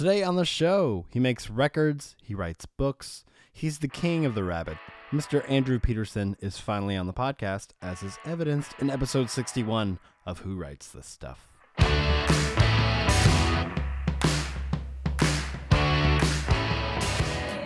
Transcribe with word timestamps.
Today 0.00 0.22
on 0.22 0.36
the 0.36 0.46
show, 0.46 1.04
he 1.10 1.20
makes 1.20 1.50
records, 1.50 2.16
he 2.22 2.34
writes 2.34 2.64
books, 2.64 3.26
he's 3.52 3.80
the 3.80 3.86
king 3.86 4.24
of 4.24 4.34
the 4.34 4.42
rabbit. 4.42 4.78
Mr. 5.12 5.44
Andrew 5.46 5.78
Peterson 5.78 6.38
is 6.40 6.56
finally 6.56 6.96
on 6.96 7.06
the 7.06 7.12
podcast, 7.12 7.72
as 7.82 8.02
is 8.02 8.18
evidenced 8.24 8.72
in 8.78 8.88
episode 8.88 9.28
61 9.28 9.98
of 10.24 10.38
Who 10.38 10.56
Writes 10.56 10.88
This 10.88 11.04
Stuff. 11.04 11.46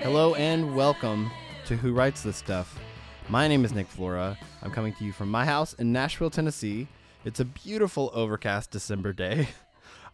Hello 0.02 0.34
and 0.34 0.74
welcome 0.74 1.30
to 1.66 1.76
Who 1.76 1.92
Writes 1.92 2.24
This 2.24 2.36
Stuff. 2.36 2.80
My 3.28 3.46
name 3.46 3.64
is 3.64 3.72
Nick 3.72 3.86
Flora. 3.86 4.36
I'm 4.60 4.72
coming 4.72 4.92
to 4.94 5.04
you 5.04 5.12
from 5.12 5.30
my 5.30 5.44
house 5.44 5.74
in 5.74 5.92
Nashville, 5.92 6.30
Tennessee. 6.30 6.88
It's 7.24 7.38
a 7.38 7.44
beautiful 7.44 8.10
overcast 8.12 8.72
December 8.72 9.12
day. 9.12 9.50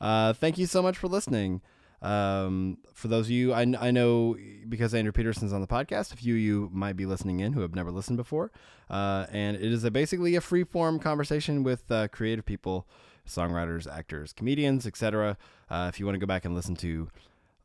Uh, 0.02 0.32
thank 0.32 0.56
you 0.56 0.64
so 0.64 0.80
much 0.80 0.96
for 0.96 1.08
listening. 1.08 1.60
Um, 2.02 2.78
for 2.94 3.08
those 3.08 3.26
of 3.26 3.30
you, 3.30 3.52
I, 3.52 3.66
I 3.78 3.90
know 3.90 4.36
because 4.68 4.94
Andrew 4.94 5.12
Peterson's 5.12 5.52
on 5.52 5.60
the 5.60 5.66
podcast, 5.66 6.12
a 6.12 6.16
few 6.16 6.34
of 6.34 6.40
you 6.40 6.70
might 6.72 6.96
be 6.96 7.06
listening 7.06 7.40
in 7.40 7.52
who 7.52 7.60
have 7.60 7.74
never 7.74 7.90
listened 7.90 8.16
before. 8.16 8.50
Uh, 8.88 9.26
and 9.30 9.56
it 9.56 9.72
is 9.72 9.84
a, 9.84 9.90
basically 9.90 10.34
a 10.34 10.40
free 10.40 10.64
form 10.64 10.98
conversation 10.98 11.62
with 11.62 11.90
uh, 11.90 12.08
creative 12.08 12.46
people, 12.46 12.86
songwriters, 13.28 13.90
actors, 13.90 14.32
comedians, 14.32 14.86
etc. 14.86 15.36
Uh, 15.68 15.86
if 15.92 16.00
you 16.00 16.06
want 16.06 16.14
to 16.14 16.20
go 16.20 16.26
back 16.26 16.44
and 16.44 16.54
listen 16.54 16.74
to 16.76 17.08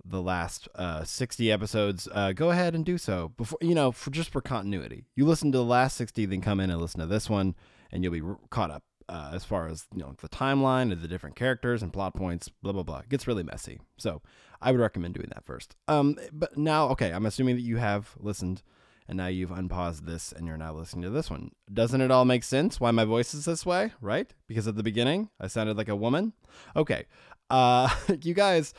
the 0.03 0.21
last 0.21 0.67
uh, 0.75 1.03
60 1.03 1.51
episodes, 1.51 2.07
uh, 2.11 2.31
go 2.31 2.51
ahead 2.51 2.75
and 2.75 2.85
do 2.85 2.97
so 2.97 3.29
before, 3.37 3.57
you 3.61 3.73
know, 3.73 3.91
for 3.91 4.11
just 4.11 4.29
for 4.29 4.41
continuity. 4.41 5.05
You 5.15 5.25
listen 5.25 5.51
to 5.53 5.57
the 5.57 5.63
last 5.63 5.97
60, 5.97 6.25
then 6.25 6.41
come 6.41 6.59
in 6.59 6.69
and 6.69 6.79
listen 6.79 6.99
to 6.99 7.07
this 7.07 7.29
one, 7.29 7.55
and 7.91 8.03
you'll 8.03 8.13
be 8.13 8.21
caught 8.49 8.69
up 8.69 8.83
uh, 9.09 9.31
as 9.33 9.43
far 9.43 9.67
as 9.67 9.85
you 9.93 10.01
know 10.01 10.15
the 10.21 10.29
timeline 10.29 10.91
of 10.91 11.01
the 11.01 11.07
different 11.07 11.35
characters 11.35 11.83
and 11.83 11.93
plot 11.93 12.15
points 12.15 12.49
blah 12.49 12.71
blah 12.71 12.83
blah. 12.83 12.99
It 12.99 13.09
gets 13.09 13.27
really 13.27 13.43
messy. 13.43 13.79
So 13.97 14.21
i 14.61 14.71
would 14.71 14.79
recommend 14.79 15.13
doing 15.13 15.29
that 15.33 15.45
first. 15.45 15.75
Um 15.87 16.17
but 16.31 16.57
now 16.57 16.87
okay 16.89 17.11
i'm 17.11 17.25
assuming 17.25 17.55
that 17.55 17.61
you 17.61 17.77
have 17.77 18.15
listened 18.19 18.63
and 19.07 19.17
now 19.17 19.27
you've 19.27 19.51
unpaused 19.51 20.07
this 20.07 20.31
and 20.31 20.47
you're 20.47 20.57
now 20.57 20.73
listening 20.73 21.03
to 21.03 21.11
this 21.11 21.29
one. 21.29 21.51
Doesn't 21.71 22.01
it 22.01 22.09
all 22.09 22.25
make 22.25 22.43
sense 22.43 22.79
why 22.79 22.89
my 22.91 23.05
voice 23.05 23.33
is 23.33 23.45
this 23.45 23.65
way 23.65 23.93
right? 24.01 24.33
Because 24.47 24.67
at 24.67 24.75
the 24.75 24.83
beginning 24.83 25.29
i 25.39 25.47
sounded 25.47 25.77
like 25.77 25.89
a 25.89 25.95
woman? 25.95 26.33
Okay 26.75 27.05
uh 27.49 27.89
you 28.21 28.33
guys 28.33 28.73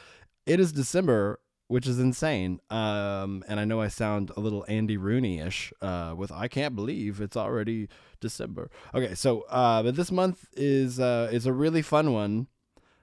it 0.44 0.58
is 0.58 0.72
december 0.72 1.38
which 1.68 1.86
is 1.86 1.98
insane. 1.98 2.60
Um, 2.70 3.44
and 3.48 3.58
I 3.58 3.64
know 3.64 3.80
I 3.80 3.88
sound 3.88 4.30
a 4.36 4.40
little 4.40 4.64
Andy 4.68 4.96
Rooney 4.96 5.40
ish 5.40 5.72
uh, 5.80 6.14
with 6.16 6.30
I 6.30 6.48
can't 6.48 6.74
believe 6.74 7.20
it's 7.20 7.36
already 7.36 7.88
December. 8.20 8.70
Okay, 8.94 9.14
so 9.14 9.42
uh, 9.42 9.82
but 9.82 9.96
this 9.96 10.12
month 10.12 10.46
is 10.56 11.00
uh, 11.00 11.28
is 11.32 11.46
a 11.46 11.52
really 11.52 11.82
fun 11.82 12.12
one 12.12 12.46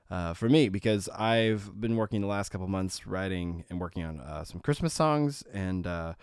uh, 0.09 0.33
for 0.33 0.49
me 0.49 0.69
because 0.69 1.09
I've 1.09 1.79
been 1.79 1.95
working 1.95 2.21
the 2.21 2.27
last 2.27 2.49
couple 2.49 2.67
months 2.67 3.05
writing 3.05 3.65
and 3.69 3.79
working 3.79 4.03
on 4.03 4.19
uh, 4.19 4.43
some 4.43 4.61
Christmas 4.61 4.93
songs 4.93 5.43
and. 5.53 5.87
Uh, 5.87 6.13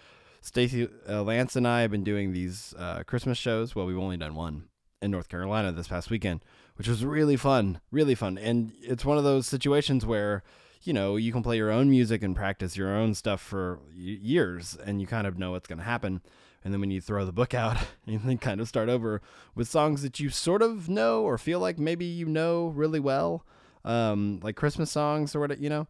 Stacy 0.43 0.89
Lance 1.07 1.55
and 1.55 1.69
I 1.69 1.83
have 1.83 1.91
been 1.91 2.03
doing 2.03 2.33
these 2.33 2.73
Christmas 3.07 3.37
shows. 3.37 3.77
Well, 3.77 3.85
we've 3.85 3.99
only 3.99 4.17
done 4.17 4.35
one 4.35 4.71
in 5.03 5.11
North 5.11 5.29
Carolina 5.29 5.71
this 5.71 5.89
past 5.89 6.09
weekend, 6.09 6.43
which 6.77 6.89
was 6.89 7.05
really 7.05 7.37
fun, 7.37 7.79
really 7.91 8.15
fun. 8.15 8.39
And 8.39 8.73
it's 8.81 9.05
one 9.05 9.19
of 9.19 9.25
those 9.25 9.47
situations 9.47 10.07
where 10.07 10.43
you 10.83 10.93
know, 10.93 11.17
you 11.17 11.33
can 11.33 11.43
play 11.43 11.57
your 11.57 11.71
own 11.71 11.91
music 11.91 12.23
and 12.23 12.35
practice 12.35 12.77
your 12.77 12.95
own 12.95 13.15
stuff 13.15 13.41
for 13.41 13.81
years 13.95 14.79
and 14.85 15.01
you 15.01 15.07
kind 15.07 15.27
of 15.27 15.39
know 15.39 15.51
what's 15.53 15.69
going 15.69 15.79
to 15.79 15.85
happen. 15.85 16.23
And 16.65 16.73
then 16.73 16.81
when 16.81 16.91
you 16.91 17.01
throw 17.01 17.25
the 17.25 17.33
book 17.33 17.55
out, 17.55 17.77
you 18.07 18.19
kind 18.39 18.61
of 18.61 18.69
start 18.69 18.89
over 18.89 19.21
with 19.55 19.69
songs 19.69 20.03
that 20.03 20.21
you 20.21 20.31
sort 20.31 20.63
of 20.63 20.89
know 20.89 21.23
or 21.23 21.39
feel 21.39 21.61
like 21.61 21.79
maybe 21.79 22.05
you 22.05 22.27
know 22.27 22.69
really 22.69 23.01
well, 23.01 23.45
um, 23.85 24.41
like 24.43 24.57
Christmas 24.57 24.91
songs 24.91 25.35
or 25.35 25.41
what, 25.41 25.59
you 25.59 25.69
know. 25.69 25.87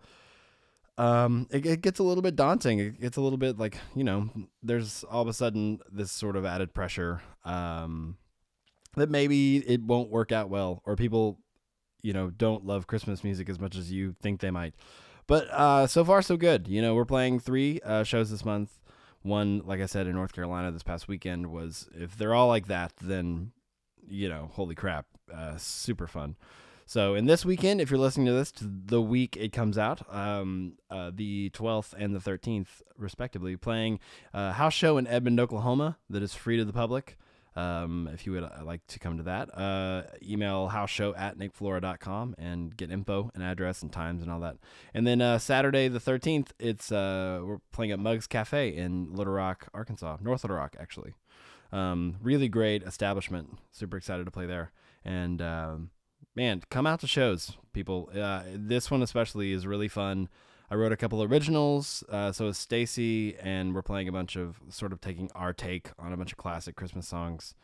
Um, 0.98 1.46
it, 1.50 1.64
it 1.64 1.80
gets 1.80 1.98
a 1.98 2.02
little 2.02 2.20
bit 2.20 2.36
daunting. 2.36 2.78
It 2.78 3.00
gets 3.00 3.16
a 3.16 3.22
little 3.22 3.38
bit 3.38 3.58
like, 3.58 3.78
you 3.94 4.05
know, 4.05 4.28
there's 4.62 5.02
all 5.05 5.22
of 5.22 5.28
a 5.28 5.33
sudden 5.33 5.80
this 5.91 6.12
sort 6.12 6.36
of 6.36 6.44
added 6.44 6.74
pressure 6.74 7.22
um, 7.44 8.18
that 8.96 9.08
maybe 9.08 9.58
it 9.58 9.83
won't 9.83 10.11
work 10.11 10.30
out 10.30 10.50
well 10.50 10.83
or 10.84 10.96
people 10.96 11.39
you 12.02 12.12
know 12.12 12.30
don't 12.30 12.64
love 12.64 12.86
Christmas 12.86 13.24
music 13.24 13.48
as 13.48 13.58
much 13.58 13.77
as 13.77 13.90
you 13.90 14.14
think 14.20 14.40
they 14.40 14.50
might. 14.50 14.74
But 15.27 15.48
uh, 15.50 15.86
so 15.86 16.05
far 16.05 16.22
so 16.22 16.36
good. 16.36 16.66
You 16.66 16.83
know, 16.83 16.94
we're 16.94 17.05
playing 17.05 17.40
three 17.40 17.80
uh, 17.84 18.02
shows 18.02 18.30
this 18.30 18.44
month. 18.44 18.80
One, 19.22 19.62
like 19.64 19.80
I 19.80 19.86
said, 19.86 20.06
in 20.06 20.14
North 20.14 20.33
Carolina 20.33 20.72
this 20.72 20.83
past 20.83 21.06
weekend 21.06 21.48
was. 21.48 21.88
If 21.94 22.16
they're 22.16 22.34
all 22.34 22.48
like 22.48 22.66
that, 22.66 22.92
then 23.00 23.52
you 24.08 24.28
know, 24.28 24.50
holy 24.52 24.74
crap, 24.74 25.06
uh, 25.33 25.56
super 25.56 26.06
fun. 26.06 26.36
So, 26.84 27.14
in 27.14 27.27
this 27.27 27.44
weekend, 27.44 27.80
if 27.80 27.88
you're 27.88 28.00
listening 28.00 28.27
to 28.27 28.32
this, 28.32 28.50
to 28.50 28.64
the 28.64 29.00
week 29.00 29.36
it 29.36 29.52
comes 29.52 29.78
out, 29.78 30.02
um, 30.12 30.72
uh, 30.90 31.12
the 31.14 31.50
12th 31.50 31.94
and 31.96 32.17
the 32.17 32.18
13th, 32.18 32.82
respectively, 32.98 33.56
playing 33.56 34.00
a 34.34 34.50
house 34.55 34.74
show 34.74 34.98
in 34.98 35.06
Edmond, 35.06 35.38
Oklahoma 35.38 35.98
that 36.08 36.20
is 36.20 36.34
free 36.34 36.56
to 36.56 36.64
the 36.64 36.72
public. 36.72 37.17
Um, 37.56 38.08
if 38.12 38.27
you 38.27 38.33
would 38.33 38.44
uh, 38.44 38.64
like 38.64 38.86
to 38.88 38.98
come 38.98 39.16
to 39.16 39.24
that, 39.24 39.56
uh, 39.58 40.02
email 40.22 40.70
houseshow 40.72 41.18
at 41.18 41.36
nickflora.com 41.36 42.36
and 42.38 42.77
get 42.77 42.90
info 42.90 43.30
and 43.34 43.42
address 43.42 43.83
and 43.83 43.92
times 43.92 44.22
and 44.22 44.30
all 44.30 44.40
that. 44.40 44.56
And 44.94 45.06
then 45.06 45.20
uh, 45.20 45.38
Saturday 45.38 45.88
the 45.88 45.98
13th, 45.98 46.48
it's 46.58 46.92
uh, 46.92 47.40
we're 47.44 47.58
playing 47.72 47.90
at 47.92 47.98
Mugs 47.98 48.27
Cafe 48.27 48.68
in 48.74 49.12
Little 49.12 49.33
Rock, 49.33 49.68
Arkansas, 49.74 50.18
North 50.20 50.44
Little 50.44 50.56
Rock, 50.56 50.77
actually. 50.78 51.14
Um, 51.72 52.16
really 52.22 52.48
great 52.48 52.83
establishment. 52.83 53.58
Super 53.72 53.96
excited 53.96 54.24
to 54.24 54.30
play 54.30 54.46
there. 54.46 54.72
And 55.05 55.40
um, 55.42 55.90
man, 56.34 56.62
come 56.70 56.86
out 56.86 57.00
to 57.00 57.06
shows, 57.06 57.56
people. 57.72 58.11
Uh, 58.14 58.42
this 58.55 58.90
one 58.90 59.02
especially 59.02 59.52
is 59.52 59.67
really 59.67 59.88
fun. 59.88 60.28
I 60.70 60.77
wrote 60.77 60.92
a 60.92 60.97
couple 60.97 61.23
originals. 61.23 62.05
Uh, 62.08 62.31
so 62.31 62.47
is 62.47 62.57
Stacy, 62.57 63.36
and 63.39 63.75
we're 63.75 63.83
playing 63.83 64.07
a 64.07 64.13
bunch 64.13 64.36
of 64.36 64.61
sort 64.69 64.92
of 64.92 65.01
taking 65.01 65.29
our 65.35 65.53
take 65.53 65.91
on 65.98 66.13
a 66.13 66.17
bunch 66.17 66.31
of 66.31 66.39
classic 66.39 66.77
Christmas 66.77 67.08
songs, 67.08 67.55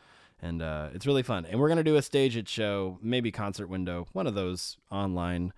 and 0.41 0.61
uh, 0.61 0.89
it's 0.93 1.07
really 1.07 1.23
fun. 1.23 1.45
And 1.45 1.57
we're 1.57 1.69
gonna 1.69 1.83
do 1.83 1.95
a 1.95 2.01
stage 2.01 2.35
it 2.35 2.49
show, 2.49 2.99
maybe 3.01 3.31
concert 3.31 3.67
window, 3.67 4.07
one 4.11 4.27
of 4.27 4.35
those 4.35 4.77
online 4.91 5.53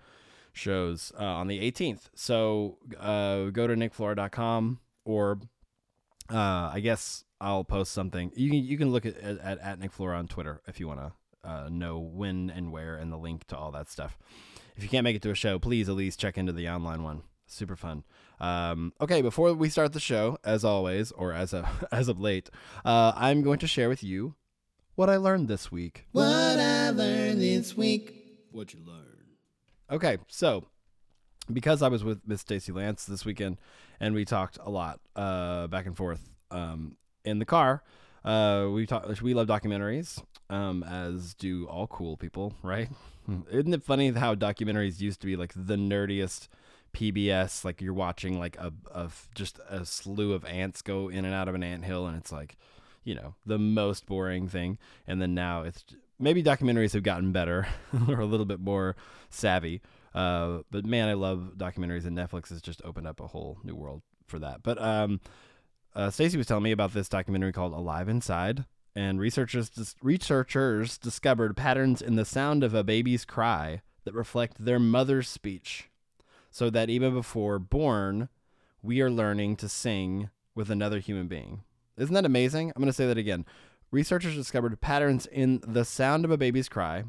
shows 0.52 1.12
uh, 1.18 1.24
on 1.24 1.48
the 1.48 1.58
18th. 1.58 2.10
So 2.14 2.78
uh, 2.98 3.46
go 3.46 3.66
to 3.66 3.74
nickflora.com 3.74 4.78
or 5.04 5.40
uh, 6.32 6.70
I 6.72 6.78
guess 6.80 7.24
I'll 7.40 7.64
post 7.64 7.92
something. 7.92 8.30
You 8.36 8.50
can 8.50 8.64
you 8.64 8.78
can 8.78 8.92
look 8.92 9.04
at 9.04 9.18
at, 9.18 9.58
at 9.58 9.80
Nick 9.80 9.90
Flora 9.90 10.18
on 10.18 10.28
Twitter 10.28 10.62
if 10.68 10.78
you 10.78 10.86
want 10.86 11.00
to 11.00 11.12
uh, 11.48 11.68
know 11.68 11.98
when 11.98 12.48
and 12.50 12.70
where 12.70 12.94
and 12.94 13.10
the 13.12 13.18
link 13.18 13.48
to 13.48 13.56
all 13.56 13.72
that 13.72 13.90
stuff. 13.90 14.16
If 14.76 14.84
you 14.84 14.88
can't 14.88 15.02
make 15.02 15.16
it 15.16 15.22
to 15.22 15.30
a 15.30 15.34
show, 15.34 15.58
please 15.58 15.88
at 15.88 15.96
least 15.96 16.20
check 16.20 16.38
into 16.38 16.52
the 16.52 16.68
online 16.68 17.02
one 17.02 17.22
super 17.52 17.76
fun. 17.76 18.04
Um, 18.40 18.92
okay, 19.00 19.22
before 19.22 19.52
we 19.54 19.68
start 19.68 19.92
the 19.92 20.00
show, 20.00 20.38
as 20.44 20.64
always, 20.64 21.12
or 21.12 21.32
as 21.32 21.52
a 21.52 21.68
as 21.92 22.08
of 22.08 22.20
late, 22.20 22.50
uh, 22.84 23.12
I'm 23.14 23.42
going 23.42 23.58
to 23.60 23.66
share 23.66 23.88
with 23.88 24.02
you 24.02 24.34
what 24.94 25.10
I 25.10 25.16
learned 25.16 25.48
this 25.48 25.70
week. 25.70 26.06
What 26.12 26.26
I 26.26 26.90
learned 26.90 27.40
this 27.40 27.76
week. 27.76 28.48
What 28.52 28.72
you 28.72 28.80
learned. 28.84 29.06
Okay, 29.90 30.18
so 30.28 30.64
because 31.52 31.82
I 31.82 31.88
was 31.88 32.04
with 32.04 32.20
Miss 32.26 32.40
Stacy 32.40 32.72
Lance 32.72 33.04
this 33.04 33.24
weekend, 33.24 33.58
and 33.98 34.14
we 34.14 34.24
talked 34.24 34.58
a 34.62 34.70
lot 34.70 35.00
uh, 35.16 35.66
back 35.66 35.86
and 35.86 35.96
forth 35.96 36.30
um, 36.50 36.96
in 37.24 37.38
the 37.38 37.44
car. 37.44 37.82
Uh, 38.24 38.68
we 38.70 38.86
talk. 38.86 39.08
We 39.20 39.34
love 39.34 39.46
documentaries, 39.46 40.22
um, 40.50 40.82
as 40.82 41.34
do 41.34 41.66
all 41.66 41.86
cool 41.86 42.16
people, 42.16 42.54
right? 42.62 42.88
Isn't 43.50 43.72
it 43.72 43.82
funny 43.82 44.10
how 44.10 44.34
documentaries 44.34 45.00
used 45.00 45.20
to 45.20 45.26
be 45.26 45.36
like 45.36 45.52
the 45.54 45.76
nerdiest 45.76 46.48
PBS, 46.92 47.64
like 47.64 47.80
you're 47.80 47.94
watching 47.94 48.38
like 48.38 48.56
a 48.58 48.72
of 48.90 49.28
just 49.34 49.58
a 49.68 49.84
slew 49.84 50.32
of 50.32 50.44
ants 50.44 50.82
go 50.82 51.08
in 51.08 51.24
and 51.24 51.34
out 51.34 51.48
of 51.48 51.54
an 51.54 51.62
ant 51.62 51.84
hill, 51.84 52.06
and 52.06 52.16
it's 52.16 52.32
like, 52.32 52.56
you 53.04 53.14
know, 53.14 53.34
the 53.46 53.58
most 53.58 54.06
boring 54.06 54.48
thing. 54.48 54.78
And 55.06 55.20
then 55.20 55.34
now 55.34 55.62
it's 55.62 55.84
maybe 56.18 56.42
documentaries 56.42 56.92
have 56.92 57.02
gotten 57.02 57.32
better 57.32 57.66
or 58.08 58.20
a 58.20 58.26
little 58.26 58.46
bit 58.46 58.60
more 58.60 58.96
savvy. 59.28 59.80
Uh, 60.14 60.58
but 60.70 60.84
man, 60.84 61.08
I 61.08 61.14
love 61.14 61.54
documentaries, 61.56 62.04
and 62.04 62.16
Netflix 62.16 62.48
has 62.50 62.60
just 62.60 62.82
opened 62.84 63.06
up 63.06 63.20
a 63.20 63.28
whole 63.28 63.58
new 63.62 63.74
world 63.74 64.02
for 64.26 64.38
that. 64.38 64.62
But 64.62 64.80
um, 64.80 65.20
uh, 65.94 66.10
Stacy 66.10 66.36
was 66.36 66.46
telling 66.46 66.64
me 66.64 66.72
about 66.72 66.92
this 66.92 67.08
documentary 67.08 67.52
called 67.52 67.72
Alive 67.72 68.08
Inside, 68.08 68.64
and 68.94 69.20
researchers 69.20 69.70
dis- 69.70 69.94
researchers 70.02 70.98
discovered 70.98 71.56
patterns 71.56 72.02
in 72.02 72.16
the 72.16 72.24
sound 72.24 72.64
of 72.64 72.74
a 72.74 72.84
baby's 72.84 73.24
cry 73.24 73.82
that 74.04 74.14
reflect 74.14 74.64
their 74.64 74.78
mother's 74.78 75.28
speech 75.28 75.89
so 76.50 76.70
that 76.70 76.90
even 76.90 77.14
before 77.14 77.58
born, 77.58 78.28
we 78.82 79.00
are 79.00 79.10
learning 79.10 79.56
to 79.56 79.68
sing 79.68 80.30
with 80.54 80.70
another 80.70 80.98
human 80.98 81.28
being. 81.28 81.62
Isn't 81.96 82.14
that 82.14 82.24
amazing? 82.24 82.72
I'm 82.74 82.82
going 82.82 82.86
to 82.86 82.92
say 82.92 83.06
that 83.06 83.18
again. 83.18 83.44
Researchers 83.90 84.34
discovered 84.34 84.80
patterns 84.80 85.26
in 85.26 85.60
the 85.66 85.84
sound 85.84 86.24
of 86.24 86.30
a 86.30 86.38
baby's 86.38 86.68
cry 86.68 87.04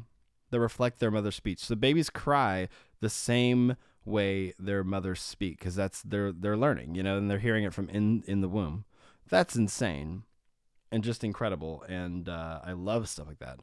that 0.50 0.60
reflect 0.60 0.98
their 1.00 1.10
mother's 1.10 1.36
speech. 1.36 1.60
So 1.60 1.74
babies 1.74 2.10
cry 2.10 2.68
the 3.00 3.08
same 3.08 3.76
way 4.04 4.52
their 4.58 4.84
mothers 4.84 5.20
speak 5.20 5.58
because 5.58 5.74
that's 5.74 6.02
they're 6.02 6.32
they're 6.32 6.56
learning, 6.56 6.94
you 6.94 7.02
know, 7.02 7.16
and 7.16 7.30
they're 7.30 7.38
hearing 7.38 7.64
it 7.64 7.72
from 7.72 7.88
in 7.88 8.22
in 8.26 8.40
the 8.40 8.48
womb. 8.48 8.84
That's 9.28 9.56
insane 9.56 10.24
and 10.90 11.02
just 11.02 11.24
incredible, 11.24 11.84
and 11.88 12.28
uh, 12.28 12.60
I 12.62 12.72
love 12.72 13.08
stuff 13.08 13.26
like 13.26 13.38
that. 13.38 13.60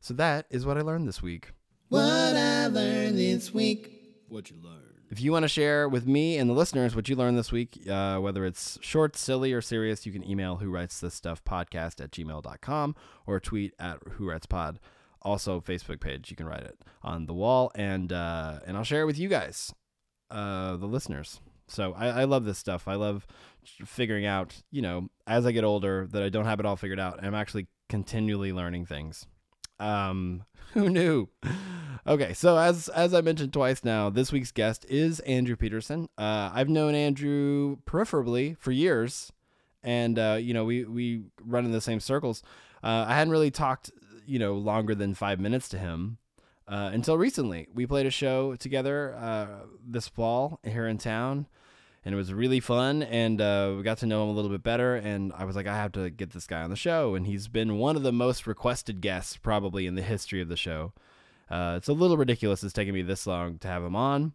So 0.00 0.12
that 0.14 0.46
is 0.50 0.66
what 0.66 0.76
I 0.76 0.80
learned 0.80 1.06
this 1.06 1.22
week. 1.22 1.52
What 1.88 2.02
I 2.02 2.66
learned 2.66 3.16
this 3.16 3.54
week. 3.54 3.92
What 4.28 4.50
you 4.50 4.56
learned. 4.62 4.83
If 5.14 5.20
you 5.20 5.30
want 5.30 5.44
to 5.44 5.48
share 5.48 5.88
with 5.88 6.08
me 6.08 6.38
and 6.38 6.50
the 6.50 6.54
listeners 6.54 6.96
what 6.96 7.08
you 7.08 7.14
learned 7.14 7.38
this 7.38 7.52
week, 7.52 7.88
uh, 7.88 8.18
whether 8.18 8.44
it's 8.44 8.80
short, 8.80 9.14
silly, 9.14 9.52
or 9.52 9.60
serious, 9.60 10.04
you 10.04 10.10
can 10.10 10.28
email 10.28 10.56
who 10.56 10.68
writes 10.68 10.98
this 10.98 11.14
stuff 11.14 11.44
podcast 11.44 12.02
at 12.02 12.10
gmail.com 12.10 12.96
or 13.24 13.38
tweet 13.38 13.74
at 13.78 13.98
who 14.14 14.28
writes 14.28 14.46
pod. 14.46 14.80
Also, 15.22 15.60
Facebook 15.60 16.00
page, 16.00 16.32
you 16.32 16.36
can 16.36 16.48
write 16.48 16.64
it 16.64 16.80
on 17.04 17.26
the 17.26 17.32
wall, 17.32 17.70
and 17.76 18.12
uh, 18.12 18.58
and 18.66 18.76
I'll 18.76 18.82
share 18.82 19.02
it 19.02 19.06
with 19.06 19.16
you 19.16 19.28
guys, 19.28 19.72
uh, 20.32 20.76
the 20.76 20.86
listeners. 20.86 21.40
So 21.68 21.94
I, 21.96 22.08
I 22.08 22.24
love 22.24 22.44
this 22.44 22.58
stuff. 22.58 22.88
I 22.88 22.96
love 22.96 23.24
figuring 23.84 24.26
out, 24.26 24.62
you 24.72 24.82
know, 24.82 25.10
as 25.28 25.46
I 25.46 25.52
get 25.52 25.62
older, 25.62 26.08
that 26.10 26.24
I 26.24 26.28
don't 26.28 26.44
have 26.44 26.58
it 26.58 26.66
all 26.66 26.74
figured 26.74 26.98
out. 26.98 27.22
I'm 27.22 27.36
actually 27.36 27.68
continually 27.88 28.52
learning 28.52 28.86
things. 28.86 29.28
Um, 29.78 30.44
who 30.72 30.88
knew? 30.88 31.28
Okay, 32.06 32.34
so 32.34 32.58
as 32.58 32.88
as 32.88 33.14
I 33.14 33.22
mentioned 33.22 33.52
twice 33.52 33.82
now, 33.82 34.10
this 34.10 34.30
week's 34.30 34.52
guest 34.52 34.84
is 34.88 35.20
Andrew 35.20 35.56
Peterson. 35.56 36.08
Uh, 36.18 36.50
I've 36.52 36.68
known 36.68 36.94
Andrew 36.94 37.78
peripherally 37.86 38.58
for 38.58 38.72
years, 38.72 39.32
and 39.82 40.18
uh, 40.18 40.36
you 40.38 40.52
know 40.52 40.64
we 40.64 40.84
we 40.84 41.22
run 41.42 41.64
in 41.64 41.72
the 41.72 41.80
same 41.80 42.00
circles. 42.00 42.42
Uh, 42.82 43.06
I 43.08 43.14
hadn't 43.14 43.30
really 43.30 43.50
talked, 43.50 43.90
you 44.26 44.38
know, 44.38 44.54
longer 44.54 44.94
than 44.94 45.14
five 45.14 45.40
minutes 45.40 45.70
to 45.70 45.78
him 45.78 46.18
uh, 46.68 46.90
until 46.92 47.16
recently. 47.16 47.68
We 47.72 47.86
played 47.86 48.04
a 48.04 48.10
show 48.10 48.54
together 48.56 49.14
uh, 49.14 49.66
this 49.86 50.06
fall 50.08 50.60
here 50.62 50.86
in 50.86 50.98
town, 50.98 51.46
and 52.04 52.12
it 52.12 52.16
was 52.16 52.32
really 52.32 52.60
fun. 52.60 53.02
And 53.02 53.40
uh, 53.40 53.74
we 53.76 53.82
got 53.82 53.98
to 53.98 54.06
know 54.06 54.24
him 54.24 54.30
a 54.30 54.32
little 54.32 54.50
bit 54.50 54.62
better. 54.62 54.96
And 54.96 55.32
I 55.32 55.44
was 55.44 55.56
like, 55.56 55.66
I 55.66 55.76
have 55.76 55.92
to 55.92 56.10
get 56.10 56.30
this 56.30 56.46
guy 56.46 56.62
on 56.62 56.70
the 56.70 56.76
show. 56.76 57.14
And 57.14 57.26
he's 57.26 57.48
been 57.48 57.78
one 57.78 57.96
of 57.96 58.02
the 58.02 58.12
most 58.12 58.46
requested 58.46 59.00
guests 59.00 59.36
probably 59.36 59.86
in 59.86 59.94
the 59.94 60.02
history 60.02 60.40
of 60.40 60.48
the 60.48 60.56
show. 60.56 60.92
Uh, 61.50 61.74
it's 61.76 61.88
a 61.88 61.92
little 61.92 62.16
ridiculous. 62.16 62.62
It's 62.62 62.72
taking 62.72 62.94
me 62.94 63.02
this 63.02 63.26
long 63.26 63.58
to 63.58 63.68
have 63.68 63.82
him 63.82 63.96
on. 63.96 64.32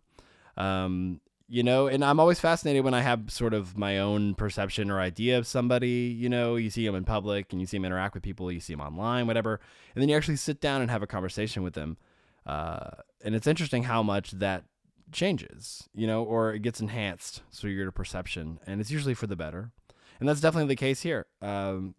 Um, 0.58 1.22
you 1.48 1.64
know, 1.64 1.88
and 1.88 2.06
I'm 2.06 2.20
always 2.20 2.40
fascinated 2.40 2.84
when 2.84 2.94
I 2.94 3.02
have 3.02 3.32
sort 3.32 3.56
of 3.56 3.76
my 3.76 3.98
own 3.98 4.36
perception 4.36 4.92
or 4.92 5.00
idea 5.00 5.38
of 5.38 5.48
somebody. 5.48 6.16
You 6.16 6.30
know, 6.30 6.56
you 6.58 6.70
see 6.70 6.86
them 6.86 6.94
in 6.94 7.06
public 7.06 7.52
and 7.52 7.60
you 7.60 7.66
see 7.66 7.78
them 7.78 7.86
interact 7.86 8.14
with 8.14 8.22
people, 8.22 8.52
you 8.52 8.60
see 8.60 8.74
them 8.74 8.82
online, 8.82 9.26
whatever, 9.26 9.60
and 9.96 10.02
then 10.02 10.10
you 10.10 10.16
actually 10.16 10.36
sit 10.36 10.62
down 10.62 10.82
and 10.82 10.92
have 10.92 11.02
a 11.02 11.08
conversation 11.08 11.64
with 11.64 11.74
them. 11.74 11.98
Uh, 12.46 12.92
and 13.24 13.34
it's 13.34 13.48
interesting 13.48 13.84
how 13.84 14.04
much 14.04 14.32
that 14.32 14.66
changes, 15.12 15.90
you 15.94 16.08
know, 16.08 16.24
or 16.24 16.54
it 16.54 16.62
gets 16.62 16.80
enhanced 16.80 17.42
through 17.52 17.72
your 17.72 17.92
perception, 17.92 18.60
and 18.66 18.82
it's 18.82 18.92
usually 18.92 19.14
for 19.14 19.28
the 19.28 19.36
better. 19.36 19.72
And 20.20 20.28
that's 20.28 20.42
definitely 20.42 20.68
the 20.68 20.76
case 20.76 21.02
here. 21.02 21.28
Um, 21.42 21.96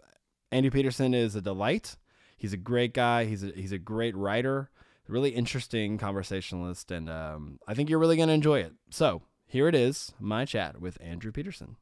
Andy 0.53 0.71
Peterson 0.71 1.15
is 1.15 1.35
a 1.35 1.41
delight. 1.41 1.97
He's 2.37 2.53
a 2.53 2.59
great 2.59 2.95
guy. 2.95 3.25
He's 3.25 3.43
a, 3.43 3.53
he's 3.55 3.73
a 3.73 3.79
great 3.79 4.17
writer, 4.17 4.71
really 5.07 5.31
interesting 5.31 5.99
conversationalist, 5.99 6.91
and 6.91 7.09
um, 7.11 7.59
I 7.67 7.75
think 7.75 7.89
you're 7.89 7.99
really 7.99 8.17
going 8.17 8.29
to 8.29 8.35
enjoy 8.35 8.61
it. 8.61 8.75
So 8.91 9.23
here 9.47 9.69
it 9.69 9.75
is, 9.75 10.13
my 10.21 10.45
chat 10.45 10.81
with 10.81 10.97
Andrew 11.01 11.33
Peterson. 11.33 11.77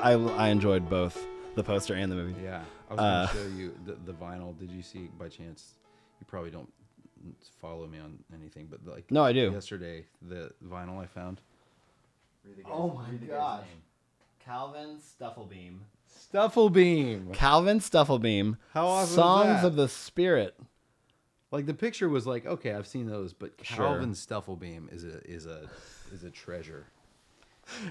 I, 0.00 0.12
I 0.12 0.48
enjoyed 0.48 0.88
both 0.88 1.26
the 1.58 1.64
poster 1.64 1.94
and 1.94 2.10
the 2.10 2.16
movie. 2.16 2.34
Yeah, 2.42 2.62
I 2.90 2.94
was 2.94 3.00
Uh, 3.00 3.26
going 3.26 3.28
to 3.28 3.34
show 3.52 3.56
you 3.58 3.74
the, 3.84 4.12
the 4.12 4.18
vinyl. 4.18 4.58
Did 4.58 4.70
you 4.70 4.82
see 4.82 5.10
by 5.18 5.28
chance? 5.28 5.74
You 6.20 6.26
probably 6.26 6.50
don't 6.50 6.72
follow 7.60 7.86
me 7.86 7.98
on 7.98 8.18
anything, 8.34 8.66
but 8.70 8.80
like 8.86 9.10
No, 9.10 9.22
I 9.24 9.32
do. 9.32 9.50
yesterday 9.52 10.06
the 10.22 10.50
vinyl 10.66 11.02
I 11.02 11.06
found. 11.06 11.40
Oh 12.70 12.88
my 12.94 13.26
gosh. 13.26 13.64
Calvin 14.44 14.98
Stufflebeam. 14.98 15.80
Stufflebeam. 16.32 17.32
Calvin 17.34 17.80
Stufflebeam. 17.80 18.56
How 18.72 18.86
awesome 18.86 19.08
is 19.10 19.14
Songs 19.14 19.60
that? 19.62 19.66
of 19.66 19.76
the 19.76 19.88
Spirit. 19.88 20.58
Like 21.50 21.66
the 21.66 21.74
picture 21.74 22.08
was 22.08 22.26
like, 22.26 22.46
okay, 22.46 22.72
I've 22.72 22.86
seen 22.86 23.06
those, 23.06 23.32
but 23.32 23.52
Sure. 23.62 23.76
Calvin 23.86 24.12
Stufflebeam 24.12 24.92
is 24.92 25.04
a 25.04 25.18
is 25.30 25.46
a 25.46 25.68
is 26.12 26.24
a 26.24 26.30
treasure. 26.30 26.86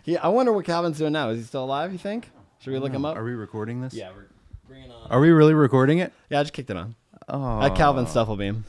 Yeah, 0.05 0.19
I 0.23 0.29
wonder 0.29 0.51
what 0.53 0.65
Calvin's 0.65 0.97
doing 0.97 1.13
now. 1.13 1.29
Is 1.29 1.37
he 1.37 1.43
still 1.45 1.63
alive? 1.65 1.91
You 1.91 1.99
think? 1.99 2.31
Should 2.59 2.73
we 2.73 2.79
look 2.79 2.91
him 2.93 3.05
up? 3.05 3.15
Are 3.17 3.23
we 3.23 3.33
recording 3.33 3.81
this? 3.81 3.93
yeah, 3.93 4.09
we're 4.15 4.27
bringing 4.67 4.91
on. 4.91 5.11
Are 5.11 5.19
we 5.19 5.29
really 5.29 5.53
recording 5.53 5.99
it? 5.99 6.11
Yeah, 6.29 6.39
I 6.39 6.43
just 6.43 6.53
kicked 6.53 6.69
it 6.69 6.77
on. 6.77 6.95
Oh, 7.29 7.61
At 7.61 7.75
Calvin 7.75 8.05
Stufflebeam. 8.05 8.63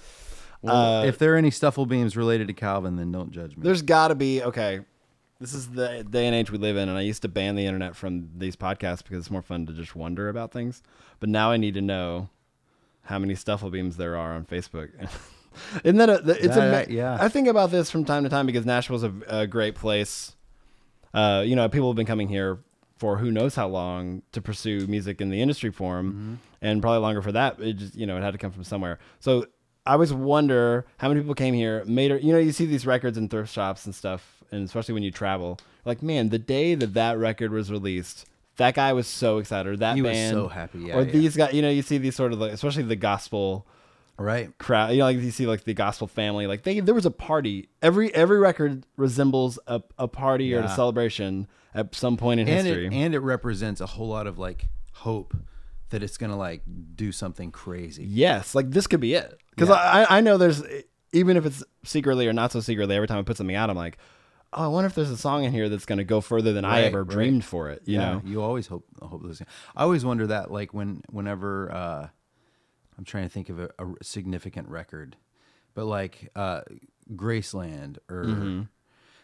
Well, 0.62 0.75
Uh, 0.75 1.05
if 1.05 1.19
there 1.19 1.35
are 1.35 1.37
any 1.37 1.50
Stufflebeams 1.50 2.17
related 2.17 2.49
to 2.49 2.52
Calvin, 2.55 2.96
then 2.96 3.12
don't 3.12 3.31
judge 3.31 3.56
me. 3.56 3.62
There's 3.62 3.82
got 3.82 4.08
to 4.08 4.14
be 4.14 4.43
okay. 4.43 4.81
This 5.40 5.55
is 5.55 5.69
the 5.70 6.05
day 6.08 6.26
and 6.26 6.35
age 6.35 6.50
we 6.50 6.58
live 6.58 6.76
in, 6.76 6.88
and 6.88 6.99
I 6.99 7.02
used 7.02 7.23
to 7.23 7.29
ban 7.29 7.55
the 7.55 7.64
internet 7.64 7.94
from 7.94 8.29
these 8.37 8.56
podcasts 8.56 9.05
because 9.05 9.19
it's 9.19 9.31
more 9.31 9.43
fun 9.43 9.67
to 9.67 9.73
just 9.73 9.94
wonder 9.94 10.29
about 10.29 10.50
things. 10.50 10.82
But 11.20 11.29
now 11.29 11.52
I 11.52 11.56
need 11.56 11.75
to 11.75 11.81
know 11.81 12.29
how 13.02 13.19
many 13.20 13.34
Stufflebeams 13.34 13.96
there 13.96 14.17
are 14.17 14.32
on 14.34 14.44
Facebook. 14.44 14.91
Isn't 15.84 15.96
that 15.99 16.08
a? 16.11 16.14
It's 16.44 16.56
a. 16.56 16.61
That- 16.61 16.91
yeah. 16.91 17.17
I 17.20 17.29
think 17.29 17.46
about 17.46 17.70
this 17.70 17.88
from 17.91 18.05
time 18.05 18.25
to 18.25 18.29
time 18.29 18.46
because 18.46 18.67
Nashville's 18.67 19.05
a, 19.05 19.12
a 19.29 19.46
great 19.46 19.76
place. 19.76 20.34
Uh, 21.14 21.43
you 21.46 21.55
know, 21.56 21.69
people 21.69 21.88
have 21.88 21.96
been 21.96 22.05
coming 22.06 22.29
here 22.29 22.58
for 22.98 23.18
who 23.18 23.30
knows 23.30 23.54
how 23.54 23.68
long 23.68 24.22
to 24.32 24.40
pursue 24.42 24.86
music 24.86 25.20
in 25.20 25.30
the 25.30 25.40
industry 25.40 25.70
form, 25.70 26.12
Mm-hmm. 26.12 26.34
and 26.62 26.82
probably 26.82 27.00
longer 27.00 27.22
for 27.22 27.32
that. 27.32 27.60
It 27.60 27.74
just 27.74 27.94
you 27.94 28.06
know 28.06 28.16
it 28.16 28.22
had 28.22 28.32
to 28.32 28.38
come 28.38 28.52
from 28.52 28.64
somewhere. 28.64 28.98
So 29.20 29.46
I 29.86 29.92
always 29.92 30.12
wonder 30.12 30.84
how 30.98 31.08
many 31.08 31.20
people 31.20 31.34
came 31.34 31.54
here, 31.54 31.84
made 31.86 32.10
it. 32.10 32.22
You 32.22 32.32
know, 32.32 32.38
you 32.38 32.52
see 32.52 32.66
these 32.66 32.84
records 32.86 33.16
in 33.16 33.28
thrift 33.28 33.52
shops 33.52 33.86
and 33.86 33.94
stuff, 33.94 34.42
and 34.50 34.64
especially 34.64 34.94
when 34.94 35.02
you 35.02 35.10
travel, 35.10 35.58
like 35.84 36.02
man, 36.02 36.28
the 36.28 36.38
day 36.38 36.74
that 36.74 36.94
that 36.94 37.16
record 37.18 37.50
was 37.52 37.70
released. 37.70 38.26
That 38.56 38.74
guy 38.74 38.92
was 38.92 39.06
so 39.06 39.38
excited. 39.38 39.70
or 39.72 39.76
That 39.76 39.90
man. 39.90 39.96
He 39.96 40.02
was 40.02 40.12
band, 40.12 40.34
so 40.34 40.48
happy, 40.48 40.78
yeah, 40.80 40.96
or 40.96 41.02
yeah. 41.04 41.12
these 41.12 41.36
guys, 41.36 41.54
you 41.54 41.62
know, 41.62 41.70
you 41.70 41.82
see 41.82 41.96
these 41.96 42.16
sort 42.16 42.32
of, 42.32 42.40
like, 42.40 42.50
especially 42.50 42.82
the 42.82 42.96
gospel 42.96 43.64
right. 44.19 44.56
crowd. 44.59 44.93
You 44.93 44.99
know, 44.99 45.05
like 45.05 45.19
you 45.19 45.31
see 45.31 45.47
like 45.47 45.65
the 45.65 45.75
gospel 45.75 46.06
family. 46.06 46.47
Like 46.47 46.62
they, 46.65 46.81
there 46.81 46.94
was 46.94 47.06
a 47.06 47.11
party. 47.11 47.69
Every 47.82 48.15
every 48.15 48.38
record 48.38 48.85
resembles 48.97 49.59
a, 49.67 49.82
a 49.99 50.09
party 50.09 50.55
or 50.55 50.61
a 50.61 50.69
celebration 50.69 51.47
at 51.75 51.94
some 51.94 52.17
point 52.17 52.41
in 52.41 52.49
and 52.49 52.67
history. 52.67 52.87
it 52.87 52.93
and 52.93 53.15
it 53.15 53.20
represents 53.20 53.81
a 53.81 53.87
whole 53.87 54.09
lot 54.09 54.26
of 54.26 54.38
like 54.38 54.69
hope 54.93 55.35
that 55.91 56.03
it's 56.03 56.19
gonna 56.19 56.37
like 56.37 56.62
do 56.94 57.12
something 57.12 57.50
crazy. 57.50 58.05
yes, 58.05 58.55
like 58.55 58.70
this 58.70 58.87
could 58.87 59.00
be 59.00 59.15
it. 59.15 59.38
Because 59.50 59.69
Yeah. 59.69 59.75
I 60.11 60.19
I 60.19 60.20
know 60.20 60.37
there's 60.38 60.62
even 61.12 61.37
if 61.37 61.47
it's 61.47 61.65
secretly 61.85 62.26
or 62.26 62.32
not 62.32 62.53
so 62.53 62.61
secretly. 62.61 62.94
Every 62.94 63.09
time 63.09 63.19
I 63.19 63.23
put 63.23 63.37
something 63.37 63.56
out, 63.56 63.70
I'm 63.70 63.76
like, 63.76 63.99
oh, 64.53 64.65
I 64.65 64.69
wonder 64.69 64.87
if 64.87 64.94
there's 64.94 65.11
a 65.11 65.17
song 65.17 65.44
in 65.44 65.53
here 65.53 65.69
that's 65.69 65.87
going 65.87 65.99
to 65.99 66.05
go 66.05 66.20
further 66.20 66.53
than 66.53 66.65
I 66.65 66.82
ever 66.82 67.03
right. 67.05 67.15
dreamed 67.15 67.44
for 67.44 67.70
it. 67.70 67.82
You 67.87 67.99
yeah, 67.99 68.12
know. 68.12 68.23
you 68.25 68.43
always 68.43 68.67
hope 68.67 68.85
hope 69.00 69.23
those. 69.23 69.41
I 69.75 69.82
always 69.85 70.05
wonder 70.05 70.26
that 70.26 70.50
like 70.50 70.75
when 70.75 71.03
whenever 71.11 71.73
uh, 71.73 72.09
I'm 72.98 73.04
trying 73.04 73.24
to 73.24 73.30
think 73.30 73.48
of 73.48 73.60
a, 73.60 73.70
a 73.78 73.86
significant 74.02 74.68
record, 74.68 75.17
but 75.74 75.84
like 75.86 76.31
uh, 76.36 76.62
Graceland 77.14 77.98
or 78.08 78.24
Mm-hmm. 78.24 78.62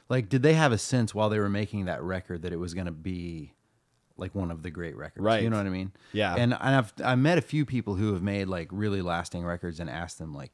like, 0.08 0.28
did 0.28 0.42
they 0.42 0.54
have 0.54 0.72
a 0.72 0.78
sense 0.78 1.14
while 1.14 1.28
they 1.28 1.38
were 1.38 1.48
making 1.48 1.86
that 1.86 2.02
record 2.02 2.42
that 2.42 2.52
it 2.52 2.56
was 2.58 2.72
gonna 2.74 2.92
be 2.92 3.52
like 4.16 4.32
one 4.32 4.52
of 4.52 4.62
the 4.62 4.70
great 4.70 4.96
records? 4.96 5.24
Right. 5.24 5.42
You 5.42 5.50
know 5.50 5.56
what 5.56 5.66
I 5.66 5.70
mean? 5.70 5.90
Yeah. 6.12 6.34
And 6.36 6.52
and 6.54 6.74
I've 6.76 6.92
I 7.04 7.16
met 7.16 7.36
a 7.36 7.40
few 7.42 7.64
people 7.66 7.96
who 7.96 8.12
have 8.12 8.22
made 8.22 8.46
like 8.46 8.68
really 8.70 9.02
lasting 9.02 9.44
records 9.44 9.80
and 9.80 9.90
asked 9.90 10.18
them 10.20 10.32
like, 10.32 10.52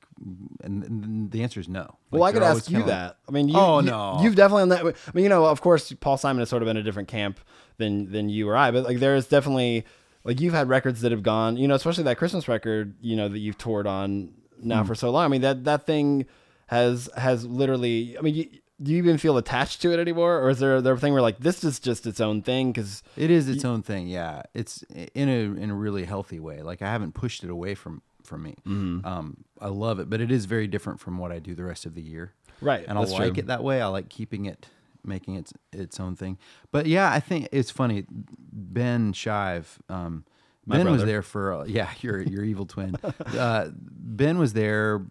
and, 0.64 1.30
the 1.30 1.42
answer 1.42 1.60
is 1.60 1.68
no. 1.68 1.98
Well, 2.10 2.22
I 2.22 2.32
could 2.32 2.42
ask 2.42 2.70
you 2.70 2.78
kinda 2.78 2.86
like- 2.86 2.96
that. 2.96 3.16
I 3.28 3.32
mean, 3.32 3.48
you, 3.50 3.54
Oh, 3.58 3.80
you, 3.80 3.86
no. 3.90 4.18
you've 4.22 4.34
definitely 4.34 4.62
on 4.62 4.68
that. 4.70 4.80
I 4.86 5.10
mean, 5.12 5.24
you 5.24 5.28
know, 5.28 5.44
of 5.44 5.60
course, 5.60 5.92
Paul 6.00 6.16
Simon 6.16 6.42
is 6.42 6.48
sort 6.48 6.62
of 6.62 6.68
in 6.68 6.76
a 6.78 6.82
different 6.82 7.08
camp 7.08 7.38
than 7.76 8.10
than 8.10 8.28
you 8.30 8.48
or 8.48 8.56
I, 8.56 8.70
but 8.70 8.84
like 8.84 8.98
there 8.98 9.14
is 9.14 9.26
definitely 9.28 9.84
like 10.24 10.40
you've 10.40 10.54
had 10.54 10.68
records 10.68 11.00
that 11.00 11.12
have 11.12 11.22
gone, 11.22 11.56
you 11.56 11.66
know, 11.68 11.74
especially 11.74 12.04
that 12.04 12.18
Christmas 12.18 12.48
record, 12.48 12.94
you 13.00 13.16
know, 13.16 13.28
that 13.28 13.38
you've 13.38 13.58
toured 13.58 13.86
on 13.86 14.32
now 14.62 14.84
for 14.84 14.94
so 14.94 15.10
long. 15.10 15.24
I 15.24 15.28
mean, 15.28 15.40
that 15.40 15.64
that 15.64 15.86
thing 15.86 16.26
has 16.66 17.08
has 17.16 17.44
literally. 17.46 18.16
I 18.18 18.20
mean, 18.20 18.34
you, 18.34 18.48
do 18.82 18.92
you 18.92 18.98
even 18.98 19.18
feel 19.18 19.36
attached 19.36 19.82
to 19.82 19.92
it 19.92 19.98
anymore, 19.98 20.38
or 20.38 20.50
is 20.50 20.58
there 20.58 20.80
there 20.80 20.94
a 20.94 20.98
thing 20.98 21.12
where 21.12 21.22
like 21.22 21.38
this 21.38 21.64
is 21.64 21.78
just 21.78 22.06
its 22.06 22.20
own 22.20 22.42
thing? 22.42 22.72
Because 22.72 23.02
It 23.16 23.30
is 23.30 23.48
its 23.48 23.64
own 23.64 23.82
thing, 23.82 24.08
yeah. 24.08 24.42
It's 24.54 24.82
in 25.14 25.28
a 25.28 25.60
in 25.62 25.70
a 25.70 25.74
really 25.74 26.04
healthy 26.04 26.40
way. 26.40 26.62
Like 26.62 26.80
I 26.80 26.90
haven't 26.90 27.12
pushed 27.12 27.44
it 27.44 27.50
away 27.50 27.74
from 27.74 28.02
from 28.24 28.42
me. 28.42 28.54
Mm-hmm. 28.66 29.04
Um, 29.04 29.44
I 29.60 29.68
love 29.68 29.98
it, 30.00 30.08
but 30.08 30.20
it 30.20 30.30
is 30.30 30.46
very 30.46 30.66
different 30.66 31.00
from 31.00 31.18
what 31.18 31.32
I 31.32 31.40
do 31.40 31.54
the 31.54 31.64
rest 31.64 31.84
of 31.84 31.94
the 31.94 32.02
year. 32.02 32.32
Right, 32.62 32.84
and 32.86 32.98
I 32.98 33.02
like 33.02 33.34
true. 33.34 33.40
it 33.40 33.46
that 33.48 33.62
way. 33.62 33.82
I 33.82 33.86
like 33.86 34.08
keeping 34.08 34.46
it, 34.46 34.68
making 35.04 35.34
it 35.36 35.50
its 35.72 35.98
own 36.00 36.16
thing. 36.16 36.38
But 36.70 36.86
yeah, 36.86 37.10
I 37.10 37.20
think 37.20 37.48
it's 37.52 37.70
funny. 37.70 38.04
Ben 38.10 39.12
Shive, 39.12 39.78
um, 39.88 40.24
Ben 40.66 40.90
was 40.90 41.04
there 41.04 41.22
for 41.22 41.52
uh, 41.52 41.64
yeah, 41.64 41.90
your 42.00 42.20
your 42.22 42.44
evil 42.44 42.66
twin. 42.66 42.96
Uh, 43.36 43.68
ben 43.74 44.38
was 44.38 44.52
there 44.52 45.04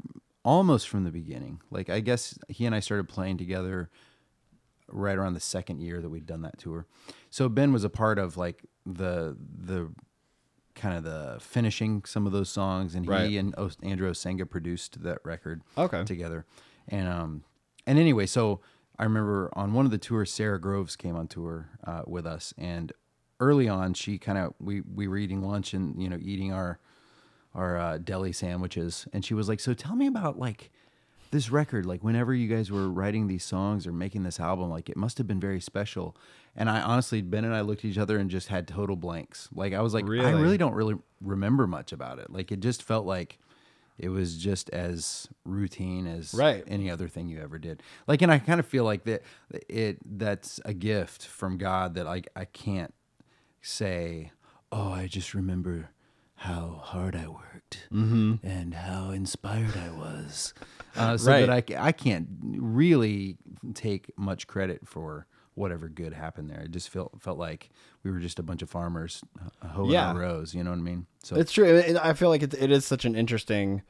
almost 0.44 0.88
from 0.88 1.04
the 1.04 1.12
beginning. 1.12 1.62
Like 1.72 1.90
I 1.90 2.00
guess 2.00 2.38
he 2.48 2.66
and 2.66 2.74
I 2.76 2.80
started 2.80 3.10
playing 3.10 3.38
together 3.38 3.90
right 4.92 5.18
around 5.18 5.34
the 5.34 5.40
second 5.40 5.82
year 5.82 6.02
that 6.02 6.10
we'd 6.10 6.26
done 6.26 6.42
that 6.42 6.58
tour. 6.58 6.86
So 7.30 7.48
Ben 7.50 7.72
was 7.74 7.84
a 7.84 7.90
part 7.90 8.18
of 8.18 8.38
like 8.38 8.64
the 8.86 9.38
the 9.40 9.90
kind 10.76 10.98
of 10.98 11.04
the 11.04 11.38
finishing 11.42 12.04
some 12.06 12.26
of 12.26 12.32
those 12.32 12.50
songs, 12.50 12.96
and 12.96 13.06
Right. 13.08 13.30
he 13.30 13.38
and 13.38 13.54
o- 13.58 13.70
Andrew 13.84 14.10
Osenga 14.10 14.50
produced 14.50 15.04
that 15.04 15.20
record 15.26 15.62
Okay. 15.78 16.04
together. 16.06 16.46
And 16.88 17.08
um 17.08 17.44
and 17.86 18.00
anyway, 18.00 18.26
so 18.26 18.62
I 19.00 19.04
remember 19.04 19.50
on 19.54 19.74
one 19.74 19.86
of 19.86 19.92
the 19.92 19.98
tours, 19.98 20.32
Sara 20.32 20.60
Groves 20.60 20.96
came 20.98 21.16
on 21.16 21.28
tour 21.28 21.70
uh, 21.88 22.02
with 22.06 22.26
us, 22.28 22.54
and 22.58 22.92
early 23.40 23.68
on, 23.70 23.94
she 23.94 24.18
kind 24.18 24.38
of 24.38 24.54
we 24.60 24.82
we 24.82 25.08
were 25.08 25.18
eating 25.18 25.42
lunch 25.42 25.74
and 25.74 26.02
you 26.02 26.10
know 26.10 26.18
eating 26.22 26.52
our 26.54 26.80
our 27.56 27.78
uh, 27.78 27.98
deli 27.98 28.34
sandwiches, 28.34 29.08
and 29.14 29.24
she 29.24 29.34
was 29.34 29.48
like, 29.48 29.60
"So 29.62 29.74
tell 29.74 29.96
me 29.96 30.06
about 30.08 30.38
like." 30.38 30.70
This 31.32 31.52
record, 31.52 31.86
like 31.86 32.04
whenever 32.04 32.34
you 32.34 32.48
guys 32.48 32.72
were 32.72 32.90
writing 32.90 33.28
these 33.28 33.44
songs 33.44 33.86
or 33.86 33.92
making 33.92 34.24
this 34.24 34.40
album, 34.40 34.72
like 34.72 34.90
it 34.90 34.98
must 34.98 35.20
have 35.20 35.28
been 35.28 35.40
very 35.40 35.62
special. 35.62 36.18
And 36.56 36.68
I 36.68 36.82
honestly, 36.82 37.22
Ben 37.22 37.46
and 37.46 37.54
I 37.54 37.62
looked 37.62 37.86
at 37.86 37.92
each 37.92 38.00
other 38.00 38.18
and 38.18 38.32
just 38.32 38.48
had 38.48 38.68
total 38.68 38.96
blanks. 38.96 39.48
Like 39.54 39.74
I 39.74 39.82
was 39.82 39.94
like, 39.94 40.06
I 40.06 40.08
Really? 40.08 40.42
really 40.42 40.58
don't 40.58 40.74
really 40.74 40.96
remember 41.22 41.68
much 41.68 41.92
about 41.92 42.18
it. 42.18 42.32
Like 42.32 42.52
it 42.52 42.62
just 42.62 42.82
felt 42.82 43.06
like 43.06 43.38
it 44.00 44.10
was 44.10 44.38
just 44.38 44.70
as 44.72 45.28
routine 45.46 46.08
as 46.08 46.34
Right. 46.34 46.64
any 46.68 46.90
other 46.90 47.08
thing 47.08 47.28
you 47.30 47.40
ever 47.42 47.58
did. 47.60 47.84
Like, 48.08 48.22
and 48.22 48.32
I 48.32 48.40
kind 48.40 48.60
of 48.60 48.66
feel 48.66 48.84
like 48.84 49.04
that 49.04 49.22
it 49.68 49.98
that's 50.18 50.60
a 50.66 50.74
gift 50.74 51.26
from 51.26 51.58
God 51.58 51.94
that 51.96 52.06
like 52.06 52.28
I 52.36 52.46
can't 52.46 52.94
say, 53.62 54.32
oh, 54.72 54.92
I 54.92 55.08
just 55.08 55.34
remember 55.34 55.90
how 56.36 56.80
hard 56.84 57.16
I 57.16 57.28
worked 57.28 57.88
and 57.92 58.74
how 58.74 59.10
inspired 59.12 59.76
I 59.76 59.90
was, 59.92 60.54
uh, 60.96 61.18
so 61.18 61.26
that 61.46 61.50
I 61.50 61.64
I 61.90 61.92
can't 61.92 62.28
really 62.42 63.38
take 63.74 64.12
much 64.18 64.48
credit 64.48 64.88
for 64.88 65.28
whatever 65.60 65.90
good 65.90 66.14
happened 66.14 66.50
there. 66.50 66.62
It 66.62 66.72
just 66.72 66.90
felt 66.90 67.12
felt 67.22 67.38
like 67.38 67.70
we 68.04 68.10
were 68.12 68.20
just 68.20 68.40
a 68.40 68.44
bunch 68.44 68.62
of 68.62 68.70
farmers 68.70 69.22
uh, 69.62 69.68
hoeing 69.68 69.92
Yeah. 69.92 70.08
our 70.14 70.18
rows. 70.20 70.56
You 70.56 70.64
know 70.64 70.70
what 70.72 70.80
I 70.80 70.82
mean? 70.82 71.06
So 71.24 71.36
It's 71.36 71.52
true. 71.52 71.84
I 72.02 72.14
feel 72.14 72.30
like 72.30 72.42
it, 72.44 72.54
it 72.54 72.72
is 72.72 72.86
such 72.86 73.04
an 73.06 73.16
interesting 73.16 73.82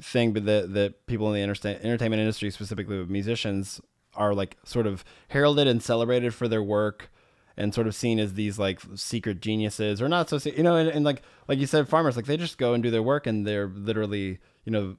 thing, 0.00 0.32
but 0.32 0.44
that 0.46 0.72
that 0.74 1.06
people 1.06 1.26
in 1.28 1.34
the 1.34 1.42
entertain- 1.42 1.80
entertainment 1.82 2.20
industry, 2.20 2.50
specifically 2.50 2.98
with 2.98 3.10
musicians, 3.10 3.80
are 4.14 4.32
like 4.34 4.56
sort 4.64 4.86
of 4.86 5.04
heralded 5.28 5.66
and 5.66 5.82
celebrated 5.82 6.32
for 6.34 6.46
their 6.48 6.62
work, 6.62 7.10
and 7.56 7.74
sort 7.74 7.86
of 7.86 7.94
seen 7.94 8.18
as 8.20 8.34
these 8.34 8.58
like 8.58 8.80
secret 8.94 9.40
geniuses, 9.40 10.00
or 10.00 10.08
not 10.08 10.28
so. 10.30 10.38
You 10.48 10.62
know, 10.62 10.76
and, 10.76 10.88
and 10.88 11.04
like 11.04 11.22
like 11.48 11.58
you 11.58 11.66
said, 11.66 11.88
farmers 11.88 12.16
like 12.16 12.26
they 12.26 12.36
just 12.36 12.58
go 12.58 12.74
and 12.74 12.82
do 12.82 12.90
their 12.90 13.02
work, 13.02 13.26
and 13.26 13.46
they're 13.46 13.66
literally 13.68 14.38
you 14.64 14.72
know. 14.72 14.96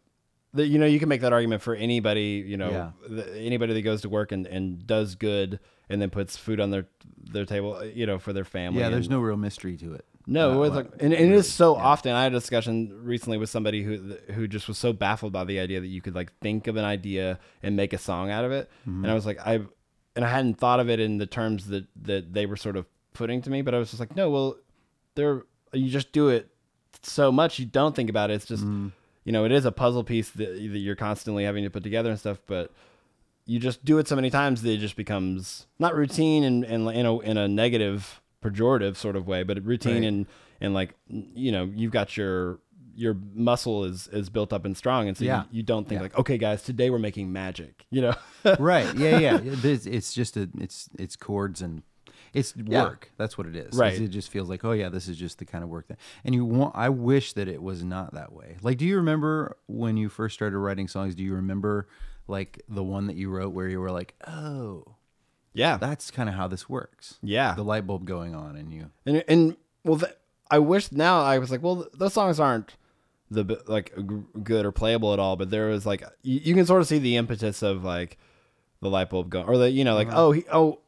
The, 0.54 0.66
you 0.68 0.80
know, 0.80 0.86
you 0.86 1.00
can 1.00 1.08
make 1.10 1.22
that 1.22 1.32
argument 1.34 1.62
for 1.62 1.76
anybody. 1.76 2.44
You 2.46 2.58
know, 2.58 2.70
Yeah. 2.72 2.92
the, 3.08 3.38
anybody 3.38 3.74
that 3.74 3.82
goes 3.84 4.02
to 4.02 4.10
work 4.10 4.32
and, 4.32 4.46
and 4.48 4.86
does 4.86 5.16
good, 5.16 5.60
and 5.90 6.02
then 6.02 6.10
puts 6.10 6.36
food 6.38 6.60
on 6.60 6.72
their 6.72 6.88
their 7.32 7.46
table. 7.46 7.84
You 7.86 8.06
know, 8.06 8.20
for 8.20 8.34
their 8.34 8.44
family. 8.46 8.82
yeah, 8.82 8.90
there's 8.90 9.06
and- 9.08 9.16
no 9.16 9.20
real 9.22 9.38
mystery 9.38 9.78
to 9.78 9.94
it. 9.94 10.06
no, 10.28 10.62
Uh, 10.62 10.66
it 10.66 10.74
like, 10.74 10.86
and, 11.00 11.14
and 11.14 11.32
it 11.32 11.36
is 11.36 11.52
so 11.52 11.76
often. 11.76 12.14
I 12.14 12.24
had 12.24 12.34
a 12.34 12.36
discussion 12.36 13.02
recently 13.04 13.38
with 13.38 13.50
somebody 13.50 13.82
who 13.84 14.18
who 14.34 14.48
just 14.48 14.68
was 14.68 14.78
so 14.78 14.92
baffled 14.94 15.32
by 15.34 15.46
the 15.46 15.60
idea 15.60 15.80
that 15.80 15.88
you 15.88 16.02
could 16.02 16.16
like 16.16 16.32
think 16.40 16.68
of 16.68 16.76
an 16.76 16.86
idea 16.86 17.40
and 17.64 17.76
make 17.76 17.94
a 17.94 17.98
song 17.98 18.30
out 18.30 18.44
of 18.46 18.52
it. 18.52 18.70
Mm-hmm. 18.88 19.04
And 19.06 19.12
I 19.12 19.14
was 19.16 19.26
like, 19.26 19.40
I, 19.46 19.62
and 20.16 20.26
I 20.26 20.28
hadn't 20.30 20.56
thought 20.60 20.80
of 20.82 20.90
it 20.90 21.00
in 21.00 21.18
the 21.18 21.26
terms 21.28 21.68
that 21.68 21.86
that 22.04 22.34
they 22.34 22.46
were 22.46 22.58
sort 22.58 22.76
of 22.76 22.86
putting 23.14 23.42
to 23.44 23.50
me. 23.50 23.62
But 23.62 23.74
I 23.74 23.78
was 23.80 23.90
just 23.92 24.00
like, 24.02 24.16
no, 24.18 24.30
well, 24.30 24.58
there 25.16 25.44
you 25.74 25.90
just 25.90 26.12
do 26.12 26.28
it 26.28 26.50
so 27.04 27.32
much 27.32 27.58
you 27.58 27.66
don't 27.66 27.96
think 27.96 28.10
about 28.10 28.30
it. 28.32 28.34
It's 28.36 28.46
just 28.46 28.64
Mm-hmm. 28.64 28.90
You 29.24 29.32
know, 29.32 29.46
it 29.46 29.52
is 29.52 29.66
a 29.66 29.72
puzzle 29.72 30.04
piece 30.04 30.30
that, 30.32 30.54
that 30.54 30.80
you're 30.80 30.96
constantly 30.96 31.44
having 31.44 31.64
to 31.64 31.70
put 31.70 31.84
together 31.84 32.10
and 32.10 32.20
stuff, 32.20 32.40
but. 32.48 32.72
You 33.48 33.60
just 33.60 33.84
do 33.84 33.98
it 33.98 34.08
so 34.08 34.16
many 34.16 34.30
times 34.30 34.62
that 34.62 34.70
it 34.72 34.78
just 34.78 34.96
becomes 34.96 35.66
not 35.80 35.96
routine 35.96 36.44
and, 36.44 36.64
and 36.64 36.88
in 36.92 37.06
a 37.08 37.20
in 37.22 37.38
a 37.38 37.48
negative 37.48 38.22
pejorative 38.42 38.96
sort 38.96 39.16
of 39.16 39.28
way, 39.28 39.42
but 39.42 39.62
routine 39.66 39.94
Right. 39.96 40.04
and 40.04 40.26
and 40.62 40.74
like 40.76 40.94
you 41.10 41.52
know 41.52 41.64
you've 41.76 41.92
got 41.92 42.16
your 42.16 42.60
your 42.96 43.18
muscle 43.34 43.84
is 43.84 44.08
is 44.10 44.30
built 44.30 44.54
up 44.54 44.64
and 44.64 44.78
strong, 44.78 45.08
and 45.08 45.18
so 45.18 45.26
Yeah. 45.26 45.42
you, 45.52 45.58
you 45.58 45.64
don't 45.64 45.90
think 45.90 45.98
Yeah. 46.00 46.04
like 46.04 46.18
okay 46.20 46.38
guys 46.38 46.62
today 46.62 46.92
we're 46.92 47.00
making 47.00 47.34
magic, 47.34 47.86
you 47.90 48.02
know. 48.02 48.14
right. 48.60 48.96
Yeah, 48.96 49.18
yeah. 49.18 49.40
It's, 49.44 49.88
it's 49.88 50.14
just 50.14 50.38
a 50.38 50.48
it's 50.60 50.88
it's 51.00 51.16
chords 51.16 51.64
and 51.64 51.82
it's 52.34 52.54
Yeah. 52.56 52.84
work. 52.84 53.12
That's 53.18 53.38
what 53.38 53.48
it 53.48 53.56
is. 53.56 53.76
Right. 53.76 54.00
It 54.00 54.08
just 54.10 54.30
feels 54.30 54.50
like, 54.50 54.64
oh 54.64 54.72
yeah, 54.72 54.90
this 54.90 55.08
is 55.08 55.18
just 55.18 55.40
the 55.40 55.46
kind 55.46 55.64
of 55.64 55.70
work 55.70 55.88
that 55.88 55.98
and 56.24 56.34
you 56.34 56.46
want 56.46 56.76
I 56.76 56.90
wish 56.90 57.34
that 57.34 57.48
it 57.48 57.62
was 57.62 57.84
not 57.84 58.14
that 58.14 58.32
way. 58.34 58.58
Like 58.62 58.78
do 58.78 58.86
you 58.86 58.96
remember 58.98 59.58
when 59.68 59.98
you 59.98 60.10
first 60.10 60.34
started 60.36 60.58
writing 60.58 60.88
songs, 60.88 61.16
do 61.16 61.24
you 61.24 61.34
remember 61.36 61.88
like 62.28 62.62
the 62.70 62.84
one 62.84 63.08
that 63.08 63.16
you 63.18 63.30
wrote 63.30 63.50
where 63.50 63.68
you 63.68 63.82
were 63.82 63.92
like, 63.92 64.14
"Oh, 64.28 64.96
yeah, 65.54 65.76
that's 65.78 66.12
kind 66.12 66.30
of 66.30 66.36
how 66.36 66.48
this 66.48 66.70
works." 66.70 67.18
yeah, 67.22 67.56
The 67.56 67.64
light 67.64 67.86
bulb 67.86 68.06
going 68.06 68.34
on 68.36 68.56
and 68.56 68.72
you 68.72 68.92
and 69.06 69.24
and 69.28 69.58
well, 69.84 70.00
th- 70.00 70.14
I 70.50 70.60
wish 70.60 70.92
now 70.92 71.22
I 71.22 71.40
was 71.40 71.50
like, 71.52 71.62
well, 71.64 71.88
those 71.94 72.14
songs 72.14 72.40
aren't 72.40 72.76
the 73.30 73.62
like 73.68 73.94
good 74.44 74.66
or 74.66 74.72
playable 74.72 75.14
at 75.14 75.20
all, 75.20 75.36
but 75.36 75.50
there 75.50 75.68
was 75.68 75.86
like 75.86 76.04
you, 76.22 76.40
you 76.44 76.54
can 76.54 76.66
sort 76.66 76.82
of 76.82 76.88
see 76.88 77.00
the 77.00 77.18
impetus 77.18 77.62
of 77.64 77.84
like 77.84 78.18
the 78.82 78.90
light 78.90 79.10
bulb 79.10 79.30
going, 79.30 79.48
or 79.48 79.58
the 79.58 79.70
you 79.70 79.84
know 79.84 79.96
like 79.96 80.08
uh-huh. 80.10 80.26
oh 80.28 80.32
he 80.32 80.44
oh 80.52 80.80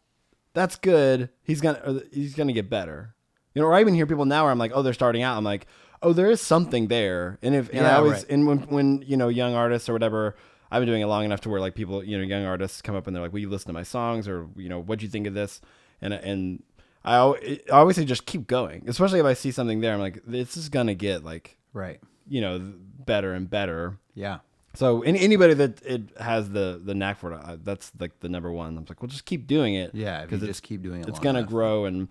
that's 0.53 0.75
good, 0.75 1.29
he's 1.43 1.61
gonna 1.61 2.01
he's 2.11 2.35
gonna 2.35 2.53
get 2.53 2.69
better, 2.69 3.15
you 3.53 3.61
know, 3.61 3.67
or 3.67 3.73
I 3.73 3.81
even 3.81 3.93
hear 3.93 4.05
people 4.07 4.25
now 4.25 4.43
where 4.43 4.51
I'm 4.51 4.59
like, 4.59 4.71
oh 4.73 4.81
they're 4.81 4.93
starting 4.93 5.21
out, 5.23 5.37
I'm 5.37 5.43
like, 5.43 5.67
oh 6.01 6.13
there 6.13 6.29
is 6.29 6.41
something 6.41 6.87
there, 6.87 7.39
and 7.41 7.55
if 7.55 7.69
and 7.69 7.79
I 7.85 7.91
Yeah, 7.91 7.97
always 7.97 8.13
right. 8.13 8.25
and 8.29 8.47
when 8.47 8.57
when 8.69 9.01
you 9.05 9.17
know 9.17 9.29
young 9.29 9.53
artists 9.55 9.89
or 9.89 9.93
whatever. 9.93 10.35
I've 10.71 10.81
been 10.81 10.87
doing 10.89 11.03
it 11.03 11.05
long 11.05 11.23
enough 11.23 11.41
to 11.41 11.49
where 11.49 11.59
like 11.61 11.75
people, 11.75 12.03
you 12.03 12.17
know, 12.17 12.23
young 12.23 12.45
artists 12.45 12.81
come 12.81 12.95
up 12.95 13.05
and 13.05 13.15
they're 13.15 13.21
like, 13.21 13.31
"Will 13.31 13.41
you 13.41 13.49
listen 13.51 13.67
to 13.67 13.73
my 13.73 13.83
songs?" 13.83 14.27
or 14.27 14.47
you 14.55 14.69
know, 14.69 14.79
what 14.79 14.97
do 14.97 15.05
you 15.05 15.11
think 15.11 15.27
of 15.27 15.35
this?" 15.35 15.61
And 16.01 16.15
and 16.15 16.63
I, 17.05 17.17
I 17.17 17.59
always 17.73 17.95
say 17.95 18.05
just 18.05 18.25
keep 18.25 18.47
going, 18.47 18.85
especially 18.87 19.19
if 19.19 19.25
I 19.27 19.35
see 19.35 19.51
something 19.51 19.81
there. 19.81 19.93
I'm 19.93 19.99
like, 19.99 20.23
this 20.25 20.57
is 20.57 20.69
gonna 20.69 20.95
get 20.95 21.23
like 21.23 21.57
Right. 21.73 21.99
you 22.27 22.41
know 22.41 22.73
better 23.05 23.35
and 23.35 23.47
better. 23.47 23.99
Yeah. 24.15 24.39
So 24.75 25.01
any, 25.03 25.19
anybody 25.19 25.53
that 25.53 25.81
it 25.83 26.01
has 26.19 26.49
the 26.49 26.81
the 26.83 26.95
knack 26.95 27.19
for 27.19 27.33
it, 27.33 27.41
I, 27.43 27.57
that's 27.63 27.91
like 27.99 28.19
the 28.21 28.29
number 28.29 28.51
one. 28.51 28.75
I'm 28.77 28.85
like, 28.89 29.01
well, 29.01 29.07
just 29.09 29.25
keep 29.25 29.45
doing 29.47 29.75
it. 29.75 29.91
Yeah, 29.93 30.23
because 30.25 30.41
just 30.41 30.63
keep 30.63 30.81
doing 30.81 31.01
it 31.01 31.07
it's 31.07 31.19
gonna 31.19 31.39
enough. 31.39 31.49
grow. 31.51 31.85
And 31.85 32.07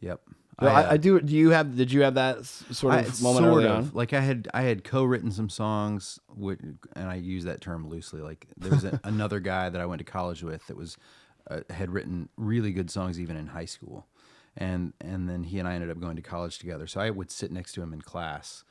Yep. 0.00 0.20
well, 0.60 0.76
I, 0.76 0.82
uh, 0.82 0.92
I 0.92 0.96
do. 0.98 1.20
Do 1.20 1.34
you 1.34 1.50
have? 1.50 1.76
Did 1.76 1.90
you 1.92 2.02
have 2.02 2.14
that 2.14 2.44
sort 2.44 2.94
of 2.94 3.00
I- 3.00 3.22
moment 3.22 3.44
sort 3.44 3.44
early 3.44 3.64
of. 3.66 3.72
on? 3.76 3.90
Like 3.94 4.12
I 4.12 4.20
had 4.20 4.48
I 4.52 4.62
had 4.62 4.84
co-written 4.84 5.30
some 5.30 5.48
songs, 5.48 6.18
with, 6.34 6.58
and 6.94 7.08
I 7.08 7.14
use 7.16 7.44
that 7.44 7.60
term 7.62 7.88
loosely. 7.88 8.20
Like 8.20 8.46
there 8.58 8.70
was 8.72 8.84
a, 8.84 9.00
another 9.04 9.40
guy 9.40 9.68
that 9.70 9.80
I 9.80 9.86
went 9.86 10.00
to 10.00 10.04
college 10.04 10.42
with 10.42 10.66
that 10.66 10.76
was 10.76 10.98
uh, 11.50 11.60
had 11.70 11.90
written 11.90 12.28
really 12.36 12.72
good 12.72 12.90
songs 12.90 13.18
even 13.18 13.36
in 13.36 13.46
high 13.48 13.64
school, 13.64 14.06
and 14.56 14.92
and 15.00 15.28
then 15.30 15.44
he 15.44 15.58
and 15.58 15.66
I 15.66 15.74
ended 15.74 15.90
up 15.90 15.98
going 16.00 16.16
to 16.16 16.22
college 16.22 16.58
together. 16.58 16.86
So 16.86 17.00
I 17.00 17.08
would 17.10 17.30
sit 17.30 17.50
next 17.50 17.72
to 17.72 17.82
him 17.82 17.92
in 17.94 18.02
class, 18.02 18.64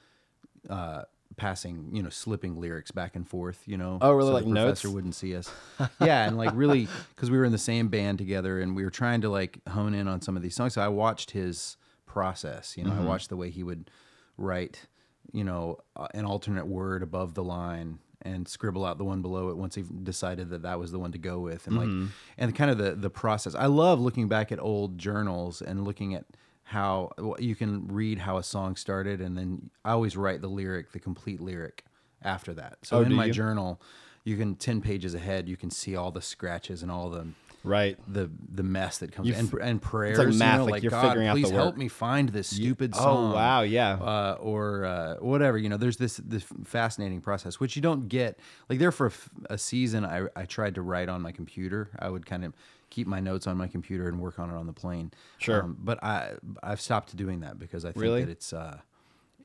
uh, 0.69 1.03
passing 1.39 1.89
you 1.93 2.03
know 2.03 2.09
slipping 2.09 2.59
lyrics 2.59 2.91
back 2.91 3.15
and 3.15 3.27
forth. 3.27 3.63
You 3.65 3.77
know. 3.77 3.97
Oh, 4.01 4.11
really? 4.13 4.29
so 4.29 4.33
Like 4.33 4.43
the 4.45 4.51
professor 4.51 4.87
notes? 4.87 4.93
wouldn't 4.93 5.15
see 5.15 5.35
us. 5.35 5.51
yeah, 6.01 6.27
and 6.27 6.37
like 6.37 6.51
really 6.53 6.87
because 7.15 7.31
we 7.31 7.37
were 7.37 7.45
in 7.45 7.51
the 7.51 7.57
same 7.57 7.87
band 7.87 8.17
together, 8.19 8.59
and 8.59 8.75
we 8.75 8.83
were 8.83 8.89
trying 8.91 9.21
to 9.21 9.29
like 9.29 9.59
hone 9.67 9.93
in 9.95 10.07
on 10.07 10.21
some 10.21 10.35
of 10.37 10.43
these 10.43 10.55
songs. 10.55 10.73
So 10.73 10.81
I 10.81 10.87
watched 10.89 11.31
his 11.31 11.77
process. 12.05 12.77
You 12.77 12.83
know, 12.83 12.91
Mm-hmm. 12.91 13.01
I 13.03 13.05
watched 13.05 13.29
the 13.29 13.37
way 13.37 13.49
he 13.49 13.63
would 13.63 13.89
write, 14.37 14.87
you 15.31 15.43
know, 15.43 15.77
uh, 15.95 16.07
an 16.13 16.25
alternate 16.25 16.67
word 16.67 17.03
above 17.03 17.33
the 17.33 17.43
line 17.43 17.99
and 18.21 18.47
scribble 18.47 18.83
out 18.85 18.97
the 18.97 19.03
one 19.05 19.21
below 19.21 19.49
it 19.49 19.55
once 19.57 19.75
he 19.75 19.83
decided 20.03 20.49
that 20.49 20.63
that 20.63 20.77
was 20.77 20.91
the 20.91 20.99
one 20.99 21.11
to 21.13 21.17
go 21.17 21.39
with 21.39 21.65
and 21.67 21.77
Mm-hmm. 21.77 22.01
like 22.01 22.09
and 22.37 22.55
kind 22.55 22.69
of 22.71 22.77
the 22.77 22.95
the 22.95 23.09
process. 23.09 23.55
I 23.55 23.67
love 23.67 23.99
looking 24.01 24.27
back 24.27 24.51
at 24.51 24.59
old 24.59 24.97
journals 24.97 25.61
and 25.61 25.85
looking 25.85 26.13
at 26.15 26.25
how 26.69 27.11
you 27.39 27.55
can 27.55 27.87
read 27.87 28.19
how 28.19 28.37
a 28.37 28.43
song 28.43 28.75
started 28.75 29.21
and 29.21 29.35
then 29.35 29.71
I 29.83 29.91
always 29.91 30.15
write 30.15 30.41
the 30.41 30.47
lyric, 30.49 30.91
the 30.91 30.99
complete 30.99 31.41
lyric 31.41 31.83
after 32.21 32.53
that. 32.53 32.77
So 32.83 32.97
Oh, 32.97 33.01
in 33.01 33.13
my 33.13 33.25
you? 33.25 33.33
journal, 33.33 33.81
you 34.23 34.37
can 34.37 34.55
10 34.55 34.79
pages 34.79 35.15
ahead, 35.15 35.49
you 35.49 35.57
can 35.57 35.71
see 35.71 35.95
all 35.95 36.11
the 36.11 36.21
scratches 36.21 36.83
and 36.83 36.91
all 36.91 37.09
the 37.09 37.27
Right. 37.63 37.97
the 38.07 38.29
the 38.53 38.63
mess 38.63 38.99
that 38.99 39.11
comes 39.11 39.27
You 39.27 39.33
and, 39.33 39.53
and 39.61 39.81
prayers. 39.81 40.17
like 40.17 40.27
you 40.27 40.39
math, 40.39 40.57
know, 40.59 40.63
like 40.65 40.71
like, 40.73 40.83
you're 40.83 40.91
God, 40.91 41.07
figuring 41.07 41.27
out 41.27 41.35
the 41.35 41.41
please 41.41 41.51
help 41.51 41.73
work." 41.73 41.77
me 41.77 41.87
find 41.87 42.29
this 42.29 42.47
stupid 42.47 42.95
Oh 42.95 42.99
song. 42.99 43.31
Oh 43.31 43.35
wow, 43.35 43.61
yeah. 43.63 43.93
Uh, 43.95 44.37
or 44.39 44.85
uh, 44.85 45.15
whatever, 45.15 45.57
you 45.57 45.67
know. 45.69 45.75
There's 45.77 45.97
this 45.97 46.17
this 46.17 46.45
fascinating 46.63 47.19
process 47.19 47.59
which 47.59 47.75
you 47.75 47.81
don't 47.81 48.07
get. 48.07 48.39
Like 48.69 48.79
there 48.79 48.91
for 48.93 49.07
a, 49.07 49.53
a 49.55 49.57
season, 49.57 50.05
I 50.05 50.27
I 50.35 50.45
tried 50.45 50.75
to 50.75 50.81
write 50.81 51.09
on 51.09 51.21
my 51.21 51.31
computer. 51.33 51.89
I 51.99 52.09
would 52.09 52.25
kind 52.25 52.45
of 52.45 52.53
keep 52.89 53.07
my 53.07 53.19
notes 53.19 53.47
on 53.47 53.57
my 53.57 53.67
computer 53.67 54.07
and 54.07 54.19
work 54.19 54.39
on 54.39 54.49
it 54.49 54.55
on 54.55 54.67
the 54.67 54.73
plane. 54.73 55.11
Sure. 55.37 55.63
Um, 55.63 55.77
but 55.79 56.03
I 56.03 56.33
I've 56.63 56.81
stopped 56.81 57.15
doing 57.15 57.41
that 57.41 57.59
because 57.59 57.85
I 57.85 57.91
think 57.91 58.01
Really? 58.03 58.23
that 58.25 58.31
it's 58.31 58.53
uh, 58.53 58.79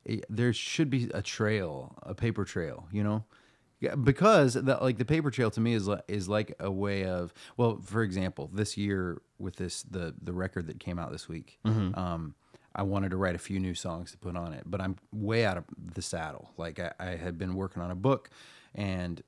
it- 0.05 0.25
there 0.29 0.53
should 0.53 0.91
be 0.91 1.11
a 1.15 1.23
trail, 1.23 1.95
a 2.03 2.15
paper 2.15 2.45
trail. 2.45 2.87
You 2.93 3.05
know. 3.05 3.25
Yeah, 3.81 3.97
because 3.97 4.55
the, 4.55 4.79
like 4.81 4.97
the 4.97 5.05
paper 5.05 5.31
trail 5.31 5.51
to 5.51 5.61
me 5.61 5.75
is 5.75 5.87
like, 5.87 6.05
is 6.09 6.27
like 6.27 6.55
a 6.59 6.71
way 6.71 7.05
of 7.05 7.35
well, 7.59 7.81
for 7.85 8.03
example, 8.03 8.49
this 8.53 8.79
year 8.79 9.21
with 9.39 9.57
this 9.57 9.83
the 9.83 10.15
the 10.23 10.33
record 10.33 10.69
that 10.69 10.81
came 10.81 10.99
out 10.99 11.13
this 11.13 11.29
week, 11.29 11.59
um, 11.67 12.35
I 12.75 12.83
wanted 12.83 13.11
to 13.11 13.19
write 13.19 13.35
a 13.35 13.39
few 13.39 13.59
new 13.61 13.75
songs 13.75 14.11
to 14.13 14.17
put 14.17 14.37
on 14.37 14.55
it, 14.55 14.63
but 14.65 14.81
I'm 14.81 14.97
way 15.13 15.45
out 15.45 15.59
of 15.59 15.65
the 15.95 16.01
saddle. 16.01 16.51
Like 16.57 16.81
I, 16.81 16.93
I 16.99 17.07
had 17.17 17.37
been 17.37 17.55
working 17.57 17.83
on 17.83 17.91
a 17.91 17.95
book, 17.97 18.31
and 18.75 19.21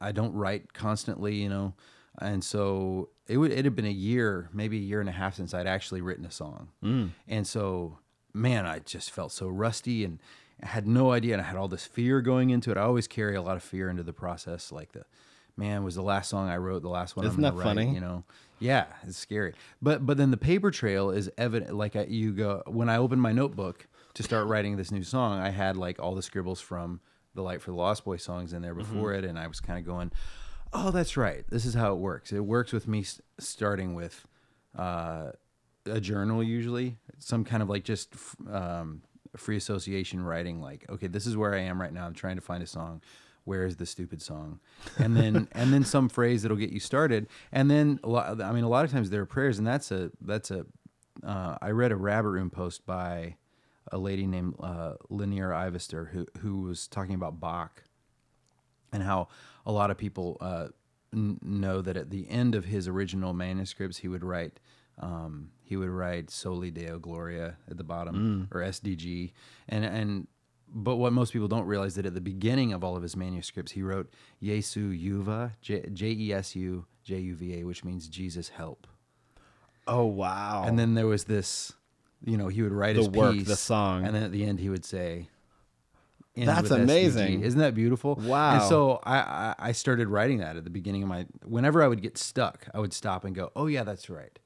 I 0.00 0.12
don't 0.12 0.32
write 0.32 0.72
constantly, 0.72 1.34
you 1.34 1.50
know, 1.50 1.74
and 2.20 2.42
so 2.42 3.10
it 3.26 3.36
would 3.36 3.52
it 3.52 3.64
had 3.64 3.76
been 3.76 3.84
a 3.84 3.90
year, 3.90 4.48
maybe 4.52 4.76
a 4.78 4.80
year 4.80 5.00
and 5.00 5.08
a 5.08 5.12
half 5.12 5.36
since 5.36 5.54
I'd 5.54 5.66
actually 5.66 6.00
written 6.00 6.24
a 6.24 6.30
song, 6.30 6.68
mm. 6.82 7.10
and 7.26 7.46
so 7.46 7.98
man, 8.34 8.66
I 8.66 8.80
just 8.80 9.10
felt 9.10 9.32
so 9.32 9.48
rusty 9.48 10.04
and 10.04 10.18
I 10.62 10.66
had 10.66 10.86
no 10.86 11.12
idea, 11.12 11.34
and 11.34 11.42
I 11.42 11.44
had 11.44 11.56
all 11.56 11.68
this 11.68 11.86
fear 11.86 12.20
going 12.20 12.50
into 12.50 12.70
it. 12.70 12.76
I 12.76 12.82
always 12.82 13.06
carry 13.06 13.36
a 13.36 13.42
lot 13.42 13.56
of 13.56 13.62
fear 13.62 13.88
into 13.88 14.02
the 14.02 14.12
process, 14.12 14.72
like 14.72 14.92
the 14.92 15.04
man 15.56 15.84
was 15.84 15.94
the 15.94 16.02
last 16.02 16.30
song 16.30 16.48
I 16.48 16.56
wrote, 16.56 16.82
the 16.82 16.88
last 16.88 17.16
one 17.16 17.26
Isn't 17.26 17.42
that 17.42 17.54
write, 17.54 17.64
funny? 17.64 17.92
you 17.92 18.00
know. 18.00 18.24
Yeah, 18.58 18.86
it's 19.06 19.18
scary. 19.18 19.54
But 19.80 20.04
but 20.04 20.16
then 20.16 20.30
the 20.30 20.36
paper 20.36 20.70
trail 20.70 21.10
is 21.10 21.30
evident. 21.38 21.74
Like 21.76 21.94
I, 21.94 22.04
you 22.04 22.32
go 22.32 22.62
when 22.66 22.88
I 22.88 22.96
opened 22.96 23.22
my 23.22 23.32
notebook 23.32 23.86
to 24.14 24.22
start 24.22 24.48
writing 24.48 24.76
this 24.76 24.90
new 24.90 25.04
song, 25.04 25.38
I 25.38 25.50
had 25.50 25.76
like 25.76 26.00
all 26.00 26.14
the 26.14 26.22
scribbles 26.22 26.60
from 26.60 27.00
the 27.34 27.42
Light 27.42 27.62
for 27.62 27.70
the 27.70 27.76
Lost 27.76 28.04
Boy 28.04 28.16
songs 28.16 28.52
in 28.52 28.62
there 28.62 28.74
mm-hmm. 28.74 28.94
before 28.94 29.12
it, 29.12 29.24
and 29.24 29.38
I 29.38 29.46
was 29.46 29.60
kind 29.60 29.78
of 29.78 29.86
going, 29.86 30.10
"Oh, 30.72 30.90
that's 30.90 31.16
right. 31.16 31.44
This 31.48 31.64
is 31.64 31.74
how 31.74 31.92
it 31.92 31.98
works. 31.98 32.32
It 32.32 32.40
works 32.44 32.72
with 32.72 32.86
me 32.88 33.00
s- 33.00 33.20
starting 33.38 33.94
with 33.94 34.26
uh, 34.76 35.32
a 35.86 36.00
journal, 36.00 36.42
usually 36.42 36.98
some 37.18 37.44
kind 37.44 37.62
of 37.62 37.68
like 37.68 37.84
just 37.84 38.12
f- 38.14 38.36
um, 38.52 39.02
free 39.36 39.56
association 39.56 40.22
writing. 40.22 40.60
Like, 40.60 40.84
okay, 40.90 41.06
this 41.06 41.26
is 41.26 41.36
where 41.36 41.54
I 41.54 41.60
am 41.60 41.80
right 41.80 41.92
now. 41.92 42.06
I'm 42.06 42.14
trying 42.14 42.36
to 42.36 42.42
find 42.42 42.62
a 42.62 42.66
song. 42.66 43.02
Where 43.44 43.64
is 43.64 43.76
the 43.76 43.86
stupid 43.86 44.20
song? 44.20 44.60
And 44.98 45.16
then 45.16 45.48
and 45.52 45.72
then 45.72 45.84
some 45.84 46.08
phrase 46.08 46.42
that'll 46.42 46.56
get 46.58 46.70
you 46.70 46.80
started. 46.80 47.28
And 47.50 47.70
then 47.70 47.98
a 48.04 48.08
lot. 48.08 48.40
I 48.42 48.52
mean, 48.52 48.64
a 48.64 48.68
lot 48.68 48.84
of 48.84 48.90
times 48.92 49.10
there 49.10 49.22
are 49.22 49.26
prayers, 49.26 49.58
and 49.58 49.66
that's 49.66 49.90
a 49.90 50.10
that's 50.20 50.50
a. 50.50 50.66
Uh, 51.24 51.56
I 51.60 51.70
read 51.70 51.90
a 51.90 51.96
rabbit 51.96 52.28
room 52.28 52.48
post 52.50 52.86
by 52.86 53.36
a 53.90 53.98
lady 53.98 54.26
named 54.26 54.54
uh, 54.60 54.94
Lanier 55.08 55.48
Ivester 55.50 56.10
who 56.10 56.26
who 56.40 56.60
was 56.60 56.86
talking 56.86 57.14
about 57.14 57.40
Bach 57.40 57.82
and 58.92 59.02
how 59.02 59.28
a 59.66 59.72
lot 59.72 59.90
of 59.90 59.98
people 59.98 60.36
uh, 60.40 60.68
n- 61.12 61.38
know 61.42 61.80
that 61.82 61.96
at 61.96 62.10
the 62.10 62.28
end 62.30 62.54
of 62.54 62.64
his 62.66 62.88
original 62.88 63.32
manuscripts 63.32 63.98
he 63.98 64.08
would 64.08 64.24
write 64.24 64.60
um, 65.00 65.50
he 65.62 65.76
would 65.76 65.90
write 65.90 66.28
Soli 66.30 66.70
Deo 66.70 66.98
Gloria 66.98 67.56
at 67.70 67.76
the 67.76 67.84
bottom 67.84 68.48
or 68.52 68.60
SDG 68.62 69.32
and 69.68 69.84
and 69.84 70.26
but 70.70 70.96
what 70.96 71.12
most 71.14 71.32
people 71.32 71.48
don't 71.48 71.64
realize 71.66 71.94
that 71.94 72.04
at 72.04 72.12
the 72.14 72.20
beginning 72.20 72.72
of 72.74 72.84
all 72.84 72.94
of 72.96 73.02
his 73.02 73.16
manuscripts 73.16 73.72
he 73.72 73.82
wrote 73.82 74.12
Jesu 74.42 74.92
Juva 74.92 75.52
J 75.62 75.82
E 76.10 76.32
S 76.32 76.56
U 76.56 76.84
J 77.04 77.18
U 77.20 77.34
V 77.36 77.60
A 77.60 77.64
which 77.64 77.84
means 77.84 78.08
Jesus 78.08 78.48
help 78.50 78.86
Oh 79.86 80.04
wow! 80.04 80.64
and 80.66 80.78
then 80.78 80.94
there 80.94 81.06
was 81.06 81.24
this 81.24 81.72
you 82.24 82.36
know 82.36 82.48
he 82.48 82.60
would 82.62 82.72
write 82.72 82.96
The 82.96 83.02
his 83.02 83.08
work, 83.10 83.34
piece 83.34 83.46
the 83.46 83.56
song. 83.56 84.04
and 84.04 84.14
then 84.14 84.22
at 84.22 84.32
the 84.32 84.44
end 84.44 84.60
he 84.60 84.68
would 84.68 84.84
say 84.84 85.28
That's 86.46 86.62
with 86.70 86.72
SDG. 86.72 86.82
amazing. 86.84 87.42
isn't 87.42 87.60
that 87.60 87.74
beautiful 87.74 88.16
Wow. 88.22 88.52
and 88.54 88.62
so 88.62 89.00
I, 89.04 89.16
I 89.18 89.54
i 89.58 89.72
started 89.72 90.08
writing 90.08 90.38
that 90.38 90.56
at 90.56 90.64
the 90.64 90.70
beginning 90.70 91.02
of 91.02 91.08
my 91.08 91.26
whenever 91.44 91.82
i 91.82 91.88
would 91.88 92.02
get 92.02 92.16
stuck 92.18 92.66
i 92.74 92.78
would 92.78 92.92
stop 92.92 93.24
and 93.24 93.34
go 93.34 93.50
oh 93.56 93.66
yeah 93.66 93.84
that's 93.84 94.08
right 94.10 94.38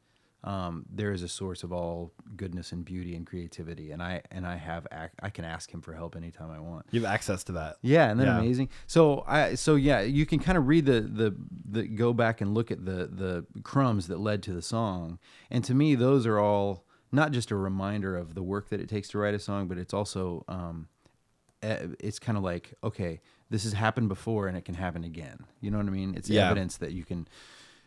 um, 0.45 0.87
there 0.93 1.13
is 1.13 1.23
a 1.23 1.29
source 1.29 1.63
of 1.63 1.73
all 1.73 2.11
goodness 2.37 2.73
and 2.73 2.85
beauty 2.85 3.15
and 3.15 3.25
creativity 3.27 3.93
and 3.93 4.03
i 4.03 4.21
and 4.33 4.45
i 4.45 4.57
have 4.57 4.89
ac- 4.93 5.13
i 5.23 5.31
can 5.31 5.45
ask 5.45 5.73
him 5.73 5.81
for 5.81 5.93
help 5.93 6.17
anytime 6.17 6.51
i 6.51 6.59
want 6.59 6.85
you 6.91 7.01
have 7.01 7.09
access 7.13 7.45
to 7.45 7.53
that. 7.53 7.77
yeah, 7.81 8.11
and 8.11 8.19
then 8.19 8.27
Yeah. 8.27 8.39
amazing. 8.41 8.69
So 8.89 9.23
I 9.29 9.55
so 9.55 9.77
yeah, 9.77 10.01
you 10.01 10.27
can 10.27 10.41
kind 10.41 10.59
of 10.59 10.67
read 10.67 10.85
the 10.87 11.01
the 11.01 11.37
the 11.71 11.83
go 11.87 12.13
back 12.13 12.41
and 12.41 12.55
look 12.55 12.73
at 12.73 12.85
the 12.85 13.07
the 13.07 13.47
crumbs 13.63 14.09
that 14.09 14.19
led 14.19 14.43
to 14.45 14.53
the 14.53 14.63
song. 14.63 15.21
And 15.49 15.63
to 15.65 15.75
me 15.75 15.95
those 15.95 16.27
are 16.27 16.41
all 16.41 16.85
not 17.13 17.31
just 17.31 17.51
a 17.53 17.57
reminder 17.57 18.17
of 18.17 18.35
the 18.35 18.43
work 18.43 18.69
that 18.71 18.81
it 18.81 18.89
takes 18.89 19.09
to 19.11 19.19
write 19.19 19.35
a 19.35 19.39
song, 19.39 19.69
but 19.69 19.79
it's 19.79 19.95
also 19.95 20.45
um 20.49 20.89
it's 21.63 22.19
kind 22.19 22.37
of 22.37 22.45
like 22.45 22.75
okay, 22.83 23.21
this 23.51 23.65
has 23.65 23.73
happened 23.73 24.09
before 24.09 24.49
and 24.49 24.57
it 24.57 24.65
can 24.65 24.75
happen 24.75 25.05
again. 25.05 25.39
You 25.61 25.71
know 25.71 25.79
what 25.79 25.87
I 25.87 25.91
mean? 25.91 26.15
It's 26.17 26.29
Yeah. 26.29 26.47
evidence 26.47 26.77
that 26.79 26.93
you 26.93 27.05
can 27.05 27.27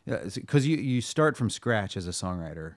because 0.05 0.67
you 0.67 0.77
you 0.77 1.01
start 1.01 1.35
from 1.37 1.49
scratch 1.49 1.97
as 1.97 2.07
a 2.07 2.11
songwriter 2.11 2.75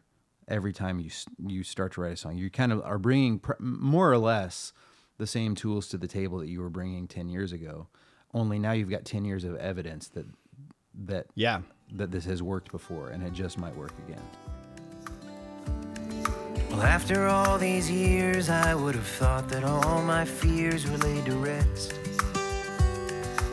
every 0.49 0.73
time 0.73 0.99
you 0.99 1.11
you 1.47 1.63
start 1.63 1.93
to 1.93 2.01
write 2.01 2.13
a 2.13 2.17
song. 2.17 2.37
You 2.37 2.51
kind 2.51 2.73
of 2.73 2.83
are 2.83 2.99
bringing 2.99 3.39
pr- 3.39 3.53
more 3.61 4.11
or 4.11 4.19
less 4.19 4.73
the 5.19 5.27
same 5.27 5.55
tools 5.55 5.89
to 5.89 5.99
the 5.99 6.09
table 6.09 6.39
that 6.39 6.49
you 6.49 6.61
were 6.61 6.71
bringing 6.71 7.09
10 7.09 7.29
years 7.29 7.53
ago. 7.53 7.89
Only 8.33 8.59
now 8.59 8.73
you've 8.73 8.89
got 8.91 9.05
10 9.05 9.25
years 9.25 9.45
of 9.45 9.57
evidence 9.57 10.09
that 10.09 10.27
that 10.95 11.27
Yeah. 11.35 11.63
that 11.93 12.11
this 12.11 12.25
has 12.25 12.43
worked 12.43 12.71
before 12.73 13.09
and 13.11 13.23
it 13.23 13.33
just 13.33 13.59
might 13.59 13.75
work 13.77 13.93
again. 14.07 14.23
Well, 16.79 16.87
after 16.87 17.27
all 17.27 17.59
these 17.59 17.91
years, 17.91 18.49
I 18.49 18.73
would 18.73 18.95
have 18.95 19.05
thought 19.05 19.49
that 19.49 19.65
all 19.65 20.01
my 20.01 20.25
fears 20.25 20.89
were 20.89 20.99
laid 20.99 21.25
to 21.25 21.35
rest. 21.35 21.93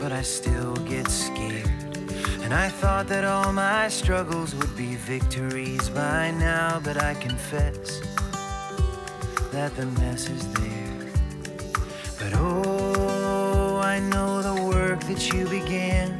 But 0.00 0.12
I 0.12 0.22
still 0.22 0.76
get 0.76 1.08
scared. 1.08 1.66
And 2.42 2.54
I 2.54 2.68
thought 2.68 3.08
that 3.08 3.24
all 3.24 3.52
my 3.52 3.88
struggles 3.88 4.54
would 4.54 4.76
be 4.76 4.94
victories 4.94 5.88
by 5.88 6.30
now, 6.30 6.80
but 6.84 7.02
I 7.02 7.14
confess 7.14 7.98
that 9.50 9.74
the 9.74 9.86
mess 9.98 10.30
is 10.30 10.46
there. 10.52 11.10
But 12.20 12.32
oh, 12.36 13.80
I 13.82 13.98
know 13.98 14.40
the 14.40 14.62
work 14.62 15.00
that 15.00 15.32
you 15.32 15.48
began 15.48 16.16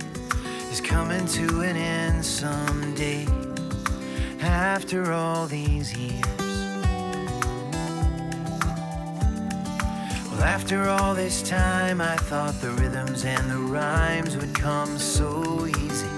is 0.73 0.81
coming 0.81 1.25
to 1.39 1.61
an 1.61 1.77
end 1.77 2.25
someday. 2.25 3.29
After 4.41 5.13
all 5.13 5.47
these 5.47 5.97
years. 5.97 6.46
After 10.43 10.89
all 10.89 11.15
this 11.15 11.43
time, 11.43 12.01
I 12.01 12.17
thought 12.17 12.61
the 12.61 12.71
rhythms 12.71 13.25
and 13.25 13.51
the 13.51 13.59
rhymes 13.59 14.37
would 14.37 14.55
come 14.55 14.99
so 14.99 15.67
easy, 15.67 16.11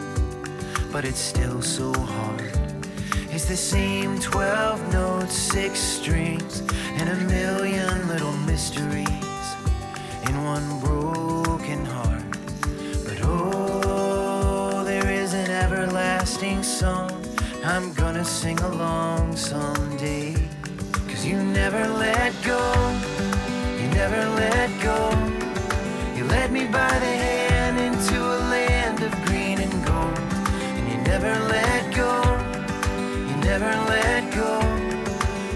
but 0.93 1.05
it's 1.05 1.19
still 1.19 1.61
so 1.63 1.93
hard. 1.93 2.53
It's 3.31 3.45
the 3.45 3.57
same 3.57 4.19
12 4.19 4.93
notes, 4.93 5.35
six 5.35 5.79
strings, 5.79 6.63
and 6.99 7.09
a 7.09 7.17
million 7.27 8.09
little 8.09 8.33
mysteries 8.39 9.09
in 10.29 10.45
one 10.45 10.81
broken 10.81 11.85
heart. 11.85 12.31
But 13.05 13.19
oh, 13.23 14.83
there 14.85 15.11
is 15.11 15.35
an 15.35 15.51
everlasting 15.51 16.63
song 16.63 17.11
I'm 17.65 17.93
gonna 17.93 18.25
sing 18.25 18.59
along 18.61 19.37
someday. 19.37 20.35
Cause 21.07 21.25
you 21.25 21.43
never 21.43 21.87
let 21.87 22.33
go, 22.43 22.59
never 23.99 24.29
let 24.37 24.71
go. 24.81 25.11
You 26.17 26.23
led 26.27 26.53
me 26.53 26.67
by 26.67 26.95
the 27.05 27.15
hand 27.27 27.77
into 27.81 28.17
a 28.17 28.39
land 28.55 29.03
of 29.03 29.11
green 29.27 29.59
and 29.59 29.73
gold. 29.85 30.19
And 30.77 30.89
you 30.89 30.99
never 31.13 31.33
let 31.57 31.83
go, 32.03 32.13
you 33.29 33.37
never 33.53 33.73
let 33.95 34.23
go. 34.33 34.53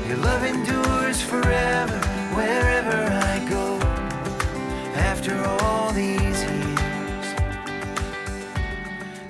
Your 0.08 0.16
love 0.16 0.42
endures 0.42 1.22
forever, 1.22 1.98
wherever 2.34 2.98
I 3.32 3.46
go. 3.48 3.78
After 5.12 5.36
all 5.60 5.92
these 5.92 6.42
years, 6.42 7.26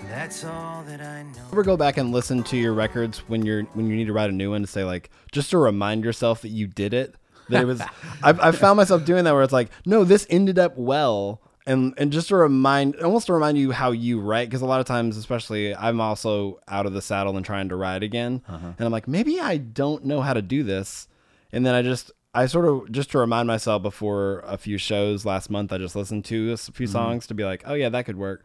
that's 0.08 0.42
all 0.42 0.84
that 0.84 1.02
I 1.02 1.24
know. 1.24 1.48
Ever 1.52 1.62
go 1.62 1.76
back 1.76 1.98
and 1.98 2.12
listen 2.12 2.42
to 2.44 2.56
your 2.56 2.72
records 2.72 3.18
when 3.28 3.44
you're 3.44 3.64
when 3.74 3.90
you 3.90 3.94
need 3.94 4.06
to 4.06 4.14
write 4.14 4.30
a 4.30 4.32
new 4.32 4.52
one 4.52 4.62
to 4.62 4.66
say 4.66 4.84
like 4.84 5.10
just 5.32 5.50
to 5.50 5.58
remind 5.58 6.02
yourself 6.02 6.40
that 6.40 6.48
you 6.48 6.66
did 6.66 6.94
it 6.94 7.14
that 7.52 7.62
it 7.62 7.66
was 7.66 7.82
I've, 8.22 8.40
I've 8.40 8.58
found 8.58 8.76
myself 8.76 9.04
doing 9.04 9.24
that 9.24 9.32
where 9.32 9.42
it's 9.42 9.52
like 9.52 9.70
no 9.86 10.04
this 10.04 10.26
ended 10.30 10.58
up 10.58 10.76
well. 10.76 11.40
And 11.64 11.94
and 11.96 12.10
just 12.10 12.28
to 12.28 12.36
remind 12.36 12.96
almost 12.96 13.28
to 13.28 13.32
remind 13.32 13.56
you 13.56 13.70
how 13.70 13.92
you 13.92 14.20
write 14.20 14.48
because 14.48 14.62
a 14.62 14.66
lot 14.66 14.80
of 14.80 14.86
times 14.86 15.16
especially 15.16 15.74
I'm 15.74 16.00
also 16.00 16.58
out 16.66 16.86
of 16.86 16.92
the 16.92 17.00
saddle 17.00 17.36
and 17.36 17.46
trying 17.46 17.68
to 17.68 17.76
ride 17.76 18.02
again. 18.02 18.42
Uh-huh. 18.48 18.72
And 18.76 18.80
I'm 18.80 18.90
like 18.90 19.06
maybe 19.06 19.40
I 19.40 19.58
don't 19.58 20.04
know 20.04 20.22
how 20.22 20.32
to 20.34 20.42
do 20.42 20.64
this. 20.64 21.06
And 21.52 21.64
then 21.64 21.74
I 21.74 21.82
just 21.82 22.10
I 22.34 22.46
sort 22.46 22.64
of 22.64 22.90
just 22.90 23.12
to 23.12 23.18
remind 23.18 23.46
myself 23.46 23.82
before 23.82 24.42
a 24.44 24.58
few 24.58 24.76
shows 24.76 25.24
last 25.24 25.50
month 25.50 25.72
I 25.72 25.78
just 25.78 25.94
listened 25.94 26.24
to 26.26 26.52
a 26.52 26.56
few 26.56 26.86
mm-hmm. 26.86 26.92
songs 26.92 27.26
to 27.28 27.34
be 27.34 27.44
like 27.44 27.62
oh 27.64 27.74
yeah 27.74 27.90
that 27.90 28.06
could 28.06 28.16
work. 28.16 28.44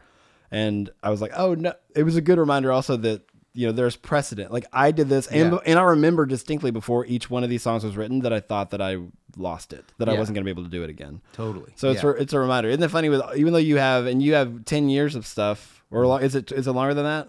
And 0.50 0.88
I 1.02 1.10
was 1.10 1.20
like, 1.20 1.32
oh 1.36 1.54
no, 1.54 1.74
it 1.94 2.04
was 2.04 2.16
a 2.16 2.20
good 2.20 2.38
reminder 2.38 2.72
also 2.72 2.96
that 2.98 3.22
you 3.58 3.66
know 3.66 3.72
there's 3.72 3.96
precedent. 3.96 4.52
Like 4.52 4.66
I 4.72 4.92
did 4.92 5.08
this, 5.08 5.26
and 5.26 5.52
Yeah. 5.52 5.58
and 5.66 5.78
I 5.78 5.82
remember 5.82 6.26
distinctly 6.26 6.70
before 6.70 7.04
each 7.06 7.28
one 7.28 7.42
of 7.42 7.50
these 7.50 7.62
songs 7.62 7.82
was 7.84 7.96
written 7.96 8.20
that 8.20 8.32
I 8.32 8.38
thought 8.40 8.70
that 8.70 8.80
I 8.80 8.98
lost 9.36 9.72
it, 9.72 9.84
that 9.98 10.08
I 10.08 10.14
wasn't 10.14 10.34
going 10.36 10.42
to 10.42 10.44
be 10.44 10.50
able 10.50 10.62
to 10.64 10.70
do 10.70 10.82
it 10.84 10.90
again. 10.90 11.20
Totally. 11.32 11.72
So 11.76 11.90
it's 11.90 12.02
Yeah. 12.02 12.10
a, 12.10 12.12
it's 12.12 12.32
a 12.32 12.38
reminder. 12.38 12.68
Isn't 12.70 12.82
it 12.82 12.88
funny 12.90 13.08
with 13.08 13.20
even 13.36 13.52
though 13.52 13.58
you 13.58 13.76
have 13.78 14.06
and 14.06 14.22
you 14.22 14.34
have 14.34 14.64
ten 14.64 14.88
years 14.88 15.14
of 15.16 15.26
stuff 15.26 15.82
or 15.90 16.06
long, 16.06 16.22
is 16.22 16.34
it 16.36 16.52
is 16.52 16.66
it 16.68 16.72
longer 16.72 16.94
than 16.94 17.04
that? 17.04 17.28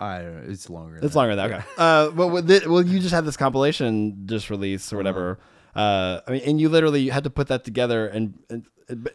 I 0.00 0.18
don't 0.18 0.34
know. 0.46 0.52
It's 0.52 0.68
longer. 0.68 0.96
It's 0.96 1.02
than 1.06 1.12
longer 1.14 1.36
than 1.36 1.50
that. 1.50 1.58
Okay. 1.58 1.64
Uh, 1.78 2.10
but 2.10 2.28
with 2.28 2.50
it, 2.50 2.66
well, 2.68 2.82
you 2.82 2.98
just 3.00 3.14
had 3.14 3.24
this 3.24 3.36
compilation 3.36 4.26
just 4.26 4.50
released 4.50 4.92
or 4.92 4.96
whatever. 4.96 5.38
Uh, 5.76 6.20
I 6.26 6.30
mean, 6.32 6.42
and 6.44 6.60
you 6.60 6.68
literally 6.68 7.08
had 7.08 7.22
to 7.24 7.30
put 7.30 7.46
that 7.48 7.62
together, 7.64 8.06
and, 8.08 8.34
and 8.50 8.66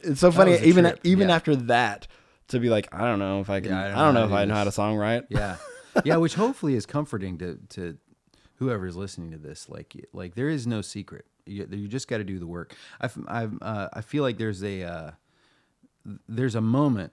it's 0.02 0.21
so 0.21 0.32
funny. 0.32 0.58
Even 0.60 0.86
trip, 0.86 0.99
even 1.04 1.28
yeah. 1.30 1.36
after 1.36 1.56
that, 1.56 2.08
to 2.49 2.60
be 2.60 2.69
like, 2.69 2.88
I 2.93 3.02
don't 3.02 3.19
know 3.19 3.39
if 3.41 3.49
I 3.49 3.60
can. 3.60 3.71
Yeah, 3.71 3.80
I 3.82 3.86
I 3.86 3.88
don't 3.89 3.97
don't, 3.97 4.13
know 4.13 4.19
know 4.21 4.26
if 4.28 4.32
I 4.34 4.45
know 4.45 4.54
how 4.56 4.63
to 4.63 4.69
this. 4.69 4.78
songwrite. 4.78 5.26
yeah 5.30 5.56
yeah 6.03 6.15
which 6.15 6.36
hopefully 6.36 6.75
is 6.75 6.86
comforting 6.86 7.38
to 7.38 7.60
to 7.69 7.97
whoever's 8.56 8.95
listening 8.95 9.32
to 9.32 9.38
this 9.38 9.67
like 9.69 9.95
like 10.13 10.36
there 10.36 10.49
is 10.49 10.65
no 10.65 10.82
secret. 10.82 11.25
You, 11.45 11.67
you 11.69 11.88
just 11.89 12.08
got 12.08 12.19
to 12.19 12.23
do 12.23 12.39
the 12.39 12.47
work. 12.47 12.73
I 13.01 13.10
I've, 13.27 13.53
uh, 13.62 13.89
i 13.91 14.01
feel 14.01 14.23
like 14.23 14.38
there's 14.38 14.63
a 14.63 14.84
uh, 14.84 15.12
there's 16.27 16.56
a 16.56 16.62
moment 16.62 17.12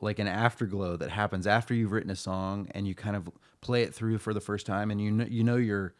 like 0.00 0.18
an 0.18 0.26
afterglow 0.26 0.96
that 0.96 1.10
happens 1.10 1.46
after 1.46 1.74
you've 1.74 1.92
written 1.92 2.10
a 2.10 2.16
song 2.16 2.68
and 2.70 2.88
you 2.88 2.94
kind 2.94 3.16
of 3.16 3.28
play 3.60 3.82
it 3.82 3.94
through 3.94 4.16
for 4.16 4.32
the 4.32 4.40
first 4.40 4.64
time 4.64 4.90
and 4.90 5.00
you 5.00 5.10
know 5.10 5.26
you 5.28 5.44
know 5.44 5.56
you're 5.56 5.94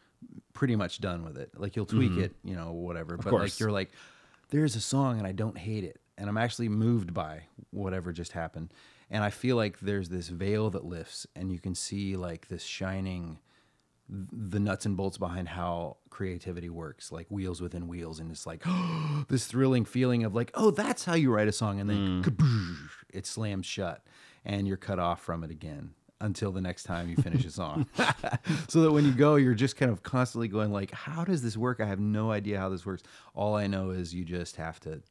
pretty 0.53 0.75
much 0.75 0.99
done 0.99 1.23
with 1.23 1.37
it. 1.37 1.51
Like 1.55 1.75
you'll 1.75 1.85
tweak 1.85 2.17
it 2.17 2.35
you 2.43 2.55
know 2.55 2.71
whatever 2.71 3.17
but 3.17 3.33
like 3.33 3.59
you're 3.59 3.71
like 3.71 3.91
there's 4.49 4.75
a 4.75 4.81
song 4.81 5.19
and 5.19 5.27
I 5.27 5.31
don't 5.31 5.57
hate 5.57 5.83
it 5.83 5.99
and 6.17 6.27
I'm 6.29 6.37
actually 6.37 6.69
moved 6.69 7.13
by 7.13 7.43
whatever 7.69 8.11
just 8.11 8.31
happened 8.31 8.73
and 9.11 9.23
I 9.23 9.29
feel 9.29 9.57
like 9.57 9.79
there's 9.81 10.09
this 10.09 10.29
veil 10.29 10.69
that 10.71 10.85
lifts 10.85 11.27
and 11.35 11.51
you 11.51 11.59
can 11.59 11.75
see 11.75 12.15
like 12.15 12.47
this 12.47 12.63
shining 12.63 13.37
the 14.09 14.59
nuts 14.59 14.85
and 14.85 14.97
bolts 14.97 15.17
behind 15.17 15.47
how 15.47 15.97
creativity 16.09 16.69
works, 16.69 17.11
like 17.11 17.27
wheels 17.29 17.61
within 17.61 17.87
wheels, 17.87 18.19
and 18.19 18.29
it's 18.29 18.45
like 18.45 18.63
this 19.29 19.45
thrilling 19.45 19.85
feeling 19.85 20.23
of 20.23 20.35
like, 20.35 20.51
oh, 20.53 20.71
that's 20.71 21.05
how 21.05 21.15
you 21.15 21.31
write 21.31 21.47
a 21.47 21.51
song, 21.51 21.79
and 21.79 21.89
then 21.89 22.21
mm. 22.21 22.23
kaboosh, 22.23 22.89
it 23.13 23.25
slams 23.25 23.65
shut, 23.65 24.03
and 24.43 24.67
you're 24.67 24.77
cut 24.77 24.99
off 24.99 25.21
from 25.21 25.43
it 25.43 25.51
again 25.51 25.91
until 26.19 26.51
the 26.51 26.61
next 26.61 26.83
time 26.83 27.09
you 27.09 27.15
finish 27.15 27.45
a 27.45 27.51
song. 27.51 27.87
so 28.67 28.81
that 28.81 28.91
when 28.91 29.05
you 29.05 29.11
go, 29.11 29.35
you're 29.35 29.55
just 29.55 29.75
kind 29.75 29.91
of 29.91 30.03
constantly 30.03 30.47
going 30.47 30.71
like, 30.71 30.91
how 30.91 31.23
does 31.23 31.41
this 31.41 31.57
work? 31.57 31.79
I 31.79 31.85
have 31.85 31.99
no 31.99 32.31
idea 32.31 32.59
how 32.59 32.69
this 32.69 32.85
works. 32.85 33.03
All 33.33 33.55
I 33.55 33.67
know 33.67 33.89
is 33.89 34.13
you 34.13 34.23
just 34.23 34.57
have 34.57 34.79
to 34.81 35.01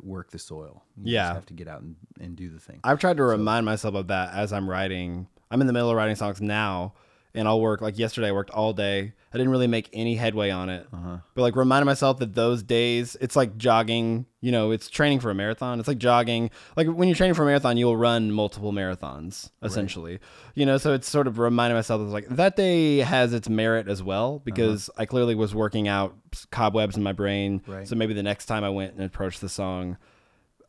work 0.00 0.30
the 0.30 0.38
soil. 0.38 0.82
You 0.96 1.12
Yeah. 1.14 1.22
just 1.28 1.34
have 1.34 1.46
to 1.46 1.54
get 1.54 1.68
out 1.68 1.82
and, 1.82 1.96
and 2.20 2.36
do 2.36 2.48
the 2.48 2.58
thing. 2.58 2.80
I've 2.84 2.98
tried 2.98 3.16
to 3.18 3.22
remind 3.22 3.66
myself 3.66 3.94
of 3.94 4.08
that 4.08 4.34
as 4.34 4.52
I'm 4.52 4.68
writing. 4.68 5.26
I'm 5.50 5.60
in 5.60 5.66
the 5.66 5.72
middle 5.72 5.90
of 5.90 5.96
writing 5.96 6.16
songs 6.16 6.40
now, 6.40 6.94
and 7.34 7.48
I'll 7.48 7.60
work 7.60 7.80
like 7.80 7.98
yesterday. 7.98 8.28
I 8.28 8.32
worked 8.32 8.50
all 8.50 8.72
day. 8.72 9.12
I 9.32 9.38
didn't 9.38 9.50
really 9.50 9.66
make 9.66 9.88
any 9.92 10.16
headway 10.16 10.50
on 10.50 10.68
it, 10.68 10.86
uh-huh. 10.92 11.18
but 11.34 11.42
like 11.42 11.56
reminding 11.56 11.86
myself 11.86 12.18
that 12.18 12.34
those 12.34 12.62
days, 12.62 13.16
it's 13.20 13.34
like 13.34 13.56
jogging. 13.56 14.26
You 14.40 14.52
know, 14.52 14.72
it's 14.72 14.90
training 14.90 15.20
for 15.20 15.30
a 15.30 15.34
marathon. 15.34 15.78
It's 15.78 15.88
like 15.88 15.98
jogging. 15.98 16.50
Like 16.76 16.88
when 16.88 17.08
you're 17.08 17.14
training 17.14 17.34
for 17.34 17.42
a 17.42 17.46
marathon, 17.46 17.76
you'll 17.76 17.96
run 17.96 18.32
multiple 18.32 18.72
marathons 18.72 19.50
essentially. 19.62 20.18
You 20.54 20.66
know, 20.66 20.78
so 20.78 20.92
it's 20.92 21.08
sort 21.08 21.26
of 21.26 21.38
reminding 21.38 21.76
myself 21.76 22.02
of 22.02 22.08
like 22.08 22.28
that 22.28 22.56
day 22.56 22.98
has 22.98 23.32
its 23.32 23.48
merit 23.48 23.88
as 23.88 24.02
well 24.02 24.40
because 24.40 24.88
uh-huh. 24.90 25.02
I 25.02 25.06
clearly 25.06 25.34
was 25.34 25.54
working 25.54 25.88
out 25.88 26.14
cobwebs 26.50 26.96
in 26.96 27.02
my 27.02 27.12
brain. 27.12 27.62
Right. 27.66 27.88
So 27.88 27.96
maybe 27.96 28.14
the 28.14 28.22
next 28.22 28.46
time 28.46 28.64
I 28.64 28.70
went 28.70 28.94
and 28.94 29.02
approached 29.02 29.40
the 29.40 29.48
song, 29.48 29.96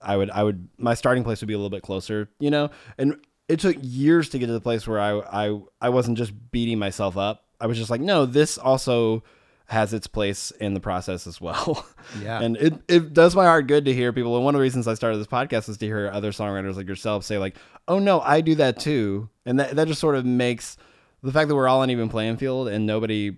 I 0.01 0.15
would 0.15 0.29
I 0.29 0.43
would 0.43 0.69
my 0.77 0.93
starting 0.93 1.23
place 1.23 1.41
would 1.41 1.47
be 1.47 1.53
a 1.53 1.57
little 1.57 1.69
bit 1.69 1.83
closer, 1.83 2.29
you 2.39 2.51
know? 2.51 2.69
And 2.97 3.17
it 3.47 3.59
took 3.59 3.75
years 3.81 4.29
to 4.29 4.39
get 4.39 4.47
to 4.47 4.53
the 4.53 4.61
place 4.61 4.87
where 4.87 4.99
I 4.99 5.19
I 5.47 5.61
I 5.81 5.89
wasn't 5.89 6.17
just 6.17 6.33
beating 6.51 6.79
myself 6.79 7.17
up. 7.17 7.45
I 7.59 7.67
was 7.67 7.77
just 7.77 7.89
like, 7.89 8.01
no, 8.01 8.25
this 8.25 8.57
also 8.57 9.23
has 9.67 9.93
its 9.93 10.07
place 10.07 10.51
in 10.51 10.73
the 10.73 10.79
process 10.79 11.25
as 11.27 11.39
well. 11.39 11.85
Yeah. 12.21 12.41
and 12.41 12.57
it, 12.57 12.73
it 12.89 13.13
does 13.13 13.33
my 13.33 13.45
heart 13.45 13.65
good 13.67 13.85
to 13.85 13.93
hear 13.93 14.11
people. 14.11 14.35
And 14.35 14.43
one 14.43 14.53
of 14.53 14.59
the 14.59 14.61
reasons 14.63 14.89
I 14.89 14.93
started 14.93 15.17
this 15.17 15.25
podcast 15.27 15.69
is 15.69 15.77
to 15.77 15.85
hear 15.85 16.09
other 16.11 16.31
songwriters 16.31 16.75
like 16.75 16.87
yourself 16.87 17.23
say, 17.23 17.37
like, 17.37 17.55
oh 17.87 17.97
no, 17.97 18.19
I 18.19 18.41
do 18.41 18.55
that 18.55 18.77
too. 18.77 19.29
And 19.45 19.57
that, 19.59 19.77
that 19.77 19.87
just 19.87 20.01
sort 20.01 20.15
of 20.15 20.25
makes 20.25 20.75
the 21.23 21.31
fact 21.31 21.47
that 21.47 21.55
we're 21.55 21.69
all 21.69 21.79
on 21.79 21.89
even 21.89 22.09
playing 22.09 22.35
field 22.37 22.67
and 22.67 22.85
nobody 22.85 23.37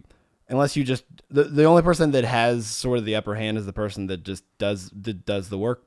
unless 0.49 0.75
you 0.75 0.83
just 0.83 1.03
the, 1.29 1.43
the 1.43 1.63
only 1.63 1.83
person 1.83 2.11
that 2.11 2.23
has 2.25 2.65
sort 2.67 2.97
of 2.97 3.05
the 3.05 3.15
upper 3.15 3.35
hand 3.35 3.57
is 3.57 3.65
the 3.67 3.73
person 3.73 4.07
that 4.07 4.23
just 4.23 4.43
does 4.57 4.89
that 4.99 5.25
does 5.25 5.49
the 5.49 5.57
work 5.57 5.83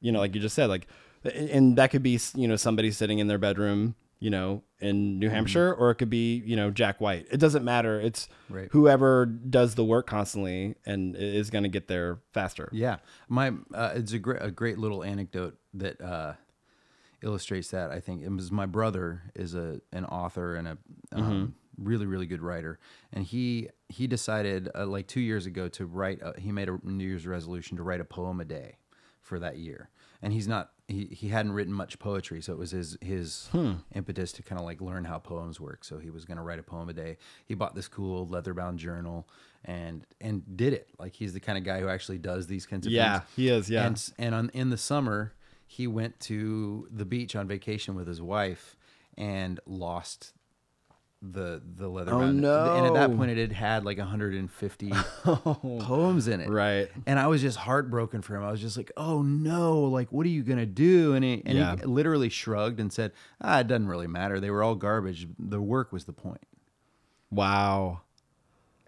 you 0.00 0.12
know 0.12 0.18
like 0.18 0.34
you 0.34 0.40
just 0.40 0.54
said 0.54 0.66
like 0.68 0.86
and 1.24 1.76
that 1.76 1.90
could 1.90 2.02
be 2.02 2.18
you 2.34 2.48
know 2.48 2.56
somebody 2.56 2.90
sitting 2.90 3.18
in 3.18 3.26
their 3.26 3.38
bedroom 3.38 3.94
you 4.20 4.30
know 4.30 4.62
in 4.80 5.18
new 5.18 5.28
hampshire 5.28 5.72
or 5.72 5.90
it 5.90 5.96
could 5.96 6.10
be 6.10 6.42
you 6.44 6.56
know 6.56 6.70
jack 6.70 7.00
white. 7.00 7.26
It 7.30 7.38
doesn't 7.38 7.64
matter. 7.64 8.00
It's 8.00 8.28
Right. 8.48 8.68
whoever 8.72 9.26
does 9.26 9.74
the 9.74 9.84
work 9.84 10.06
constantly 10.06 10.74
and 10.86 11.14
is 11.16 11.50
going 11.50 11.64
to 11.64 11.68
get 11.68 11.88
there 11.88 12.18
faster. 12.32 12.68
Yeah, 12.72 12.96
my 13.28 13.52
uh, 13.74 13.92
it's 13.94 14.12
a 14.12 14.18
great 14.18 14.42
a 14.42 14.50
great 14.50 14.78
little 14.78 15.04
anecdote 15.04 15.56
that 15.74 16.00
uh, 16.00 16.34
illustrates 17.22 17.70
that. 17.70 17.90
I 17.90 18.00
think. 18.00 18.22
It 18.22 18.30
was 18.30 18.50
my 18.50 18.66
brother 18.66 19.22
is 19.34 19.54
a 19.54 19.80
an 19.92 20.04
author 20.04 20.54
and 20.56 20.68
a 20.68 20.78
um, 21.12 21.54
really 21.76 22.06
really 22.06 22.26
good 22.26 22.42
writer, 22.42 22.78
and 23.12 23.24
he 23.24 23.68
he 23.88 24.06
decided 24.06 24.68
uh, 24.74 24.86
like 24.86 25.06
two 25.06 25.20
years 25.20 25.46
ago 25.46 25.68
to 25.70 25.86
write. 25.86 26.20
A, 26.22 26.38
he 26.40 26.52
made 26.52 26.68
a 26.68 26.78
New 26.82 27.04
Year's 27.06 27.26
resolution 27.26 27.76
to 27.76 27.82
write 27.82 28.00
a 28.00 28.04
poem 28.04 28.40
a 28.40 28.44
day 28.44 28.78
for 29.20 29.38
that 29.40 29.58
year, 29.58 29.90
and 30.22 30.32
he's 30.32 30.48
not 30.48 30.70
he, 30.88 31.04
he 31.04 31.28
hadn't 31.28 31.52
written 31.52 31.72
much 31.72 31.98
poetry, 31.98 32.40
so 32.40 32.54
it 32.54 32.58
was 32.58 32.70
his 32.70 32.96
his 33.02 33.48
hmm. 33.52 33.74
impetus 33.94 34.32
to 34.32 34.42
kind 34.42 34.58
of 34.58 34.64
like 34.64 34.80
learn 34.80 35.04
how 35.04 35.18
poems 35.18 35.60
work. 35.60 35.84
So 35.84 35.98
he 35.98 36.08
was 36.08 36.24
going 36.24 36.38
to 36.38 36.42
write 36.42 36.58
a 36.58 36.62
poem 36.62 36.88
a 36.88 36.94
day. 36.94 37.18
He 37.44 37.54
bought 37.54 37.74
this 37.74 37.88
cool 37.88 38.26
leather 38.26 38.54
bound 38.54 38.78
journal 38.78 39.28
and 39.64 40.06
and 40.20 40.56
did 40.56 40.72
it. 40.72 40.88
Like 40.98 41.14
he's 41.14 41.34
the 41.34 41.40
kind 41.40 41.58
of 41.58 41.64
guy 41.64 41.80
who 41.80 41.88
actually 41.88 42.18
does 42.18 42.46
these 42.46 42.64
kinds 42.64 42.86
of 42.86 42.92
Yeah, 42.92 43.20
things. 43.20 43.30
Yeah, 43.36 43.44
he 43.44 43.58
is, 43.58 43.70
yeah. 43.70 43.86
And 43.86 44.12
and 44.18 44.34
on 44.34 44.50
in 44.54 44.70
the 44.70 44.78
summer 44.78 45.34
he 45.66 45.86
went 45.86 46.18
to 46.20 46.88
the 46.90 47.04
beach 47.04 47.36
on 47.36 47.46
vacation 47.46 47.94
with 47.94 48.08
his 48.08 48.22
wife 48.22 48.74
and 49.18 49.60
lost 49.66 50.32
the 51.20 51.60
the 51.76 51.88
leather 51.88 52.12
Oh, 52.14 52.20
bound 52.20 52.44
and 52.44 52.86
at 52.86 52.94
that 52.94 53.16
point 53.16 53.32
it 53.32 53.38
had 53.38 53.50
had 53.52 53.84
like 53.84 53.98
150 53.98 54.92
poems 55.24 56.28
in 56.28 56.40
it 56.40 56.48
Right. 56.48 56.88
and 57.06 57.18
I 57.18 57.26
was 57.26 57.42
just 57.42 57.56
heartbroken 57.58 58.22
for 58.22 58.36
him. 58.36 58.44
I 58.44 58.50
was 58.52 58.60
just 58.60 58.76
like, 58.76 58.92
"Oh 58.96 59.22
no! 59.22 59.80
Like, 59.82 60.12
what 60.12 60.24
are 60.26 60.28
you 60.30 60.44
gonna 60.44 60.64
do?" 60.66 61.14
And 61.14 61.24
he 61.24 61.42
and 61.44 61.58
Yeah. 61.58 61.74
he 61.76 61.82
literally 61.86 62.28
shrugged 62.28 62.78
and 62.78 62.92
said, 62.92 63.12
"Ah, 63.40 63.58
it 63.60 63.66
doesn't 63.66 63.88
really 63.88 64.06
matter. 64.06 64.38
They 64.38 64.50
were 64.50 64.62
all 64.62 64.76
garbage. 64.76 65.26
The 65.38 65.60
work 65.60 65.92
was 65.92 66.04
the 66.04 66.12
point." 66.12 66.42
wow 67.30 68.00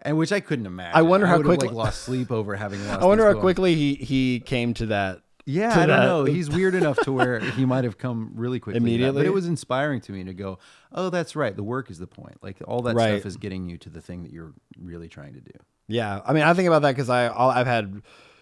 And 0.01 0.17
which 0.17 0.31
I 0.31 0.39
couldn't 0.39 0.65
imagine. 0.65 0.97
I 0.97 1.01
wonder 1.03 1.27
how 1.27 1.41
quickly- 1.41 1.67
like 1.67 1.75
lost 1.75 2.01
sleep 2.01 2.31
over 2.31 2.55
having 2.55 2.79
lost. 2.87 3.01
i 3.01 3.05
wonder 3.05 3.25
how 3.25 3.33
poems. 3.33 3.41
quickly 3.43 3.75
he 3.75 3.95
he 3.95 4.39
came 4.39 4.73
to 4.75 4.87
that 4.87 5.21
Yeah, 5.45 5.71
I 5.71 5.85
don't 5.85 5.87
that. 5.99 6.05
know. 6.05 6.23
He's 6.25 6.49
weird 6.49 6.75
enough 6.75 6.97
to 7.03 7.11
where 7.11 7.39
he 7.57 7.65
might 7.65 7.83
have 7.83 7.97
come 7.97 8.31
really 8.35 8.59
quickly. 8.59 8.77
Immediately? 8.77 9.21
but 9.21 9.25
it 9.25 9.33
was 9.33 9.47
inspiring 9.47 10.01
to 10.01 10.11
me 10.11 10.23
to 10.23 10.33
go, 10.33 10.59
"Oh, 10.91 11.09
that's 11.09 11.35
right. 11.35 11.55
The 11.55 11.63
work 11.63 11.89
is 11.89 11.97
the 11.99 12.07
point. 12.07 12.37
Like 12.41 12.57
all 12.67 12.81
that 12.83 12.95
Right. 12.95 13.19
stuff 13.19 13.25
is 13.25 13.37
getting 13.37 13.69
you 13.69 13.77
to 13.79 13.89
the 13.89 14.01
thing 14.01 14.23
that 14.23 14.31
you're 14.31 14.53
really 14.79 15.09
trying 15.09 15.33
to 15.33 15.41
do." 15.41 15.51
Yeah, 15.87 16.21
I 16.25 16.33
mean, 16.33 16.43
I 16.43 16.53
think 16.53 16.67
about 16.67 16.83
that 16.83 16.91
because 16.91 17.09
I 17.09 17.27
all, 17.27 17.49
I've 17.49 17.67
had, 17.67 18.01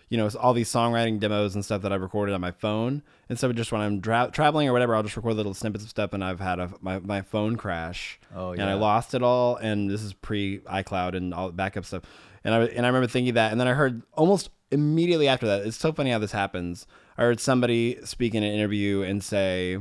you 0.09 0.17
know, 0.17 0.29
all 0.39 0.53
these 0.53 0.69
songwriting 0.71 1.19
demos 1.19 1.55
and 1.55 1.63
stuff 1.65 1.81
that 1.83 1.91
I've 1.91 2.01
recorded 2.01 2.33
on 2.35 2.41
my 2.41 2.51
phone, 2.51 3.01
and 3.29 3.39
so 3.39 3.51
just 3.53 3.71
when 3.71 3.81
I'm 3.81 3.99
dra- 4.01 4.29
traveling 4.31 4.67
or 4.67 4.73
whatever, 4.73 4.93
I'll 4.95 5.01
just 5.03 5.15
record 5.15 5.35
little 5.35 5.53
snippets 5.53 5.83
of 5.83 5.89
stuff, 5.89 6.13
and 6.13 6.23
I've 6.23 6.39
had 6.39 6.59
a, 6.59 6.69
my 6.81 6.99
my 6.99 7.21
phone 7.21 7.55
crash, 7.55 8.19
Oh, 8.35 8.51
yeah. 8.51 8.61
and 8.61 8.69
I 8.69 8.73
lost 8.75 9.13
it 9.15 9.23
all, 9.23 9.55
and 9.55 9.89
this 9.89 10.03
is 10.03 10.13
pre 10.13 10.59
iCloud 10.59 11.15
and 11.15 11.33
all 11.33 11.47
the 11.47 11.53
backup 11.53 11.85
stuff, 11.85 12.03
and 12.43 12.53
I 12.53 12.65
and 12.65 12.85
I 12.85 12.89
remember 12.89 13.07
thinking 13.07 13.33
that, 13.35 13.51
and 13.51 13.59
then 13.59 13.67
I 13.67 13.73
heard 13.73 14.03
almost 14.13 14.49
immediately 14.71 15.27
after 15.27 15.47
that, 15.47 15.65
it's 15.65 15.77
so 15.77 15.91
funny 15.91 16.11
how 16.11 16.19
this 16.19 16.31
happens. 16.31 16.85
I 17.17 17.23
heard 17.23 17.39
somebody 17.39 17.97
speak 18.03 18.35
in 18.35 18.43
an 18.43 18.53
interview 18.53 19.01
and 19.01 19.23
say, 19.23 19.77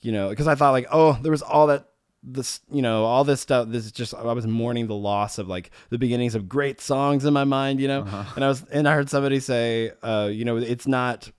you 0.00 0.12
know, 0.12 0.28
because 0.30 0.46
I 0.46 0.54
thought 0.54 0.70
like, 0.70 0.86
oh, 0.90 1.18
there 1.22 1.32
was 1.32 1.42
all 1.42 1.66
that 1.68 1.88
this, 2.22 2.60
you 2.70 2.82
know, 2.82 3.04
all 3.04 3.24
this 3.24 3.40
stuff. 3.40 3.68
This 3.68 3.84
is 3.84 3.92
just 3.92 4.14
I 4.14 4.32
was 4.32 4.46
mourning 4.46 4.86
the 4.86 4.94
loss 4.94 5.38
of 5.38 5.48
like 5.48 5.70
the 5.90 5.98
beginnings 5.98 6.34
of 6.34 6.48
great 6.48 6.80
songs 6.80 7.24
in 7.24 7.32
my 7.32 7.44
mind, 7.44 7.80
you 7.80 7.88
know. 7.88 8.02
And 8.34 8.44
I 8.44 8.48
was, 8.48 8.64
and 8.64 8.88
I 8.88 8.94
heard 8.94 9.08
somebody 9.08 9.40
say, 9.40 9.92
uh, 10.02 10.28
you 10.30 10.44
know, 10.44 10.56
it's 10.56 10.86
not, 10.86 11.30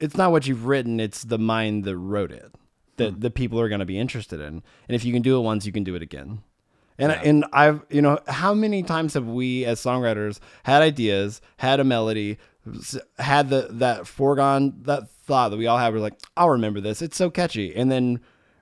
it's 0.00 0.16
not 0.16 0.30
what 0.30 0.46
you've 0.46 0.66
written; 0.66 1.00
it's 1.00 1.24
the 1.24 1.38
mind 1.38 1.84
that 1.84 1.96
wrote 1.96 2.32
it 2.32 2.54
that 2.96 3.20
the 3.20 3.30
people 3.30 3.60
are 3.60 3.68
going 3.68 3.80
to 3.80 3.84
be 3.86 3.98
interested 3.98 4.40
in. 4.40 4.62
And 4.88 4.94
if 4.94 5.04
you 5.04 5.12
can 5.12 5.22
do 5.22 5.36
it 5.36 5.40
once, 5.40 5.66
you 5.66 5.72
can 5.72 5.84
do 5.84 5.94
it 5.94 6.02
again. 6.02 6.42
And 6.98 7.10
and 7.12 7.44
I've 7.52 7.82
you 7.90 8.00
know 8.02 8.18
how 8.28 8.54
many 8.54 8.82
times 8.82 9.14
have 9.14 9.26
we 9.26 9.64
as 9.64 9.80
songwriters 9.80 10.38
had 10.62 10.80
ideas, 10.82 11.40
had 11.56 11.80
a 11.80 11.84
melody, 11.84 12.38
had 13.18 13.50
the 13.50 13.68
that 13.72 14.06
foregone 14.06 14.74
that 14.82 15.10
thought 15.10 15.48
that 15.50 15.56
we 15.56 15.66
all 15.66 15.78
have. 15.78 15.92
We're 15.92 16.00
like, 16.00 16.18
I'll 16.36 16.50
remember 16.50 16.80
this. 16.80 17.02
It's 17.02 17.16
so 17.16 17.30
catchy. 17.30 17.74
And 17.74 17.90
then 17.90 18.20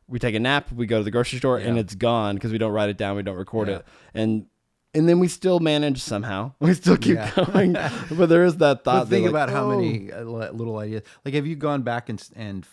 we 0.09 0.18
take 0.18 0.35
a 0.35 0.40
nap, 0.40 0.73
we 0.73 0.87
go 0.87 0.99
to 0.99 1.05
the 1.05 1.11
grocery 1.11 1.38
store, 1.38 1.59
and 1.59 1.79
it's 1.79 1.95
gone 1.95 2.37
because 2.37 2.53
we 2.53 2.59
don't 2.59 2.73
write 2.73 2.88
it 2.90 2.97
down, 2.97 3.16
we 3.16 3.23
don't 3.23 3.37
record 3.37 3.68
Yeah. 3.68 3.77
it, 3.77 3.85
and 4.14 4.47
and 4.95 5.09
then 5.09 5.21
we 5.21 5.29
still 5.29 5.59
manage 5.61 6.01
somehow. 6.03 6.53
We 6.61 6.75
still 6.75 6.97
keep 6.97 7.16
Yeah. 7.16 7.31
going. 7.35 7.73
but 8.11 8.29
there 8.29 8.45
is 8.45 8.57
that 8.59 8.85
thought. 8.85 9.05
But 9.05 9.09
think 9.09 9.23
like, 9.25 9.31
about 9.31 9.51
how 9.51 9.64
oh. 9.71 9.77
many 9.77 10.11
uh, 10.12 10.23
little 10.23 10.79
ideas. 10.79 11.03
Like, 11.25 11.35
have 11.35 11.47
you 11.47 11.57
gone 11.57 11.83
back 11.83 12.09
and 12.09 12.23
and 12.35 12.66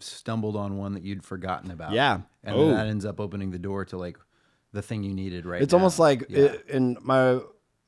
stumbled 0.00 0.56
on 0.56 0.76
one 0.76 0.94
that 0.94 1.02
you'd 1.04 1.24
forgotten 1.24 1.70
about? 1.70 1.92
Yeah. 1.92 2.20
and 2.44 2.56
Oh. 2.56 2.66
then 2.66 2.74
that 2.76 2.86
ends 2.86 3.04
up 3.04 3.20
opening 3.20 3.50
the 3.50 3.58
door 3.58 3.84
to 3.86 3.96
like 3.96 4.18
the 4.72 4.82
thing 4.82 5.02
you 5.02 5.14
needed 5.14 5.46
right. 5.46 5.62
It's 5.62 5.72
now. 5.72 5.78
almost 5.78 5.98
like 5.98 6.26
Yeah. 6.28 6.38
it, 6.46 6.66
and 6.70 6.98
my 7.02 7.40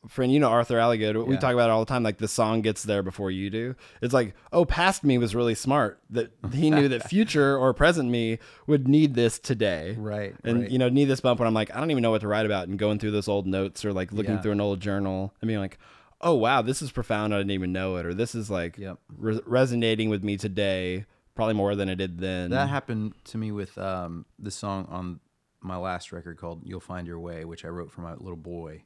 friend, 0.08 0.32
you 0.32 0.40
know 0.40 0.48
Arthur 0.48 0.76
Alligood. 0.76 1.26
We 1.26 1.34
Yeah. 1.34 1.40
talk 1.40 1.52
about 1.52 1.68
it 1.68 1.72
all 1.72 1.84
the 1.84 1.88
time. 1.88 2.02
Like 2.02 2.16
the 2.16 2.26
song 2.28 2.62
gets 2.62 2.84
there 2.84 3.02
before 3.02 3.30
you 3.30 3.50
do. 3.50 3.74
It's 4.00 4.14
like, 4.14 4.34
oh, 4.50 4.64
past 4.64 5.04
me 5.04 5.18
was 5.18 5.34
really 5.34 5.54
smart. 5.54 6.00
That 6.08 6.30
he 6.52 6.70
knew 6.70 6.88
that 6.88 7.08
future 7.10 7.54
or 7.56 7.74
present 7.74 8.08
me 8.08 8.38
would 8.66 8.88
need 8.88 9.14
this 9.14 9.38
today. 9.38 9.96
Right, 9.98 10.34
And 10.42 10.62
right. 10.62 10.70
you 10.70 10.78
know, 10.78 10.88
need 10.88 11.04
this 11.04 11.20
bump 11.20 11.38
when 11.38 11.46
I'm 11.46 11.52
like, 11.52 11.74
I 11.74 11.80
don't 11.80 11.90
even 11.90 12.02
know 12.02 12.10
what 12.12 12.22
to 12.22 12.28
write 12.28 12.46
about, 12.46 12.68
and 12.68 12.78
going 12.78 12.98
through 12.98 13.10
those 13.10 13.28
old 13.28 13.46
notes 13.46 13.84
or 13.84 13.92
like 13.92 14.10
looking 14.10 14.36
Yeah. 14.36 14.40
through 14.40 14.52
an 14.52 14.60
old 14.62 14.80
journal 14.80 15.34
and 15.42 15.48
being 15.48 15.60
like, 15.60 15.78
oh 16.22 16.34
wow, 16.34 16.62
this 16.62 16.80
is 16.80 16.90
profound. 16.90 17.34
I 17.34 17.38
didn't 17.38 17.50
even 17.52 17.72
know 17.72 17.96
it, 17.96 18.06
or 18.06 18.14
this 18.14 18.34
is 18.34 18.50
like 18.50 18.78
Yep. 18.78 18.98
re- 19.18 19.40
resonating 19.44 20.08
with 20.08 20.24
me 20.24 20.38
today, 20.38 21.04
probably 21.34 21.54
more 21.54 21.74
than 21.76 21.90
it 21.90 21.96
did 21.96 22.18
then. 22.20 22.50
That 22.50 22.70
happened 22.70 23.12
to 23.24 23.36
me 23.38 23.52
with 23.52 23.76
um, 23.76 24.24
the 24.38 24.50
song 24.50 24.86
on 24.90 25.20
my 25.62 25.76
last 25.76 26.12
record 26.12 26.38
called 26.38 26.62
"You'll 26.64 26.80
Find 26.80 27.06
Your 27.06 27.20
Way," 27.20 27.44
which 27.44 27.64
I 27.64 27.68
wrote 27.68 27.90
for 27.90 28.00
my 28.00 28.14
little 28.14 28.36
boy. 28.36 28.84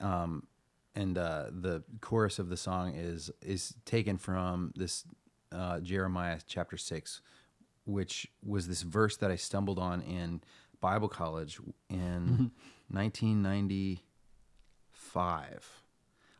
Um, 0.00 0.46
and 0.94 1.18
uh, 1.18 1.46
the 1.50 1.82
chorus 2.00 2.38
of 2.38 2.48
the 2.48 2.56
song 2.56 2.94
is 2.94 3.30
is 3.40 3.74
taken 3.84 4.18
from 4.18 4.72
this 4.74 5.04
uh, 5.52 5.80
Jeremiah 5.80 6.38
chapter 6.46 6.76
six, 6.76 7.20
which 7.84 8.28
was 8.44 8.68
this 8.68 8.82
verse 8.82 9.16
that 9.18 9.30
I 9.30 9.36
stumbled 9.36 9.78
on 9.78 10.02
in 10.02 10.42
Bible 10.80 11.08
college 11.08 11.60
in 11.88 12.50
1995. 12.90 15.82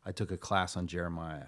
I 0.05 0.12
took 0.12 0.31
a 0.31 0.37
class 0.37 0.77
on 0.77 0.87
Jeremiah, 0.87 1.47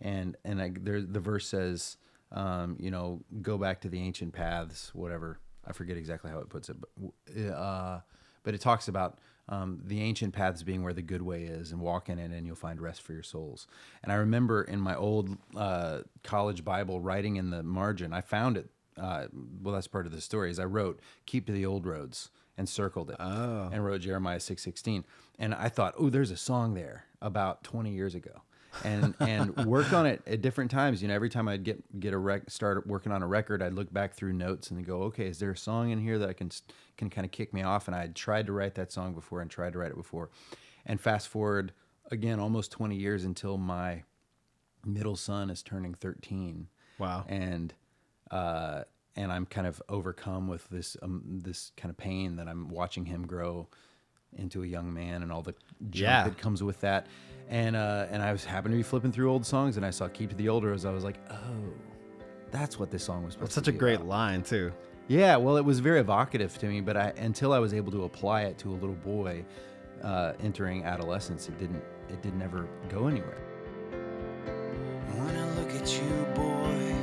and 0.00 0.36
and 0.44 0.62
I, 0.62 0.72
there 0.78 1.00
the 1.00 1.20
verse 1.20 1.48
says, 1.48 1.96
um, 2.30 2.76
you 2.78 2.90
know, 2.90 3.22
go 3.40 3.56
back 3.58 3.80
to 3.82 3.88
the 3.88 4.00
ancient 4.00 4.32
paths, 4.32 4.90
whatever. 4.94 5.38
I 5.66 5.72
forget 5.72 5.96
exactly 5.96 6.30
how 6.30 6.38
it 6.40 6.48
puts 6.48 6.68
it, 6.68 6.76
but 6.80 7.52
uh, 7.54 8.00
but 8.42 8.54
it 8.54 8.60
talks 8.60 8.88
about 8.88 9.18
um, 9.48 9.80
the 9.84 10.00
ancient 10.00 10.34
paths 10.34 10.62
being 10.62 10.82
where 10.82 10.92
the 10.92 11.02
good 11.02 11.22
way 11.22 11.44
is, 11.44 11.72
and 11.72 11.80
walk 11.80 12.08
in 12.08 12.18
it, 12.18 12.30
and 12.32 12.46
you'll 12.46 12.56
find 12.56 12.80
rest 12.80 13.02
for 13.02 13.12
your 13.12 13.22
souls. 13.22 13.66
And 14.02 14.10
I 14.12 14.16
remember 14.16 14.62
in 14.62 14.80
my 14.80 14.94
old 14.96 15.36
uh, 15.56 16.00
college 16.24 16.64
Bible, 16.64 17.00
writing 17.00 17.36
in 17.36 17.50
the 17.50 17.62
margin, 17.62 18.12
I 18.12 18.20
found 18.20 18.56
it. 18.56 18.68
Uh, 19.00 19.26
well, 19.62 19.74
that's 19.74 19.86
part 19.86 20.06
of 20.06 20.12
the 20.12 20.20
story. 20.20 20.50
Is 20.50 20.58
I 20.58 20.64
wrote 20.64 21.00
"Keep 21.26 21.46
to 21.46 21.52
the 21.52 21.64
old 21.66 21.86
roads" 21.86 22.30
and 22.58 22.68
circled 22.68 23.10
it, 23.10 23.16
Oh. 23.20 23.68
and 23.72 23.84
wrote 23.84 24.00
Jeremiah 24.02 24.40
six 24.40 24.62
sixteen. 24.62 25.04
And 25.38 25.54
I 25.54 25.68
thought, 25.68 25.94
oh, 25.98 26.10
there's 26.10 26.30
a 26.30 26.36
song 26.36 26.74
there 26.74 27.04
about 27.20 27.64
twenty 27.64 27.92
years 27.92 28.14
ago. 28.14 28.42
And 28.84 29.14
and 29.20 29.56
worked 29.66 29.92
on 29.92 30.06
it 30.06 30.22
at 30.26 30.40
different 30.40 30.70
times. 30.70 31.02
You 31.02 31.08
know, 31.08 31.14
every 31.14 31.28
time 31.28 31.48
I'd 31.48 31.64
get 31.64 32.00
get 32.00 32.12
a 32.12 32.18
rec, 32.18 32.50
start 32.50 32.86
working 32.86 33.12
on 33.12 33.22
a 33.22 33.26
record, 33.26 33.62
I'd 33.62 33.74
look 33.74 33.92
back 33.92 34.14
through 34.14 34.32
notes 34.32 34.70
and 34.70 34.84
go, 34.84 35.02
okay, 35.04 35.26
is 35.26 35.38
there 35.38 35.50
a 35.50 35.56
song 35.56 35.90
in 35.90 35.98
here 36.00 36.18
that 36.18 36.28
I 36.28 36.32
can 36.32 36.50
can 36.96 37.10
kind 37.10 37.24
of 37.24 37.30
kick 37.30 37.52
me 37.52 37.62
off? 37.62 37.88
And 37.88 37.94
I 37.94 38.00
had 38.00 38.14
tried 38.14 38.46
to 38.46 38.52
write 38.52 38.74
that 38.76 38.92
song 38.92 39.14
before 39.14 39.40
and 39.40 39.50
tried 39.50 39.72
to 39.74 39.78
write 39.78 39.90
it 39.90 39.96
before, 39.96 40.30
and 40.86 41.00
fast 41.00 41.28
forward 41.28 41.72
again 42.10 42.40
almost 42.40 42.72
twenty 42.72 42.96
years 42.96 43.24
until 43.24 43.58
my 43.58 44.02
middle 44.84 45.16
son 45.16 45.50
is 45.50 45.62
turning 45.62 45.94
thirteen. 45.94 46.68
Wow. 46.98 47.24
And 47.28 47.74
uh, 48.30 48.84
and 49.16 49.30
I'm 49.30 49.46
kind 49.46 49.66
of 49.66 49.82
overcome 49.88 50.48
with 50.48 50.68
this 50.70 50.96
um, 51.02 51.22
this 51.26 51.72
kind 51.76 51.90
of 51.90 51.96
pain 51.96 52.36
that 52.36 52.48
I'm 52.48 52.68
watching 52.68 53.06
him 53.06 53.26
grow 53.26 53.68
into 54.36 54.62
a 54.62 54.66
young 54.66 54.92
man 54.92 55.22
and 55.22 55.30
all 55.32 55.42
the 55.42 55.54
junk 55.90 55.94
Yeah. 56.02 56.24
that 56.24 56.38
comes 56.38 56.62
with 56.62 56.80
that. 56.80 57.06
And 57.48 57.76
uh, 57.76 58.06
and 58.10 58.22
I 58.22 58.32
was 58.32 58.44
happened 58.44 58.72
to 58.72 58.76
be 58.76 58.82
flipping 58.82 59.12
through 59.12 59.30
old 59.30 59.44
songs 59.44 59.76
and 59.76 59.84
I 59.84 59.90
saw 59.90 60.08
"Keep 60.08 60.30
to 60.30 60.36
the 60.36 60.48
Old 60.48 60.64
Roads." 60.64 60.84
I 60.86 60.90
was 60.92 61.04
like, 61.04 61.18
oh, 61.30 61.72
that's 62.50 62.78
what 62.78 62.90
this 62.90 63.04
song 63.04 63.24
was 63.24 63.34
supposed 63.34 63.48
That's 63.48 63.54
such 63.56 63.64
to 63.64 63.70
a 63.70 63.72
be 63.74 63.78
great 63.78 63.96
about. 63.96 64.06
line 64.08 64.42
too. 64.42 64.72
Yeah, 65.08 65.36
well, 65.36 65.56
it 65.56 65.64
was 65.64 65.80
very 65.80 66.00
evocative 66.00 66.56
to 66.58 66.66
me, 66.66 66.80
but 66.80 66.96
I 66.96 67.08
until 67.18 67.52
I 67.52 67.58
was 67.58 67.74
able 67.74 67.90
to 67.92 68.04
apply 68.04 68.42
it 68.42 68.56
to 68.58 68.70
a 68.70 68.76
little 68.76 68.94
boy 68.94 69.44
uh, 70.02 70.32
entering 70.40 70.84
adolescence, 70.84 71.48
it 71.48 71.58
didn't 71.58 71.82
it 72.08 72.22
didn't 72.22 72.40
ever 72.42 72.68
go 72.88 73.08
anywhere. 73.08 73.38
When 75.10 75.36
I 75.36 75.54
look 75.60 75.70
at 75.70 75.92
you, 75.92 76.26
boy, 76.34 76.94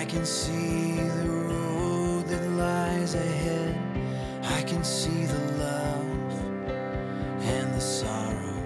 I 0.00 0.04
can 0.04 0.26
see 0.26 0.94
the 0.96 1.28
road 1.30 2.26
that 2.26 2.48
lies 2.50 3.14
ahead. 3.14 3.76
I 4.44 4.62
can 4.62 4.84
see 4.84 5.24
the 5.24 5.40
love 5.58 6.32
and 7.42 7.74
the 7.74 7.80
sorrow. 7.80 8.60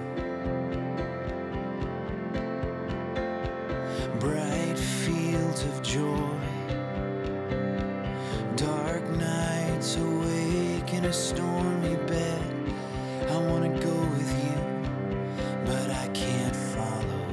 Bright 4.20 4.78
fields 4.78 5.62
of 5.64 5.82
joy, 5.82 6.40
dark 8.56 9.04
nights 9.10 9.96
awake 9.96 10.92
in 10.94 11.04
a 11.04 11.12
stormy 11.12 11.96
bed. 12.06 12.54
I 13.28 13.36
want 13.38 13.64
to 13.64 13.82
go 13.84 13.94
with 14.16 14.44
you 14.44 14.58
but 15.64 15.90
I 15.90 16.08
can't 16.08 16.56
follow. 16.56 17.24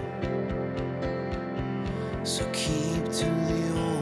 So 2.24 2.44
keep 2.52 3.04
to 3.22 3.26
the 3.50 3.64
old 3.80 3.95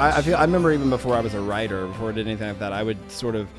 I, 0.00 0.16
I 0.16 0.22
feel 0.22 0.36
I 0.36 0.42
remember 0.42 0.72
even 0.72 0.88
before 0.88 1.14
I 1.14 1.20
was 1.20 1.34
a 1.34 1.40
writer, 1.40 1.86
before 1.86 2.08
I 2.08 2.12
did 2.12 2.26
anything 2.26 2.48
like 2.48 2.58
that, 2.60 2.72
I 2.72 2.82
would 2.82 3.10
sort 3.10 3.36
of 3.36 3.50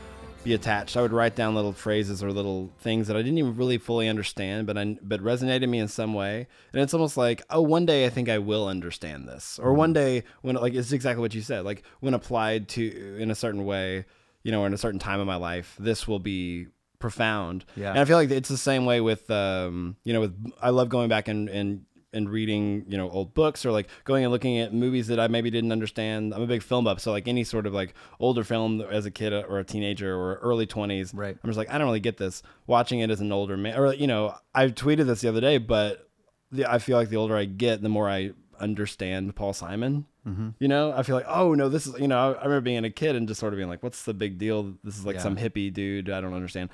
be 0.43 0.55
attached. 0.55 0.97
I 0.97 1.03
would 1.03 1.13
write 1.13 1.35
down 1.35 1.53
little 1.53 1.71
phrases 1.71 2.23
or 2.23 2.31
little 2.31 2.71
things 2.79 3.07
that 3.07 3.15
I 3.15 3.21
didn't 3.21 3.37
even 3.37 3.55
really 3.55 3.77
fully 3.77 4.09
understand, 4.09 4.65
but 4.65 4.75
I 4.75 4.97
but 5.03 5.21
resonated 5.21 5.69
me 5.69 5.77
in 5.77 5.87
some 5.87 6.15
way. 6.15 6.47
And 6.73 6.81
it's 6.81 6.95
almost 6.95 7.15
like, 7.15 7.43
oh, 7.51 7.61
one 7.61 7.85
day 7.85 8.07
I 8.07 8.09
think 8.09 8.27
I 8.27 8.39
will 8.39 8.67
understand 8.67 9.27
this, 9.27 9.59
or 9.61 9.75
one 9.75 9.93
day 9.93 10.23
when 10.41 10.55
like 10.55 10.73
it's 10.73 10.91
exactly 10.91 11.21
what 11.21 11.35
you 11.35 11.41
said, 11.41 11.63
like 11.63 11.83
when 11.99 12.15
applied 12.15 12.69
to 12.69 13.17
in 13.19 13.29
a 13.29 13.35
certain 13.35 13.63
way, 13.63 14.05
you 14.41 14.51
know, 14.51 14.61
or 14.61 14.67
in 14.67 14.73
a 14.73 14.79
certain 14.79 14.99
time 14.99 15.19
of 15.19 15.27
my 15.27 15.35
life, 15.35 15.75
this 15.79 16.07
will 16.07 16.19
be 16.19 16.65
profound. 16.97 17.65
Yeah. 17.75 17.91
And 17.91 17.99
I 17.99 18.05
feel 18.05 18.17
like 18.17 18.31
it's 18.31 18.49
the 18.49 18.57
same 18.57 18.85
way 18.85 18.99
with 18.99 19.29
um, 19.29 19.95
you 20.03 20.13
know, 20.13 20.21
with 20.21 20.53
I 20.59 20.71
love 20.71 20.89
going 20.89 21.07
back 21.07 21.27
and 21.27 21.49
and 21.49 21.85
and 22.13 22.29
reading, 22.29 22.83
you 22.87 22.97
know, 22.97 23.09
old 23.09 23.33
books 23.33 23.65
or 23.65 23.71
like 23.71 23.87
going 24.03 24.23
and 24.23 24.31
looking 24.33 24.57
at 24.59 24.73
movies 24.73 25.07
that 25.07 25.19
I 25.19 25.27
maybe 25.27 25.49
didn't 25.49 25.71
understand. 25.71 26.33
I'm 26.33 26.41
a 26.41 26.47
big 26.47 26.61
film 26.61 26.83
buff, 26.85 26.99
so 26.99 27.11
like 27.11 27.27
any 27.27 27.43
sort 27.43 27.65
of 27.65 27.73
like 27.73 27.93
older 28.19 28.43
film 28.43 28.81
as 28.81 29.05
a 29.05 29.11
kid 29.11 29.31
or 29.33 29.59
a 29.59 29.63
teenager 29.63 30.13
or 30.15 30.35
early 30.41 30.67
20s, 30.67 31.11
Right. 31.13 31.37
I'm 31.41 31.49
just 31.49 31.57
like 31.57 31.69
I 31.69 31.77
don't 31.77 31.87
really 31.87 31.99
get 32.01 32.17
this. 32.17 32.43
Watching 32.67 32.99
it 32.99 33.09
as 33.09 33.21
an 33.21 33.31
older 33.31 33.55
man, 33.57 33.77
or 33.79 33.93
you 33.93 34.07
know, 34.07 34.35
I 34.53 34.67
tweeted 34.67 35.05
this 35.05 35.21
the 35.21 35.29
other 35.29 35.41
day, 35.41 35.57
but 35.57 36.09
the, 36.51 36.69
I 36.69 36.79
feel 36.79 36.97
like 36.97 37.09
the 37.09 37.15
older 37.17 37.35
I 37.35 37.45
get, 37.45 37.81
the 37.81 37.89
more 37.89 38.09
I 38.09 38.31
understand 38.59 39.35
Paul 39.35 39.53
Simon. 39.53 40.05
Mm-hmm. 40.27 40.49
You 40.59 40.67
know, 40.67 40.91
I 40.95 41.01
feel 41.03 41.15
like, 41.15 41.25
oh 41.27 41.53
no, 41.55 41.67
this 41.69 41.87
is 41.87 41.99
you 41.99 42.07
know, 42.07 42.17
I, 42.17 42.31
I 42.33 42.43
remember 42.43 42.61
being 42.61 42.83
a 42.85 42.89
kid 42.91 43.15
and 43.15 43.27
just 43.27 43.39
sort 43.39 43.53
of 43.53 43.57
being 43.57 43.69
like, 43.69 43.81
what's 43.81 44.03
the 44.03 44.13
big 44.13 44.37
deal? 44.37 44.73
This 44.83 44.97
is 44.97 45.05
like 45.05 45.15
Yeah. 45.15 45.21
some 45.23 45.35
hippie 45.37 45.73
dude. 45.73 46.09
I 46.09 46.21
don't 46.21 46.33
understand. 46.33 46.69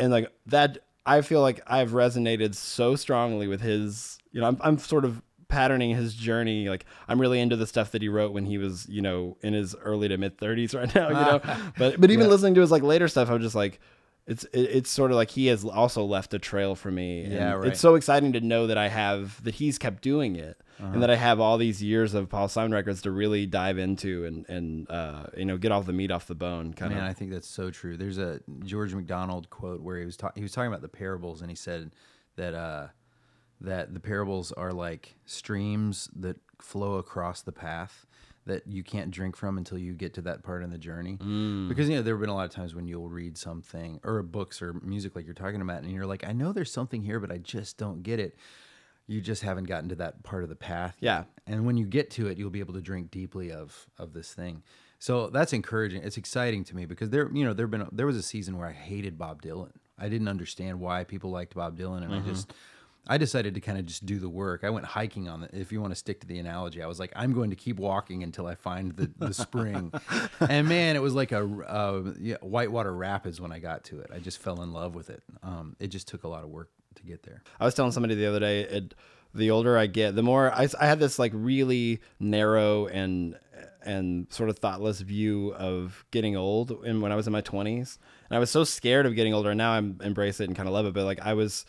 And 0.00 0.10
like 0.10 0.32
that, 0.46 0.78
I 1.06 1.20
feel 1.20 1.42
like 1.42 1.60
I've 1.66 1.90
resonated 1.90 2.54
so 2.54 2.96
strongly 2.96 3.46
with 3.48 3.60
his. 3.60 4.18
You 4.32 4.40
know, 4.40 4.48
I'm 4.48 4.56
I'm 4.60 4.78
sort 4.78 5.04
of 5.04 5.22
patterning 5.48 5.94
his 5.94 6.14
journey. 6.14 6.68
Like 6.68 6.84
I'm 7.08 7.20
really 7.20 7.38
into 7.40 7.56
the 7.56 7.66
stuff 7.66 7.92
that 7.92 8.02
he 8.02 8.08
wrote 8.08 8.32
when 8.32 8.46
he 8.46 8.58
was, 8.58 8.88
you 8.88 9.02
know, 9.02 9.36
in 9.42 9.52
his 9.52 9.74
early 9.76 10.08
to 10.08 10.16
mid 10.16 10.38
30s 10.38 10.74
right 10.78 10.94
now. 10.94 11.08
You 11.08 11.14
know, 11.14 11.40
but 11.78 12.00
but 12.00 12.10
even 12.10 12.24
Yeah. 12.26 12.30
listening 12.30 12.54
to 12.54 12.60
his 12.62 12.70
like 12.70 12.82
later 12.82 13.08
stuff, 13.08 13.30
I'm 13.30 13.40
just 13.40 13.54
like. 13.54 13.80
It's 14.24 14.44
it, 14.44 14.60
it's 14.60 14.88
sort 14.88 15.10
of 15.10 15.16
like 15.16 15.30
he 15.32 15.48
has 15.48 15.64
also 15.64 16.04
left 16.04 16.32
a 16.32 16.38
trail 16.38 16.76
for 16.76 16.92
me. 16.92 17.24
and 17.24 17.32
Yeah, 17.32 17.54
right. 17.54 17.66
It's 17.72 17.80
so 17.80 17.96
exciting 17.96 18.32
to 18.34 18.40
know 18.40 18.68
that 18.68 18.78
I 18.78 18.86
have 18.86 19.42
that 19.42 19.56
he's 19.56 19.78
kept 19.78 20.00
doing 20.00 20.36
it, 20.36 20.60
Uh-huh. 20.78 20.92
and 20.92 21.02
that 21.02 21.10
I 21.10 21.16
have 21.16 21.40
all 21.40 21.58
these 21.58 21.82
years 21.82 22.14
of 22.14 22.28
Paul 22.28 22.46
Simon 22.46 22.70
records 22.72 23.02
to 23.02 23.10
really 23.10 23.46
dive 23.46 23.78
into 23.78 24.24
and 24.24 24.48
and 24.48 24.88
uh, 24.88 25.24
you 25.36 25.44
know 25.44 25.56
get 25.58 25.72
all 25.72 25.82
the 25.82 25.92
meat 25.92 26.12
off 26.12 26.28
the 26.28 26.36
bone. 26.36 26.72
Kind 26.72 26.94
Man, 26.94 27.02
of. 27.02 27.10
I 27.10 27.14
think 27.14 27.32
that's 27.32 27.48
so 27.48 27.72
true. 27.72 27.96
There's 27.96 28.18
a 28.18 28.38
George 28.64 28.94
MacDonald 28.94 29.50
quote 29.50 29.80
where 29.82 29.98
he 29.98 30.04
was 30.04 30.16
ta- 30.16 30.30
he 30.36 30.42
was 30.42 30.52
talking 30.52 30.68
about 30.68 30.82
the 30.82 30.88
parables, 30.88 31.40
and 31.40 31.50
he 31.50 31.56
said 31.56 31.90
that 32.36 32.54
uh, 32.54 32.86
that 33.62 33.94
the 33.94 34.00
parables 34.00 34.52
are 34.52 34.72
like 34.72 35.16
streams 35.24 36.10
that 36.16 36.36
flow 36.60 36.94
across 36.96 37.42
the 37.42 37.52
path 37.52 38.06
that 38.44 38.66
you 38.66 38.82
can't 38.82 39.10
drink 39.10 39.36
from 39.36 39.56
until 39.56 39.78
you 39.78 39.94
get 39.94 40.14
to 40.14 40.22
that 40.22 40.42
part 40.42 40.62
in 40.62 40.70
the 40.70 40.78
journey. 40.78 41.16
Mm. 41.20 41.68
Because 41.68 41.88
you 41.88 41.96
know 41.96 42.02
there 42.02 42.14
have 42.14 42.20
been 42.20 42.30
a 42.30 42.34
lot 42.34 42.44
of 42.44 42.50
times 42.50 42.74
when 42.74 42.86
you'll 42.86 43.08
read 43.08 43.38
something 43.38 44.00
or 44.04 44.22
books 44.22 44.60
or 44.60 44.74
music 44.82 45.14
like 45.14 45.24
you're 45.24 45.34
talking 45.34 45.60
about, 45.60 45.82
and 45.82 45.92
you're 45.92 46.06
like, 46.06 46.26
I 46.26 46.32
know 46.32 46.52
there's 46.52 46.72
something 46.72 47.02
here, 47.02 47.20
but 47.20 47.30
I 47.30 47.38
just 47.38 47.78
don't 47.78 48.02
get 48.02 48.18
it. 48.18 48.36
You 49.06 49.20
just 49.20 49.42
haven't 49.42 49.64
gotten 49.64 49.88
to 49.90 49.94
that 49.96 50.22
part 50.22 50.42
of 50.42 50.48
the 50.48 50.56
path. 50.56 50.96
yet. 51.00 51.26
Yeah. 51.46 51.54
And 51.54 51.66
when 51.66 51.76
you 51.76 51.86
get 51.86 52.10
to 52.12 52.28
it, 52.28 52.38
you'll 52.38 52.50
be 52.50 52.60
able 52.60 52.74
to 52.74 52.80
drink 52.80 53.10
deeply 53.10 53.52
of 53.52 53.86
of 53.98 54.12
this 54.12 54.32
thing. 54.32 54.62
So 54.98 55.28
that's 55.28 55.52
encouraging. 55.52 56.02
It's 56.02 56.16
exciting 56.16 56.64
to 56.64 56.76
me 56.76 56.86
because 56.86 57.10
there, 57.10 57.28
you 57.32 57.44
know, 57.44 57.52
there 57.52 57.66
been 57.66 57.88
there 57.92 58.06
was 58.06 58.16
a 58.16 58.22
season 58.22 58.58
where 58.58 58.68
I 58.68 58.72
hated 58.72 59.18
Bob 59.18 59.42
Dylan. 59.42 59.72
I 59.98 60.08
didn't 60.08 60.28
understand 60.28 60.80
why 60.80 61.04
people 61.04 61.30
liked 61.30 61.54
Bob 61.54 61.78
Dylan, 61.78 62.02
and 62.02 62.12
I 62.12 62.18
mm-hmm. 62.18 62.28
just 62.28 62.52
I 63.06 63.18
decided 63.18 63.54
to 63.54 63.60
kind 63.60 63.78
of 63.78 63.86
just 63.86 64.06
do 64.06 64.18
the 64.18 64.28
work. 64.28 64.62
I 64.62 64.70
went 64.70 64.86
hiking 64.86 65.28
on 65.28 65.42
it. 65.42 65.50
If 65.52 65.72
you 65.72 65.80
want 65.80 65.92
to 65.92 65.98
stick 65.98 66.20
to 66.20 66.26
the 66.26 66.38
analogy, 66.38 66.82
I 66.82 66.86
was 66.86 67.00
like, 67.00 67.12
I'm 67.16 67.32
going 67.32 67.50
to 67.50 67.56
keep 67.56 67.78
walking 67.78 68.22
until 68.22 68.46
I 68.46 68.54
find 68.54 68.94
the, 68.94 69.10
the 69.18 69.34
spring. 69.42 69.92
and 70.40 70.68
man, 70.68 70.94
it 70.94 71.02
was 71.02 71.14
like 71.14 71.32
a 71.32 71.44
uh, 71.44 72.12
yeah, 72.20 72.36
whitewater 72.40 72.94
rapids 72.94 73.40
when 73.40 73.50
I 73.50 73.58
got 73.58 73.84
to 73.84 74.00
it. 74.00 74.10
I 74.14 74.18
just 74.18 74.38
fell 74.38 74.62
in 74.62 74.72
love 74.72 74.94
with 74.94 75.10
it. 75.10 75.22
Um, 75.42 75.74
it 75.80 75.88
just 75.88 76.06
took 76.06 76.22
a 76.22 76.28
lot 76.28 76.44
of 76.44 76.50
work 76.50 76.70
to 76.94 77.02
get 77.02 77.24
there. 77.24 77.42
I 77.58 77.64
was 77.64 77.74
telling 77.74 77.92
somebody 77.92 78.14
the 78.14 78.26
other 78.26 78.40
day, 78.40 78.60
it, 78.62 78.94
the 79.34 79.50
older 79.50 79.76
I 79.76 79.86
get, 79.86 80.14
the 80.14 80.22
more 80.22 80.52
I, 80.52 80.68
I 80.80 80.86
had 80.86 81.00
this 81.00 81.18
like 81.18 81.32
really 81.34 82.00
narrow 82.20 82.86
and 82.86 83.38
and 83.84 84.32
sort 84.32 84.48
of 84.48 84.58
thoughtless 84.58 85.00
view 85.00 85.54
of 85.54 86.04
getting 86.12 86.36
old. 86.36 86.70
And 86.70 87.02
when 87.02 87.10
I 87.10 87.16
was 87.16 87.26
in 87.26 87.32
my 87.32 87.40
twenties, 87.40 87.98
and 88.30 88.36
I 88.36 88.40
was 88.40 88.50
so 88.50 88.64
scared 88.64 89.06
of 89.06 89.14
getting 89.14 89.34
older. 89.34 89.50
And 89.50 89.58
now 89.58 89.72
I'm 89.72 90.00
embrace 90.02 90.40
it 90.40 90.44
and 90.44 90.56
kind 90.56 90.68
of 90.68 90.72
love 90.72 90.86
it. 90.86 90.94
But 90.94 91.04
like 91.04 91.20
I 91.20 91.34
was, 91.34 91.66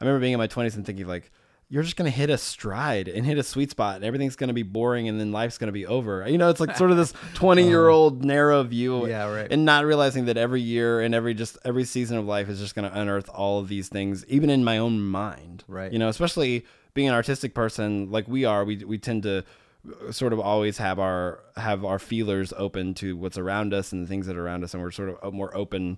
I 0.00 0.04
remember 0.04 0.20
being 0.20 0.32
in 0.32 0.38
my 0.38 0.46
twenties 0.46 0.76
and 0.76 0.84
thinking 0.86 1.06
like. 1.06 1.30
You're 1.70 1.82
just 1.82 1.96
gonna 1.96 2.10
hit 2.10 2.28
a 2.28 2.36
stride 2.36 3.08
and 3.08 3.24
hit 3.24 3.38
a 3.38 3.42
sweet 3.42 3.70
spot, 3.70 3.96
and 3.96 4.04
everything's 4.04 4.36
gonna 4.36 4.52
be 4.52 4.62
boring, 4.62 5.08
and 5.08 5.18
then 5.18 5.32
life's 5.32 5.56
gonna 5.56 5.72
be 5.72 5.86
over. 5.86 6.28
You 6.28 6.36
know, 6.36 6.50
it's 6.50 6.60
like 6.60 6.76
sort 6.76 6.90
of 6.90 6.98
this 6.98 7.14
20 7.34 7.66
year 7.66 7.88
old 7.88 8.22
narrow 8.22 8.62
view, 8.62 9.08
Yeah, 9.08 9.28
right. 9.32 9.50
And 9.50 9.64
not 9.64 9.86
realizing 9.86 10.26
that 10.26 10.36
every 10.36 10.60
year 10.60 11.00
and 11.00 11.14
every 11.14 11.32
just 11.32 11.56
every 11.64 11.84
season 11.84 12.18
of 12.18 12.26
life 12.26 12.50
is 12.50 12.60
just 12.60 12.74
gonna 12.74 12.92
unearth 12.94 13.30
all 13.30 13.58
of 13.60 13.68
these 13.68 13.88
things, 13.88 14.26
even 14.26 14.50
in 14.50 14.62
my 14.62 14.76
own 14.76 15.00
mind, 15.00 15.64
Right. 15.66 15.90
You 15.90 15.98
know, 15.98 16.08
especially 16.08 16.66
being 16.92 17.08
an 17.08 17.14
artistic 17.14 17.54
person 17.54 18.10
like 18.10 18.28
we 18.28 18.44
are, 18.44 18.62
we 18.64 18.84
we 18.84 18.98
tend 18.98 19.22
to 19.22 19.38
uh, 20.06 20.12
sort 20.12 20.34
of 20.34 20.40
always 20.40 20.76
have 20.78 20.98
our 21.00 21.40
have 21.56 21.82
our 21.82 21.98
feelers 21.98 22.52
open 22.58 22.92
to 22.94 23.16
what's 23.16 23.38
around 23.38 23.72
us 23.72 23.90
and 23.90 24.04
the 24.04 24.06
things 24.06 24.26
that 24.26 24.36
are 24.36 24.44
around 24.44 24.64
us, 24.64 24.74
and 24.74 24.82
we're 24.82 24.90
sort 24.92 25.08
of 25.08 25.16
uh, 25.22 25.30
more 25.30 25.56
open 25.56 25.96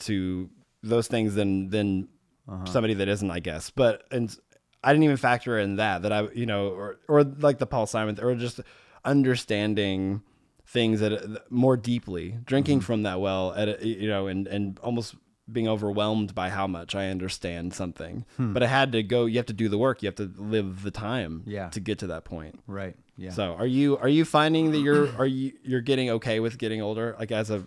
to 0.00 0.50
those 0.82 1.06
things 1.06 1.36
than 1.36 1.70
than 1.70 2.08
Uh-huh. 2.48 2.64
somebody 2.66 2.94
that 2.94 3.08
isn't, 3.08 3.30
I 3.30 3.40
guess. 3.40 3.70
But 3.70 4.04
and 4.10 4.36
I 4.82 4.92
didn't 4.92 5.04
even 5.04 5.16
factor 5.16 5.58
in 5.58 5.76
that 5.76 6.02
that 6.02 6.12
I 6.12 6.28
you 6.32 6.46
know 6.46 6.68
or 6.68 6.98
or 7.08 7.24
like 7.24 7.58
the 7.58 7.66
Paul 7.66 7.86
Simon 7.86 8.18
or 8.20 8.34
just 8.34 8.60
understanding 9.04 10.22
things 10.66 11.00
that 11.00 11.50
more 11.50 11.76
deeply, 11.76 12.38
drinking 12.44 12.78
mm-hmm. 12.78 12.86
from 12.86 13.02
that 13.04 13.20
well 13.20 13.52
at 13.54 13.68
a, 13.68 13.86
you 13.86 14.08
know 14.08 14.26
and 14.26 14.46
and 14.46 14.78
almost 14.80 15.14
being 15.50 15.68
overwhelmed 15.68 16.34
by 16.34 16.50
how 16.50 16.66
much 16.66 16.94
I 16.94 17.08
understand 17.08 17.72
something. 17.72 18.24
Hmm. 18.36 18.52
But 18.52 18.62
I 18.62 18.66
had 18.66 18.92
to 18.92 19.02
go. 19.02 19.26
You 19.26 19.36
have 19.36 19.46
to 19.46 19.52
do 19.52 19.68
the 19.68 19.78
work. 19.78 20.02
You 20.02 20.08
have 20.08 20.16
to 20.16 20.30
live 20.36 20.82
the 20.82 20.90
time. 20.90 21.42
Yeah. 21.46 21.68
To 21.70 21.80
get 21.80 22.00
to 22.00 22.08
that 22.08 22.24
point. 22.24 22.58
Right. 22.66 22.96
Yeah. 23.16 23.30
So 23.30 23.54
are 23.54 23.66
you 23.66 23.96
are 23.98 24.08
you 24.08 24.24
finding 24.24 24.72
that 24.72 24.78
you're 24.78 25.16
are 25.16 25.26
you 25.26 25.52
you're 25.62 25.80
getting 25.80 26.10
okay 26.10 26.40
with 26.40 26.58
getting 26.58 26.82
older, 26.82 27.16
like 27.18 27.32
as 27.32 27.50
a 27.50 27.66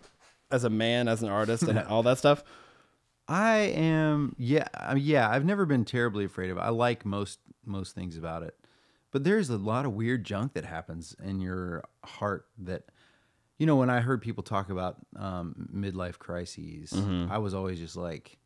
as 0.51 0.63
a 0.63 0.69
man, 0.69 1.07
as 1.07 1.23
an 1.23 1.29
artist, 1.29 1.63
and 1.63 1.79
all 1.87 2.03
that 2.03 2.17
stuff? 2.17 2.43
I 3.29 3.57
am 3.57 4.35
yeah 4.39 4.67
yeah 4.95 5.29
I've 5.29 5.45
never 5.45 5.65
been 5.67 5.85
terribly 5.85 6.25
afraid 6.25 6.49
of 6.49 6.57
it. 6.57 6.61
I 6.61 6.69
like 6.69 7.05
most 7.05 7.39
most 7.63 7.93
things 7.93 8.17
about 8.17 8.41
it, 8.41 8.57
but 9.11 9.23
there's 9.23 9.49
a 9.51 9.57
lot 9.57 9.85
of 9.85 9.93
weird 9.93 10.23
junk 10.25 10.53
that 10.53 10.65
happens 10.65 11.15
in 11.23 11.39
your 11.39 11.83
heart 12.03 12.47
that 12.57 12.85
you 13.59 13.67
know 13.67 13.75
when 13.75 13.91
I 13.91 13.99
heard 13.99 14.23
people 14.23 14.41
talk 14.41 14.71
about 14.71 14.97
um, 15.15 15.69
midlife 15.71 16.17
crises, 16.17 16.91
I 17.29 17.37
was 17.37 17.53
always 17.53 17.77
just 17.77 17.95
like, 17.95 18.38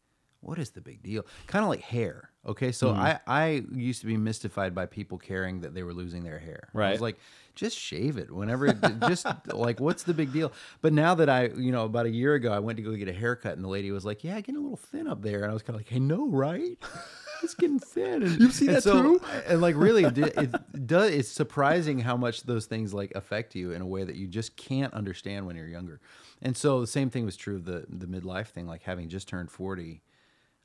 what 0.44 0.60
is 0.60 0.72
the 0.72 0.82
big 0.82 1.02
deal? 1.02 1.26
Kind 1.48 1.64
of 1.64 1.70
like 1.70 1.82
hair. 1.82 2.30
Okay, 2.46 2.74
so 2.74 2.94
mm. 2.94 2.98
I 2.98 3.20
I 3.26 3.64
used 3.72 4.02
to 4.02 4.08
be 4.08 4.18
mystified 4.18 4.76
by 4.76 4.86
people 4.86 5.18
caring 5.18 5.62
that 5.62 5.74
they 5.74 5.84
were 5.84 5.94
losing 5.94 6.24
their 6.24 6.40
hair. 6.40 6.70
Right, 6.74 6.90
I 6.90 6.92
was 6.92 7.02
like, 7.02 7.18
just 7.56 7.78
shave 7.78 8.18
it 8.18 8.30
whenever. 8.30 8.68
It, 8.68 8.78
just 9.08 9.26
like, 9.54 9.80
what's 9.80 10.04
the 10.04 10.14
big 10.14 10.34
deal? 10.34 10.52
But 10.82 10.92
now 10.92 11.16
that 11.16 11.30
I, 11.30 11.46
you 11.56 11.72
know, 11.72 11.86
about 11.86 12.06
a 12.06 12.10
year 12.10 12.34
ago, 12.34 12.52
I 12.52 12.60
went 12.60 12.78
to 12.78 12.84
go 12.84 12.94
get 12.96 13.08
a 13.08 13.14
haircut, 13.14 13.54
and 13.54 13.64
the 13.64 13.70
lady 13.70 13.92
was 13.92 14.04
like, 14.04 14.24
"Yeah, 14.24 14.36
getting 14.36 14.58
a 14.58 14.60
little 14.60 14.78
thin 14.78 15.08
up 15.08 15.22
there," 15.22 15.44
and 15.44 15.52
I 15.52 15.54
was 15.54 15.64
kind 15.64 15.80
of 15.80 15.86
like, 15.86 15.94
"I 15.94 16.00
know, 16.00 16.28
right? 16.28 16.78
It's 17.42 17.56
getting 17.56 17.80
thin." 17.80 18.24
And, 18.24 18.40
You 18.40 18.52
see 18.52 18.68
that 18.68 18.84
so- 18.84 19.02
too? 19.02 19.22
And 19.48 19.60
like, 19.60 19.76
really, 19.76 20.06
it, 20.06 20.18
it 20.18 20.88
does. 20.88 21.12
It's 21.12 21.28
surprising 21.28 22.00
how 22.00 22.16
much 22.16 22.44
those 22.44 22.68
things 22.68 22.94
like 22.94 23.12
affect 23.16 23.54
you 23.54 23.74
in 23.74 23.82
a 23.82 23.86
way 23.86 24.06
that 24.06 24.16
you 24.16 24.28
just 24.28 24.56
can't 24.56 24.94
understand 24.94 25.46
when 25.46 25.58
you're 25.58 25.68
younger. 25.68 26.00
And 26.42 26.56
so 26.56 26.80
the 26.80 26.88
same 26.88 27.10
thing 27.10 27.26
was 27.26 27.36
true 27.36 27.58
of 27.58 27.66
the 27.66 27.86
the 27.90 28.06
midlife 28.06 28.48
thing. 28.48 28.66
Like 28.66 28.84
having 28.84 29.10
just 29.10 29.28
turned 29.28 29.52
forty, 29.52 30.04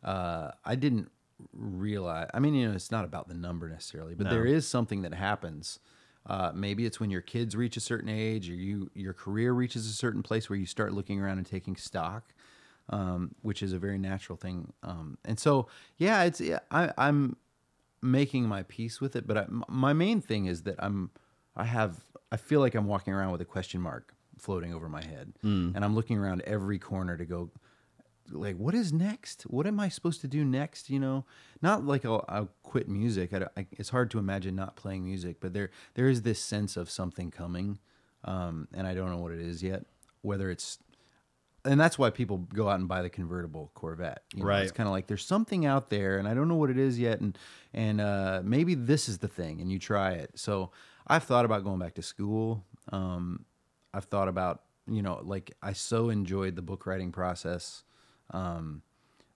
uh, 0.05 0.51
I 0.65 0.75
didn't 0.75 1.11
realize. 1.53 2.29
I 2.35 2.41
mean, 2.41 2.55
you 2.55 2.69
know, 2.69 2.75
it's 2.75 2.91
not 2.91 3.05
about 3.05 3.29
the 3.29 3.35
number 3.35 3.69
necessarily, 3.69 4.15
but 4.15 4.25
there 4.31 4.45
is 4.47 4.67
something 4.67 5.03
that 5.03 5.15
happens. 5.15 5.79
Uh, 6.27 6.53
maybe 6.55 6.85
it's 6.85 7.01
when 7.01 7.11
your 7.11 7.21
kids 7.23 7.57
reach 7.57 7.77
a 7.77 7.81
certain 7.81 8.09
age, 8.09 8.51
or 8.51 8.55
you 8.55 8.91
your 8.95 9.13
career 9.15 9.53
reaches 9.53 9.87
a 9.87 9.93
certain 9.93 10.23
place 10.23 10.51
where 10.51 10.59
you 10.59 10.67
start 10.67 10.93
looking 10.93 11.21
around 11.21 11.39
and 11.39 11.47
taking 11.47 11.75
stock, 11.77 12.35
um, 12.91 13.35
which 13.43 13.63
is 13.63 13.73
a 13.73 13.79
very 13.79 13.99
natural 13.99 14.37
thing. 14.37 14.73
Um, 14.83 15.17
and 15.25 15.39
so, 15.39 15.69
yeah, 15.97 16.25
it's 16.25 16.41
yeah, 16.41 16.59
I, 16.71 16.93
I'm 16.99 17.37
making 18.03 18.47
my 18.47 18.63
peace 18.65 19.01
with 19.01 19.17
it. 19.17 19.27
But 19.27 19.39
I, 19.39 19.47
my 19.69 19.93
main 19.93 20.21
thing 20.21 20.47
is 20.47 20.63
that 20.63 20.77
I'm 20.79 21.11
I 21.57 21.65
have 21.65 22.01
I 22.31 22.37
feel 22.37 22.61
like 22.61 22.75
I'm 22.75 22.87
walking 22.87 23.15
around 23.15 23.33
with 23.33 23.41
a 23.41 23.47
question 23.47 23.81
mark 23.81 24.15
floating 24.39 24.75
over 24.75 24.89
my 24.89 25.03
head, 25.03 25.33
and 25.75 25.85
I'm 25.85 25.95
looking 25.95 26.19
around 26.19 26.43
every 26.43 26.79
corner 26.79 27.17
to 27.17 27.25
go 27.25 27.51
like 28.33 28.57
what 28.57 28.75
is 28.75 28.93
next 28.93 29.43
what 29.43 29.67
am 29.67 29.81
i 29.81 29.89
supposed 29.89 30.21
to 30.21 30.29
do 30.29 30.45
next 30.45 30.91
you 30.91 30.99
know 30.99 31.25
not 31.63 31.85
like 31.85 32.05
i'll, 32.05 32.25
I'll 32.29 32.49
quit 32.63 32.89
music 32.89 33.33
I, 33.33 33.47
I, 33.57 33.67
it's 33.73 33.91
hard 33.91 34.11
to 34.13 34.19
imagine 34.19 34.55
not 34.55 34.77
playing 34.77 35.05
music 35.05 35.37
but 35.41 35.53
there 35.53 35.71
there 35.95 36.09
is 36.09 36.23
this 36.23 36.41
sense 36.41 36.77
of 36.77 36.91
something 36.91 37.31
coming 37.31 37.79
um, 38.25 38.69
and 38.75 38.87
i 38.87 38.95
don't 38.95 39.11
know 39.11 39.19
what 39.19 39.33
it 39.33 39.41
is 39.41 39.63
yet 39.63 39.85
whether 40.23 40.51
it's 40.51 40.79
and 41.65 41.81
that's 41.81 41.99
why 41.99 42.11
people 42.11 42.39
go 42.39 42.69
out 42.69 42.79
and 42.79 42.89
buy 42.89 43.03
the 43.03 43.11
convertible 43.11 43.71
corvette 43.75 44.23
you 44.35 44.43
know? 44.43 44.49
Right. 44.49 44.63
it's 44.63 44.73
kind 44.73 44.87
of 44.87 44.93
like 44.93 45.07
there's 45.07 45.25
something 45.25 45.67
out 45.67 45.91
there 45.91 46.19
and 46.19 46.29
i 46.29 46.35
don't 46.35 46.49
know 46.49 46.57
what 46.57 46.71
it 46.71 46.79
is 46.79 46.99
yet 46.99 47.21
and 47.21 47.37
and 47.75 48.01
uh, 48.01 48.41
maybe 48.45 48.75
this 48.75 49.09
is 49.09 49.19
the 49.19 49.29
thing 49.29 49.61
and 49.61 49.71
you 49.71 49.79
try 49.79 50.13
it 50.13 50.31
so 50.35 50.71
i've 51.07 51.25
thought 51.25 51.45
about 51.45 51.65
going 51.65 51.79
back 51.79 51.95
to 51.95 52.03
school 52.03 52.65
um, 52.93 53.45
i've 53.93 54.05
thought 54.05 54.29
about 54.29 54.63
you 54.87 55.03
know 55.03 55.21
like 55.23 55.53
i 55.63 55.73
so 55.73 56.11
enjoyed 56.11 56.57
the 56.57 56.63
book 56.63 56.87
writing 56.87 57.13
process 57.13 57.85
um, 58.31 58.83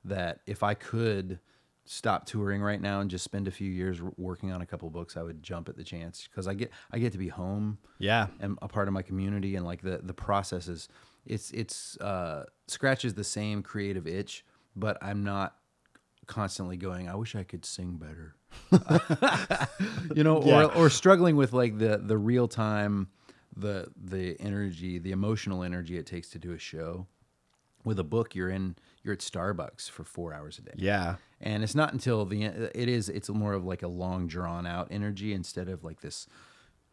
that 0.04 0.40
if 0.46 0.62
I 0.62 0.74
could 0.74 1.38
stop 1.84 2.26
touring 2.26 2.62
right 2.62 2.80
now 2.80 3.00
and 3.00 3.10
just 3.10 3.24
spend 3.24 3.48
a 3.48 3.50
few 3.50 3.68
years 3.70 4.00
working 4.16 4.52
on 4.52 4.62
a 4.62 4.66
couple 4.66 4.88
books, 4.90 5.16
I 5.16 5.22
would 5.22 5.42
jump 5.42 5.68
at 5.68 5.76
the 5.76 5.84
chance 5.84 6.28
because 6.30 6.46
I 6.46 6.54
get 6.54 6.70
I 6.92 6.98
get 6.98 7.12
to 7.12 7.18
be 7.18 7.28
home 7.28 7.78
Yeah. 7.98 8.28
and 8.40 8.56
a 8.62 8.68
part 8.68 8.86
of 8.88 8.94
my 8.94 9.02
community 9.02 9.56
and 9.56 9.64
like 9.66 9.82
the 9.82 9.98
the 10.02 10.14
process 10.14 10.68
is 10.68 10.88
it's 11.26 11.50
it's 11.52 11.96
uh, 12.00 12.44
scratches 12.68 13.14
the 13.14 13.24
same 13.24 13.62
creative 13.62 14.06
itch, 14.06 14.44
but 14.76 14.96
I'm 15.02 15.22
not 15.24 15.56
constantly 16.26 16.76
going. 16.76 17.08
I 17.08 17.14
wish 17.16 17.34
I 17.34 17.42
could 17.42 17.64
sing 17.64 17.96
better, 17.96 18.34
you 20.14 20.24
know, 20.24 20.42
Yeah. 20.42 20.64
or 20.66 20.74
or 20.74 20.90
struggling 20.90 21.36
with 21.36 21.52
like 21.52 21.78
the 21.78 21.98
the 21.98 22.18
real 22.18 22.48
time, 22.48 23.08
the 23.56 23.88
the 23.96 24.36
energy, 24.40 24.98
the 24.98 25.12
emotional 25.12 25.62
energy 25.62 25.96
it 25.98 26.06
takes 26.06 26.30
to 26.30 26.38
do 26.38 26.52
a 26.52 26.58
show. 26.58 27.06
With 27.84 27.98
a 27.98 28.04
book, 28.04 28.34
you're 28.34 28.50
in 28.50 28.76
you're 29.02 29.12
at 29.14 29.18
Starbucks 29.20 29.90
for 29.90 30.04
four 30.04 30.32
hours 30.32 30.58
a 30.58 30.62
day 30.62 30.74
Yeah. 30.76 31.16
and 31.40 31.64
it's 31.64 31.74
not 31.74 31.92
until 31.92 32.24
the 32.24 32.44
end 32.44 32.70
it 32.74 32.88
is 32.88 33.08
it's 33.08 33.28
more 33.28 33.52
of 33.52 33.64
like 33.64 33.82
a 33.82 33.88
long 33.88 34.28
drawn 34.28 34.64
out 34.66 34.86
energy 34.92 35.32
instead 35.32 35.68
of 35.68 35.82
like 35.82 36.00
this 36.00 36.28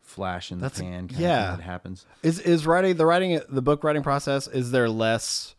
flash 0.01 0.51
in 0.51 0.57
the 0.57 0.63
That's- 0.63 0.81
pan 0.81 1.07
kind 1.07 1.21
yeah. 1.21 1.43
of 1.43 1.49
thing 1.51 1.57
that 1.57 1.71
happens 1.71 2.05
Is 2.23 2.39
is 2.39 2.65
writing 2.65 2.97
the 2.97 3.05
writing 3.05 3.39
the 3.47 3.61
book 3.61 3.83
writing 3.83 4.01
process? 4.03 4.47
Is 4.47 4.71
there 4.71 4.89
less 4.89 5.55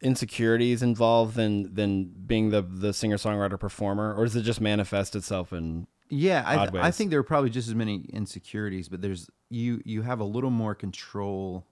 insecurities 0.00 0.82
involved 0.82 1.36
than 1.36 1.72
than 1.74 2.04
being 2.26 2.50
the 2.50 2.62
the 2.62 2.92
singer 2.92 3.16
songwriter 3.16 3.58
performer, 3.58 4.14
or 4.14 4.24
does 4.24 4.34
it 4.36 4.42
just 4.42 4.60
manifest 4.60 5.14
itself 5.16 5.52
in? 5.52 5.86
yeah 6.14 6.42
I, 6.46 6.68
I 6.88 6.90
think 6.90 7.08
there 7.10 7.18
are 7.20 7.22
probably 7.24 7.48
just 7.48 7.68
as 7.68 7.74
many 7.74 8.04
insecurities 8.12 8.88
but 8.90 9.00
there's 9.00 9.30
you 9.48 9.80
you 9.86 10.02
have 10.02 10.20
a 10.20 10.24
little 10.24 10.50
more 10.50 10.74
control 10.74 11.64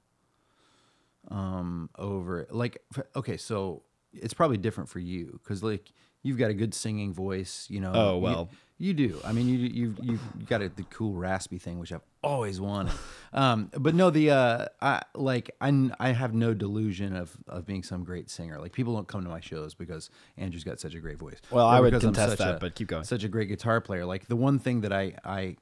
um 1.30 1.88
over 1.98 2.40
it. 2.40 2.52
like 2.54 2.82
okay 3.14 3.36
so 3.36 3.82
it's 4.12 4.34
probably 4.34 4.56
different 4.56 4.88
for 4.88 4.98
you 4.98 5.38
because 5.42 5.62
like 5.62 5.92
you've 6.22 6.36
got 6.38 6.50
a 6.50 6.54
good 6.54 6.74
singing 6.74 7.12
voice 7.12 7.66
you 7.70 7.80
know. 7.80 7.92
Oh, 7.94 8.18
well. 8.18 8.50
you, 8.78 8.92
do. 8.92 9.20
I 9.24 9.32
mean 9.32 9.48
you 9.48 9.58
you've 9.58 9.98
you've 10.02 10.46
got 10.48 10.60
a, 10.62 10.68
the 10.68 10.82
cool 10.90 11.14
raspy 11.14 11.58
thing 11.58 11.78
which 11.78 11.92
i've 11.92 12.02
always 12.22 12.60
wanted. 12.60 12.92
Um 13.32 13.70
but 13.78 13.94
no 13.94 14.10
the 14.10 14.30
uh 14.32 14.66
i 14.82 15.02
like 15.14 15.54
I, 15.60 15.90
I 16.00 16.10
have 16.10 16.34
no 16.34 16.52
delusion 16.52 17.14
of 17.14 17.36
of 17.46 17.64
being 17.64 17.82
some 17.84 18.02
great 18.04 18.28
singer. 18.28 18.58
Like 18.58 18.72
people 18.72 18.94
don't 18.94 19.06
come 19.06 19.22
to 19.22 19.30
my 19.30 19.40
shows 19.40 19.74
because 19.74 20.10
andrew's 20.36 20.64
got 20.64 20.80
such 20.80 20.94
a 20.94 21.00
great 21.00 21.18
voice. 21.18 21.40
Well, 21.50 21.66
or 21.66 21.70
I 21.70 21.80
would 21.80 21.98
contest 22.00 22.38
that, 22.38 22.56
a- 22.56 22.58
but 22.58 22.74
keep 22.74 22.88
going. 22.88 23.04
such 23.04 23.22
a 23.22 23.28
great 23.28 23.48
guitar 23.48 23.80
player. 23.80 24.04
Like 24.04 24.26
the 24.26 24.36
one 24.36 24.58
thing 24.58 24.80
that 24.80 24.92
i 24.92 25.14
i 25.24 25.56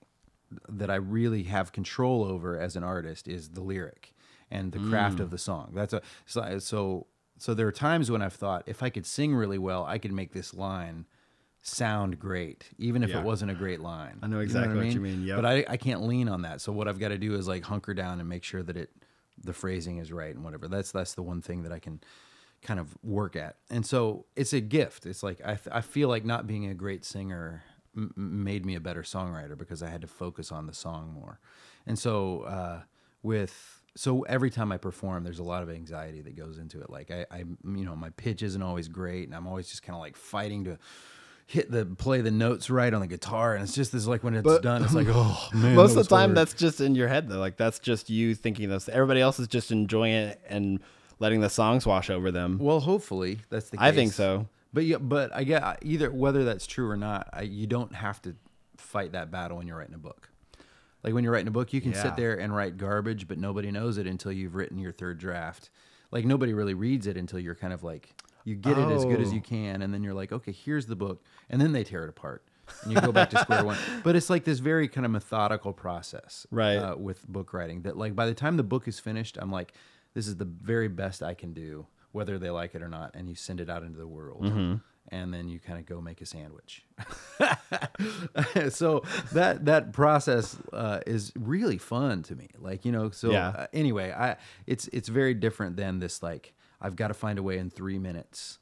that 0.69 0.91
I 0.91 0.95
really 0.97 1.43
have 1.45 1.73
control 1.73 2.25
over 2.25 2.59
as 2.59 2.75
an 2.77 2.83
artist 2.83 3.29
is 3.29 3.51
the 3.51 3.61
lyric 3.61 4.15
and 4.51 4.73
the 4.73 4.79
craft 4.79 5.19
Mm. 5.19 5.21
of 5.21 5.31
the 5.31 5.39
song. 5.39 5.73
That's 5.75 5.93
a 5.93 6.03
so 6.27 6.59
so 6.59 7.07
so 7.39 7.55
there 7.55 7.67
are 7.69 7.73
times 7.73 8.11
when 8.11 8.23
I've 8.23 8.33
thought 8.35 8.65
if 8.67 8.83
I 8.83 8.91
could 8.91 9.07
sing 9.07 9.35
really 9.35 9.59
well, 9.59 9.85
I 9.85 9.99
could 9.99 10.13
make 10.13 10.33
this 10.33 10.53
line 10.55 11.07
sound 11.63 12.19
great, 12.19 12.71
even 12.79 13.03
if 13.03 13.11
Yeah. 13.11 13.19
it 13.21 13.25
wasn't 13.25 13.51
a 13.51 13.55
great 13.55 13.81
line. 13.81 14.19
I 14.23 14.27
know 14.27 14.37
You 14.37 14.43
exactly 14.43 14.77
what 14.77 14.87
you 14.95 15.01
mean, 15.01 15.23
Yeah. 15.23 15.37
But 15.37 15.45
I, 15.45 15.65
I 15.69 15.77
can't 15.77 16.03
lean 16.03 16.29
on 16.29 16.43
that. 16.43 16.61
So 16.61 16.73
what 16.73 16.89
I've 16.89 16.99
got 16.99 17.09
to 17.09 17.19
do 17.19 17.35
is 17.35 17.47
like 17.49 17.65
hunker 17.65 17.95
down 17.95 18.21
and 18.21 18.29
make 18.29 18.45
sure 18.45 18.63
that 18.63 18.77
it 18.77 18.91
the 19.45 19.53
phrasing 19.53 19.99
is 19.99 20.11
right 20.11 20.35
and 20.35 20.43
whatever. 20.45 20.67
That's 20.69 20.91
that's 20.93 21.15
the 21.15 21.23
one 21.23 21.43
thing 21.43 21.63
that 21.65 21.73
I 21.73 21.79
can 21.79 22.01
kind 22.63 22.81
of 22.81 22.97
work 23.05 23.37
at. 23.37 23.57
And 23.71 23.87
so 23.87 24.27
it's 24.35 24.53
a 24.53 24.61
gift. 24.61 25.07
It's 25.07 25.23
like 25.23 25.41
I, 25.45 25.59
I 25.71 25.81
feel 25.81 26.09
like 26.09 26.25
not 26.25 26.47
being 26.49 26.67
a 26.67 26.75
great 26.75 27.05
singer 27.05 27.63
m- 27.97 28.13
made 28.17 28.67
me 28.67 28.75
a 28.75 28.81
better 28.81 29.03
songwriter 29.03 29.57
because 29.57 29.81
I 29.83 29.91
had 29.91 30.01
to 30.01 30.09
focus 30.09 30.51
on 30.51 30.67
the 30.67 30.75
song 30.75 31.13
more. 31.13 31.39
And 31.87 31.97
so 31.99 32.41
uh, 32.43 32.83
with 33.23 33.78
so 33.99 34.23
every 34.23 34.49
time 34.49 34.71
I 34.71 34.77
perform, 34.77 35.25
there's 35.25 35.41
a 35.41 35.45
lot 35.45 35.65
of 35.65 35.71
anxiety 35.71 36.21
that 36.21 36.37
goes 36.37 36.59
into 36.59 36.81
it. 36.81 36.89
Like 36.89 37.11
I, 37.11 37.27
I 37.33 37.39
you 37.39 37.85
know, 37.85 37.97
my 37.97 38.11
pitch 38.11 38.45
isn't 38.45 38.63
always 38.63 38.87
great, 38.87 39.27
and 39.27 39.35
I'm 39.35 39.49
always 39.49 39.69
just 39.69 39.83
kind 39.83 39.97
of 39.97 40.01
like 40.01 40.17
fighting 40.17 40.65
to 40.67 40.79
hit 41.47 41.69
the 41.73 41.85
play 41.85 42.21
the 42.21 42.31
notes 42.31 42.71
right 42.71 42.95
on 42.95 43.01
the 43.01 43.09
guitar, 43.09 43.55
and 43.55 43.65
it's 43.65 43.75
just 43.75 43.91
this 43.91 44.07
like 44.07 44.23
when 44.23 44.35
it's 44.35 44.45
But- 44.45 44.63
done, 44.63 44.85
it's 44.85 44.95
like 45.01 45.09
oh 45.11 45.49
man. 45.53 45.75
Most 45.75 45.97
of 45.97 46.05
the 46.09 46.15
time, 46.17 46.29
hard. 46.31 46.37
that's 46.37 46.55
just 46.55 46.81
in 46.81 46.95
your 46.95 47.09
head 47.09 47.29
though. 47.29 47.41
Like 47.41 47.57
that's 47.57 47.81
just 47.81 48.09
you 48.09 48.37
thinking 48.37 48.69
this. 48.69 48.89
Everybody 48.89 49.21
else 49.21 49.41
is 49.41 49.49
just 49.49 49.73
enjoying 49.73 50.13
it 50.13 50.41
and 50.49 50.79
letting 51.19 51.41
the 51.41 51.51
songs 51.51 51.85
wash 51.85 52.09
over 52.09 52.31
them. 52.31 52.59
well, 52.61 52.79
hopefully 52.79 53.41
that's 53.51 53.71
the. 53.71 53.79
case. 53.79 53.85
I 53.85 53.91
think 53.91 54.13
so. 54.13 54.47
But 54.73 54.85
yeah, 54.85 54.99
but 54.99 55.35
I 55.35 55.43
get 55.43 55.79
either 55.83 56.09
whether 56.13 56.45
that's 56.45 56.69
true 56.69 56.89
or 56.89 56.97
not. 56.97 57.29
I, 57.33 57.43
you 57.43 57.67
don't 57.67 57.93
have 57.95 58.23
to 58.23 58.37
fight 58.77 59.11
that 59.13 59.33
battle 59.33 59.57
when 59.57 59.67
you're 59.67 59.77
writing 59.79 59.95
a 59.97 59.99
book. 59.99 60.31
Like 61.05 61.15
when 61.15 61.25
you're 61.25 61.33
writing 61.33 61.49
a 61.49 61.53
book, 61.53 61.73
you 61.73 61.81
can 61.81 61.93
Yeah. 61.93 62.03
sit 62.03 62.17
there 62.17 62.35
and 62.39 62.55
write 62.55 62.77
garbage, 62.77 63.29
but 63.29 63.39
nobody 63.39 63.71
knows 63.71 63.99
it 63.99 64.07
until 64.07 64.33
you've 64.33 64.55
written 64.55 64.79
your 64.79 64.93
third 64.93 65.19
draft. 65.19 65.71
Like 66.11 66.25
nobody 66.25 66.53
really 66.55 66.75
reads 66.75 67.07
it 67.07 67.17
until 67.17 67.39
you're 67.39 67.55
kind 67.55 67.73
of 67.73 67.83
like 67.83 68.15
you 68.45 68.55
get 68.55 68.79
it 68.79 68.89
as 68.91 69.05
good 69.05 69.21
as 69.21 69.29
Oh. 69.31 69.35
you 69.35 69.41
can, 69.43 69.83
and 69.83 69.93
then 69.93 70.03
you're 70.03 70.15
like, 70.15 70.33
okay, 70.33 70.53
here's 70.53 70.87
the 70.87 70.97
book, 70.97 71.23
and 71.51 71.61
then 71.61 71.73
they 71.73 71.85
tear 71.85 72.05
it 72.05 72.09
apart. 72.09 72.43
And 72.83 72.93
you 72.93 73.01
go 73.01 73.13
back 73.13 73.31
to 73.31 73.39
square 73.39 73.65
one, 73.65 73.77
but 74.05 74.17
it's 74.17 74.29
like 74.31 74.45
this 74.45 74.59
very 74.59 74.89
kind 74.89 75.05
of 75.05 75.11
methodical 75.13 75.73
process, 75.73 76.47
Right. 76.51 76.77
Uh, 76.77 76.97
with 76.97 77.27
book 77.29 77.53
writing. 77.53 77.83
That 77.83 77.97
like 77.97 78.15
by 78.17 78.27
the 78.27 78.35
time 78.35 78.57
the 78.57 78.63
book 78.63 78.89
is 78.89 78.99
finished, 79.01 79.37
I'm 79.41 79.51
like, 79.51 79.73
this 80.15 80.27
is 80.27 80.37
the 80.37 80.45
very 80.47 80.89
best 80.89 81.23
I 81.23 81.35
can 81.35 81.53
do, 81.53 81.87
whether 82.13 82.39
they 82.39 82.51
like 82.51 82.75
it 82.75 82.83
or 82.83 82.89
not. 82.89 83.11
And 83.15 83.29
you 83.29 83.35
send 83.35 83.61
it 83.61 83.69
out 83.71 83.83
into 83.83 83.99
the 83.99 84.07
world, 84.07 84.43
Mm-hmm. 84.45 84.75
And 85.11 85.33
then 85.33 85.49
you 85.49 85.59
kind 85.61 85.79
of 85.79 85.87
go 85.87 86.01
make 86.01 86.21
a 86.21 86.27
sandwich. 86.27 86.85
so 88.71 89.03
that 89.33 89.65
that 89.67 89.93
process 89.93 90.57
uh, 90.73 91.01
is 91.07 91.33
really 91.39 91.79
fun 91.79 92.23
to 92.25 92.35
me. 92.37 92.49
Like 92.59 92.85
you 92.85 92.93
know, 92.93 93.11
so 93.11 93.31
Yeah. 93.31 93.49
uh, 93.49 93.67
anyway, 93.73 94.13
I 94.13 94.37
it's 94.67 94.89
it's 94.89 95.09
very 95.09 95.35
different 95.35 95.77
than 95.77 95.99
this 95.99 96.23
like 96.23 96.55
I've 96.81 96.97
got 96.97 97.09
to 97.09 97.15
find 97.15 97.39
a 97.39 97.43
way 97.43 97.59
in 97.59 97.71
three 97.71 97.99
minutes 97.99 98.59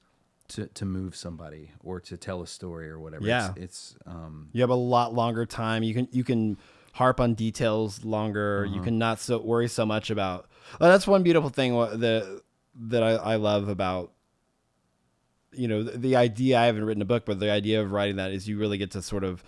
to 0.49 0.67
to 0.69 0.85
move 0.85 1.17
somebody 1.17 1.73
or 1.83 2.01
to 2.01 2.17
tell 2.17 2.43
a 2.43 2.47
story 2.47 2.89
or 2.89 2.99
whatever. 3.01 3.27
Yeah. 3.27 3.51
it's, 3.57 3.95
it's 3.95 3.97
um 4.07 4.49
You 4.53 4.61
have 4.63 4.71
a 4.71 4.75
lot 4.75 5.15
longer 5.15 5.47
time. 5.47 5.83
You 5.83 5.95
can 5.95 6.09
you 6.13 6.25
can 6.25 6.57
harp 6.93 7.21
on 7.21 7.35
details 7.35 8.05
longer. 8.05 8.65
Uh-huh. 8.67 8.77
You 8.77 8.83
can 8.83 8.99
not 8.99 9.19
so 9.21 9.39
worry 9.39 9.69
so 9.69 9.85
much 9.85 10.11
about. 10.11 10.49
Well, 10.81 10.91
that's 10.91 11.07
one 11.07 11.23
beautiful 11.23 11.51
thing 11.51 11.73
that 11.75 12.43
that 12.89 13.03
I, 13.03 13.13
I 13.13 13.37
love 13.37 13.69
about 13.69 14.13
you 15.53 15.69
know 15.69 15.83
the, 15.83 15.99
the 15.99 16.17
idea. 16.17 16.59
I 16.59 16.67
haven't 16.67 16.85
written 16.85 17.03
a 17.03 17.07
book, 17.07 17.25
but 17.27 17.41
the 17.41 17.51
idea 17.51 17.81
of 17.83 17.93
writing 17.93 18.17
that 18.17 18.33
is 18.33 18.49
you 18.49 18.59
really 18.59 18.79
get 18.79 18.91
to 18.93 19.03
sort 19.03 19.25
of 19.25 19.43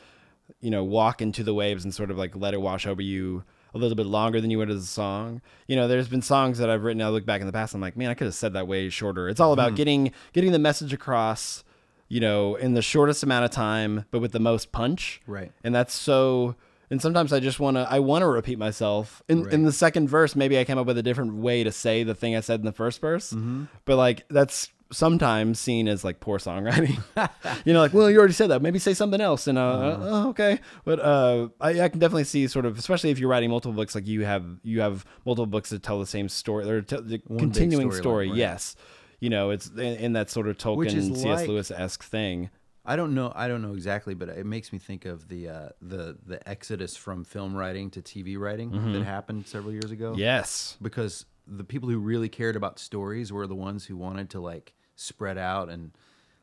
you 0.61 0.71
know 0.71 0.83
walk 0.85 1.21
into 1.23 1.43
the 1.43 1.55
waves 1.55 1.85
and 1.85 1.95
sort 1.95 2.11
of 2.11 2.19
like 2.19 2.35
let 2.37 2.55
it 2.55 2.61
wash 2.61 2.87
over 2.87 3.03
you 3.03 3.45
a 3.75 3.79
little 3.79 3.97
bit 3.97 4.07
longer 4.07 4.41
than 4.41 4.51
you 4.51 4.57
would 4.59 4.71
as 4.71 4.83
a 4.83 4.87
song. 4.87 5.43
You 5.67 5.77
know, 5.77 5.87
there's 5.89 6.09
been 6.09 6.23
songs 6.23 6.57
that 6.59 6.71
I've 6.71 6.85
written. 6.85 7.03
I 7.03 7.09
look 7.11 7.27
back 7.27 7.41
in 7.43 7.47
the 7.47 7.53
past. 7.53 7.75
I'm 7.75 7.83
like, 7.83 7.97
man, 7.99 8.09
I 8.11 8.15
could 8.15 8.25
have 8.27 8.35
said 8.35 8.55
that 8.55 8.67
way 8.67 8.89
shorter. 8.89 9.29
It's 9.29 9.41
all 9.41 9.53
about 9.53 9.75
getting 9.75 10.13
getting 10.33 10.53
the 10.53 10.59
message 10.59 10.93
across. 10.93 11.65
You 12.11 12.21
know, 12.21 12.55
in 12.55 12.73
the 12.73 12.81
shortest 12.81 13.23
amount 13.23 13.45
of 13.45 13.51
time, 13.51 14.07
but 14.11 14.21
with 14.21 14.33
the 14.33 14.41
most 14.41 14.73
punch 14.73 15.21
Right. 15.27 15.53
and 15.63 15.75
that's 15.75 15.93
so 15.93 16.57
and 16.91 17.03
sometimes 17.03 17.35
i 17.35 17.39
just 17.39 17.61
want 17.61 17.77
to 17.77 17.87
i 17.91 17.99
want 17.99 18.23
to 18.23 18.27
repeat 18.27 18.59
myself 18.59 19.23
in, 19.29 19.47
in 19.51 19.65
the 19.65 19.73
second 19.73 20.09
verse 20.09 20.35
maybe 20.35 20.59
i 20.59 20.65
came 20.65 20.79
up 20.79 20.87
with 20.87 20.97
a 20.97 21.03
different 21.03 21.35
way 21.35 21.63
to 21.63 21.71
say 21.71 22.03
the 22.05 22.15
thing 22.15 22.35
i 22.35 22.41
said 22.41 22.61
in 22.61 22.65
the 22.65 22.73
first 22.73 22.99
verse 23.03 23.35
Mm-hmm. 23.35 23.65
but 23.85 23.97
like 23.99 24.27
that's 24.31 24.71
sometimes 24.91 25.59
seen 25.61 25.87
as 25.87 26.03
like 26.05 26.19
poor 26.21 26.39
songwriting 26.39 26.99
you 27.67 27.73
know 27.75 27.81
like 27.81 27.93
well 27.93 28.11
you 28.11 28.19
already 28.19 28.33
said 28.33 28.49
that 28.49 28.63
maybe 28.63 28.79
say 28.79 28.95
something 28.95 29.21
else 29.21 29.47
and 29.47 29.59
uh, 29.59 29.63
Uh-huh. 29.63 29.97
oh, 30.01 30.29
okay 30.31 30.61
but 30.85 30.99
uh 31.01 31.49
I, 31.61 31.83
I 31.83 31.89
can 31.89 31.99
definitely 32.01 32.25
see 32.25 32.47
sort 32.49 32.65
of 32.65 32.79
especially 32.79 33.11
if 33.11 33.19
you're 33.19 33.29
writing 33.29 33.51
multiple 33.51 33.75
books 33.75 33.95
like 33.95 34.07
you 34.07 34.25
have 34.25 34.45
you 34.63 34.81
have 34.81 35.05
multiple 35.27 35.47
books 35.47 35.71
that 35.71 35.83
tell 35.83 35.99
the 36.01 36.07
same 36.07 36.29
story 36.29 36.69
or 36.69 36.81
tell 36.83 37.03
the 37.03 37.21
One 37.27 37.39
continuing 37.39 37.91
storyline, 37.91 37.99
story 37.99 38.29
right. 38.29 38.37
yes 38.39 38.77
you 39.21 39.29
know 39.31 39.51
it's 39.51 39.69
in, 39.69 39.79
in 39.97 40.13
that 40.15 40.31
sort 40.31 40.49
of 40.49 40.57
tolkien 40.57 41.15
cs 41.15 41.25
like- 41.25 41.49
lewis-esque 41.49 42.03
thing 42.03 42.51
I 42.87 42.97
don't 42.97 43.15
know. 43.15 43.31
I 43.37 43.49
don't 43.49 43.61
know 43.61 43.75
exactly, 43.75 44.15
but 44.15 44.31
it 44.31 44.47
makes 44.47 44.73
me 44.73 44.79
think 44.79 45.05
of 45.05 45.29
the 45.29 45.51
uh, 45.51 45.69
the 45.83 46.17
the 46.25 46.49
exodus 46.49 46.97
from 46.97 47.23
film 47.23 47.55
writing 47.55 47.91
to 47.91 48.01
TV 48.01 48.39
writing 48.39 48.71
that 48.95 49.05
happened 49.05 49.47
several 49.47 49.75
years 49.75 49.91
ago. 49.91 50.15
yes 50.17 50.79
because 50.81 51.27
the 51.47 51.65
people 51.65 51.91
who 51.91 51.99
really 51.99 52.31
cared 52.31 52.57
about 52.57 52.79
stories 52.79 53.31
were 53.31 53.47
the 53.47 53.55
ones 53.55 53.85
who 53.85 53.95
wanted 53.95 54.31
to 54.31 54.41
like 54.41 54.73
spread 54.99 55.39
out 55.39 55.69
and 55.69 55.93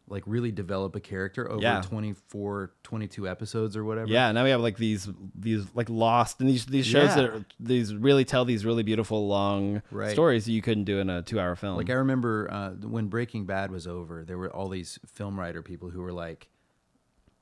like 0.07 0.21
really 0.27 0.51
develop 0.51 0.95
a 0.95 0.99
character 0.99 1.49
over 1.51 1.61
Yeah. 1.63 1.81
24 1.81 2.71
22 2.83 3.27
episodes 3.27 3.75
or 3.75 3.83
whatever 3.83 4.07
Yeah, 4.07 4.31
now 4.31 4.43
we 4.43 4.51
have 4.51 4.61
like 4.61 4.77
these 4.77 5.09
these 5.33 5.65
like 5.73 5.89
lost 5.89 6.39
and 6.39 6.47
these 6.47 6.65
these 6.67 6.85
shows 6.85 7.09
Yeah. 7.09 7.15
that 7.15 7.25
are, 7.25 7.45
these 7.59 7.93
really 7.95 8.23
tell 8.23 8.45
these 8.45 8.65
really 8.65 8.83
beautiful 8.83 9.27
long 9.27 9.81
Right. 9.89 10.11
stories 10.11 10.45
that 10.45 10.51
you 10.51 10.61
couldn't 10.61 10.83
do 10.83 10.99
in 10.99 11.09
a 11.09 11.23
two 11.23 11.39
hour 11.39 11.55
film. 11.55 11.75
like 11.75 11.89
i 11.89 11.93
remember 11.93 12.47
uh, 12.51 12.69
when 12.87 13.07
breaking 13.07 13.45
bad 13.45 13.71
was 13.71 13.87
over 13.87 14.23
there 14.23 14.37
were 14.37 14.49
all 14.53 14.69
these 14.69 14.99
film 15.07 15.39
writer 15.39 15.63
people 15.63 15.89
who 15.89 16.01
were 16.01 16.13
like 16.13 16.49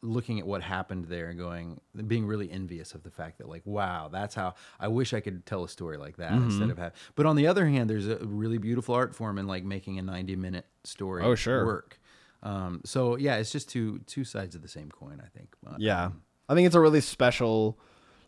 looking 0.03 0.37
at 0.39 0.45
what 0.45 0.61
happened 0.61 1.05
there 1.05 1.29
and 1.29 1.39
going 1.39 1.79
being 2.07 2.25
really 2.27 2.51
envious 2.51 2.93
of 2.93 3.01
the 3.03 3.09
fact 3.09 3.37
that 3.37 3.47
like 3.47 3.61
wow 3.65 4.09
that's 4.11 4.35
how 4.35 4.53
i 4.79 4.87
wish 4.87 5.13
i 5.13 5.19
could 5.21 5.45
tell 5.45 5.63
a 5.63 5.69
story 5.69 5.95
like 5.97 6.17
that 6.17 6.31
Mm-hmm. 6.33 6.43
instead 6.49 6.69
of 6.69 6.77
have 6.77 6.93
but 7.15 7.25
on 7.25 7.35
the 7.37 7.47
other 7.47 7.65
hand 7.65 7.89
there's 7.89 8.07
a 8.07 8.17
really 8.17 8.57
beautiful 8.57 8.93
art 8.93 9.15
form 9.15 9.37
in 9.37 9.47
like 9.47 9.63
making 9.63 9.97
a 9.99 10.01
90 10.01 10.35
minute 10.35 10.65
story 10.83 11.23
Oh, 11.23 11.35
sure. 11.35 11.65
work 11.65 11.99
um, 12.43 12.81
so 12.83 13.15
yeah 13.15 13.37
it's 13.37 13.51
just 13.51 13.69
two 13.69 13.99
two 14.05 14.23
sides 14.25 14.53
of 14.55 14.61
the 14.61 14.67
same 14.67 14.91
coin 14.91 15.21
i 15.25 15.29
think 15.37 15.55
But, 15.63 15.79
yeah, 15.79 16.11
I 16.49 16.53
think 16.55 16.65
it's 16.67 16.75
a 16.75 16.81
really 16.81 16.99
special 17.01 17.79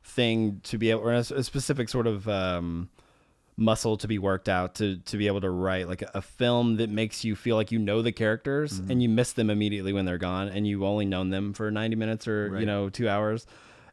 thing 0.03 0.61
to 0.63 0.77
be 0.77 0.91
able, 0.91 1.01
or 1.01 1.13
a, 1.13 1.17
a 1.19 1.43
specific 1.43 1.89
sort 1.89 2.07
of 2.07 2.27
um, 2.29 2.89
muscle 3.57 3.95
to 3.95 4.07
be 4.07 4.17
worked 4.19 4.49
out 4.49 4.75
to 4.75 4.97
to 4.97 5.15
be 5.17 5.27
able 5.27 5.39
to 5.39 5.49
write 5.49 5.87
like 5.87 6.03
a 6.13 6.21
film 6.21 6.75
that 6.75 6.89
makes 6.89 7.23
you 7.23 7.35
feel 7.37 7.55
like 7.55 7.71
you 7.71 7.79
know 7.79 8.01
the 8.01 8.11
characters 8.11 8.79
Mm-hmm. 8.81 8.91
and 8.91 9.01
you 9.03 9.07
miss 9.07 9.31
them 9.31 9.49
immediately 9.49 9.93
when 9.93 10.03
they're 10.05 10.17
gone 10.17 10.49
and 10.49 10.67
you've 10.67 10.83
only 10.83 11.05
known 11.05 11.29
them 11.29 11.53
for 11.53 11.71
90 11.71 11.95
minutes 11.95 12.27
or 12.27 12.59
you 12.59 12.65
know 12.65 12.89
two 12.89 13.07
hours. 13.07 13.45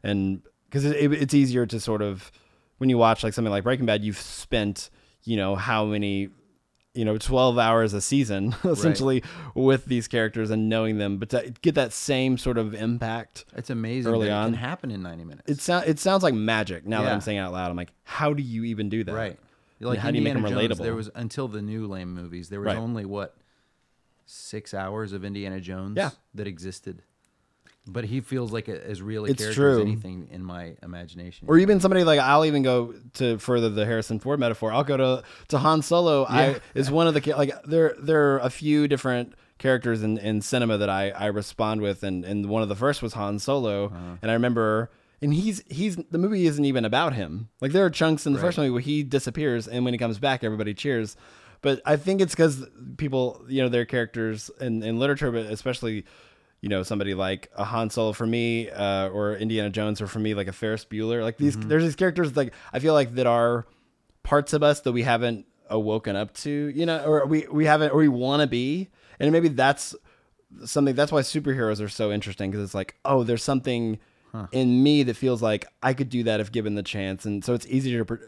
And 0.03 0.41
because 0.65 0.83
it, 0.83 0.97
it, 0.97 1.13
it's 1.13 1.33
easier 1.33 1.65
to 1.65 1.79
sort 1.79 2.01
of 2.01 2.29
when 2.79 2.89
you 2.89 2.97
watch 2.97 3.23
like 3.23 3.33
something 3.33 3.51
like 3.51 3.63
breaking 3.63 3.85
bad 3.85 4.03
you've 4.03 4.17
spent 4.19 4.89
you 5.23 5.37
know 5.37 5.55
how 5.55 5.85
many 5.85 6.27
you 6.93 7.05
know 7.05 7.17
12 7.17 7.57
hours 7.57 7.93
a 7.93 8.01
season 8.01 8.53
essentially 8.65 9.23
with 9.55 9.85
these 9.85 10.07
characters 10.09 10.51
and 10.51 10.67
knowing 10.67 10.97
them. 10.97 11.17
But 11.19 11.29
to 11.29 11.53
get 11.61 11.75
that 11.75 11.93
same 11.93 12.37
sort 12.37 12.57
of 12.57 12.73
impact 12.73 13.45
it's 13.55 13.69
amazing 13.69 14.11
Early 14.11 14.27
that 14.27 14.33
it 14.33 14.35
on. 14.35 14.45
can 14.51 14.59
happen 14.59 14.91
in 14.91 15.01
90 15.03 15.23
minutes. 15.23 15.49
it, 15.49 15.61
sound, 15.61 15.87
it 15.87 15.99
sounds 15.99 16.21
like 16.21 16.33
magic 16.33 16.85
now 16.85 17.01
that 17.03 17.13
i'm 17.13 17.21
saying 17.21 17.37
it 17.37 17.41
out 17.41 17.53
loud. 17.53 17.71
I'm 17.71 17.77
like 17.77 17.93
how 18.03 18.33
do 18.33 18.43
you 18.43 18.65
even 18.65 18.89
do 18.89 19.05
that? 19.05 19.13
Right. 19.15 19.39
And 19.85 19.91
Like 19.95 19.99
how 19.99 20.11
do 20.11 20.17
you 20.17 20.23
make 20.23 20.31
Indiana 20.31 20.49
them 20.49 20.59
Jones, 20.69 20.79
relatable? 20.79 20.83
There 20.83 20.95
was 20.95 21.09
until 21.15 21.47
the 21.47 21.61
new 21.61 21.87
lame 21.87 22.13
movies. 22.13 22.49
There 22.49 22.59
was 22.59 22.67
Right. 22.67 22.77
only 22.77 23.05
what 23.05 23.35
six 24.25 24.73
hours 24.73 25.13
of 25.13 25.23
Indiana 25.25 25.59
Jones 25.59 25.97
Yeah. 25.97 26.11
that 26.33 26.47
existed. 26.47 27.01
But 27.85 28.05
he 28.05 28.21
feels 28.21 28.53
like 28.53 28.69
a, 28.69 28.87
as 28.89 29.01
real 29.01 29.25
a 29.25 29.29
It's 29.31 29.41
character 29.43 29.71
as 29.71 29.79
anything 29.79 30.29
in 30.31 30.41
my 30.41 30.77
imagination. 30.81 31.47
or 31.49 31.57
even 31.57 31.81
somebody 31.81 32.05
like 32.05 32.17
I'll 32.19 32.45
even 32.45 32.63
go 32.63 32.93
to 33.15 33.37
further 33.37 33.67
the 33.69 33.85
Harrison 33.85 34.19
Ford 34.19 34.39
metaphor. 34.39 34.71
I'll 34.71 34.85
go 34.85 34.95
to 34.95 35.23
to 35.49 35.57
Han 35.57 35.81
Solo. 35.81 36.25
I 36.29 36.61
is 36.75 36.89
one 36.89 37.07
of 37.07 37.13
the 37.13 37.33
like 37.33 37.53
there 37.65 37.93
there 37.99 38.35
are 38.35 38.39
a 38.39 38.49
few 38.49 38.87
different 38.87 39.33
characters 39.57 40.01
in, 40.01 40.17
in 40.17 40.41
cinema 40.41 40.77
that 40.77 40.89
I, 40.89 41.09
I 41.11 41.25
respond 41.27 41.81
with 41.81 42.03
and, 42.03 42.23
and 42.25 42.47
one 42.49 42.63
of 42.63 42.69
the 42.69 42.75
first 42.75 43.01
was 43.01 43.13
Han 43.13 43.37
Solo 43.39 43.87
Uh-huh. 43.87 43.97
and 44.21 44.31
I 44.31 44.33
remember 44.33 44.89
and 45.23 45.33
he's 45.33 45.63
he's 45.69 45.95
the 45.95 46.17
movie 46.17 46.45
isn't 46.45 46.65
even 46.65 46.85
about 46.85 47.13
him. 47.13 47.49
Like 47.61 47.71
there 47.71 47.85
are 47.85 47.89
chunks 47.89 48.27
in 48.27 48.33
the 48.33 48.39
first 48.39 48.57
movie 48.57 48.69
where 48.69 48.81
he 48.81 49.03
disappears 49.03 49.67
and 49.67 49.85
when 49.85 49.93
he 49.93 49.97
comes 49.97 50.19
back 50.19 50.43
everybody 50.43 50.73
cheers. 50.73 51.15
But 51.61 51.81
I 51.85 51.95
think 51.95 52.19
it's 52.19 52.33
because 52.33 52.65
people, 52.97 53.43
you 53.47 53.63
know, 53.63 53.69
their 53.69 53.85
characters 53.85 54.51
in, 54.59 54.83
in 54.83 54.99
literature, 54.99 55.31
but 55.31 55.45
especially 55.45 56.03
you 56.59 56.69
know 56.69 56.83
somebody 56.83 57.13
like 57.13 57.49
a 57.55 57.63
Han 57.63 57.89
Solo 57.89 58.11
for 58.11 58.27
me, 58.27 58.69
uh, 58.69 59.09
or 59.09 59.35
Indiana 59.37 59.69
Jones, 59.69 60.01
or 60.01 60.07
for 60.07 60.19
me 60.19 60.33
like 60.33 60.47
a 60.47 60.53
Ferris 60.53 60.85
Bueller. 60.85 61.23
Like 61.23 61.37
these, 61.37 61.57
there's 61.57 61.83
these 61.83 61.95
characters 61.95 62.35
like 62.35 62.53
I 62.73 62.79
feel 62.79 62.93
like 62.93 63.15
that 63.15 63.25
are 63.25 63.65
parts 64.23 64.53
of 64.53 64.61
us 64.61 64.81
that 64.81 64.91
we 64.91 65.03
haven't 65.03 65.45
awoken 65.69 66.15
up 66.17 66.33
to, 66.35 66.49
you 66.49 66.85
know, 66.85 67.03
or 67.05 67.25
we 67.25 67.47
we 67.49 67.65
haven't 67.65 67.91
or 67.91 67.97
we 67.97 68.09
want 68.09 68.41
to 68.41 68.47
be, 68.47 68.89
and 69.19 69.31
maybe 69.31 69.47
that's 69.47 69.95
something. 70.65 70.95
That's 70.95 71.13
why 71.13 71.21
superheroes 71.21 71.81
are 71.81 71.89
so 71.89 72.11
interesting 72.11 72.51
because 72.51 72.63
it's 72.63 72.75
like, 72.75 72.95
oh, 73.05 73.23
there's 73.23 73.43
something 73.43 73.99
in 74.51 74.81
me 74.81 75.03
that 75.03 75.15
feels 75.15 75.41
like 75.41 75.65
I 75.81 75.93
could 75.93 76.09
do 76.09 76.23
that 76.23 76.39
if 76.39 76.51
given 76.51 76.75
the 76.75 76.83
chance, 76.83 77.25
and 77.25 77.43
so 77.45 77.53
it's 77.53 77.67
easier 77.67 78.03
to, 78.03 78.19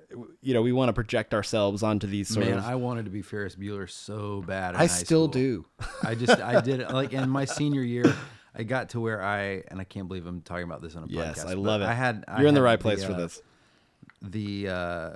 you 0.41 0.53
know, 0.53 0.61
we 0.61 0.71
want 0.71 0.89
to 0.89 0.93
project 0.93 1.33
ourselves 1.33 1.81
onto 1.83 2.05
these 2.07 2.27
sort 2.29 2.45
Man, 2.45 2.59
of. 2.59 2.65
I 2.65 2.75
wanted 2.75 3.05
to 3.05 3.11
be 3.11 3.21
Ferris 3.21 3.55
Bueller 3.55 3.89
so 3.89 4.41
bad. 4.45 4.75
I 4.75 4.87
still 4.87 5.23
school. 5.25 5.27
do. 5.27 5.65
I 6.03 6.15
just 6.15 6.39
I 6.39 6.61
did 6.61 6.79
it 6.81 6.91
like 6.91 7.13
in 7.13 7.29
my 7.29 7.45
senior 7.45 7.81
year. 7.81 8.15
I 8.57 8.63
got 8.63 8.89
to 8.89 8.99
where 8.99 9.21
I 9.21 9.63
and 9.67 9.81
I 9.81 9.83
can't 9.83 10.07
believe 10.07 10.25
I'm 10.25 10.41
talking 10.41 10.63
about 10.63 10.81
this 10.81 10.95
on 10.95 11.03
a 11.03 11.07
Yes, 11.07 11.43
podcast. 11.43 11.49
I 11.49 11.53
love 11.55 11.81
it. 11.81 11.85
I 11.85 11.93
had 11.93 12.23
I 12.27 12.39
You're 12.39 12.49
in 12.49 12.55
the 12.55 12.61
right 12.61 12.79
place 12.79 13.03
for 13.03 13.13
uh, 13.13 13.17
this. 13.17 13.41
the 14.21 14.69
uh 14.69 15.09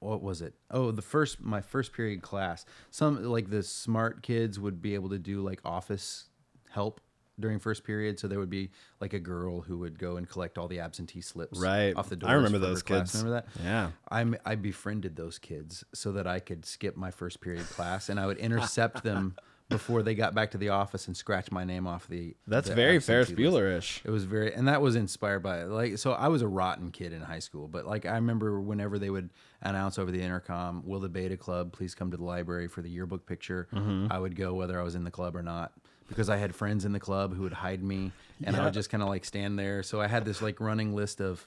what 0.00 0.20
was 0.20 0.42
it 0.42 0.54
oh 0.72 0.90
the 0.90 1.00
first 1.02 1.40
my 1.40 1.60
first 1.60 1.92
period 1.92 2.20
class 2.22 2.64
some 2.90 3.22
like 3.22 3.48
the 3.50 3.62
smart 3.62 4.20
kids 4.22 4.58
would 4.58 4.82
be 4.82 4.94
able 4.94 5.08
to 5.10 5.18
do 5.18 5.40
like 5.40 5.60
office 5.64 6.24
help 6.70 7.00
during 7.42 7.58
first 7.58 7.84
period 7.84 8.18
so 8.18 8.26
there 8.26 8.38
would 8.38 8.48
be 8.48 8.70
like 9.00 9.12
a 9.12 9.20
girl 9.20 9.60
who 9.60 9.76
would 9.78 9.98
go 9.98 10.16
and 10.16 10.26
collect 10.28 10.56
all 10.56 10.68
the 10.68 10.80
absentee 10.80 11.20
slips 11.20 11.58
Right. 11.60 11.94
off 11.94 12.08
the 12.08 12.16
door. 12.16 12.30
I 12.30 12.32
remember 12.32 12.58
those 12.58 12.82
kids. 12.82 13.14
remember 13.14 13.42
that 13.42 13.62
Yeah. 13.62 13.90
I'm, 14.10 14.34
I 14.46 14.54
befriended 14.54 15.16
those 15.16 15.38
kids 15.38 15.84
so 15.92 16.12
that 16.12 16.26
I 16.26 16.38
could 16.38 16.64
skip 16.64 16.96
my 16.96 17.10
first 17.10 17.40
period 17.42 17.66
class 17.68 18.08
and 18.08 18.18
I 18.18 18.26
would 18.26 18.38
intercept 18.38 19.02
them 19.04 19.36
before 19.68 20.02
they 20.02 20.14
got 20.14 20.34
back 20.34 20.50
to 20.50 20.58
the 20.58 20.68
office 20.68 21.06
and 21.06 21.16
scratch 21.16 21.50
my 21.50 21.64
name 21.64 21.86
off 21.86 22.06
the. 22.06 22.34
That's 22.46 22.68
the 22.68 22.74
very 22.74 23.00
Ferris. 23.00 23.30
Bueller-ish. 23.30 24.02
It 24.04 24.10
was 24.10 24.24
very, 24.24 24.52
and 24.52 24.68
that 24.68 24.82
was 24.82 24.96
inspired 24.96 25.38
by 25.42 25.62
like. 25.62 25.96
So 25.96 26.12
I 26.12 26.28
was 26.28 26.42
a 26.42 26.48
rotten 26.48 26.90
kid 26.90 27.14
in 27.14 27.22
high 27.22 27.38
school, 27.38 27.68
but 27.68 27.86
like 27.86 28.04
I 28.04 28.16
remember 28.16 28.60
whenever 28.60 28.98
they 28.98 29.08
would 29.08 29.30
announce 29.62 29.98
over 29.98 30.10
the 30.10 30.20
intercom, 30.20 30.82
"Will 30.84 31.00
the 31.00 31.08
Beta 31.08 31.38
Club 31.38 31.72
please 31.72 31.94
come 31.94 32.10
to 32.10 32.18
the 32.18 32.24
library 32.24 32.68
for 32.68 32.82
the 32.82 32.90
yearbook 32.90 33.24
picture?" 33.24 33.66
Mm-hmm. 33.72 34.08
I 34.12 34.18
would 34.18 34.36
go 34.36 34.52
whether 34.52 34.78
I 34.78 34.82
was 34.82 34.94
in 34.94 35.04
the 35.04 35.10
club 35.10 35.34
or 35.34 35.42
not 35.42 35.72
because 36.12 36.28
I 36.28 36.36
had 36.36 36.54
friends 36.54 36.84
in 36.84 36.92
the 36.92 37.00
club 37.00 37.34
who 37.34 37.42
would 37.42 37.52
hide 37.52 37.82
me, 37.82 38.12
and 38.44 38.56
I 38.56 38.64
would 38.64 38.74
just 38.74 38.90
kind 38.90 39.02
of 39.02 39.08
like 39.08 39.24
stand 39.24 39.58
there. 39.58 39.82
So 39.82 40.00
I 40.00 40.06
had 40.06 40.24
this 40.24 40.42
like 40.42 40.60
running 40.60 40.94
list 40.94 41.20
of. 41.20 41.46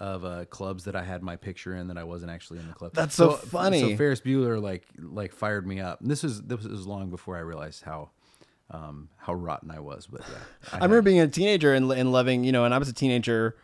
Of 0.00 0.24
uh, 0.24 0.44
clubs 0.44 0.84
that 0.84 0.94
I 0.94 1.02
had 1.02 1.24
my 1.24 1.34
picture 1.34 1.74
in 1.74 1.88
that 1.88 1.98
I 1.98 2.04
wasn't 2.04 2.30
actually 2.30 2.60
in 2.60 2.68
the 2.68 2.72
club. 2.72 2.92
That's 2.94 3.16
so 3.16 3.32
funny. 3.32 3.80
So 3.80 3.96
Ferris 3.96 4.20
Bueller 4.20 4.62
like 4.62 4.86
like 4.96 5.32
fired 5.32 5.66
me 5.66 5.80
up. 5.80 6.00
And 6.00 6.08
this 6.08 6.22
was 6.22 6.40
this 6.40 6.62
was 6.62 6.86
long 6.86 7.10
before 7.10 7.36
I 7.36 7.40
realized 7.40 7.82
how 7.82 8.10
um, 8.70 9.08
how 9.16 9.34
rotten 9.34 9.70
I 9.70 9.80
was. 9.80 10.06
But 10.06 10.20
yeah, 10.20 10.36
I 10.72 10.76
remember 10.76 11.02
being 11.02 11.20
a 11.20 11.26
teenager 11.26 11.74
and, 11.74 11.90
and 11.90 12.12
loving, 12.12 12.44
you 12.44 12.52
know, 12.52 12.64
and 12.64 12.74
I 12.74 12.78
was 12.78 12.88
a 12.88 12.92
teenager 12.92 13.56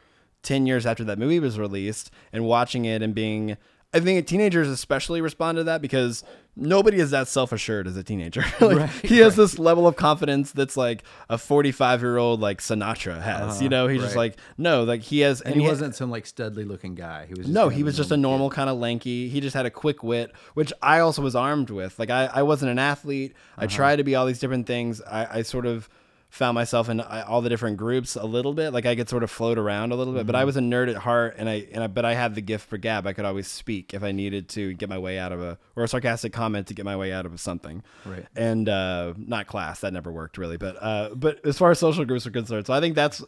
10 0.42 0.66
years 0.66 0.86
after 0.86 1.05
that 1.05 1.18
movie 1.18 1.40
was 1.40 1.59
released 1.59 2.11
and 2.32 2.45
watching 2.45 2.84
it 2.84 3.03
and 3.03 3.14
being, 3.14 3.57
I 3.92 4.01
think 4.01 4.26
teenagers 4.26 4.68
especially 4.68 5.20
respond 5.20 5.57
to 5.57 5.64
that 5.64 5.82
because 5.82 6.24
nobody 6.57 6.98
is 6.98 7.11
that 7.11 7.28
self 7.28 7.52
assured 7.52 7.86
as 7.86 7.96
a 7.96 8.02
teenager. 8.05 8.44
like, 8.61 8.76
Right, 8.78 8.90
he 8.90 9.18
has 9.18 9.36
this 9.36 9.59
level 9.59 9.86
of 9.86 9.96
confidence 9.96 10.52
that's 10.52 10.76
like 10.76 11.02
a 11.28 11.36
45 11.38 12.02
year 12.02 12.16
old, 12.16 12.40
like 12.40 12.61
Sinatra 12.61 13.20
has, 13.20 13.61
you 13.62 13.68
know, 13.68 13.88
he's 13.88 14.00
just 14.00 14.12
Uh-huh, 14.12 14.20
like, 14.20 14.36
no, 14.59 14.84
like 14.84 15.02
he 15.02 15.20
has, 15.20 15.40
and 15.40 15.55
he 15.55 15.62
ha- 15.62 15.68
wasn't 15.68 15.94
some 15.94 16.11
like 16.11 16.24
studly 16.24 16.66
looking 16.66 16.94
guy. 16.94 17.26
He 17.26 17.34
was 17.34 17.46
just 17.46 17.55
no, 17.55 17.68
he 17.68 17.82
was 17.82 17.96
just 17.96 18.11
a 18.11 18.16
normal 18.16 18.50
kid. 18.50 18.57
kind 18.57 18.70
of 18.70 18.78
lanky. 18.78 19.28
He 19.28 19.40
just 19.40 19.55
had 19.55 19.66
a 19.66 19.70
quick 19.70 20.02
wit, 20.02 20.32
which 20.55 20.72
I 20.82 21.00
also 21.00 21.22
was 21.22 21.34
armed 21.34 21.70
with. 21.70 21.98
Like 21.98 22.11
I, 22.11 22.26
I 22.26 22.42
wasn't 22.42 22.70
an 22.70 22.78
athlete. 22.78 23.34
I 23.57 23.64
Uh-huh. 23.64 23.74
tried 23.76 23.96
to 23.96 24.05
be 24.05 24.14
all 24.14 24.26
these 24.26 24.38
different 24.38 24.66
things. 24.66 25.00
I, 25.02 25.38
I 25.38 25.42
sort 25.42 25.66
of 25.66 25.88
found 26.35 26.57
myself 26.57 26.89
in 26.89 26.99
uh, 26.99 27.24
all 27.28 27.41
the 27.43 27.49
different 27.49 27.76
groups 27.76 28.16
a 28.16 28.24
little 28.24 28.53
bit. 28.55 28.72
Like 28.72 28.87
I 28.87 28.97
could 28.97 29.09
sort 29.09 29.22
of 29.22 29.30
float 29.30 29.57
around 29.57 29.93
a 29.93 29.95
little 29.95 30.12
bit, 30.12 30.22
Mm-hmm. 30.22 30.26
but 30.26 30.35
I 30.35 30.45
was 30.45 30.57
a 30.57 30.61
nerd 30.61 30.91
at 30.91 30.97
heart, 30.97 31.37
and 31.39 31.49
I, 31.49 31.66
and 31.72 31.85
I, 31.85 31.87
but 31.87 32.05
I 32.05 32.14
had 32.14 32.35
the 32.35 32.41
gift 32.41 32.68
for 32.68 32.76
gab. 32.76 33.07
I 33.07 33.12
could 33.12 33.24
always 33.24 33.47
speak 33.47 33.95
if 33.95 34.03
I 34.03 34.11
needed 34.11 34.49
to 34.51 34.72
get 34.74 34.89
my 34.89 34.99
way 34.99 35.16
out 35.18 35.30
of 35.30 35.41
a 35.41 35.59
or 35.76 35.85
a 35.85 35.89
sarcastic 35.89 36.32
comment 36.32 36.66
to 36.66 36.74
get 36.74 36.85
my 36.85 36.97
way 36.97 37.12
out 37.12 37.24
of 37.24 37.41
something. 37.41 37.85
Right. 38.05 38.26
And 38.35 38.68
uh, 38.68 39.14
not 39.16 39.47
class 39.47 39.80
that 39.80 39.93
never 39.93 40.11
worked 40.11 40.37
really, 40.37 40.57
but 40.57 40.76
uh, 40.82 41.14
but 41.14 41.39
as 41.47 41.57
far 41.57 41.70
as 41.70 41.78
social 41.78 42.05
groups 42.05 42.26
are 42.26 42.30
concerned, 42.32 42.66
so 42.66 42.74
I 42.74 42.80
think 42.80 42.97
that's 42.97 43.22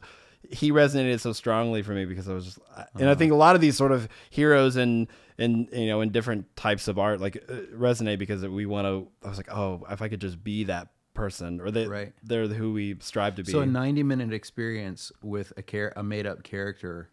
he 0.50 0.70
resonated 0.72 1.20
so 1.20 1.32
strongly 1.32 1.82
for 1.82 1.92
me 1.92 2.04
because 2.04 2.28
I 2.28 2.32
was 2.34 2.44
just, 2.44 2.58
and 2.94 3.08
I 3.08 3.14
think 3.14 3.32
a 3.32 3.36
lot 3.36 3.54
of 3.56 3.60
these 3.60 3.76
sort 3.76 3.90
of 3.92 4.08
heroes 4.30 4.76
and 4.76 5.06
and 5.38 5.68
you 5.72 5.86
know 5.86 6.00
in 6.00 6.10
different 6.10 6.54
types 6.56 6.88
of 6.88 6.98
art 6.98 7.20
like 7.20 7.36
uh, 7.48 7.54
resonate 7.74 8.18
because 8.18 8.44
we 8.46 8.66
want 8.66 8.86
to. 8.86 9.06
I 9.24 9.28
was 9.28 9.38
like, 9.38 9.50
oh, 9.52 9.84
if 9.90 10.02
I 10.02 10.08
could 10.08 10.20
just 10.20 10.42
be 10.42 10.64
that 10.64 10.88
person, 11.16 11.60
or 11.60 11.70
they 11.70 11.86
Right. 11.86 12.12
they're 12.22 12.46
who 12.46 12.72
we 12.72 12.96
strive 13.00 13.34
to 13.36 13.42
be. 13.42 13.50
So 13.50 13.60
a 13.60 13.66
ninety 13.66 14.02
minute 14.02 14.32
experience 14.32 15.10
with 15.22 15.52
a 15.56 15.62
char- 15.62 15.92
a 15.96 16.02
made 16.02 16.26
up 16.26 16.44
character 16.44 17.10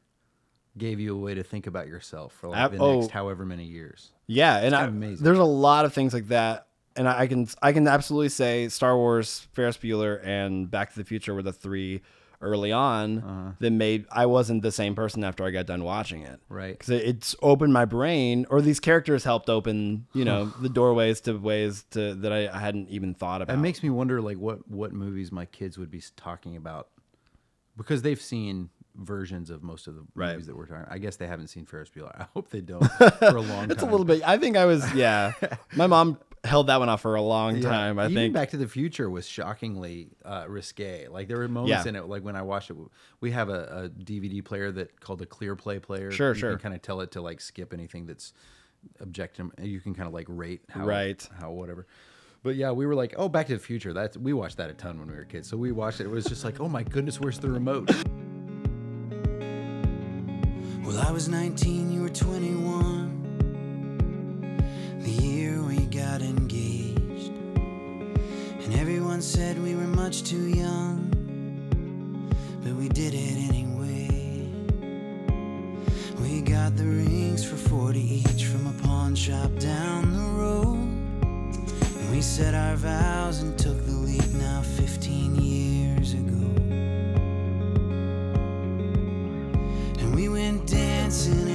gave 0.77 0.99
you 0.99 1.15
a 1.15 1.19
way 1.19 1.33
to 1.33 1.43
think 1.43 1.67
about 1.67 1.87
yourself 1.87 2.33
for 2.33 2.49
like 2.49 2.71
the 2.71 2.77
oh. 2.77 2.99
next 2.99 3.11
however 3.11 3.45
many 3.45 3.65
years. 3.65 4.11
Yeah, 4.27 4.57
and 4.57 4.75
I, 4.75 4.85
amazing. 4.85 5.23
there's 5.23 5.39
a 5.39 5.43
lot 5.43 5.85
of 5.85 5.93
things 5.93 6.13
like 6.13 6.27
that, 6.27 6.67
and 6.95 7.07
I, 7.07 7.21
I 7.21 7.27
can 7.27 7.47
I 7.61 7.73
can 7.73 7.87
absolutely 7.87 8.29
say 8.29 8.69
Star 8.69 8.95
Wars, 8.95 9.47
Ferris 9.53 9.77
Bueller, 9.77 10.19
and 10.23 10.69
Back 10.69 10.91
to 10.93 10.99
the 10.99 11.05
Future 11.05 11.33
were 11.33 11.43
the 11.43 11.53
three 11.53 12.01
early 12.43 12.71
on 12.71 13.19
Uh-huh. 13.19 13.51
that 13.59 13.71
made 13.71 14.05
I 14.11 14.25
wasn't 14.25 14.61
the 14.61 14.71
same 14.71 14.93
person 14.95 15.23
after 15.23 15.43
I 15.43 15.51
got 15.51 15.65
done 15.65 15.83
watching 15.83 16.21
it. 16.21 16.39
Right. 16.49 16.77
because 16.77 16.89
it's 16.89 17.35
opened 17.41 17.73
my 17.73 17.85
brain, 17.85 18.45
or 18.49 18.61
these 18.61 18.79
characters 18.79 19.23
helped 19.23 19.49
open 19.49 20.05
you 20.13 20.25
know 20.25 20.45
the 20.61 20.69
doorways 20.69 21.21
to 21.21 21.37
ways 21.37 21.85
to 21.91 22.13
that 22.15 22.31
I, 22.33 22.47
I 22.49 22.59
hadn't 22.59 22.89
even 22.89 23.13
thought 23.13 23.41
about. 23.41 23.53
It 23.55 23.61
makes 23.61 23.81
me 23.81 23.89
wonder 23.89 24.21
like 24.21 24.37
what 24.37 24.69
what 24.69 24.93
movies 24.93 25.31
my 25.31 25.45
kids 25.45 25.77
would 25.77 25.89
be 25.89 26.01
talking 26.15 26.55
about 26.55 26.89
because 27.77 28.01
they've 28.03 28.21
seen 28.21 28.69
versions 28.95 29.49
of 29.49 29.63
most 29.63 29.87
of 29.87 29.95
the 29.95 30.03
Right. 30.13 30.33
movies 30.33 30.45
that 30.45 30.55
we're 30.55 30.67
talking. 30.67 30.85
I 30.87 30.99
guess 30.99 31.15
they 31.15 31.25
haven't 31.25 31.47
seen 31.47 31.65
Ferris 31.65 31.89
Bueller. 31.89 32.13
I 32.19 32.27
hope 32.35 32.49
they 32.51 32.61
don't 32.61 32.85
for 32.91 33.25
a 33.25 33.41
long 33.41 33.47
time. 33.61 33.71
it's 33.71 33.81
a 33.81 33.87
little 33.87 34.05
bit. 34.05 34.21
I 34.27 34.37
think 34.37 34.55
I 34.55 34.65
was 34.65 34.83
yeah. 34.93 35.31
my 35.75 35.87
mom 35.87 36.19
held 36.43 36.67
that 36.67 36.79
one 36.79 36.89
off 36.89 37.01
for 37.01 37.15
a 37.15 37.21
long 37.21 37.55
Yeah. 37.57 37.69
time. 37.69 37.99
I 37.99 38.05
Even 38.05 38.15
think 38.15 38.33
Back 38.33 38.49
to 38.49 38.57
the 38.57 38.67
Future 38.67 39.09
was 39.09 39.25
shockingly 39.27 40.09
uh, 40.25 40.45
risque. 40.47 41.07
Like 41.07 41.27
there 41.29 41.37
were 41.37 41.47
moments 41.47 41.85
Yeah. 41.85 41.89
in 41.89 41.95
it, 41.95 42.05
like 42.07 42.23
when 42.23 42.35
I 42.35 42.41
watched 42.41 42.69
it, 42.69 42.75
we 43.21 43.31
have 43.31 43.49
a, 43.49 43.83
a 43.85 43.89
DVD 43.89 44.43
player 44.43 44.71
that 44.73 44.99
called 44.99 45.21
a 45.21 45.25
ClearPlay 45.25 45.81
player. 45.81 46.11
Sure, 46.11 46.33
you 46.33 46.39
sure. 46.39 46.49
can 46.51 46.59
kind 46.59 46.75
of 46.75 46.81
tell 46.81 46.99
it 47.01 47.11
to 47.11 47.21
like 47.21 47.39
skip 47.39 47.73
anything 47.73 48.05
that's 48.05 48.33
objective. 48.99 49.51
You 49.61 49.79
can 49.79 49.93
kind 49.95 50.07
of 50.07 50.13
like 50.13 50.25
rate 50.27 50.61
how 50.69 50.85
Right. 50.85 51.25
how 51.39 51.51
whatever. 51.51 51.87
But 52.43 52.55
yeah, 52.57 52.71
we 52.71 52.85
were 52.85 52.95
like, 52.95 53.13
oh, 53.15 53.29
Back 53.29 53.47
to 53.47 53.53
the 53.53 53.59
Future. 53.63 53.93
That's 53.93 54.17
we 54.17 54.33
watched 54.33 54.57
that 54.57 54.69
a 54.69 54.73
ton 54.73 54.99
when 54.99 55.07
we 55.09 55.15
were 55.15 55.23
kids. 55.23 55.47
So 55.47 55.55
we 55.55 55.71
watched 55.71 56.01
it. 56.01 56.05
It 56.05 56.09
was 56.09 56.25
just 56.25 56.43
like, 56.43 56.59
oh 56.59 56.67
my 56.67 56.83
goodness, 56.83 57.21
where's 57.21 57.39
the 57.39 57.49
remote? 57.49 57.89
Well, 60.85 60.99
I 60.99 61.11
was 61.11 61.29
19, 61.29 61.89
you 61.93 62.01
were 62.01 62.09
21. 62.09 63.02
The 65.03 65.11
year 65.11 65.61
we 65.61 65.79
got 65.87 66.21
engaged. 66.21 67.33
And 68.63 68.73
everyone 68.75 69.21
said 69.21 69.61
we 69.61 69.75
were 69.75 69.81
much 69.87 70.23
too 70.23 70.47
young. 70.47 71.09
But 72.63 72.73
we 72.75 72.87
did 72.87 73.13
it 73.13 73.37
anyway. 73.49 74.47
We 76.21 76.41
got 76.41 76.77
the 76.77 76.85
rings 76.85 77.43
for 77.43 77.57
40 77.57 77.99
each 77.99 78.45
from 78.45 78.65
a 78.65 78.73
pawn 78.81 79.13
shop 79.13 79.51
down 79.59 80.13
the 80.13 80.41
road. 80.41 80.77
And 80.77 82.09
we 82.09 82.21
said 82.21 82.55
our 82.55 82.77
vows 82.77 83.41
and 83.41 83.59
took 83.59 83.85
the 83.85 83.91
leap 83.91 84.31
now 84.35 84.61
15 84.61 85.35
years 85.35 86.13
ago. 86.13 86.45
And 89.99 90.15
we 90.15 90.29
went 90.29 90.65
dancing 90.65 91.52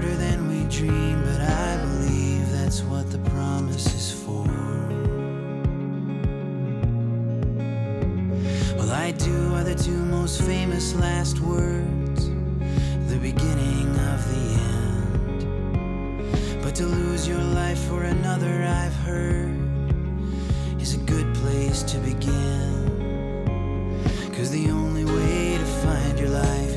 harder 0.00 0.16
than 0.16 0.48
we 0.48 0.64
dreamed, 0.70 1.24
but 1.26 1.40
I 1.42 1.76
believe 1.76 2.50
that's 2.50 2.80
what 2.82 3.10
the 3.10 3.18
promise 3.30 3.86
is 3.94 4.10
for. 4.10 4.46
Well, 8.78 8.90
I 8.92 9.10
do 9.10 9.54
are 9.56 9.64
the 9.64 9.74
two 9.74 10.02
most 10.06 10.40
famous 10.40 10.94
last 10.94 11.40
words, 11.40 12.30
the 13.08 13.18
beginning 13.20 13.90
of 14.12 14.18
the 14.32 14.44
end. 14.72 16.62
But 16.62 16.74
to 16.76 16.86
lose 16.86 17.28
your 17.28 17.42
life 17.42 17.80
for 17.80 18.04
another, 18.04 18.64
I've 18.64 18.96
heard, 19.04 19.54
is 20.80 20.94
a 20.94 20.98
good 21.04 21.34
place 21.34 21.82
to 21.82 21.98
begin. 21.98 22.88
Cause 24.34 24.50
the 24.50 24.70
only 24.70 25.04
way 25.04 25.58
to 25.58 25.66
find 25.84 26.18
your 26.18 26.30
life 26.30 26.69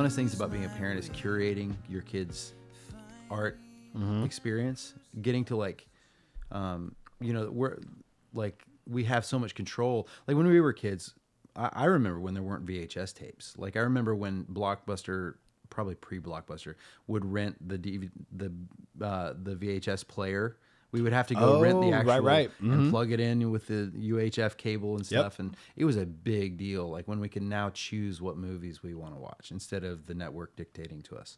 funnest 0.00 0.14
things 0.14 0.32
about 0.32 0.50
being 0.50 0.64
a 0.64 0.68
parent 0.70 0.98
is 0.98 1.10
curating 1.10 1.74
your 1.86 2.00
kids' 2.00 2.54
art 3.30 3.58
experience. 4.24 4.94
Getting 5.20 5.44
to 5.46 5.56
like, 5.56 5.86
um, 6.50 6.94
you 7.20 7.34
know, 7.34 7.50
we're 7.50 7.76
like 8.32 8.64
we 8.88 9.04
have 9.04 9.26
so 9.26 9.38
much 9.38 9.54
control. 9.54 10.08
Like 10.26 10.38
when 10.38 10.46
we 10.46 10.60
were 10.60 10.72
kids, 10.72 11.12
I, 11.54 11.68
I 11.72 11.84
remember 11.84 12.18
when 12.18 12.32
there 12.32 12.42
weren't 12.42 12.64
VHS 12.64 13.14
tapes. 13.14 13.54
Like 13.58 13.76
I 13.76 13.80
remember 13.80 14.14
when 14.14 14.44
Blockbuster, 14.44 15.34
probably 15.68 15.96
pre-Blockbuster, 15.96 16.76
would 17.06 17.30
rent 17.30 17.56
the 17.68 17.76
DV, 17.76 18.10
the 18.34 18.52
uh, 19.04 19.34
the 19.42 19.54
VHS 19.54 20.08
player. 20.08 20.56
We 20.92 21.02
would 21.02 21.12
have 21.12 21.28
to 21.28 21.34
go 21.34 21.60
rent 21.60 21.78
Oh, 21.78 21.80
the 21.82 21.92
right, 21.92 21.98
actual 22.08 22.24
right. 22.26 22.50
and 22.60 22.90
plug 22.90 23.12
it 23.12 23.20
in 23.20 23.50
with 23.50 23.68
the 23.68 23.92
UHF 23.94 24.56
cable 24.56 24.96
and 24.96 25.00
Yep. 25.10 25.20
stuff, 25.20 25.38
and 25.38 25.56
it 25.76 25.84
was 25.84 25.96
a 25.96 26.04
big 26.06 26.56
deal. 26.56 26.90
Like 26.90 27.06
when 27.06 27.20
we 27.20 27.28
can 27.28 27.48
now 27.48 27.70
choose 27.70 28.20
what 28.20 28.36
movies 28.36 28.82
we 28.82 28.94
want 28.94 29.14
to 29.14 29.20
watch 29.20 29.50
instead 29.52 29.84
of 29.84 30.06
the 30.06 30.14
network 30.14 30.56
dictating 30.56 31.02
to 31.02 31.16
us. 31.16 31.36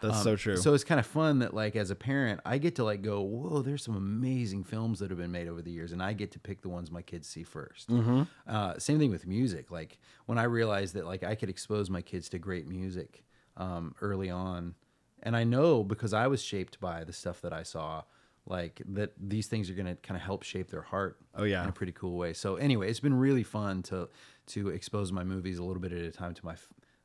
That's 0.00 0.22
so 0.22 0.36
true. 0.36 0.56
So 0.56 0.74
it's 0.74 0.84
kind 0.84 0.98
of 0.98 1.06
fun 1.06 1.38
that 1.38 1.54
like 1.54 1.76
as 1.76 1.90
a 1.90 1.94
parent, 1.94 2.40
I 2.44 2.58
get 2.58 2.74
to 2.76 2.84
like 2.84 3.00
go, 3.02 3.20
whoa, 3.22 3.62
there's 3.62 3.82
some 3.84 3.96
amazing 3.96 4.64
films 4.64 4.98
that 4.98 5.10
have 5.10 5.18
been 5.18 5.32
made 5.32 5.48
over 5.48 5.62
the 5.62 5.70
years, 5.70 5.92
and 5.92 6.02
I 6.02 6.12
get 6.14 6.32
to 6.32 6.38
pick 6.38 6.62
the 6.62 6.68
ones 6.68 6.90
my 6.90 7.02
kids 7.02 7.28
see 7.28 7.44
1st 7.44 7.86
Mm-hmm. 7.86 8.22
Uh, 8.46 8.78
same 8.78 8.98
thing 8.98 9.10
with 9.10 9.26
music. 9.26 9.70
Like 9.70 9.98
when 10.26 10.38
I 10.38 10.44
realized 10.44 10.94
that 10.94 11.06
like 11.06 11.22
I 11.22 11.34
could 11.34 11.48
expose 11.48 11.88
my 11.90 12.02
kids 12.02 12.28
to 12.30 12.38
great 12.38 12.66
music 12.66 13.24
um, 13.56 13.94
early 14.00 14.30
on, 14.30 14.74
and 15.22 15.36
I 15.36 15.44
know 15.44 15.82
because 15.84 16.12
I 16.12 16.26
was 16.26 16.42
shaped 16.42 16.80
by 16.80 17.04
the 17.04 17.12
stuff 17.12 17.40
that 17.42 17.52
I 17.52 17.62
saw. 17.62 18.02
Like 18.46 18.82
that, 18.90 19.12
these 19.18 19.46
things 19.46 19.70
are 19.70 19.74
gonna 19.74 19.96
kind 19.96 20.16
of 20.16 20.22
help 20.22 20.42
shape 20.42 20.70
their 20.70 20.82
heart. 20.82 21.18
Oh, 21.34 21.44
yeah. 21.44 21.62
in 21.62 21.68
a 21.68 21.72
pretty 21.72 21.92
cool 21.92 22.18
way. 22.18 22.32
So 22.34 22.56
anyway, 22.56 22.90
it's 22.90 23.00
been 23.00 23.14
really 23.14 23.42
fun 23.42 23.82
to 23.84 24.08
to 24.48 24.68
expose 24.68 25.10
my 25.12 25.24
movies 25.24 25.58
a 25.58 25.64
little 25.64 25.80
bit 25.80 25.92
at 25.92 26.02
a 26.02 26.10
time 26.10 26.34
to 26.34 26.44
my 26.44 26.54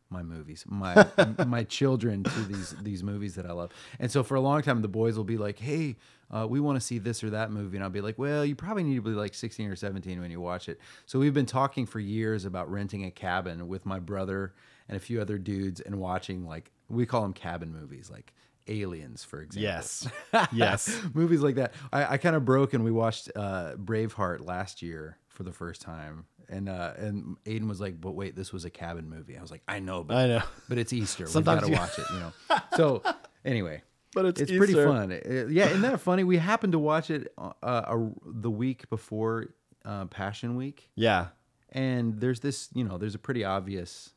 my 0.09 0.23
movies, 0.23 0.65
my 0.67 1.07
my 1.47 1.63
children 1.63 2.23
to 2.23 2.39
these 2.41 2.75
these 2.81 3.03
movies 3.03 3.35
that 3.35 3.45
I 3.45 3.53
love. 3.53 3.71
And 3.99 4.11
so 4.11 4.23
for 4.23 4.35
a 4.35 4.41
long 4.41 4.61
time, 4.61 4.81
the 4.81 4.87
boys 4.87 5.15
will 5.15 5.23
be 5.23 5.37
like, 5.37 5.59
"Hey, 5.59 5.95
uh, 6.31 6.47
we 6.49 6.59
want 6.59 6.75
to 6.77 6.85
see 6.85 6.97
this 6.97 7.23
or 7.23 7.29
that 7.29 7.51
movie," 7.51 7.77
and 7.77 7.83
I'll 7.83 7.89
be 7.89 8.01
like, 8.01 8.17
"Well, 8.17 8.43
you 8.43 8.55
probably 8.55 8.83
need 8.83 8.95
to 8.95 9.01
be 9.01 9.11
like 9.11 9.33
16 9.33 9.69
or 9.69 9.75
17 9.75 10.19
when 10.19 10.31
you 10.31 10.41
watch 10.41 10.67
it." 10.67 10.79
So 11.05 11.19
we've 11.19 11.33
been 11.33 11.45
talking 11.45 11.85
for 11.85 11.99
years 11.99 12.45
about 12.45 12.69
renting 12.71 13.05
a 13.05 13.11
cabin 13.11 13.67
with 13.67 13.85
my 13.85 13.99
brother 13.99 14.53
and 14.87 14.97
a 14.97 14.99
few 14.99 15.21
other 15.21 15.37
dudes 15.37 15.79
and 15.79 15.99
watching 15.99 16.45
like 16.45 16.71
we 16.89 17.05
call 17.05 17.21
them 17.21 17.33
cabin 17.33 17.71
movies, 17.71 18.09
like 18.09 18.33
Aliens, 18.69 19.23
for 19.23 19.41
example 19.41 19.63
Yes. 19.63 20.07
yes. 20.53 21.01
movies 21.13 21.41
like 21.41 21.55
that. 21.55 21.73
I, 21.91 22.13
I 22.13 22.17
kind 22.17 22.35
of 22.35 22.45
broke 22.45 22.73
and 22.73 22.83
we 22.83 22.91
watched 22.91 23.29
uh, 23.35 23.73
Braveheart 23.75 24.45
last 24.45 24.81
year 24.81 25.17
for 25.27 25.43
the 25.43 25.51
first 25.51 25.81
time, 25.81 26.25
and 26.47 26.69
uh, 26.69 26.93
and 26.97 27.37
Aedan 27.45 27.67
was 27.67 27.79
like, 27.81 27.99
"But 28.01 28.11
wait, 28.11 28.35
this 28.35 28.51
was 28.53 28.65
a 28.65 28.69
cabin 28.69 29.09
movie." 29.09 29.37
I 29.37 29.41
was 29.41 29.51
like, 29.51 29.61
"I 29.67 29.79
know, 29.79 30.03
but 30.03 30.17
I 30.17 30.27
know. 30.27 30.43
but 30.67 30.77
it's 30.77 30.91
Easter. 30.93 31.25
You- 31.33 31.41
got 31.41 31.63
to 31.63 31.71
watch 31.71 31.97
it, 31.97 32.05
you 32.13 32.19
know." 32.19 32.31
So 32.75 33.01
anyway, 33.45 33.81
But 34.13 34.25
it's 34.25 34.41
pretty 34.51 34.73
Easter. 34.73 34.87
fun. 34.87 35.11
Uh, 35.13 35.45
yeah, 35.49 35.67
isn't 35.67 35.81
that 35.81 35.99
funny? 36.01 36.23
We 36.23 36.37
happened 36.37 36.73
to 36.73 36.79
watch 36.79 37.09
it 37.09 37.31
uh, 37.37 37.51
uh, 37.63 37.97
the 38.25 38.51
week 38.51 38.89
before 38.89 39.53
uh, 39.85 40.05
Passion 40.05 40.55
Week, 40.57 40.89
Yeah. 40.95 41.27
and 41.71 42.19
there's 42.19 42.41
this, 42.41 42.67
you 42.73 42.83
know, 42.83 42.97
there's 42.97 43.15
a 43.15 43.19
pretty 43.19 43.45
obvious 43.45 44.11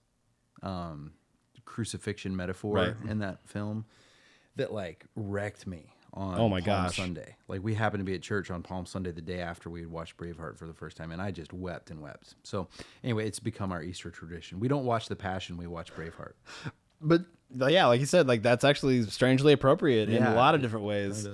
um, 0.63 1.13
crucifixion 1.65 2.35
metaphor 2.37 2.75
Right. 2.75 2.95
in 3.09 3.19
that 3.21 3.47
film 3.49 3.85
that 4.57 4.73
like 4.73 5.05
wrecked 5.17 5.67
me 5.67 5.93
on 6.15 6.39
Oh 6.39 6.49
my 6.49 6.61
Palm 6.61 6.85
gosh. 6.85 6.97
Sunday. 6.97 7.37
Like 7.49 7.63
we 7.63 7.75
happened 7.75 8.01
to 8.01 8.05
be 8.05 8.15
at 8.15 8.23
church 8.23 8.51
on 8.51 8.63
Palm 8.63 8.87
Sunday 8.87 9.13
the 9.13 9.23
day 9.23 9.41
after 9.41 9.71
we 9.71 9.81
had 9.81 9.91
watched 9.91 10.17
Braveheart 10.17 10.59
for 10.59 10.67
the 10.67 10.75
first 10.75 10.97
time, 10.97 11.11
and 11.11 11.23
I 11.23 11.31
just 11.31 11.53
wept 11.53 11.91
and 11.91 12.01
wept. 12.03 12.35
So 12.43 12.69
anyway, 13.03 13.27
it's 13.27 13.41
become 13.41 13.73
our 13.73 13.83
Easter 13.83 14.11
tradition. 14.11 14.61
We 14.61 14.69
don't 14.69 14.85
watch 14.85 15.09
the 15.09 15.17
Passion; 15.17 15.57
we 15.57 15.67
watch 15.67 15.95
Braveheart. 15.95 16.35
But 17.01 17.23
yeah, 17.51 17.87
like 17.87 18.01
you 18.01 18.07
said, 18.07 18.29
like 18.29 18.43
that's 18.43 18.65
actually 18.65 19.03
strangely 19.05 19.53
appropriate 19.53 20.09
in 20.09 20.23
a 20.23 20.35
lot 20.35 20.55
of 20.55 20.63
different 20.63 20.87
ways. 20.87 21.27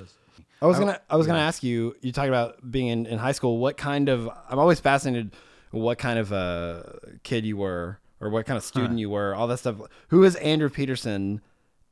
I 0.60 0.66
was 0.66 0.78
gonna 0.78 1.00
I 1.10 1.16
was 1.16 1.26
gonna 1.26 1.40
ask 1.40 1.62
you. 1.62 1.94
You 2.00 2.12
talked 2.12 2.28
about 2.28 2.70
being 2.70 2.88
in, 2.88 3.06
in 3.06 3.18
high 3.18 3.32
school. 3.32 3.58
What 3.58 3.76
kind 3.76 4.08
of? 4.08 4.28
I'm 4.48 4.58
always 4.58 4.80
fascinated. 4.80 5.34
What 5.70 5.98
kind 5.98 6.18
of 6.18 6.32
uh, 6.32 6.82
kid 7.22 7.44
you 7.44 7.58
were, 7.58 7.98
or 8.20 8.30
what 8.30 8.46
kind 8.46 8.56
of 8.56 8.64
student 8.64 8.98
you 8.98 9.10
were, 9.10 9.34
all 9.34 9.46
that 9.48 9.58
stuff. 9.58 9.76
Who 10.08 10.24
is 10.24 10.34
Andrew 10.36 10.70
Peterson 10.70 11.42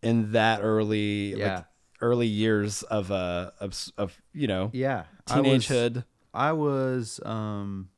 in 0.03 0.32
that 0.32 0.61
early, 0.62 1.34
Yeah. 1.34 1.55
like, 1.57 1.64
early 2.03 2.26
years 2.26 2.82
of 2.84 3.11
uh 3.11 3.51
of 3.61 3.74
of 3.97 4.20
you 4.34 4.47
know 4.47 4.70
Yeah, 4.72 5.05
I 5.28 5.40
was- 5.40 5.66
teenagehood? 5.66 6.05
I 6.34 6.53
was 6.53 7.18
um, 7.24 7.88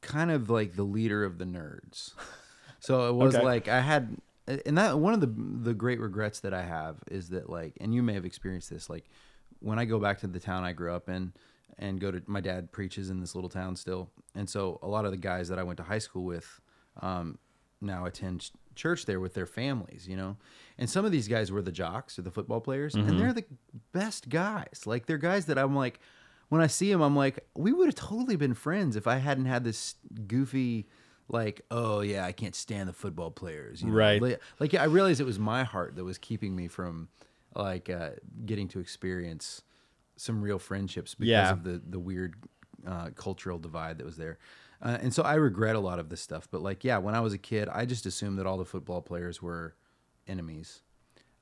kind 0.00 0.30
of 0.30 0.50
like 0.50 0.76
the 0.76 0.82
leader 0.84 1.24
of 1.24 1.38
the 1.38 1.44
nerds. 1.44 2.12
So 2.80 3.08
it 3.08 3.14
was 3.14 3.34
Okay. 3.34 3.44
like 3.44 3.68
I 3.68 3.80
had, 3.80 4.16
and 4.64 4.78
that 4.78 4.98
one 4.98 5.12
of 5.14 5.20
the 5.20 5.26
the 5.26 5.74
great 5.74 5.98
regrets 6.00 6.40
that 6.40 6.54
I 6.54 6.62
have 6.62 6.96
is 7.10 7.30
that 7.30 7.50
like, 7.50 7.76
and 7.80 7.94
you 7.94 8.02
may 8.02 8.14
have 8.14 8.24
experienced 8.24 8.70
this, 8.70 8.88
like 8.88 9.08
when 9.60 9.78
I 9.78 9.84
go 9.84 9.98
back 9.98 10.18
to 10.20 10.26
the 10.28 10.38
town 10.38 10.62
I 10.64 10.72
grew 10.72 10.92
up 10.94 11.08
in 11.08 11.32
and 11.78 12.00
go 12.00 12.10
to 12.10 12.22
my 12.26 12.40
dad 12.40 12.70
preaches 12.72 13.10
in 13.10 13.20
this 13.20 13.34
little 13.34 13.50
town 13.50 13.74
still, 13.76 14.10
and 14.34 14.48
so 14.48 14.78
a 14.82 14.86
lot 14.86 15.04
of 15.04 15.10
the 15.10 15.16
guys 15.16 15.48
that 15.48 15.58
I 15.58 15.62
went 15.64 15.76
to 15.78 15.82
high 15.82 15.98
school 15.98 16.24
with 16.24 16.60
um, 17.02 17.38
now 17.80 18.04
attend 18.04 18.50
church 18.78 19.04
there 19.04 19.20
with 19.20 19.34
their 19.34 19.44
families, 19.46 20.06
you 20.08 20.16
know, 20.16 20.36
and 20.78 20.88
some 20.88 21.04
of 21.04 21.12
these 21.12 21.28
guys 21.28 21.52
were 21.52 21.60
the 21.62 21.72
jocks 21.72 22.18
or 22.18 22.22
the 22.22 22.30
football 22.30 22.60
players, 22.60 22.94
and 22.94 23.18
they're 23.20 23.34
the 23.34 23.44
best 23.92 24.28
guys. 24.30 24.84
Like 24.86 25.04
they're 25.06 25.18
guys 25.18 25.44
that 25.46 25.58
I'm 25.58 25.76
like, 25.76 26.00
when 26.48 26.62
I 26.62 26.66
see 26.68 26.90
them, 26.90 27.02
I'm 27.02 27.14
like, 27.16 27.40
we 27.54 27.72
would 27.74 27.86
have 27.88 27.94
totally 27.94 28.36
been 28.36 28.54
friends 28.54 28.96
if 28.96 29.06
I 29.06 29.16
hadn't 29.16 29.44
had 29.44 29.64
this 29.64 29.96
goofy. 30.26 30.86
Like, 31.30 31.60
oh 31.70 32.00
yeah, 32.00 32.24
I 32.24 32.32
can't 32.32 32.54
stand 32.54 32.88
the 32.88 32.94
football 32.94 33.30
players. 33.30 33.82
you 33.82 33.88
know? 33.88 33.94
Right. 33.94 34.22
Like, 34.22 34.40
like 34.60 34.74
I 34.74 34.84
realized 34.84 35.20
it 35.20 35.24
was 35.24 35.38
my 35.38 35.62
heart 35.64 35.96
that 35.96 36.04
was 36.04 36.16
keeping 36.16 36.56
me 36.56 36.68
from 36.68 37.08
like 37.54 37.90
uh, 37.90 38.10
getting 38.46 38.66
to 38.68 38.80
experience 38.80 39.60
some 40.16 40.40
real 40.40 40.58
friendships 40.58 41.14
because 41.14 41.28
Yeah. 41.28 41.52
of 41.52 41.64
the 41.64 41.82
the 41.86 41.98
weird 41.98 42.36
uh, 42.86 43.10
cultural 43.14 43.58
divide 43.58 43.98
that 43.98 44.04
was 44.06 44.16
there. 44.16 44.38
Uh, 44.80 44.98
and 45.00 45.12
so 45.12 45.22
I 45.22 45.34
regret 45.34 45.76
a 45.76 45.80
lot 45.80 45.98
of 45.98 46.08
this 46.08 46.20
stuff. 46.20 46.48
But 46.50 46.62
like, 46.62 46.84
yeah, 46.84 46.98
when 46.98 47.14
I 47.14 47.20
was 47.20 47.32
a 47.32 47.38
kid, 47.38 47.68
I 47.68 47.84
just 47.84 48.06
assumed 48.06 48.38
that 48.38 48.46
all 48.46 48.58
the 48.58 48.64
football 48.64 49.02
players 49.02 49.42
were 49.42 49.74
enemies. 50.26 50.82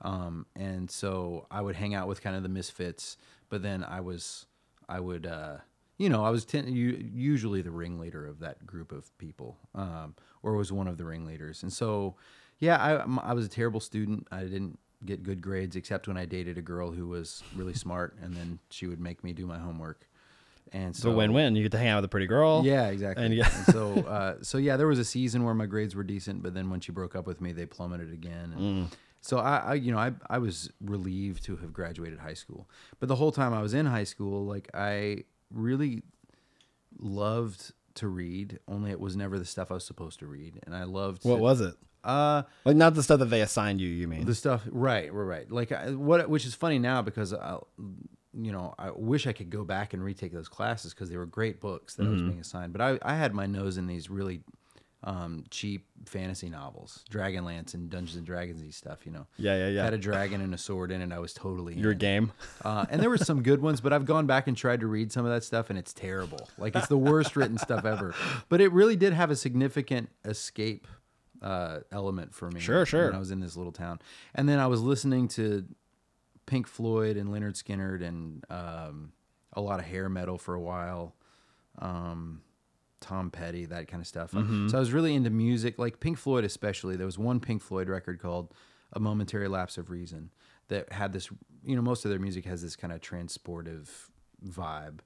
Um, 0.03 0.47
and 0.55 0.91
so 0.91 1.47
I 1.51 1.61
would 1.61 1.77
hang 1.77 1.95
out 1.95 2.09
with 2.09 2.23
kind 2.23 2.37
of 2.37 2.43
the 2.43 2.49
misfits, 2.49 3.17
but 3.49 3.63
then 3.63 3.83
I 3.83 4.01
was, 4.01 4.47
I 4.89 5.01
would, 5.01 5.27
uh, 5.27 5.57
you 5.97 6.11
know, 6.11 6.23
I 6.23 6.31
was 6.31 6.45
ten, 6.45 6.69
usually 6.69 7.63
the 7.63 7.71
ringleader 7.71 8.27
of 8.27 8.41
that 8.41 8.67
group 8.67 8.93
of 8.93 9.17
people, 9.17 9.57
um, 9.75 10.15
or 10.43 10.55
was 10.55 10.71
one 10.71 10.87
of 10.87 10.99
the 10.99 11.07
ringleaders. 11.07 11.63
And 11.63 11.73
so, 11.73 12.17
yeah, 12.59 12.77
I, 12.77 13.31
I 13.31 13.33
was 13.33 13.47
a 13.47 13.49
terrible 13.49 13.81
student. 13.81 14.29
I 14.31 14.43
didn't 14.43 14.79
get 15.05 15.23
good 15.23 15.41
grades 15.41 15.77
except 15.77 16.09
when 16.09 16.19
I 16.19 16.27
dated 16.27 16.59
a 16.59 16.63
girl 16.63 16.91
who 16.91 17.09
was 17.09 17.43
really 17.55 17.75
smart, 17.75 18.17
and 18.23 18.35
then 18.37 18.59
she 18.69 18.87
would 18.87 19.01
make 19.01 19.25
me 19.25 19.33
do 19.33 19.47
my 19.47 19.59
homework. 19.59 20.07
And 20.77 20.91
It's 20.91 21.01
so 21.01 21.11
a 21.11 21.15
win-win. 21.15 21.57
You 21.57 21.63
get 21.63 21.73
to 21.73 21.79
hang 21.79 21.89
out 21.89 21.97
with 21.99 22.05
a 22.05 22.09
pretty 22.09 22.27
girl. 22.27 22.63
yeah, 22.65 22.89
exactly. 22.89 23.25
And 23.25 23.35
And, 23.35 23.47
so, 23.73 23.95
uh, 24.17 24.35
so 24.43 24.59
yeah, 24.59 24.77
there 24.77 24.87
was 24.87 24.99
a 24.99 25.05
season 25.05 25.45
where 25.45 25.55
my 25.55 25.67
grades 25.67 25.95
were 25.97 26.03
decent, 26.05 26.43
but 26.43 26.53
then 26.55 26.69
when 26.71 26.81
she 26.81 26.93
broke 26.93 27.17
up 27.17 27.27
with 27.27 27.41
me, 27.41 27.53
they 27.53 27.67
plummeted 27.67 28.13
again. 28.13 28.53
And 28.57 28.61
Mm. 28.89 28.93
So 29.23 29.39
I, 29.39 29.57
I, 29.57 29.75
you 29.75 29.91
know, 29.91 29.99
I, 29.99 30.13
I 30.31 30.39
was 30.39 30.71
relieved 30.81 31.45
to 31.47 31.57
have 31.57 31.73
graduated 31.73 32.19
high 32.21 32.35
school, 32.35 32.69
but 33.01 33.09
the 33.09 33.17
whole 33.17 33.33
time 33.33 33.53
I 33.55 33.61
was 33.63 33.75
in 33.75 33.85
high 33.87 34.05
school, 34.05 34.45
like 34.45 34.69
I 34.75 35.25
really 35.51 36.03
loved 36.99 37.73
to 37.97 38.09
read. 38.09 38.59
Only 38.69 38.91
it 38.91 39.01
was 39.01 39.17
never 39.17 39.39
the 39.39 39.45
stuff 39.45 39.71
I 39.71 39.75
was 39.75 39.85
supposed 39.85 40.19
to 40.21 40.27
read, 40.27 40.61
and 40.67 40.75
I 40.77 40.85
loved. 40.85 41.25
What 41.25 41.37
to- 41.37 41.43
was 41.43 41.61
it? 41.61 41.75
Uh, 42.05 42.43
Like 42.65 42.77
not 42.77 42.95
the 42.95 43.03
stuff 43.03 43.19
that 43.19 43.31
they 43.31 43.41
assigned 43.41 43.81
you. 43.81 43.89
You 43.89 44.07
mean? 44.07 44.27
the 44.27 44.35
stuff 44.35 44.63
right 44.71 45.13
right 45.13 45.25
right 45.25 45.51
like 45.51 45.73
I, 45.73 45.91
what 45.91 46.29
which 46.31 46.47
is 46.47 46.55
funny 46.55 46.79
now 46.79 47.03
because 47.03 47.33
I, 47.35 47.57
you 48.39 48.53
know 48.53 48.75
i 48.79 48.91
wish 48.91 49.27
i 49.27 49.33
could 49.33 49.49
go 49.51 49.65
back 49.65 49.95
and 49.95 50.05
retake 50.05 50.33
those 50.33 50.49
classes 50.49 50.93
because 50.93 51.09
they 51.11 51.17
were 51.17 51.27
great 51.27 51.61
books 51.61 51.95
that 51.95 52.03
i 52.03 52.07
Mm-hmm. 52.07 52.13
was 52.13 52.23
being 52.23 52.41
assigned 52.41 52.73
but 52.73 52.81
i, 52.83 52.99
I 53.03 53.15
had 53.17 53.35
my 53.35 53.47
nose 53.47 53.77
in 53.79 53.87
these 53.87 54.11
really 54.11 54.41
um, 55.05 55.45
cheap 55.51 55.87
fantasy 56.07 56.49
novels 56.49 57.05
dragonlance 57.11 57.75
and 57.75 57.89
dungeons 57.89 58.17
and 58.17 58.27
dragons 58.27 58.75
stuff 58.75 59.07
you 59.07 59.13
know 59.13 59.27
Yeah, 59.37 59.57
yeah, 59.57 59.69
yeah. 59.69 59.85
had 59.85 59.95
a 59.95 59.99
dragon 59.99 60.41
and 60.41 60.53
a 60.53 60.59
sword 60.59 60.91
in 60.91 61.01
it 61.01 61.13
i 61.13 61.19
was 61.19 61.33
totally 61.33 61.75
Your 61.75 61.93
in. 61.93 61.99
game. 61.99 62.33
Uh, 62.65 62.87
and 62.91 63.01
there 63.01 63.09
were 63.11 63.19
some 63.19 63.43
good 63.43 63.61
ones, 63.63 63.81
but 63.81 63.93
I've 63.93 64.05
gone 64.07 64.27
back 64.27 64.49
and 64.49 64.57
tried 64.57 64.81
to 64.81 64.87
read 64.89 65.13
some 65.13 65.25
of 65.25 65.31
that 65.31 65.45
stuff, 65.45 65.71
and 65.71 65.79
it's 65.79 65.93
terrible. 65.93 66.49
Like 66.59 66.75
it's 66.75 66.89
the 66.89 66.99
worst 66.99 67.37
written 67.37 67.57
stuff 67.59 67.85
ever. 67.85 68.15
But 68.49 68.61
it 68.61 68.73
really 68.73 68.97
did 68.97 69.13
have 69.13 69.31
a 69.31 69.37
significant 69.37 70.09
escape 70.25 70.89
uh, 71.43 71.81
element 71.93 72.35
for 72.35 72.51
me. 72.51 72.59
Sure, 72.61 72.85
sure. 72.87 73.07
When 73.07 73.15
I 73.15 73.19
was 73.19 73.31
in 73.31 73.39
this 73.41 73.57
little 73.57 73.73
town, 73.73 74.01
and 74.35 74.49
then 74.49 74.59
I 74.59 74.67
was 74.67 74.81
listening 74.81 75.29
to 75.29 75.65
Pink 76.47 76.67
Floyd 76.67 77.17
and 77.17 77.31
Lynyrd 77.31 77.61
Skynyrd 77.61 78.03
and 78.03 78.45
um, 78.51 79.13
a 79.53 79.61
lot 79.61 79.81
of 79.81 79.87
hair 79.87 80.09
metal 80.09 80.39
for 80.39 80.55
a 80.55 80.61
while. 80.61 81.15
Um, 81.79 82.43
Tom 83.01 83.31
Petty, 83.31 83.67
that 83.67 83.89
kind 83.89 84.01
of 84.01 84.07
stuff. 84.07 84.33
Mm-hmm. 84.33 84.69
So 84.69 84.77
I 84.77 84.81
was 84.81 84.93
really 84.93 85.15
into 85.15 85.31
music, 85.31 85.79
like 85.79 86.01
Pink 86.01 86.19
Floyd, 86.19 86.45
especially. 86.45 86.97
There 86.97 87.07
was 87.07 87.19
one 87.19 87.41
Pink 87.41 87.63
Floyd 87.63 87.89
record 87.89 88.21
called 88.21 88.55
"A 88.93 89.01
Momentary 89.01 89.49
Lapse 89.49 89.77
of 89.79 89.91
Reason" 89.91 90.31
that 90.69 90.93
had 90.93 91.13
this. 91.13 91.29
You 91.65 91.77
know, 91.77 91.83
most 91.83 92.05
of 92.05 92.11
their 92.11 92.21
music 92.21 92.45
has 92.47 92.63
this 92.63 92.77
kind 92.77 92.93
of 92.93 93.01
transportive 93.01 93.89
vibe, 94.45 95.01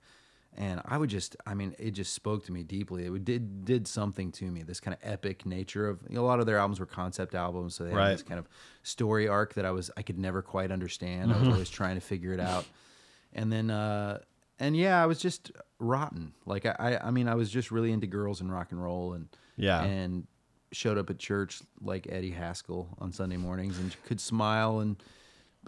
and 0.57 0.81
I 0.85 0.99
would 0.99 1.11
just, 1.11 1.37
I 1.47 1.55
mean, 1.55 1.75
it 1.79 1.93
just 1.93 2.13
spoke 2.13 2.45
to 2.47 2.53
me 2.53 2.63
deeply. 2.63 3.05
It 3.07 3.25
did 3.25 3.65
did 3.65 3.87
something 3.87 4.33
to 4.33 4.45
me. 4.51 4.63
This 4.63 4.81
kind 4.81 4.95
of 4.95 5.01
epic 5.09 5.47
nature 5.47 5.89
of 5.89 6.01
you 6.09 6.17
know, 6.17 6.23
a 6.23 6.27
lot 6.27 6.41
of 6.41 6.47
their 6.47 6.59
albums 6.59 6.81
were 6.81 6.87
concept 6.87 7.35
albums, 7.35 7.75
so 7.77 7.85
they 7.85 7.93
Right. 7.95 8.07
had 8.09 8.15
this 8.15 8.23
kind 8.23 8.39
of 8.41 8.49
story 8.83 9.29
arc 9.29 9.55
that 9.55 9.65
I 9.65 9.71
was 9.71 9.91
I 9.97 10.03
could 10.03 10.19
never 10.19 10.43
quite 10.43 10.71
understand. 10.73 11.33
I 11.33 11.39
was 11.39 11.49
always 11.49 11.71
trying 11.71 11.95
to 11.95 12.01
figure 12.01 12.33
it 12.33 12.41
out, 12.41 12.67
and 13.33 13.53
then. 13.53 13.71
uh 13.71 14.19
and 14.63 14.77
yeah, 14.77 15.03
I 15.03 15.07
was 15.07 15.19
just 15.19 15.53
rotten. 15.79 16.35
Like 16.45 16.67
I, 16.67 16.77
I, 16.79 17.07
I 17.09 17.11
mean, 17.11 17.29
I 17.29 17.35
was 17.35 17.49
just 17.51 17.71
really 17.71 17.93
into 17.93 18.07
girls 18.07 18.43
and 18.43 18.53
rock 18.53 18.73
and 18.73 18.83
roll, 18.83 19.15
and 19.15 19.27
Yeah. 19.57 19.83
and 19.83 20.27
showed 20.71 20.99
up 20.99 21.09
at 21.09 21.19
church 21.19 21.63
like 21.81 22.07
Eddie 22.11 22.33
Haskell 22.33 22.89
on 22.99 23.11
Sunday 23.11 23.39
mornings, 23.39 23.79
and 23.79 23.97
could 24.05 24.21
smile 24.21 24.81
and 24.81 25.03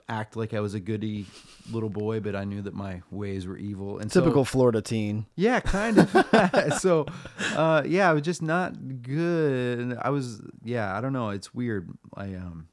act 0.09 0.37
like 0.37 0.53
I 0.55 0.61
was 0.61 0.75
a 0.75 0.81
goody 0.81 1.27
little 1.71 1.89
boy, 1.89 2.21
but 2.21 2.35
I 2.37 2.45
knew 2.45 2.63
that 2.63 2.75
my 2.75 3.03
ways 3.11 3.47
were 3.47 3.57
evil. 3.57 3.99
And 3.99 4.11
so- 4.11 4.21
Typical 4.21 4.45
Florida 4.45 4.81
teen. 4.83 5.27
yeah, 5.37 5.61
kind 5.61 5.99
of. 5.99 6.11
so, 6.81 7.07
uh, 7.55 7.83
yeah, 7.87 8.11
I 8.11 8.13
was 8.13 8.23
just 8.23 8.43
not 8.43 9.03
good. 9.03 9.97
I 10.01 10.11
was, 10.11 10.43
yeah, 10.65 10.97
I 10.97 11.01
don't 11.01 11.13
know. 11.13 11.31
It's 11.31 11.55
weird. 11.55 11.91
I 12.15 12.35
um, 12.35 12.69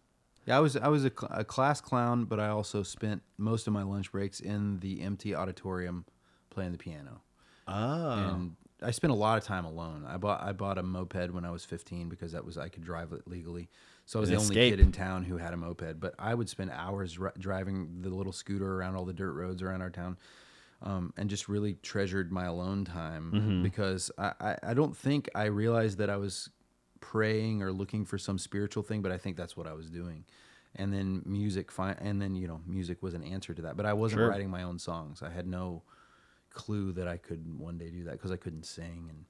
Yeah, 0.46 0.58
I 0.58 0.60
was 0.60 0.76
I 0.76 0.88
was 0.88 1.06
a, 1.06 1.12
cl- 1.12 1.32
a 1.32 1.44
class 1.44 1.82
clown, 1.82 2.26
but 2.26 2.40
I 2.40 2.50
also 2.50 2.84
spent 2.84 3.22
most 3.38 3.68
of 3.68 3.74
my 3.74 3.84
lunch 3.84 4.12
breaks 4.12 4.40
in 4.40 4.80
the 4.80 5.02
empty 5.02 5.36
auditorium 5.36 6.06
playing 6.50 6.72
the 6.72 6.78
piano. 6.78 7.22
Oh. 7.68 8.12
And 8.12 8.56
I 8.82 8.92
spent 8.92 9.12
a 9.12 9.16
lot 9.16 9.38
of 9.38 9.44
time 9.44 9.66
alone. 9.66 10.06
I 10.08 10.18
bought 10.18 10.42
I 10.42 10.54
bought 10.54 10.78
a 10.78 10.84
moped 10.84 11.32
when 11.32 11.46
I 11.46 11.52
was 11.52 11.66
15 11.66 12.10
because 12.10 12.32
that 12.32 12.46
was 12.46 12.58
I 12.58 12.70
could 12.70 12.84
drive 12.84 13.12
it 13.14 13.28
legally. 13.28 13.70
So 14.10 14.18
I 14.18 14.22
was 14.22 14.30
An 14.30 14.36
the 14.38 14.42
only 14.42 14.56
escape. 14.56 14.74
kid 14.74 14.80
in 14.80 14.92
town 14.92 15.24
who 15.24 15.38
had 15.38 15.54
a 15.54 15.58
moped. 15.58 16.00
But 16.00 16.16
I 16.18 16.34
would 16.34 16.50
spend 16.50 16.72
hours 16.72 17.20
ri- 17.20 17.30
driving 17.38 18.02
the 18.02 18.10
little 18.10 18.34
scooter 18.34 18.74
around 18.76 18.96
all 18.96 19.06
the 19.06 19.14
dirt 19.14 19.34
roads 19.34 19.62
around 19.62 19.84
our 19.84 19.92
town, 19.92 20.18
um, 20.82 21.14
and 21.16 21.30
just 21.30 21.48
really 21.48 21.76
treasured 21.84 22.32
my 22.32 22.46
alone 22.46 22.86
time 22.86 23.32
Mm-hmm. 23.36 23.62
because 23.64 24.10
I, 24.18 24.34
I 24.42 24.58
I 24.72 24.74
don't 24.74 24.98
think 24.98 25.30
I 25.36 25.46
realized 25.46 26.00
that 26.00 26.10
I 26.10 26.18
was 26.18 26.50
praying 27.02 27.62
or 27.62 27.72
looking 27.72 28.04
for 28.04 28.18
some 28.18 28.40
spiritual 28.40 28.82
thing, 28.82 29.04
but 29.04 29.12
I 29.12 29.20
think 29.20 29.38
that's 29.38 29.56
what 29.56 29.68
I 29.68 29.74
was 29.74 29.92
doing. 29.92 30.26
And 30.76 30.92
then 30.92 31.22
music, 31.26 31.72
fi- 31.72 31.96
and 32.02 32.20
then 32.20 32.34
you 32.36 32.48
know, 32.48 32.62
music 32.66 33.04
was 33.04 33.14
an 33.14 33.24
answer 33.24 33.54
to 33.54 33.62
that. 33.62 33.78
But 33.78 33.86
I 33.86 33.94
wasn't 33.94 34.22
Sure. 34.22 34.30
writing 34.30 34.50
my 34.50 34.64
own 34.64 34.80
songs. 34.80 35.22
I 35.22 35.30
had 35.30 35.46
no 35.46 35.84
clue 36.50 36.94
that 36.94 37.08
I 37.08 37.18
could 37.18 37.60
one 37.60 37.78
day 37.78 37.92
do 37.92 38.06
that 38.06 38.14
because 38.14 38.32
I 38.32 38.38
couldn't 38.38 38.66
sing. 38.66 39.12
And 39.12 39.26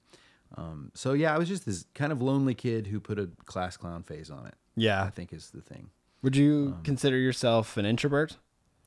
um, 0.57 0.91
so 0.95 1.11
yeah, 1.11 1.35
I 1.35 1.37
was 1.37 1.49
just 1.49 1.65
this 1.65 1.83
kind 1.93 2.13
of 2.13 2.21
lonely 2.21 2.53
kid 2.55 2.87
who 2.87 3.01
put 3.01 3.19
a 3.19 3.29
class 3.43 3.75
clown 3.75 4.03
phase 4.03 4.29
on 4.29 4.45
it. 4.47 4.55
Yeah. 4.75 5.03
I 5.03 5.09
think 5.09 5.33
is 5.33 5.49
the 5.51 5.61
thing. 5.61 5.89
Would 6.21 6.35
you 6.35 6.73
Um, 6.77 6.83
consider 6.83 7.17
yourself 7.17 7.77
an 7.77 7.85
introvert? 7.85 8.37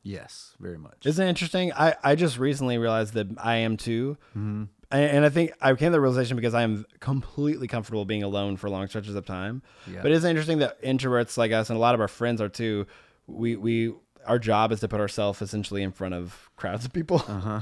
Yes, 0.03 0.57
very 0.59 0.79
much. 0.79 1.07
Isn't 1.07 1.25
it 1.25 1.29
interesting? 1.29 1.73
I, 1.73 1.95
I 2.03 2.15
just 2.17 2.39
recently 2.39 2.77
realized 2.77 3.15
that 3.15 3.29
I 3.39 3.57
am 3.57 3.77
too. 3.77 4.17
Mm-hmm. 4.37 4.65
And, 4.91 5.25
I 5.25 5.31
think 5.31 5.53
I 5.61 5.73
came 5.75 5.87
to 5.87 5.93
the 5.93 6.01
realization 6.01 6.37
because 6.37 6.53
I 6.53 6.63
am 6.63 6.85
completely 7.01 7.67
comfortable 7.67 8.05
being 8.05 8.23
alone 8.23 8.59
for 8.59 8.69
long 8.69 8.87
stretches 8.89 9.15
of 9.15 9.25
time. 9.25 9.63
Yeah. 9.91 10.03
But 10.03 10.11
it's 10.13 10.25
interesting 10.25 10.59
that 10.59 10.83
introverts 10.83 11.39
like 11.39 11.51
us 11.53 11.71
and 11.71 11.77
a 11.79 11.81
lot 11.81 11.95
of 11.95 12.01
our 12.03 12.09
friends 12.09 12.43
are 12.43 12.49
too. 12.51 12.87
We, 13.27 13.57
we 13.57 13.95
our 14.27 14.39
job 14.39 14.71
is 14.73 14.81
to 14.81 14.89
put 14.89 15.01
ourselves 15.01 15.41
essentially 15.41 15.83
in 15.83 15.93
front 15.93 16.13
of 16.15 16.51
crowds 16.57 16.85
of 16.85 16.93
people. 16.93 17.25
Uh-huh. 17.27 17.61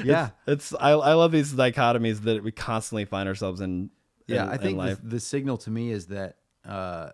yeah, 0.04 0.30
It's 0.46 0.74
I, 0.80 0.90
I 0.90 1.12
love 1.14 1.30
these 1.32 1.52
dichotomies 1.52 2.22
that 2.22 2.42
we 2.42 2.50
constantly 2.50 3.04
find 3.04 3.28
ourselves 3.28 3.60
in. 3.60 3.90
yeah. 4.26 4.42
in- 4.44 4.48
I 4.48 4.54
in 4.54 4.58
think 4.60 4.78
life. 4.78 4.98
the, 5.02 5.08
the 5.10 5.20
signal 5.20 5.58
to 5.58 5.70
me 5.70 5.90
is 5.92 6.06
that 6.06 6.36
uh, 6.64 7.10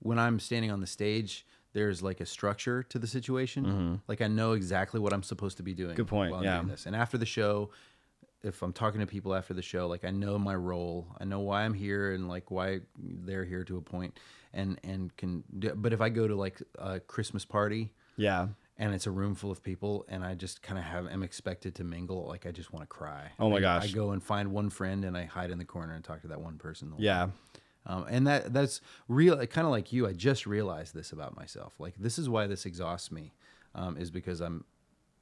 when 0.00 0.18
I'm 0.18 0.38
standing 0.40 0.70
on 0.70 0.80
the 0.80 0.86
stage, 0.86 1.46
there's 1.72 2.02
like 2.02 2.20
a 2.20 2.26
structure 2.26 2.82
to 2.84 2.98
the 2.98 3.06
situation. 3.06 4.00
Like 4.08 4.20
I 4.20 4.28
know 4.28 4.52
exactly 4.52 5.00
what 5.00 5.12
I'm 5.12 5.22
supposed 5.22 5.56
to 5.58 5.62
be 5.62 5.74
doing. 5.74 5.90
Mm-hmm. 5.90 5.96
Good 5.96 6.08
point, 6.08 6.32
while 6.32 6.44
yeah. 6.44 6.56
doing 6.56 6.68
this. 6.68 6.86
And 6.86 6.94
after 6.94 7.16
the 7.18 7.26
show, 7.26 7.70
if 8.42 8.60
I'm 8.62 8.72
talking 8.72 9.00
to 9.00 9.06
people 9.06 9.34
after 9.34 9.54
the 9.54 9.62
show, 9.62 9.86
like 9.86 10.04
I 10.04 10.10
know 10.10 10.38
my 10.38 10.54
role, 10.54 11.06
I 11.20 11.24
know 11.24 11.40
why 11.40 11.62
I'm 11.62 11.74
here 11.74 12.12
and 12.12 12.28
like 12.28 12.50
why 12.50 12.80
they're 12.98 13.44
here 13.44 13.64
to 13.64 13.76
a 13.76 13.80
point, 13.80 14.18
and 14.52 14.78
and 14.84 15.16
can. 15.16 15.44
do- 15.58 15.74
But 15.74 15.92
if 15.92 16.00
I 16.00 16.08
go 16.08 16.26
to 16.26 16.34
like 16.34 16.60
a 16.78 16.98
Christmas 17.00 17.44
party 17.44 17.92
yeah. 18.16 18.48
and 18.76 18.92
it's 18.94 19.06
a 19.06 19.10
room 19.12 19.34
full 19.36 19.50
of 19.52 19.62
people 19.62 20.04
and 20.08 20.24
I 20.24 20.34
just 20.34 20.60
kind 20.60 20.76
of 20.78 20.84
have 20.84 21.06
am 21.06 21.22
expected 21.22 21.76
to 21.76 21.84
mingle, 21.84 22.26
like 22.26 22.44
I 22.44 22.50
just 22.50 22.72
want 22.72 22.82
to 22.82 22.86
cry. 22.88 23.30
Oh 23.38 23.48
my 23.48 23.58
I- 23.58 23.60
gosh. 23.60 23.84
I 23.84 23.92
go 23.94 24.10
and 24.10 24.22
find 24.22 24.52
one 24.52 24.68
friend 24.70 25.04
and 25.04 25.16
I 25.16 25.24
hide 25.24 25.50
in 25.52 25.58
the 25.58 25.64
corner 25.64 25.94
and 25.94 26.02
talk 26.04 26.20
to 26.22 26.28
that 26.28 26.40
one 26.40 26.58
person. 26.58 26.92
Yeah. 26.98 27.28
Um, 27.86 28.06
and 28.08 28.26
that 28.26 28.52
that's 28.52 28.80
real, 29.08 29.36
kind 29.46 29.66
of 29.66 29.70
like 29.70 29.92
you. 29.92 30.06
I 30.06 30.12
just 30.12 30.46
realized 30.46 30.94
this 30.94 31.12
about 31.12 31.36
myself. 31.36 31.74
Like 31.78 31.94
this 31.98 32.18
is 32.18 32.28
why 32.28 32.46
this 32.46 32.64
exhausts 32.66 33.10
me, 33.10 33.32
um, 33.74 33.96
is 33.96 34.10
because 34.10 34.40
I'm 34.40 34.64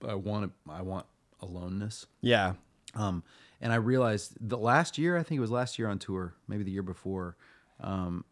I 0.06 0.14
want 0.14 0.52
I 0.68 0.82
want 0.82 1.06
aloneness. 1.40 2.06
Yeah. 2.20 2.54
Um, 2.94 3.22
and 3.61 3.72
I 3.72 3.76
realized 3.76 4.36
the 4.40 4.58
last 4.58 4.98
year, 4.98 5.16
I 5.16 5.22
think 5.22 5.38
it 5.38 5.42
was 5.42 5.50
last 5.50 5.78
year 5.78 5.88
on 5.88 5.98
tour, 5.98 6.34
maybe 6.48 6.64
the 6.64 6.70
year 6.70 6.82
before. 6.82 7.36
Um, 7.80 8.24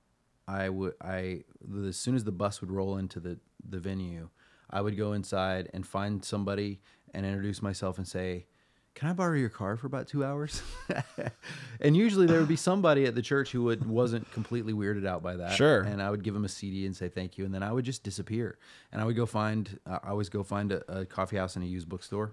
I 0.47 0.69
would 0.69 0.95
I 1.01 1.45
as 1.87 1.97
soon 1.97 2.15
as 2.15 2.25
the 2.25 2.33
bus 2.33 2.61
would 2.61 2.71
roll 2.71 2.97
into 2.97 3.21
the 3.21 3.39
the 3.67 3.79
venue, 3.79 4.29
I 4.71 4.83
would 4.83 4.97
go 4.97 5.13
inside 5.13 5.71
and 5.73 5.87
find 5.87 6.25
somebody 6.25 6.81
and 7.15 7.25
introduce 7.25 7.63
myself 7.63 7.99
and 7.99 8.07
say. 8.07 8.47
Can 8.99 9.09
I 9.09 9.13
borrow 9.13 9.37
your 9.37 9.49
car 9.49 9.77
for 9.77 9.87
about 9.87 10.09
two 10.09 10.25
hours? 10.25 10.61
and 11.81 11.97
usually 11.97 12.27
there 12.27 12.41
would 12.41 12.49
be 12.49 12.57
somebody 12.57 13.05
at 13.05 13.15
the 13.15 13.23
church 13.23 13.53
who 13.53 13.63
would 13.63 13.87
wasn't 13.87 14.29
completely 14.33 14.73
weirded 14.73 15.07
out 15.07 15.23
by 15.23 15.37
that. 15.37 15.53
Sure. 15.53 15.83
And 15.83 16.03
I 16.03 16.11
would 16.11 16.25
give 16.25 16.35
them 16.35 16.45
a 16.45 16.49
CD 16.49 16.85
and 16.85 16.97
say 16.97 17.09
thank 17.09 17.39
you, 17.39 17.45
and 17.45 17.55
then 17.55 17.63
I 17.63 17.71
would 17.71 17.85
just 17.85 18.03
disappear. 18.03 18.59
And 18.91 19.01
I 19.01 19.05
would 19.05 19.15
go 19.15 19.25
find 19.25 19.79
uh, 19.87 20.01
I 20.03 20.09
always 20.11 20.29
go 20.29 20.43
find 20.43 20.73
a, 20.73 21.01
a 21.03 21.07
coffee 21.07 21.37
house 21.37 21.55
and 21.55 21.65
a 21.65 21.69
used 21.69 21.89
bookstore, 21.89 22.33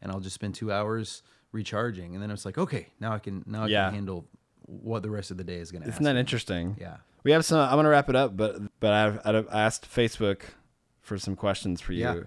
and 0.00 0.10
I'll 0.10 0.20
just 0.20 0.34
spend 0.34 0.54
two 0.54 0.72
hours 0.72 1.22
recharging, 1.52 2.14
and 2.14 2.22
then 2.22 2.30
it's 2.30 2.46
like 2.46 2.56
okay, 2.56 2.86
now 2.98 3.12
I 3.12 3.18
can 3.18 3.44
now 3.46 3.64
I 3.64 3.66
Yeah. 3.66 3.84
can 3.88 3.94
handle 3.96 4.26
what 4.62 5.02
the 5.02 5.10
rest 5.10 5.30
of 5.30 5.36
the 5.36 5.44
day 5.44 5.56
is 5.58 5.70
going 5.70 5.82
to. 5.82 5.88
Isn't 5.90 6.02
that 6.04 6.16
interesting? 6.16 6.76
Yeah. 6.80 6.96
We 7.24 7.32
have 7.32 7.44
some. 7.44 7.58
I'm 7.60 7.76
gonna 7.76 7.90
wrap 7.90 8.08
it 8.08 8.16
up, 8.16 8.38
but 8.38 8.56
but 8.80 8.92
I've, 8.94 9.20
I've 9.26 9.48
asked 9.52 9.86
Facebook 9.86 10.40
for 11.02 11.18
some 11.18 11.36
questions 11.36 11.82
for 11.82 11.92
you, 11.92 12.04
Yeah. 12.04 12.20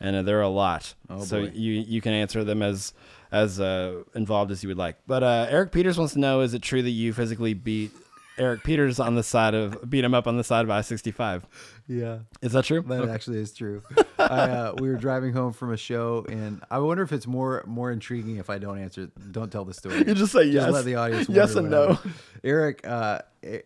And 0.00 0.16
uh, 0.16 0.22
there 0.22 0.38
are 0.38 0.42
a 0.42 0.48
lot. 0.48 0.94
Oh, 1.08 1.22
so 1.22 1.42
boy. 1.42 1.52
you 1.54 1.72
you 1.72 2.00
can 2.00 2.12
answer 2.12 2.44
them 2.44 2.62
as 2.62 2.92
as 3.32 3.60
uh, 3.60 4.02
involved 4.14 4.50
as 4.50 4.62
you 4.62 4.68
would 4.68 4.78
like. 4.78 4.96
But 5.06 5.22
uh, 5.22 5.46
Eric 5.50 5.72
Peters 5.72 5.98
wants 5.98 6.14
to 6.14 6.18
know: 6.18 6.40
Is 6.40 6.54
it 6.54 6.62
true 6.62 6.82
that 6.82 6.90
you 6.90 7.12
physically 7.12 7.54
beat 7.54 7.92
Eric 8.38 8.62
Peters 8.64 8.98
on 8.98 9.14
the 9.14 9.22
side 9.22 9.54
of 9.54 9.88
beat 9.90 10.02
him 10.04 10.14
up 10.14 10.26
on 10.26 10.36
the 10.36 10.44
side 10.44 10.64
of 10.64 10.70
I-65? 10.70 11.42
Yeah. 11.86 12.20
Is 12.40 12.52
that 12.52 12.64
true? 12.64 12.82
That 12.82 13.08
actually 13.08 13.38
is 13.38 13.52
true. 13.52 13.82
I, 14.18 14.22
uh, 14.22 14.74
we 14.78 14.88
were 14.88 14.96
driving 14.96 15.32
home 15.32 15.52
from 15.52 15.72
a 15.72 15.76
show, 15.76 16.24
and 16.28 16.62
I 16.70 16.78
wonder 16.78 17.02
if 17.02 17.12
it's 17.12 17.26
more 17.26 17.64
more 17.66 17.90
intriguing 17.90 18.36
if 18.36 18.48
I 18.48 18.58
don't 18.58 18.78
answer, 18.78 19.10
don't 19.30 19.50
tell 19.50 19.64
the 19.64 19.74
story. 19.74 19.98
You 19.98 20.14
just 20.14 20.32
say 20.32 20.44
yes. 20.44 20.64
Just 20.64 20.72
let 20.72 20.84
the 20.84 20.94
audience. 20.94 21.28
Yes 21.28 21.54
and 21.56 21.70
no. 21.70 21.94
happened. 21.94 22.14
Eric, 22.44 22.86
uh, 22.86 23.20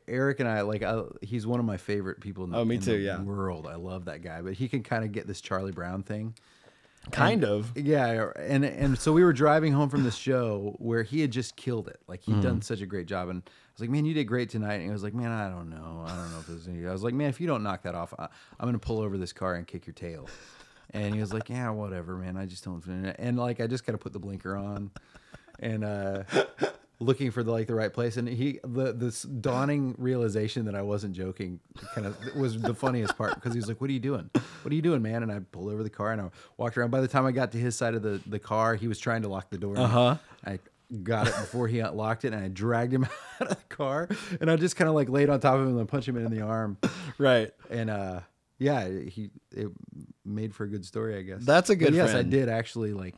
Eric 0.09 0.41
and 0.41 0.49
I 0.49 0.63
like. 0.63 0.83
I, 0.83 1.03
he's 1.23 1.47
one 1.47 1.61
of 1.61 1.67
my 1.67 1.77
favorite 1.77 2.21
people 2.21 2.45
in 2.45 2.51
the, 2.51 2.59
Oh, 2.59 2.65
me 2.65 2.79
too, 2.79 2.97
yeah. 2.97 3.21
world. 3.23 3.67
I 3.67 3.77
love 3.77 4.07
that 4.07 4.23
guy, 4.23 4.43
but 4.43 4.55
he 4.55 4.69
can 4.69 4.83
kind 4.83 5.05
of 5.05 5.13
get 5.13 5.27
this 5.27 5.41
Charlie 5.41 5.73
Brown 5.73 6.03
thing. 6.03 6.35
Kind 7.11 7.45
of. 7.45 7.73
Yeah, 7.77 8.31
and 8.37 8.65
and 8.65 8.99
so 8.99 9.13
we 9.13 9.23
were 9.23 9.33
driving 9.33 9.73
home 9.73 9.89
from 9.89 10.03
this 10.05 10.17
show 10.17 10.75
where 10.79 11.03
he 11.03 11.21
had 11.21 11.31
just 11.31 11.55
killed 11.57 11.89
it. 11.89 12.01
Like 12.09 12.23
he'd 12.23 12.33
Mm-hmm. 12.33 12.41
done 12.43 12.63
such 12.63 12.81
a 12.81 12.87
great 12.87 13.07
job, 13.07 13.29
and 13.29 13.43
I 13.47 13.51
was 13.75 13.81
like, 13.83 13.91
"Man, 13.91 14.05
you 14.05 14.15
did 14.15 14.25
great 14.25 14.51
tonight." 14.51 14.75
And 14.77 14.85
he 14.85 14.91
was 14.91 15.03
like, 15.03 15.15
"Man, 15.15 15.31
I 15.31 15.49
don't 15.49 15.71
know. 15.71 16.05
I 16.07 16.15
don't 16.17 16.33
know 16.33 16.39
if 16.41 16.47
there's 16.47 16.67
any." 16.67 16.87
I 16.87 16.93
was 16.93 17.03
like, 17.03 17.15
"Man, 17.15 17.29
if 17.29 17.41
you 17.41 17.47
don't 17.47 17.63
knock 17.63 17.83
that 17.83 17.95
off, 17.95 18.15
I, 18.19 18.25
I'm 18.59 18.67
gonna 18.67 18.79
pull 18.79 19.01
over 19.01 19.17
this 19.19 19.33
car 19.33 19.55
and 19.55 19.67
kick 19.67 19.87
your 19.87 19.95
tail." 19.95 20.29
And 20.91 21.15
he 21.15 21.21
was 21.21 21.33
like, 21.33 21.49
"Yeah, 21.51 21.71
whatever, 21.71 22.17
man. 22.17 22.37
I 22.37 22.47
just 22.47 22.65
don't." 22.65 22.85
And 22.87 23.39
like, 23.39 23.61
I 23.61 23.67
just 23.67 23.85
of 23.95 24.01
put 24.01 24.13
the 24.13 24.19
blinker 24.19 24.57
on, 24.57 24.91
and 25.61 25.85
uh, 25.85 26.23
looking 27.01 27.31
for 27.31 27.43
the 27.43 27.51
like 27.51 27.67
the 27.67 27.75
right 27.75 27.93
place. 27.93 28.17
And 28.17 28.29
he 28.29 28.61
the 28.65 28.93
this 28.93 29.23
dawning 29.23 29.95
realization 29.99 30.65
that 30.67 30.75
I 30.75 30.83
wasn't 30.83 31.15
joking 31.15 31.61
kind 31.95 32.07
of 32.07 32.17
was 32.37 32.61
the 32.61 32.75
funniest 32.75 33.17
part 33.17 33.35
because 33.35 33.53
he 33.53 33.59
was 33.59 33.69
like, 33.69 33.81
"What 33.81 33.91
are 33.91 33.93
you 33.93 34.01
doing? 34.01 34.31
What 34.63 34.73
are 34.73 34.75
you 34.75 34.83
doing, 34.83 35.03
man?" 35.03 35.23
And 35.23 35.33
I 35.33 35.41
pulled 35.41 35.73
over 35.73 35.83
the 35.83 35.91
car 35.91 36.13
and 36.13 36.21
I 36.21 36.31
walked 36.57 36.77
around. 36.79 36.91
By 36.91 37.01
the 37.01 37.09
time 37.09 37.27
I 37.27 37.33
got 37.33 37.53
to 37.53 37.59
his 37.59 37.77
side 37.77 37.95
of 37.95 38.03
the 38.03 38.21
the 38.27 38.39
car, 38.39 38.75
he 38.75 38.89
was 38.89 38.99
trying 38.99 39.23
to 39.23 39.29
lock 39.29 39.51
the 39.51 39.59
door. 39.59 39.79
Uh-huh. 39.79 40.17
I 40.45 40.59
got 41.03 41.27
it 41.27 41.35
before 41.35 41.67
he 41.69 41.81
unlocked 41.81 42.25
it, 42.25 42.33
and 42.33 42.45
I 42.45 42.49
dragged 42.49 42.93
him 42.93 43.05
out 43.41 43.51
of 43.51 43.59
the 43.69 43.75
car. 43.75 44.09
And 44.41 44.51
I 44.51 44.57
just 44.57 44.77
kind 44.77 44.89
of 44.89 44.95
like 44.95 45.09
laid 45.09 45.31
on 45.31 45.41
top 45.41 45.55
of 45.57 45.67
him 45.67 45.79
and 45.79 45.89
punched 45.89 46.09
him 46.09 46.17
in 46.17 46.31
the 46.31 46.43
arm. 46.43 46.77
Right. 47.19 47.53
And 47.71 47.91
uh, 47.91 48.21
yeah, 48.59 48.89
he 48.89 49.31
it 49.51 49.69
made 50.25 50.55
for 50.55 50.65
a 50.65 50.69
good 50.69 50.85
story, 50.85 51.17
I 51.19 51.23
guess. 51.23 51.45
That's 51.45 51.71
a 51.71 51.75
But 51.75 51.79
good 51.81 51.95
yes, 51.95 52.15
I 52.15 52.23
did 52.23 52.49
actually 52.49 52.93
like 52.93 53.17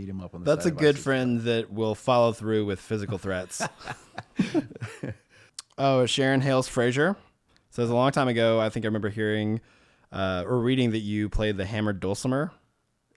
beat 0.00 0.08
him 0.08 0.20
up 0.20 0.34
on 0.34 0.42
the. 0.42 0.50
That's 0.50 0.66
a 0.66 0.70
good 0.70 0.96
I-65. 0.96 1.02
friend 1.02 1.40
that 1.42 1.72
will 1.72 1.94
follow 1.94 2.32
through 2.32 2.64
with 2.64 2.80
physical 2.80 3.18
threats. 3.18 3.62
oh, 5.78 6.06
Sharon 6.06 6.40
Hales 6.40 6.68
Frazier 6.68 7.16
says 7.70 7.90
a 7.90 7.94
long 7.94 8.10
time 8.12 8.28
ago, 8.28 8.60
I 8.60 8.68
think 8.68 8.84
I 8.84 8.88
remember 8.88 9.10
hearing 9.10 9.60
uh, 10.12 10.44
or 10.46 10.58
reading 10.58 10.90
that 10.92 11.00
you 11.00 11.28
played 11.28 11.56
the 11.56 11.66
hammered 11.66 12.00
dulcimer. 12.00 12.52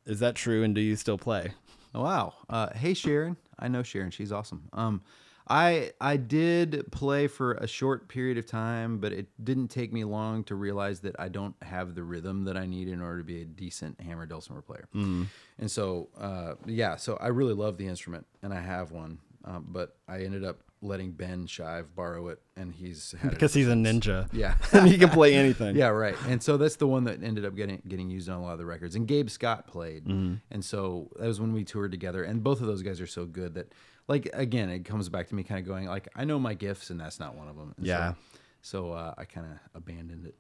Is 0.06 0.20
that 0.20 0.36
true? 0.36 0.64
And 0.64 0.76
do 0.76 0.82
you 0.82 0.96
still 0.96 1.18
play? 1.18 1.54
Oh, 1.96 2.04
wow. 2.04 2.34
Uh, 2.50 2.70
hey 2.76 2.94
Sharon, 2.94 3.38
I 3.58 3.68
know 3.68 3.84
Sharon. 3.84 4.12
She's 4.12 4.32
awesome. 4.32 4.70
Um, 4.74 5.02
I 5.48 5.92
I 6.00 6.18
did 6.18 6.86
play 6.92 7.28
for 7.28 7.54
a 7.54 7.68
short 7.68 8.08
period 8.08 8.38
of 8.38 8.46
time, 8.46 9.00
but 9.00 9.12
it 9.12 9.28
didn't 9.44 9.68
take 9.68 9.92
me 9.92 10.04
long 10.04 10.44
to 10.46 10.56
realize 10.56 11.02
that 11.02 11.16
I 11.20 11.28
don't 11.30 11.56
have 11.62 11.96
the 11.96 12.04
rhythm 12.04 12.46
that 12.46 12.56
I 12.58 12.66
need 12.66 12.88
in 12.88 13.02
order 13.02 13.18
to 13.20 13.24
be 13.24 13.42
a 13.42 13.46
decent 13.46 14.00
hammer 14.00 14.26
dulcimer 14.26 14.62
player. 14.62 14.88
And 14.94 15.70
so, 15.70 16.10
uh, 16.18 16.54
yeah, 16.66 16.96
so 16.96 17.18
I 17.18 17.28
really 17.28 17.54
love 17.54 17.78
the 17.78 17.88
instrument, 17.88 18.26
and 18.42 18.54
I 18.54 18.62
have 18.62 18.92
one, 18.92 19.20
um, 19.46 19.66
but 19.70 19.98
I 20.08 20.22
ended 20.24 20.44
up 20.46 20.60
letting 20.82 21.12
Ben 21.12 21.46
Shive 21.48 21.86
borrow 21.96 22.28
it, 22.28 22.42
and 22.58 22.74
he's 22.74 23.16
Because 23.24 23.54
he's 23.54 23.68
a 23.70 23.74
ninja. 23.74 24.28
yeah. 24.34 24.56
and 24.74 24.88
he 24.88 24.98
can 24.98 25.10
play 25.10 25.34
anything. 25.44 25.76
Yeah, 25.78 25.88
right. 25.88 26.16
And 26.28 26.42
so 26.44 26.58
that's 26.58 26.76
the 26.78 26.88
one 26.88 27.06
that 27.06 27.24
ended 27.24 27.46
up 27.46 27.56
getting 27.56 27.82
getting 27.88 28.10
used 28.10 28.28
on 28.30 28.40
a 28.40 28.44
lot 28.44 28.54
of 28.54 28.60
the 28.60 28.66
records. 28.66 28.96
And 28.96 29.08
Gabe 29.08 29.30
Scott 29.30 29.68
played, 29.68 30.06
Mm-hmm. 30.06 30.36
and 30.52 30.64
so 30.66 31.10
that 31.20 31.28
was 31.28 31.40
when 31.40 31.54
we 31.54 31.64
toured 31.64 31.92
together. 31.92 32.24
And 32.24 32.44
both 32.44 32.60
of 32.62 32.68
those 32.68 32.82
guys 32.82 33.00
are 33.00 33.08
so 33.08 33.26
good 33.26 33.54
that, 33.56 33.72
like, 34.08 34.30
again, 34.34 34.70
it 34.70 34.86
comes 34.86 35.10
back 35.10 35.28
to 35.30 35.36
me 35.36 35.44
kind 35.44 35.60
of 35.60 35.66
going 35.68 35.86
like, 35.88 36.08
I 36.16 36.26
know 36.26 36.40
my 36.40 36.54
gifts, 36.54 36.90
and 36.90 37.00
that's 37.00 37.20
not 37.20 37.36
one 37.36 37.48
of 37.48 37.56
them. 37.56 37.74
And 37.78 37.86
Yeah. 37.86 38.14
So, 38.62 38.88
so 38.88 38.92
uh, 38.94 39.14
I 39.18 39.26
kind 39.26 39.48
of 39.48 39.58
abandoned 39.76 40.26
it. 40.26 40.36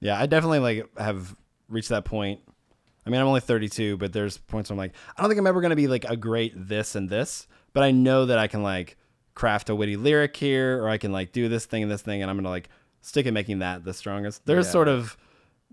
Yeah, 0.00 0.18
I 0.20 0.26
definitely 0.26 0.58
like 0.60 0.98
have 0.98 1.34
reached 1.68 1.90
that 1.90 2.04
point. 2.04 2.40
I 3.06 3.10
mean, 3.10 3.20
I'm 3.20 3.26
only 3.26 3.40
32, 3.40 3.96
but 3.96 4.12
there's 4.12 4.38
points 4.38 4.70
where 4.70 4.74
I'm 4.74 4.78
like, 4.78 4.94
I 5.16 5.22
don't 5.22 5.28
think 5.30 5.38
I'm 5.38 5.46
ever 5.46 5.60
gonna 5.60 5.76
be 5.76 5.88
like 5.88 6.04
a 6.04 6.16
great 6.16 6.52
this 6.56 6.94
and 6.94 7.08
this, 7.08 7.46
but 7.72 7.82
I 7.82 7.90
know 7.90 8.26
that 8.26 8.38
I 8.38 8.46
can 8.46 8.62
like 8.62 8.96
craft 9.34 9.70
a 9.70 9.74
witty 9.74 9.96
lyric 9.96 10.36
here, 10.36 10.82
or 10.82 10.88
I 10.88 10.98
can 10.98 11.10
like 11.12 11.32
do 11.32 11.48
this 11.48 11.64
thing 11.66 11.82
and 11.82 11.90
this 11.90 12.02
thing, 12.02 12.22
and 12.22 12.30
I'm 12.30 12.36
gonna 12.36 12.48
like 12.50 12.68
stick 13.00 13.26
at 13.26 13.32
making 13.32 13.60
that 13.60 13.84
the 13.84 13.92
strongest. 13.94 14.44
There's 14.46 14.66
Yeah. 14.66 14.72
sort 14.72 14.88
of 14.88 15.16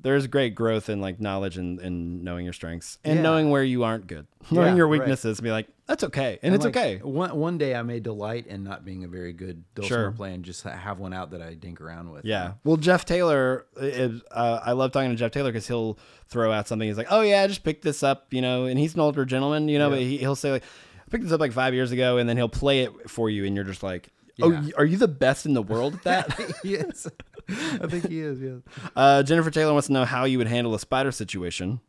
there's 0.02 0.28
great 0.28 0.56
growth 0.56 0.90
in 0.90 1.02
like 1.02 1.20
knowledge 1.20 1.58
and, 1.58 1.80
and 1.80 2.24
knowing 2.24 2.46
your 2.46 2.54
strengths 2.54 2.98
and 3.04 3.18
Yeah. 3.18 3.22
knowing 3.22 3.50
where 3.50 3.64
you 3.64 3.84
aren't 3.84 4.08
good, 4.08 4.28
knowing 4.50 4.70
Yeah, 4.70 4.76
your 4.78 4.88
weaknesses, 4.88 5.40
and 5.40 5.44
be 5.44 5.52
like, 5.52 5.68
that's 5.88 6.04
okay, 6.04 6.38
and, 6.44 6.54
it's 6.56 6.64
like, 6.66 6.78
okay. 6.78 6.98
One 6.98 7.36
one 7.36 7.58
day 7.58 7.74
I 7.76 7.82
may 7.82 8.00
delight 8.00 8.46
in 8.48 8.64
not 8.64 8.86
being 8.86 9.04
a 9.04 9.08
very 9.08 9.34
good 9.34 9.64
dulcimer 9.76 9.88
Sure. 10.06 10.12
player 10.12 10.34
and 10.34 10.46
just 10.46 10.62
have 10.64 11.00
one 11.00 11.14
out 11.14 11.32
that 11.32 11.42
I 11.42 11.56
dink 11.56 11.82
around 11.82 12.12
with. 12.12 12.26
Yeah. 12.26 12.54
Well, 12.64 12.78
Jeff 12.78 13.06
Taylor, 13.06 13.66
is, 13.76 14.22
uh, 14.32 14.60
I 14.64 14.74
love 14.74 14.92
talking 14.92 15.10
to 15.10 15.16
Jeff 15.16 15.32
Taylor 15.32 15.50
because 15.52 15.68
he'll 15.68 15.98
throw 16.28 16.52
out 16.52 16.68
something. 16.68 16.88
He's 16.88 16.98
like, 16.98 17.08
"Oh 17.10 17.22
yeah, 17.22 17.42
I 17.42 17.48
just 17.48 17.64
picked 17.64 17.82
this 17.84 18.04
up," 18.04 18.32
you 18.34 18.42
know, 18.42 18.66
and 18.66 18.80
he's 18.80 18.94
an 18.94 19.00
older 19.00 19.26
gentleman, 19.26 19.68
you 19.68 19.80
know, 19.80 19.90
but 19.90 20.00
he, 20.00 20.18
he'll 20.20 20.36
say 20.36 20.52
like, 20.52 20.64
"I 20.64 21.10
picked 21.10 21.24
this 21.24 21.34
up 21.34 21.40
like 21.40 21.52
five 21.54 21.74
years 21.74 21.92
ago," 21.92 22.18
and 22.18 22.30
then 22.30 22.38
he'll 22.38 22.48
play 22.50 22.82
it 22.84 23.10
for 23.10 23.30
you, 23.30 23.44
and 23.46 23.56
you're 23.56 23.66
just 23.66 23.82
like, 23.82 24.10
"Oh, 24.10 24.19
Yeah. 24.48 24.62
y- 24.62 24.72
are 24.78 24.86
you 24.86 24.98
the 24.98 25.08
best 25.08 25.46
in 25.46 25.54
the 25.54 25.62
world 25.64 25.96
at 25.96 26.04
that?" 26.04 26.54
yes. 26.64 27.08
I 27.50 27.88
think 27.88 28.08
he 28.08 28.20
is. 28.22 28.40
Yes. 28.42 28.62
uh, 28.96 29.24
Jennifer 29.24 29.50
Taylor 29.52 29.74
wants 29.74 29.88
to 29.88 29.94
know 29.94 30.06
how 30.06 30.26
you 30.26 30.38
would 30.38 30.48
handle 30.48 30.74
a 30.76 30.80
spider 30.80 31.12
situation. 31.12 31.80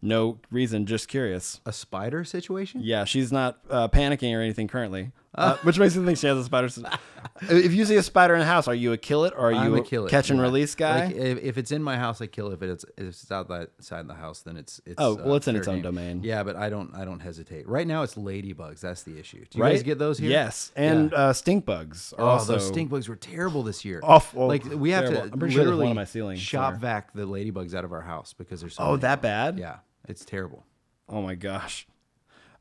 No 0.00 0.38
reason, 0.50 0.86
just 0.86 1.06
curious. 1.08 1.60
A 1.66 1.72
spider 1.72 2.24
situation? 2.24 2.80
Yeah, 2.82 3.04
she's 3.04 3.30
not 3.30 3.58
uh, 3.70 3.86
panicking 3.88 4.36
or 4.36 4.40
anything 4.40 4.66
currently, 4.68 5.12
uh, 5.34 5.56
which 5.62 5.78
makes 5.78 5.96
me 5.96 6.04
think 6.04 6.18
she 6.18 6.26
has 6.26 6.36
a 6.38 6.44
spider. 6.44 6.66
s- 6.66 6.78
if 7.42 7.72
you 7.72 7.84
see 7.86 7.96
a 7.96 8.02
spider 8.02 8.34
in 8.34 8.42
a 8.42 8.44
house, 8.44 8.68
are 8.68 8.74
you 8.74 8.92
a 8.92 8.98
kill 8.98 9.24
it 9.24 9.32
or 9.36 9.50
are 9.50 9.54
I'm 9.54 9.72
you 9.72 9.76
a 9.78 9.82
kill 9.82 10.06
it. 10.06 10.10
catch 10.10 10.28
and 10.30 10.38
yeah. 10.38 10.44
release 10.44 10.74
guy? 10.74 11.06
Like, 11.06 11.16
if, 11.16 11.38
if 11.42 11.58
it's 11.58 11.72
in 11.72 11.82
my 11.82 11.96
house, 11.96 12.20
I 12.20 12.26
kill 12.26 12.50
it. 12.50 12.54
If 12.54 12.62
it's 12.62 12.84
if 12.98 13.06
it's 13.08 13.30
outside 13.32 14.08
the 14.08 14.14
house, 14.14 14.40
then 14.42 14.56
it's 14.56 14.80
it's. 14.84 14.96
Oh, 14.98 15.14
well, 15.14 15.36
it's 15.36 15.48
in 15.48 15.56
its 15.56 15.68
own 15.68 15.76
game. 15.76 15.82
domain. 15.84 16.20
Yeah, 16.22 16.42
but 16.42 16.56
I 16.56 16.68
don't 16.68 16.94
I 16.94 17.04
don't 17.04 17.20
hesitate. 17.20 17.66
Right 17.66 17.86
now, 17.86 18.02
it's 18.02 18.14
ladybugs. 18.16 18.80
That's 18.80 19.02
the 19.04 19.18
issue. 19.18 19.44
Do 19.48 19.58
you 19.58 19.64
right? 19.64 19.72
guys 19.72 19.82
get 19.82 19.98
those 19.98 20.18
here? 20.18 20.30
Yes, 20.30 20.70
and 20.76 21.10
Yeah. 21.12 21.18
uh, 21.18 21.32
stink 21.32 21.64
bugs 21.64 22.12
are 22.18 22.24
Oh, 22.24 22.28
also 22.30 22.52
those 22.54 22.66
stink 22.68 22.90
bugs 22.90 23.08
were 23.08 23.16
terrible 23.16 23.62
this 23.62 23.84
year. 23.84 24.00
Awful. 24.02 24.48
Like 24.48 24.64
we 24.64 24.90
have 24.90 25.04
Terrible. 25.04 25.28
to 25.28 25.32
I'm 25.32 25.38
pretty 25.38 25.54
sure 25.54 25.64
literally 25.64 25.84
one 25.84 25.90
on 25.92 25.96
my 25.96 26.04
ceiling 26.04 26.36
shop 26.36 26.74
somewhere. 26.74 26.80
vac 26.80 27.12
the 27.14 27.26
ladybugs 27.26 27.74
out 27.74 27.84
of 27.84 27.92
our 27.92 28.02
house 28.02 28.34
because 28.36 28.60
they're 28.60 28.70
so. 28.70 28.82
Oh, 28.84 28.96
that 28.98 29.22
bad? 29.22 29.58
Yeah, 29.58 29.76
it's 30.08 30.24
terrible. 30.24 30.64
Oh 31.08 31.22
my 31.22 31.34
gosh. 31.34 31.86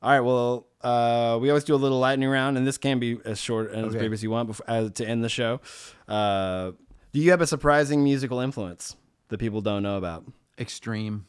All 0.02 0.12
right. 0.12 0.20
Well, 0.22 0.68
uh, 0.82 1.38
we 1.41 1.49
always 1.49 1.64
do 1.64 1.76
a 1.76 1.78
little 1.78 1.99
lightning 1.99 2.28
round, 2.30 2.58
and 2.58 2.66
this 2.66 2.78
can 2.78 2.97
be 2.99 3.20
as 3.24 3.39
short 3.39 3.72
and 3.72 3.86
as 3.86 3.91
Okay. 3.91 3.99
brief 3.99 4.14
as 4.14 4.24
you 4.24 4.32
want 4.32 4.47
before, 4.47 4.68
as, 4.70 4.91
to 4.93 5.06
end 5.08 5.24
the 5.24 5.30
show. 5.30 5.62
Uh, 6.08 6.72
do 7.14 7.20
you 7.20 7.30
have 7.32 7.41
a 7.41 7.47
surprising 7.47 8.04
musical 8.04 8.39
influence 8.39 8.95
that 9.30 9.38
people 9.38 9.62
don't 9.62 9.84
know 9.84 9.97
about? 9.97 10.26
Extreme. 10.58 11.26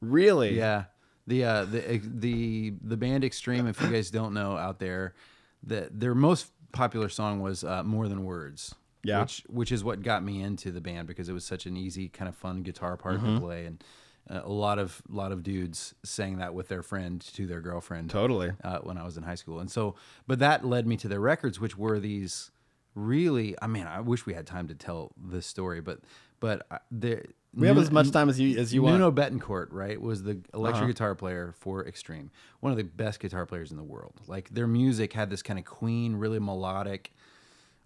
Really? 0.00 0.56
Yeah. 0.56 0.84
The 1.26 1.44
uh 1.44 1.64
the 1.66 1.98
the 2.02 2.72
the 2.82 2.96
band 2.96 3.22
Extreme, 3.24 3.66
if 3.68 3.80
you 3.80 3.88
guys 3.88 4.10
don't 4.10 4.34
know 4.34 4.56
out 4.56 4.80
there, 4.80 5.14
the 5.62 5.88
their 5.92 6.14
most 6.14 6.50
popular 6.72 7.08
song 7.08 7.40
was 7.40 7.62
uh, 7.62 7.84
More 7.84 8.08
Than 8.08 8.24
Words. 8.24 8.74
Yeah. 9.04 9.20
Which 9.20 9.44
which 9.48 9.70
is 9.72 9.84
what 9.84 10.02
got 10.02 10.24
me 10.24 10.42
into 10.42 10.72
the 10.72 10.80
band 10.80 11.06
because 11.06 11.28
it 11.28 11.32
was 11.32 11.44
such 11.44 11.66
an 11.66 11.76
easy 11.76 12.08
kind 12.08 12.28
of 12.28 12.34
fun 12.34 12.62
guitar 12.62 12.96
part 12.96 13.16
Mm-hmm. 13.18 13.34
to 13.36 13.40
play 13.40 13.66
and 13.66 13.82
uh, 13.82 13.84
a 14.28 14.48
lot 14.48 14.78
of 14.78 15.02
lot 15.08 15.32
of 15.32 15.42
dudes 15.42 15.94
saying 16.04 16.38
that 16.38 16.54
with 16.54 16.68
their 16.68 16.82
friend 16.82 17.20
to 17.34 17.46
their 17.46 17.60
girlfriend. 17.60 18.10
Totally. 18.10 18.52
uh, 18.62 18.78
when 18.80 18.96
I 18.98 19.04
was 19.04 19.16
in 19.16 19.22
high 19.24 19.34
school. 19.34 19.58
And 19.60 19.70
so, 19.70 19.94
but 20.26 20.38
that 20.38 20.64
led 20.64 20.86
me 20.86 20.96
to 20.98 21.08
their 21.08 21.20
records, 21.20 21.58
which 21.60 21.76
were 21.76 21.98
these 21.98 22.50
really. 22.94 23.56
I 23.62 23.66
mean, 23.66 23.86
I 23.86 24.00
wish 24.00 24.26
we 24.26 24.34
had 24.34 24.46
time 24.46 24.68
to 24.68 24.74
tell 24.74 25.12
this 25.16 25.46
story, 25.46 25.80
but 25.80 26.00
but 26.38 26.66
uh, 26.70 26.78
the 26.90 27.22
We 27.54 27.66
have 27.66 27.78
as 27.78 27.90
much 27.90 28.10
time 28.12 28.28
as 28.28 28.38
you 28.38 28.56
as 28.58 28.72
you 28.72 28.82
want. 28.82 28.98
Nuno 28.98 29.10
Bettencourt, 29.10 29.68
right, 29.72 30.00
was 30.00 30.22
the 30.22 30.38
electric 30.54 30.82
Uh-huh. 30.82 30.86
guitar 30.86 31.14
player 31.14 31.52
for 31.58 31.86
Extreme, 31.86 32.30
one 32.60 32.70
of 32.72 32.78
the 32.78 32.84
best 32.84 33.18
guitar 33.20 33.46
players 33.46 33.70
in 33.72 33.76
the 33.76 33.82
world. 33.82 34.20
Like 34.28 34.50
their 34.50 34.66
music 34.68 35.12
had 35.12 35.28
this 35.30 35.42
kind 35.42 35.58
of 35.58 35.64
Queen, 35.64 36.14
really 36.16 36.38
melodic, 36.38 37.12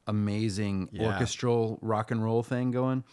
amazing 0.07 0.89
Yeah. 0.93 1.07
orchestral 1.07 1.78
rock 1.80 2.11
and 2.11 2.22
roll 2.22 2.43
thing 2.43 2.70
going, 2.70 3.05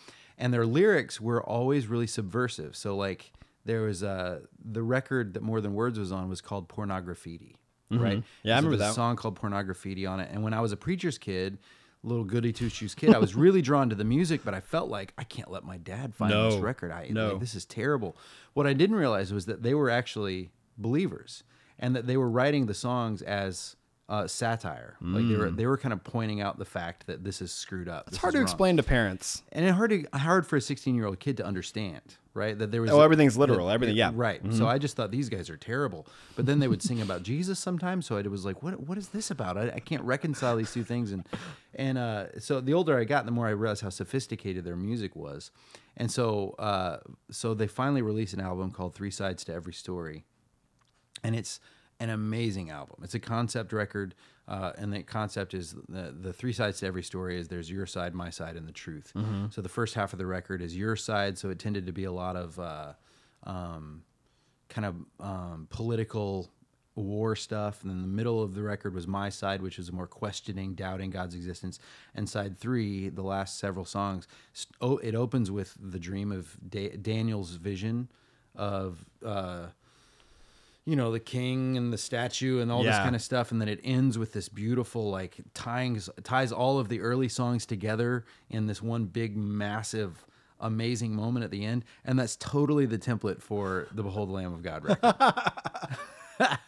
and 0.41 0.53
their 0.53 0.65
lyrics 0.65 1.21
were 1.21 1.41
always 1.41 1.87
really 1.87 2.07
subversive. 2.07 2.75
So 2.75 2.95
like 2.97 3.31
there 3.63 3.81
was 3.83 4.03
uh, 4.03 4.39
the 4.63 4.81
record 4.83 5.35
that 5.35 5.43
More 5.43 5.61
Than 5.61 5.73
Words 5.73 5.97
was 5.99 6.11
on 6.11 6.27
was 6.27 6.41
called 6.41 6.67
Pornograffiti, 6.67 7.55
right? 7.91 8.17
Mm-hmm. 8.17 8.19
Yeah, 8.47 8.55
I 8.55 8.57
remember 8.57 8.77
that. 8.77 8.91
a 8.91 8.93
song 8.93 9.15
called 9.15 9.39
Pornograffiti 9.39 10.09
on 10.09 10.19
it. 10.19 10.29
And 10.33 10.43
when 10.43 10.53
I 10.53 10.59
was 10.61 10.71
a 10.71 10.77
preacher's 10.77 11.17
kid, 11.17 11.59
little 12.03 12.23
goody 12.25 12.51
two 12.51 12.67
shoes 12.69 12.95
kid, 12.95 13.13
I 13.13 13.19
was 13.19 13.35
really 13.35 13.61
drawn 13.69 13.89
to 13.89 13.95
the 13.95 14.03
music, 14.03 14.41
but 14.43 14.53
I 14.55 14.59
felt 14.61 14.89
like 14.89 15.13
I 15.17 15.23
can't 15.23 15.51
let 15.51 15.63
my 15.63 15.77
dad 15.77 16.15
find 16.15 16.33
this 16.33 16.55
record. 16.59 16.91
I 16.91 17.09
No. 17.11 17.31
like, 17.33 17.39
this 17.39 17.53
is 17.53 17.63
terrible. 17.65 18.17
What 18.53 18.65
I 18.65 18.73
didn't 18.73 18.95
realize 18.95 19.31
was 19.31 19.45
that 19.45 19.61
they 19.61 19.75
were 19.75 19.89
actually 19.91 20.49
believers 20.77 21.43
and 21.77 21.95
that 21.95 22.07
they 22.07 22.17
were 22.17 22.29
writing 22.29 22.65
the 22.65 22.73
songs 22.73 23.21
as 23.21 23.75
uh, 24.11 24.27
satire. 24.27 24.97
Like 24.99 25.25
they 25.25 25.37
were 25.37 25.49
they 25.49 25.65
were 25.65 25.77
kind 25.77 25.93
of 25.93 26.03
pointing 26.03 26.41
out 26.41 26.59
the 26.59 26.65
fact 26.65 27.07
that 27.07 27.23
this 27.23 27.41
is 27.41 27.49
screwed 27.49 27.87
up. 27.87 28.05
Mm. 28.05 28.07
It's 28.09 28.17
hard 28.17 28.33
to 28.33 28.41
explain 28.41 28.75
to 28.75 28.83
parents. 28.83 29.41
And 29.53 29.63
it's 29.65 29.73
hard 29.75 29.89
to 29.91 30.05
hard 30.17 30.45
for 30.45 30.57
a 30.57 30.61
16 30.61 30.93
year 30.95 31.05
old 31.05 31.21
kid 31.21 31.37
to 31.37 31.45
understand, 31.45 32.01
right? 32.33 32.59
That 32.59 32.71
there 32.71 32.81
was 32.81 32.91
Oh, 32.91 32.99
everything's 32.99 33.37
literal. 33.37 33.69
Everything- 33.69 33.95
yeah. 33.95 34.11
right. 34.13 34.43
Mm-hmm. 34.43 34.57
So 34.57 34.67
I 34.67 34.79
just 34.79 34.97
thought 34.97 35.11
these 35.11 35.29
guys 35.29 35.49
are 35.49 35.55
terrible. 35.55 36.07
But 36.35 36.45
then 36.45 36.59
they 36.59 36.67
would 36.67 36.83
sing 36.83 37.01
about 37.01 37.23
Jesus 37.31 37.57
sometimes, 37.57 38.05
so 38.05 38.17
I 38.17 38.21
was 38.23 38.43
like, 38.43 38.61
what 38.61 38.81
What 38.85 38.97
is 38.97 39.07
this 39.07 39.31
about? 39.31 39.57
I, 39.57 39.71
I 39.75 39.79
can't 39.79 40.03
reconcile 40.03 40.57
these 40.57 40.73
two 40.73 40.83
things. 40.83 41.13
And 41.13 41.25
and 41.73 41.97
uh, 41.97 42.37
so 42.39 42.59
the 42.59 42.73
older 42.73 42.97
I 42.99 43.05
got, 43.05 43.25
the 43.25 43.31
more 43.31 43.47
I 43.47 43.51
realized 43.51 43.81
how 43.81 43.89
sophisticated 43.89 44.65
their 44.65 44.75
music 44.75 45.15
was. 45.15 45.51
And 45.95 46.11
so 46.11 46.55
uh, 46.59 46.97
so 47.29 47.53
they 47.53 47.67
finally 47.67 48.01
released 48.01 48.33
an 48.33 48.41
album 48.41 48.71
called 48.71 48.93
Three 48.93 49.11
Sides 49.11 49.45
to 49.45 49.53
Every 49.53 49.73
Story, 49.73 50.25
and 51.23 51.33
it's 51.33 51.61
an 52.01 52.09
amazing 52.09 52.69
album. 52.71 52.97
It's 53.03 53.13
a 53.15 53.19
concept 53.19 53.71
record, 53.73 54.15
uh, 54.47 54.71
and 54.77 54.91
the 54.91 55.03
concept 55.03 55.53
is 55.53 55.75
the 55.87 56.05
the 56.25 56.33
three 56.33 56.53
sides 56.53 56.79
to 56.79 56.87
every 56.87 57.03
story 57.03 57.39
is 57.39 57.47
there's 57.47 57.69
your 57.69 57.85
side, 57.85 58.13
my 58.15 58.29
side, 58.31 58.55
and 58.57 58.67
the 58.67 58.71
truth. 58.85 59.13
So 59.51 59.61
the 59.61 59.69
first 59.69 59.93
half 59.93 60.11
of 60.13 60.19
the 60.19 60.25
record 60.25 60.61
is 60.61 60.75
your 60.75 60.95
side. 60.95 61.37
So 61.37 61.49
it 61.51 61.59
tended 61.59 61.85
to 61.85 61.93
be 61.93 62.05
a 62.05 62.11
lot 62.11 62.35
of 62.35 62.59
uh, 62.59 62.93
um, 63.43 64.03
kind 64.67 64.85
of 64.85 64.95
um, 65.19 65.67
political 65.69 66.49
war 66.95 67.35
stuff, 67.35 67.83
and 67.83 67.89
then 67.91 68.01
the 68.01 68.07
middle 68.19 68.41
of 68.43 68.53
the 68.53 68.63
record 68.63 68.93
was 68.93 69.07
my 69.07 69.29
side, 69.29 69.61
which 69.61 69.77
was 69.77 69.91
more 69.91 70.07
questioning, 70.07 70.73
doubting 70.75 71.09
God's 71.11 71.35
existence. 71.35 71.79
And 72.15 72.27
side 72.27 72.57
three, 72.57 73.09
the 73.09 73.23
last 73.23 73.59
several 73.59 73.85
songs, 73.85 74.27
oh, 74.81 74.97
it 74.97 75.15
opens 75.15 75.49
with 75.51 75.77
the 75.79 75.99
dream 75.99 76.31
of 76.31 76.57
da- 76.67 76.97
Daniel's 76.97 77.51
vision 77.55 78.09
of. 78.55 79.05
Uh, 79.23 79.67
you 80.85 80.95
know 80.95 81.11
the 81.11 81.19
king 81.19 81.77
and 81.77 81.93
the 81.93 81.97
statue 81.97 82.59
and 82.59 82.71
all 82.71 82.83
this 82.83 82.95
kind 82.97 83.15
of 83.15 83.21
stuff 83.21 83.51
and 83.51 83.61
then 83.61 83.67
it 83.69 83.79
ends 83.83 84.17
with 84.17 84.33
this 84.33 84.49
beautiful 84.49 85.11
like 85.11 85.37
tying 85.53 85.99
ties 86.23 86.51
all 86.51 86.79
of 86.79 86.89
the 86.89 86.99
early 87.01 87.29
songs 87.29 87.65
together 87.67 88.25
in 88.49 88.65
this 88.67 88.81
one 88.81 89.05
big 89.05 89.37
massive 89.37 90.25
amazing 90.59 91.15
moment 91.15 91.43
at 91.45 91.51
the 91.51 91.63
end 91.65 91.85
and 92.03 92.17
that's 92.17 92.35
totally 92.35 92.85
the 92.87 92.97
template 92.97 93.41
for 93.41 93.87
the 93.93 94.01
behold 94.03 94.29
the 94.29 94.33
lamb 94.33 94.53
of 94.53 94.63
god 94.63 94.83
record 94.83 95.13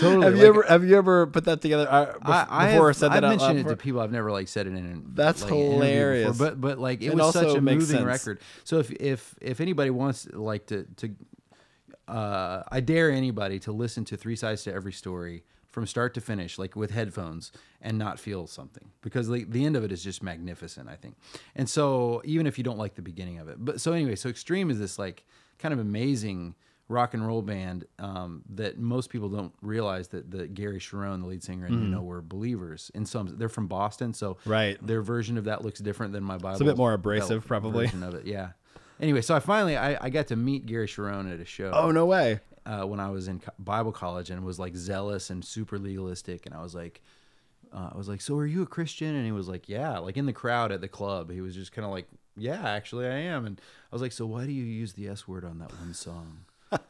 totally 0.00 0.24
Have 0.26 0.36
you 0.36 0.40
like, 0.40 0.48
ever 0.48 0.62
have 0.64 0.84
you 0.84 0.96
ever 0.98 1.26
put 1.28 1.44
that 1.44 1.60
together 1.60 1.86
uh, 1.88 2.06
bef- 2.18 2.20
I, 2.24 2.46
I 2.50 2.66
before 2.72 2.72
have, 2.72 2.80
or 2.82 2.92
said 2.92 3.10
I've 3.12 3.20
that 3.22 3.24
out 3.24 3.38
mentioned 3.38 3.58
it 3.60 3.68
to 3.70 3.76
people. 3.76 4.00
I've 4.00 4.10
never 4.12 4.30
like 4.32 4.48
said 4.48 4.66
it 4.66 4.70
in. 4.70 4.76
an- 4.78 5.04
That's 5.14 5.42
like, 5.42 5.52
interview 5.52 5.66
before, 5.70 5.84
hilarious. 5.86 6.38
but 6.38 6.60
but 6.60 6.78
like 6.78 7.00
it 7.02 7.06
It 7.06 7.14
was 7.14 7.32
such 7.32 7.56
a 7.56 7.60
moving 7.60 7.80
sense. 7.82 8.02
record. 8.04 8.40
So 8.64 8.78
if 8.78 8.90
if 8.92 9.34
if 9.40 9.60
anybody 9.60 9.90
wants 9.90 10.26
like 10.32 10.66
to 10.66 10.86
to, 10.96 11.10
uh, 12.10 12.64
I 12.70 12.80
dare 12.80 13.10
anybody 13.10 13.58
to 13.60 13.72
listen 13.72 14.04
to 14.06 14.16
Three 14.16 14.36
Sides 14.36 14.64
to 14.64 14.72
Every 14.72 14.92
Story 14.92 15.44
from 15.68 15.86
start 15.86 16.14
to 16.14 16.20
finish, 16.20 16.58
like 16.58 16.74
with 16.74 16.90
headphones, 16.90 17.52
and 17.80 17.96
not 17.96 18.18
feel 18.18 18.46
something 18.46 18.90
because 19.02 19.28
the 19.28 19.44
the 19.44 19.64
end 19.64 19.76
of 19.76 19.84
it 19.84 19.92
is 19.92 20.02
just 20.02 20.22
magnificent. 20.22 20.88
I 20.88 20.96
think, 20.96 21.16
and 21.54 21.68
so 21.68 22.20
even 22.24 22.46
if 22.46 22.58
you 22.58 22.64
don't 22.64 22.78
like 22.78 22.94
the 22.94 23.02
beginning 23.02 23.38
of 23.38 23.48
it, 23.48 23.56
but 23.58 23.80
so 23.80 23.92
anyway, 23.92 24.16
so 24.16 24.28
Extreme 24.28 24.70
is 24.70 24.78
this 24.78 24.98
like 24.98 25.24
kind 25.58 25.72
of 25.72 25.78
amazing 25.78 26.54
rock 26.88 27.14
and 27.14 27.24
roll 27.24 27.40
band 27.40 27.86
um, 28.00 28.42
that 28.50 28.76
most 28.76 29.10
people 29.10 29.28
don't 29.28 29.52
realize 29.62 30.08
that, 30.08 30.28
that 30.32 30.54
Gary 30.54 30.80
Cherone, 30.80 31.20
the 31.20 31.28
lead 31.28 31.42
singer, 31.42 31.66
and 31.66 31.80
you 31.82 31.88
know 31.88 32.02
were 32.02 32.20
believers 32.20 32.90
in 32.94 33.06
some. 33.06 33.38
They're 33.38 33.48
from 33.48 33.68
Boston, 33.68 34.12
so 34.12 34.34
Mm-hmm. 34.34 34.50
Right. 34.50 34.86
Their 34.86 35.02
version 35.02 35.38
of 35.38 35.44
that 35.44 35.64
looks 35.64 35.80
different 35.80 36.12
than 36.12 36.24
my 36.24 36.36
Bible. 36.36 36.52
It's 36.52 36.60
a 36.60 36.64
bit 36.64 36.76
more 36.76 36.92
abrasive, 36.92 37.46
probably. 37.46 37.86
version 37.86 38.02
of 38.02 38.14
it. 38.14 38.26
Yeah. 38.26 38.50
Anyway, 39.00 39.22
so 39.22 39.34
I 39.34 39.40
finally 39.40 39.76
I, 39.76 39.96
I 40.04 40.10
got 40.10 40.26
to 40.28 40.36
meet 40.36 40.66
Gary 40.66 40.86
Cherone 40.86 41.32
at 41.32 41.40
a 41.40 41.44
show 41.44 41.70
Oh 41.74 41.90
no 41.90 42.06
way! 42.06 42.40
uh, 42.66 42.82
when 42.84 43.00
I 43.00 43.10
was 43.10 43.26
in 43.28 43.40
co- 43.40 43.52
Bible 43.58 43.92
college 43.92 44.30
and 44.30 44.44
was 44.44 44.58
like 44.58 44.76
zealous 44.76 45.30
and 45.30 45.44
super 45.44 45.78
legalistic. 45.78 46.44
And 46.46 46.54
I 46.54 46.62
was 46.62 46.74
like, 46.74 47.00
uh, 47.72 47.90
I 47.94 47.96
was 47.96 48.08
like, 48.08 48.20
so 48.20 48.36
are 48.36 48.46
you 48.46 48.62
a 48.62 48.66
Christian? 48.66 49.14
And 49.16 49.24
he 49.24 49.32
was 49.32 49.48
like, 49.48 49.68
yeah. 49.68 49.98
Like 49.98 50.16
in 50.16 50.26
the 50.26 50.32
crowd 50.32 50.70
at 50.70 50.80
the 50.80 50.88
club, 50.88 51.30
he 51.30 51.40
was 51.40 51.54
just 51.54 51.72
kind 51.72 51.86
of 51.86 51.90
like, 51.90 52.06
yeah, 52.36 52.60
actually 52.68 53.06
I 53.06 53.16
am. 53.16 53.46
And 53.46 53.60
I 53.90 53.94
was 53.94 54.02
like, 54.02 54.12
so 54.12 54.26
why 54.26 54.44
do 54.46 54.52
you 54.52 54.64
use 54.64 54.92
the 54.92 55.08
S 55.08 55.26
word 55.26 55.44
on 55.44 55.58
that 55.58 55.72
one 55.78 55.94
song? 55.94 56.40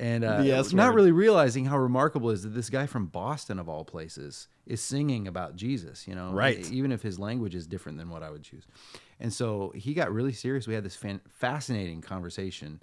and 0.00 0.24
uh, 0.24 0.42
The 0.42 0.52
S 0.52 0.72
not 0.72 0.94
really 0.94 1.12
realizing 1.12 1.66
how 1.66 1.78
remarkable 1.78 2.30
it 2.30 2.34
is 2.34 2.42
that 2.42 2.50
this 2.50 2.70
guy 2.70 2.86
from 2.86 3.06
Boston 3.06 3.58
of 3.58 3.68
all 3.68 3.84
places 3.84 4.48
is 4.66 4.80
singing 4.80 5.28
about 5.28 5.56
Jesus. 5.56 6.06
You 6.08 6.14
know, 6.14 6.32
Right. 6.32 6.70
Even 6.70 6.92
if 6.92 7.02
his 7.02 7.18
language 7.18 7.54
is 7.54 7.66
different 7.66 7.98
than 7.98 8.10
what 8.10 8.22
I 8.22 8.30
would 8.30 8.42
choose. 8.42 8.66
And 9.20 9.32
so 9.32 9.72
he 9.74 9.94
got 9.94 10.12
really 10.12 10.32
serious. 10.32 10.66
We 10.66 10.74
had 10.74 10.84
this 10.84 10.96
fan- 10.96 11.20
fascinating 11.28 12.00
conversation 12.00 12.80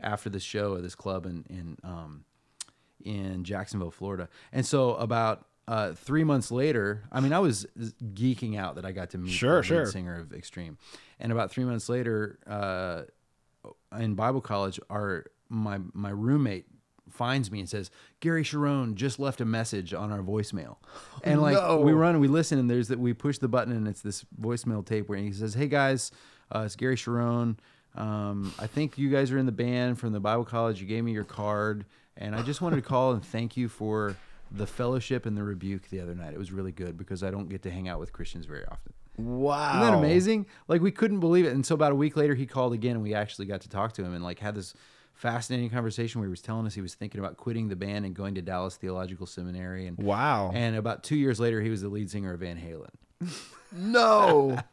after 0.00 0.28
the 0.30 0.40
show 0.40 0.76
at 0.76 0.82
this 0.82 0.94
club 0.94 1.26
in 1.26 1.44
in 1.48 1.76
um, 1.84 2.24
in 3.04 3.44
Jacksonville, 3.44 3.90
Florida. 3.90 4.28
And 4.52 4.64
so 4.64 4.94
about 4.96 5.46
uh, 5.68 5.92
three 5.92 6.24
months 6.24 6.50
later, 6.50 7.04
I 7.12 7.20
mean, 7.20 7.32
I 7.32 7.38
was 7.38 7.66
geeking 8.02 8.56
out 8.58 8.74
that 8.76 8.84
I 8.84 8.92
got 8.92 9.10
to 9.10 9.18
meet 9.18 9.30
Sure, 9.32 9.60
the 9.62 9.66
sure. 9.66 9.86
singer 9.86 10.18
of 10.20 10.32
Extreme, 10.32 10.78
and 11.18 11.32
about 11.32 11.50
three 11.50 11.64
months 11.64 11.88
later, 11.88 12.38
uh, 12.46 13.02
in 13.98 14.14
Bible 14.14 14.40
college, 14.40 14.78
our 14.90 15.26
my 15.48 15.78
my 15.92 16.10
roommate 16.10 16.66
finds 17.14 17.50
me 17.50 17.60
and 17.60 17.68
says 17.68 17.90
Gary 18.20 18.42
Cherone 18.42 18.94
just 18.94 19.18
left 19.18 19.40
a 19.40 19.44
message 19.44 19.94
on 19.94 20.10
our 20.12 20.20
voicemail, 20.20 20.76
and 21.24 21.40
like 21.40 21.54
No. 21.54 21.78
we 21.80 21.92
run 21.92 22.10
and 22.16 22.20
we 22.20 22.28
listen, 22.28 22.58
and 22.58 22.68
there's 22.68 22.88
that 22.88 22.98
we 22.98 23.14
push 23.14 23.38
the 23.38 23.48
button 23.48 23.72
and 23.72 23.86
it's 23.88 24.02
this 24.02 24.24
voicemail 24.40 24.84
tape 24.84 25.08
where 25.08 25.18
he 25.18 25.32
says, 25.32 25.54
"Hey 25.54 25.68
guys, 25.68 26.10
uh, 26.54 26.62
it's 26.66 26.76
Gary 26.76 26.96
Cherone. 26.96 27.56
Um, 27.94 28.52
I 28.58 28.66
think 28.66 28.98
you 28.98 29.08
guys 29.08 29.30
are 29.30 29.38
in 29.38 29.46
the 29.46 29.52
band 29.52 29.98
from 29.98 30.12
the 30.12 30.20
Bible 30.20 30.44
college. 30.44 30.80
You 30.80 30.86
gave 30.86 31.04
me 31.04 31.12
your 31.12 31.24
card, 31.24 31.84
and 32.16 32.34
I 32.34 32.42
just 32.42 32.60
wanted 32.60 32.76
to 32.76 32.82
call 32.82 33.12
and 33.12 33.24
thank 33.24 33.56
you 33.56 33.68
for." 33.68 34.16
The 34.52 34.66
fellowship 34.68 35.26
and 35.26 35.36
the 35.36 35.42
rebuke 35.42 35.88
the 35.88 35.98
other 36.00 36.14
night. 36.14 36.32
It 36.32 36.38
was 36.38 36.52
really 36.52 36.70
good 36.70 36.96
because 36.96 37.24
I 37.24 37.30
don't 37.32 37.48
get 37.48 37.62
to 37.62 37.72
hang 37.72 37.88
out 37.88 37.98
with 37.98 38.12
Christians 38.12 38.46
very 38.46 38.64
often. 38.66 38.92
Wow. 39.16 39.70
Isn't 39.80 39.80
that 39.92 39.98
amazing? 39.98 40.46
Like 40.68 40.80
we 40.80 40.92
couldn't 40.92 41.18
believe 41.18 41.44
it. 41.44 41.54
And 41.54 41.66
so 41.66 41.74
about 41.74 41.90
a 41.90 41.94
week 41.96 42.16
later, 42.16 42.36
he 42.36 42.46
called 42.46 42.72
again, 42.72 42.92
and 42.92 43.02
we 43.02 43.14
actually 43.14 43.46
got 43.46 43.62
to 43.62 43.68
talk 43.68 43.94
to 43.94 44.04
him 44.04 44.14
and 44.14 44.22
like 44.22 44.38
had 44.38 44.54
this 44.54 44.74
fascinating 45.14 45.70
conversation 45.70 46.20
where 46.20 46.28
he 46.28 46.30
was 46.30 46.42
telling 46.42 46.66
us 46.66 46.74
he 46.74 46.80
was 46.82 46.94
thinking 46.94 47.18
about 47.20 47.36
quitting 47.36 47.68
the 47.68 47.76
band 47.76 48.04
and 48.04 48.14
going 48.14 48.34
to 48.34 48.42
Dallas 48.42 48.76
Theological 48.76 49.26
Seminary. 49.26 49.86
And 49.86 49.96
Wow. 49.98 50.50
and 50.54 50.76
about 50.76 51.02
two 51.02 51.16
years 51.16 51.40
later, 51.40 51.60
he 51.62 51.70
was 51.70 51.82
the 51.82 51.88
lead 51.88 52.10
singer 52.10 52.32
of 52.34 52.40
Van 52.40 52.56
Halen. 52.58 53.30
no. 53.72 54.58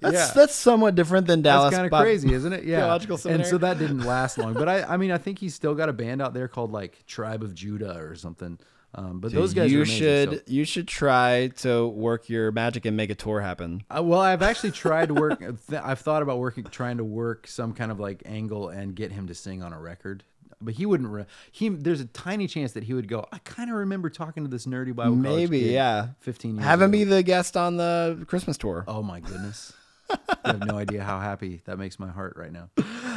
That's 0.00 0.14
Yeah. 0.14 0.32
that's 0.34 0.54
somewhat 0.54 0.94
different 0.96 1.26
than 1.26 1.40
Dallas. 1.40 1.70
That's 1.70 1.76
kind 1.76 1.92
of 1.92 1.98
crazy, 2.00 2.32
isn't 2.34 2.52
it? 2.52 2.64
Yeah. 2.66 2.80
Theological 2.80 3.18
and 3.26 3.46
so 3.46 3.56
that 3.58 3.78
didn't 3.78 4.00
last 4.00 4.36
long. 4.36 4.52
But 4.52 4.68
I, 4.68 4.82
I 4.82 4.96
mean, 4.98 5.10
I 5.10 5.16
think 5.18 5.38
he's 5.38 5.54
still 5.54 5.74
got 5.74 5.88
a 5.88 5.94
band 5.94 6.20
out 6.20 6.34
there 6.34 6.46
called 6.48 6.72
like 6.72 7.04
Tribe 7.06 7.42
of 7.42 7.54
Judah 7.54 7.96
or 7.98 8.14
something. 8.14 8.58
Um, 8.96 9.18
but 9.18 9.32
those 9.32 9.54
guys, 9.54 9.72
you 9.72 9.80
are 9.80 9.82
amazing, 9.82 9.98
should 9.98 10.30
so- 10.32 10.40
you 10.46 10.64
should 10.64 10.86
try 10.88 11.48
to 11.58 11.88
work 11.88 12.28
your 12.28 12.52
magic 12.52 12.84
and 12.84 12.96
make 12.96 13.10
a 13.10 13.14
tour 13.16 13.40
happen. 13.40 13.82
Uh, 13.90 14.02
well, 14.04 14.20
I've 14.20 14.42
actually 14.42 14.70
tried 14.70 15.08
to 15.08 15.14
work. 15.14 15.40
th- 15.68 15.82
I've 15.82 15.98
thought 15.98 16.22
about 16.22 16.38
working, 16.38 16.64
trying 16.64 16.98
to 16.98 17.04
work 17.04 17.48
some 17.48 17.72
kind 17.72 17.90
of 17.90 17.98
like 17.98 18.22
angle 18.24 18.68
and 18.68 18.94
get 18.94 19.10
him 19.10 19.26
to 19.26 19.34
sing 19.34 19.62
on 19.62 19.72
a 19.72 19.80
record. 19.80 20.22
But 20.60 20.74
he 20.74 20.86
wouldn't. 20.86 21.10
Re- 21.10 21.26
he 21.50 21.68
there's 21.70 22.00
a 22.00 22.06
tiny 22.06 22.46
chance 22.46 22.72
that 22.72 22.84
he 22.84 22.94
would 22.94 23.08
go. 23.08 23.26
I 23.32 23.38
kind 23.38 23.68
of 23.68 23.76
remember 23.76 24.08
talking 24.10 24.44
to 24.44 24.48
this 24.48 24.64
nerdy 24.64 24.94
Bible 24.94 25.16
Maybe, 25.16 25.58
yeah. 25.58 26.10
15 26.20 26.54
years. 26.54 26.64
Have 26.64 26.80
him 26.80 26.90
ago." 26.90 26.98
be 26.98 27.04
the 27.04 27.22
guest 27.24 27.56
on 27.56 27.76
the 27.76 28.24
Christmas 28.28 28.56
tour. 28.56 28.84
Oh 28.86 29.02
my 29.02 29.18
goodness! 29.18 29.72
I 30.10 30.18
have 30.52 30.64
no 30.64 30.78
idea 30.78 31.02
how 31.02 31.18
happy 31.18 31.60
that 31.64 31.78
makes 31.78 31.98
my 31.98 32.08
heart 32.08 32.34
right 32.36 32.52
now. 32.52 32.70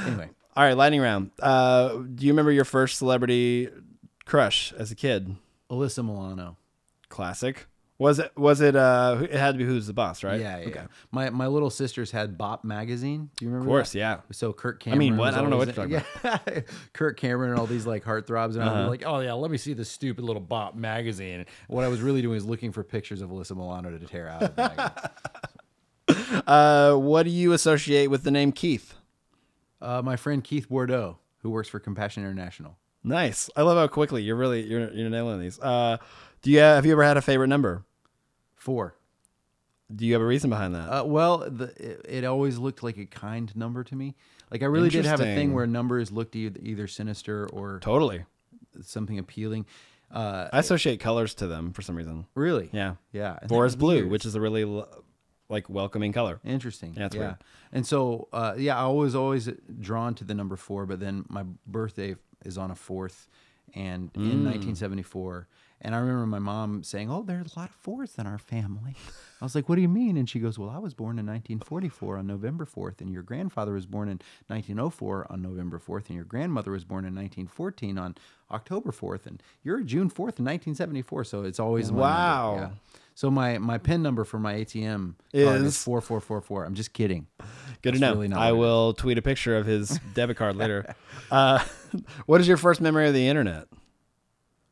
Anyway, 0.06 0.30
All 0.56 0.64
right, 0.64 0.76
lightning 0.76 1.02
round. 1.02 1.30
Uh, 1.40 1.90
do 2.16 2.26
you 2.26 2.32
remember 2.34 2.52
your 2.52 2.66
first 2.66 2.98
celebrity 2.98 3.70
crush 4.26 4.74
as 4.74 4.92
a 4.92 4.96
kid? 4.96 5.36
Alyssa 5.70 6.04
Milano. 6.06 6.58
Classic. 7.10 7.68
Was 8.00 8.20
it? 8.20 8.32
Was 8.38 8.62
it? 8.62 8.76
Uh, 8.76 9.18
it 9.24 9.32
had 9.32 9.54
to 9.54 9.58
be 9.58 9.64
Who's 9.66 9.88
the 9.88 9.94
Boss, 9.94 10.24
right? 10.24 10.40
Yeah, 10.40 10.60
yeah. 10.60 10.68
Okay. 10.68 10.82
My 11.12 11.32
my 11.32 11.48
little 11.48 11.72
sisters 11.72 12.12
had 12.12 12.38
Bop 12.38 12.64
magazine. 12.64 13.32
Do 13.38 13.46
you 13.46 13.50
remember? 13.50 13.68
Of 13.70 13.72
course, 13.74 13.94
that? 13.94 13.98
yeah. 13.98 14.20
So 14.32 14.54
Kirk 14.54 14.78
I 14.82 14.84
Cameron. 14.84 15.00
mean, 15.00 15.18
what? 15.18 15.34
I 15.34 15.42
don't 15.42 15.50
know 15.50 15.58
what 15.58 15.76
you're 15.76 15.88
yeah. 16.24 16.40
Kirk 16.94 17.18
Cameron 17.18 17.52
and 17.52 17.60
all 17.60 17.66
these 17.66 17.88
like 17.88 18.04
heartthrobs, 18.04 18.54
and 18.54 18.64
I 18.64 18.68
Uh-huh. 18.68 18.82
was 18.82 18.90
like, 18.92 19.04
oh 19.08 19.20
yeah, 19.22 19.34
let 19.34 19.50
me 19.50 19.58
see 19.58 19.74
this 19.74 19.90
stupid 19.90 20.24
little 20.24 20.42
Bop 20.44 20.76
magazine. 20.76 21.48
What 21.70 21.84
I 21.86 21.88
was 21.88 22.02
really 22.02 22.22
doing 22.22 22.38
is 22.38 22.46
looking 22.46 22.72
for 22.72 22.84
pictures 22.84 23.22
of 23.22 23.32
Alyssa 23.32 23.56
Milano 23.58 23.98
to 23.98 24.06
tear 24.06 24.28
out. 24.30 24.44
Of 24.44 24.56
the 24.56 24.62
magazine. 24.62 24.92
Uh, 26.48 26.94
what 26.96 27.24
do 27.24 27.30
you 27.30 27.52
associate 27.52 28.08
with 28.08 28.24
the 28.24 28.32
name 28.32 28.52
Keith? 28.52 28.94
uh, 29.82 30.02
my 30.04 30.16
friend 30.16 30.44
Keith 30.44 30.70
Bordeaux, 30.70 31.18
who 31.40 31.50
works 31.50 31.68
for 31.68 31.80
Compassion 31.80 32.24
International. 32.24 32.78
Nice. 33.08 33.50
I 33.56 33.62
love 33.62 33.78
how 33.78 33.88
quickly 33.88 34.24
you're 34.24 34.36
really 34.36 34.66
you're 34.66 34.92
you're 34.92 35.10
nailing 35.10 35.40
these. 35.40 35.60
Uh, 35.60 35.98
do 36.42 36.52
you 36.52 36.60
have 36.60 36.86
you 36.86 36.92
ever 36.92 37.04
had 37.04 37.18
a 37.18 37.22
favorite 37.22 37.48
number? 37.48 37.84
Four. 38.56 38.96
Do 39.94 40.06
you 40.06 40.14
have 40.14 40.22
a 40.22 40.26
reason 40.26 40.50
behind 40.50 40.76
that? 40.76 40.90
Uh, 40.92 41.06
well, 41.06 41.50
the, 41.50 41.72
it, 41.78 42.06
it 42.10 42.26
always 42.26 42.58
looked 42.58 42.84
like 42.84 42.98
a 42.98 43.06
kind 43.06 43.56
number 43.56 43.86
to 43.86 43.96
me. 43.96 44.16
Like 44.52 44.62
I 44.62 44.66
really 44.66 44.90
did 44.90 45.06
have 45.06 45.22
a 45.22 45.24
thing 45.24 45.54
where 45.54 45.66
numbers 45.66 46.12
looked 46.12 46.36
either, 46.36 46.60
either 46.62 46.88
sinister 46.88 47.48
or 47.54 47.80
totally. 47.80 48.26
something 48.82 49.18
appealing. 49.18 49.66
Uh, 50.12 50.50
I 50.52 50.60
associate 50.60 51.00
colors 51.00 51.34
to 51.36 51.48
them 51.48 51.74
for 51.74 51.82
some 51.82 51.96
reason. 51.96 52.26
really? 52.36 52.70
Yeah. 52.72 52.96
Yeah. 53.12 53.40
Four 53.48 53.68
that 53.68 53.78
blue, 53.78 53.96
weird? 53.96 54.10
which 54.10 54.26
is 54.26 54.36
a 54.36 54.42
really 54.42 54.66
like 55.50 55.70
welcoming 55.70 56.14
color. 56.14 56.40
Interesting. 56.44 56.94
Yeah, 56.98 57.06
it's 57.06 57.16
yeah. 57.16 57.22
weird. 57.22 57.36
And 57.72 57.86
so, 57.86 58.28
uh, 58.32 58.56
yeah, 58.58 58.78
I 58.78 58.88
was 58.88 59.16
always 59.16 59.50
drawn 59.80 60.16
to 60.16 60.24
the 60.24 60.34
number 60.34 60.56
four, 60.56 60.86
but 60.86 61.00
then 61.00 61.26
my 61.30 61.44
birthday 61.66 62.16
is 62.46 62.58
on 62.58 62.72
a 62.72 62.76
fourth, 62.76 63.28
and 63.74 64.14
Mm. 64.14 64.32
in 64.32 64.44
1974, 64.44 65.48
and 65.82 65.94
I 65.94 66.00
remember 66.00 66.26
my 66.26 66.40
mom 66.40 66.84
saying, 66.84 67.12
"Oh, 67.12 67.22
there's 67.24 67.56
a 67.56 67.60
lot 67.60 67.70
of 67.70 67.76
fourths 67.76 68.18
in 68.18 68.26
our 68.26 68.38
family." 68.38 68.96
I 69.40 69.46
was 69.46 69.54
like, 69.54 69.70
"What 69.70 69.76
do 69.76 69.82
you 69.82 69.90
mean?" 69.90 70.18
And 70.18 70.28
she 70.28 70.40
goes, 70.40 70.58
"Well, 70.58 70.70
I 70.70 70.80
was 70.80 70.94
born 70.96 71.20
in 71.20 71.26
1944 71.28 72.18
on 72.18 72.26
November 72.26 72.66
4th, 72.66 73.02
and 73.02 73.12
your 73.12 73.22
grandfather 73.24 73.74
was 73.74 73.86
born 73.86 74.10
in 74.10 74.20
1904 74.48 75.32
on 75.32 75.42
November 75.42 75.78
4th, 75.80 76.08
and 76.08 76.16
your 76.16 76.26
grandmother 76.26 76.72
was 76.72 76.84
born 76.86 77.06
in 77.06 77.14
1914 77.14 77.98
on 78.00 78.16
October 78.50 78.92
4th, 78.92 79.26
and 79.28 79.44
you're 79.64 79.82
June 79.82 80.10
4th 80.10 80.40
in 80.40 80.46
1974." 80.46 81.24
So 81.26 81.44
it's 81.44 81.60
always 81.60 81.92
Wow. 81.92 82.56
yeah. 82.56 82.70
So 83.18 83.32
my 83.32 83.58
my 83.58 83.80
pin 83.80 84.04
number 84.04 84.24
for 84.24 84.38
my 84.38 84.54
ATM 84.54 85.16
card 85.34 85.62
Is- 85.62 85.64
is 85.64 85.84
four 85.84 86.02
four 86.02 86.22
four 86.22 86.40
four. 86.40 86.66
I'm 86.66 86.76
just 86.76 86.94
kidding. 86.94 87.26
Good 87.82 87.96
to 87.96 88.00
know. 88.00 88.14
really 88.14 88.32
I 88.32 88.52
will 88.52 88.94
tweet 88.94 89.18
a 89.18 89.24
picture 89.24 89.58
of 89.58 89.66
his 89.66 90.00
debit 90.14 90.38
card 90.38 90.56
later. 90.56 90.94
Uh, 91.32 91.58
what 92.28 92.42
is 92.42 92.48
your 92.48 92.58
first 92.58 92.80
memory 92.80 93.08
of 93.08 93.16
the 93.16 93.28
internet? 93.28 93.70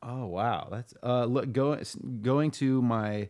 Oh 0.04 0.28
wow, 0.28 0.68
that's 0.70 0.94
uh 1.02 1.26
look 1.26 1.52
go, 1.54 1.80
going 2.22 2.52
to 2.52 2.84
my 2.84 3.30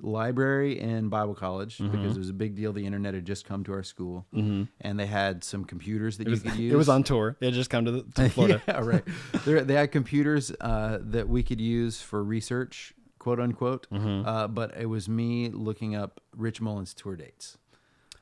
library 0.00 0.80
in 0.80 1.10
Bible 1.10 1.36
college 1.36 1.78
Mm-hmm. 1.78 1.92
because 1.92 2.16
it 2.16 2.18
was 2.18 2.30
a 2.30 2.34
big 2.34 2.56
deal. 2.56 2.72
The 2.72 2.84
internet 2.86 3.14
had 3.14 3.24
just 3.24 3.44
come 3.46 3.62
to 3.64 3.72
our 3.72 3.84
school, 3.84 4.26
and 4.32 4.98
they 4.98 5.06
had 5.06 5.44
some 5.44 5.64
computers 5.64 6.18
that 6.18 6.26
It 6.26 6.30
was, 6.30 6.44
you 6.44 6.50
could 6.50 6.58
use. 6.58 6.72
it 6.74 6.76
was 6.76 6.88
on 6.88 7.04
tour. 7.04 7.36
It 7.40 7.44
had 7.44 7.54
just 7.54 7.70
come 7.70 7.84
to, 7.84 7.92
the, 7.92 8.02
to 8.16 8.28
Florida. 8.30 8.60
yeah, 8.66 8.80
right. 8.80 9.04
They 9.44 9.74
had 9.74 9.92
computers 9.92 10.50
uh, 10.60 10.98
that 11.02 11.28
we 11.28 11.44
could 11.44 11.60
use 11.60 12.00
for 12.02 12.20
research, 12.24 12.94
quote 13.26 13.40
unquote. 13.40 13.88
Mm-hmm. 13.90 14.24
Uh, 14.24 14.46
but 14.46 14.76
it 14.78 14.86
was 14.86 15.08
me 15.08 15.48
looking 15.48 15.96
up 15.96 16.20
Rich 16.36 16.60
Mullins 16.60 16.94
tour 16.94 17.16
dates. 17.16 17.58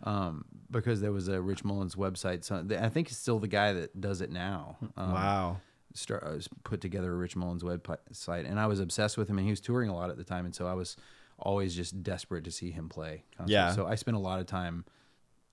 Um, 0.02 0.46
because 0.70 1.02
there 1.02 1.12
was 1.12 1.28
a 1.28 1.42
Rich 1.42 1.62
Mullins 1.62 1.94
website. 1.94 2.42
So 2.42 2.64
I 2.80 2.88
think 2.88 3.08
it's 3.08 3.18
still 3.18 3.38
the 3.38 3.48
guy 3.48 3.74
that 3.74 4.00
does 4.00 4.22
it 4.22 4.30
now. 4.30 4.78
Um, 4.96 5.12
Wow. 5.12 5.56
Start, 5.92 6.24
I 6.26 6.30
was 6.30 6.48
put 6.64 6.80
together 6.80 7.12
a 7.12 7.16
Rich 7.16 7.36
Mullins 7.36 7.62
website, 7.62 8.50
and 8.50 8.58
I 8.58 8.66
was 8.66 8.80
obsessed 8.80 9.18
with 9.18 9.28
him. 9.28 9.36
And 9.38 9.46
he 9.46 9.52
was 9.52 9.60
touring 9.60 9.90
a 9.90 9.94
lot 9.94 10.08
at 10.08 10.16
the 10.16 10.24
time, 10.24 10.46
and 10.46 10.54
so 10.54 10.66
I 10.66 10.72
was 10.72 10.96
always 11.38 11.76
just 11.76 12.02
desperate 12.02 12.44
to 12.44 12.50
see 12.50 12.70
him 12.70 12.88
play. 12.88 13.24
concerts. 13.36 13.52
Yeah. 13.52 13.72
So 13.72 13.86
I 13.86 13.94
spent 13.96 14.16
a 14.16 14.20
lot 14.20 14.40
of 14.40 14.46
time 14.46 14.86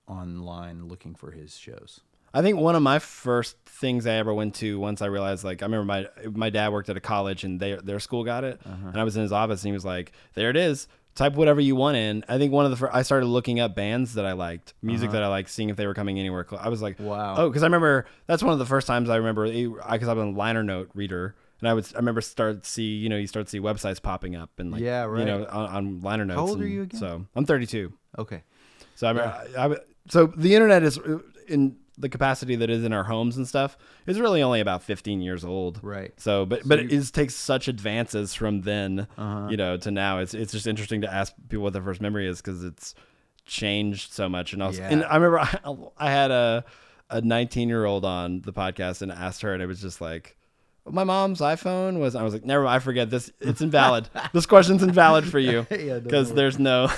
online 0.08 0.88
looking 0.88 1.14
for 1.14 1.30
his 1.30 1.56
shows. 1.58 2.00
I 2.34 2.42
think 2.42 2.58
one 2.58 2.74
of 2.76 2.82
my 2.82 2.98
first 2.98 3.56
things 3.66 4.06
I 4.06 4.14
ever 4.14 4.32
went 4.32 4.54
to 4.56 4.78
once 4.78 5.02
I 5.02 5.06
realized 5.06 5.44
like 5.44 5.62
I 5.62 5.66
remember 5.66 5.84
my 5.84 6.06
my 6.30 6.50
dad 6.50 6.72
worked 6.72 6.88
at 6.88 6.96
a 6.96 7.00
college 7.00 7.44
and 7.44 7.58
they, 7.60 7.74
their 7.74 7.98
school 8.00 8.24
got 8.24 8.44
it 8.44 8.60
Uh-huh. 8.64 8.88
and 8.88 9.00
I 9.00 9.04
was 9.04 9.16
in 9.16 9.22
his 9.22 9.32
office 9.32 9.62
and 9.62 9.68
he 9.68 9.72
was 9.72 9.84
like 9.84 10.12
there 10.34 10.48
it 10.50 10.56
is 10.56 10.86
type 11.14 11.34
whatever 11.34 11.60
you 11.60 11.74
want 11.76 11.96
in 11.96 12.24
I 12.28 12.38
think 12.38 12.52
one 12.52 12.64
of 12.64 12.70
the 12.70 12.76
first, 12.76 12.94
I 12.94 13.02
started 13.02 13.26
looking 13.26 13.58
up 13.60 13.74
bands 13.74 14.14
that 14.14 14.24
I 14.24 14.32
liked 14.32 14.72
music 14.82 15.10
that 15.10 15.22
I 15.22 15.26
liked 15.28 15.50
seeing 15.50 15.68
if 15.68 15.76
they 15.76 15.86
were 15.86 15.94
coming 15.94 16.18
anywhere 16.18 16.44
close 16.44 16.60
I 16.62 16.68
was 16.68 16.80
like 16.80 16.98
Uh-huh. 17.00 17.08
Wow. 17.10 17.34
oh 17.38 17.48
because 17.48 17.62
I 17.62 17.66
remember 17.66 18.06
that's 18.26 18.42
one 18.42 18.52
of 18.52 18.58
the 18.60 18.66
first 18.66 18.86
times 18.86 19.10
I 19.10 19.16
remember 19.16 19.46
because 19.50 20.08
I'm 20.08 20.18
a 20.18 20.30
liner 20.30 20.62
note 20.62 20.90
reader 20.94 21.34
and 21.60 21.68
I 21.68 21.74
would 21.74 21.86
I 21.94 21.98
remember 21.98 22.20
start 22.20 22.64
see 22.64 22.94
you 22.96 23.08
know 23.08 23.16
you 23.16 23.26
start 23.26 23.46
to 23.46 23.50
see 23.50 23.60
websites 23.60 24.00
popping 24.00 24.36
up 24.36 24.50
and 24.58 24.70
like 24.70 24.80
Yeah, 24.82 25.04
you 25.18 25.24
know 25.24 25.44
on, 25.50 25.66
on 25.76 26.00
liner 26.00 26.24
notes 26.24 26.38
how 26.38 26.46
old 26.46 26.60
are 26.60 26.66
you 26.68 26.82
again? 26.82 27.00
so 27.00 27.26
I'm 27.34 27.44
32 27.46 27.92
Okay. 28.18 28.42
so 28.94 29.08
I, 29.08 29.10
remember, 29.10 29.34
I, 29.58 29.66
I- 29.74 29.76
so 30.08 30.26
the 30.36 30.54
internet 30.54 30.82
is 30.82 30.98
uh, 30.98 31.18
in 31.48 31.76
the 31.98 32.08
capacity 32.08 32.56
that 32.56 32.70
is 32.70 32.84
in 32.84 32.92
our 32.92 33.04
homes 33.04 33.36
and 33.36 33.46
stuff 33.46 33.76
is 34.06 34.18
really 34.18 34.42
only 34.42 34.60
about 34.60 34.82
15 34.82 35.20
years 35.20 35.44
old. 35.44 35.78
Right. 35.82 36.12
So, 36.18 36.46
but 36.46 36.66
but 36.66 36.78
it 36.78 36.92
is, 36.92 37.10
takes 37.10 37.34
such 37.34 37.68
advances 37.68 38.34
from 38.34 38.62
then, 38.62 39.06
Uh-huh. 39.18 39.48
you 39.50 39.56
know, 39.56 39.76
to 39.76 39.90
now. 39.90 40.18
It's 40.18 40.32
it's 40.34 40.52
just 40.52 40.66
interesting 40.66 41.02
to 41.02 41.12
ask 41.12 41.32
people 41.48 41.62
what 41.64 41.72
their 41.74 41.82
first 41.82 42.00
memory 42.00 42.26
is 42.26 42.40
because 42.40 42.64
it's 42.64 42.94
changed 43.44 44.12
so 44.12 44.28
much. 44.28 44.52
And 44.52 44.62
also, 44.62 44.82
and 44.82 45.04
I 45.04 45.16
remember 45.16 45.38
I, 45.98 46.06
I 46.06 46.10
had 46.10 46.30
a 46.30 46.64
a 47.10 47.20
19 47.20 47.68
year 47.68 47.84
old 47.84 48.04
on 48.06 48.40
the 48.40 48.52
podcast 48.52 49.02
and 49.02 49.12
asked 49.12 49.42
her, 49.42 49.52
and 49.52 49.62
it 49.62 49.66
was 49.66 49.80
just 49.80 50.00
like. 50.00 50.36
My 50.84 51.04
mom's 51.04 51.38
iPhone 51.40 52.00
was. 52.00 52.16
I 52.16 52.24
was 52.24 52.32
like, 52.32 52.44
never. 52.44 52.64
mind, 52.64 52.74
I 52.74 52.78
forget 52.80 53.08
this. 53.08 53.30
It's 53.40 53.60
invalid. 53.60 54.08
this 54.32 54.46
question's 54.46 54.82
invalid 54.82 55.24
for 55.24 55.38
you 55.38 55.62
because 55.70 56.28
worry. 56.30 56.36
there's 56.36 56.58
no. 56.58 56.90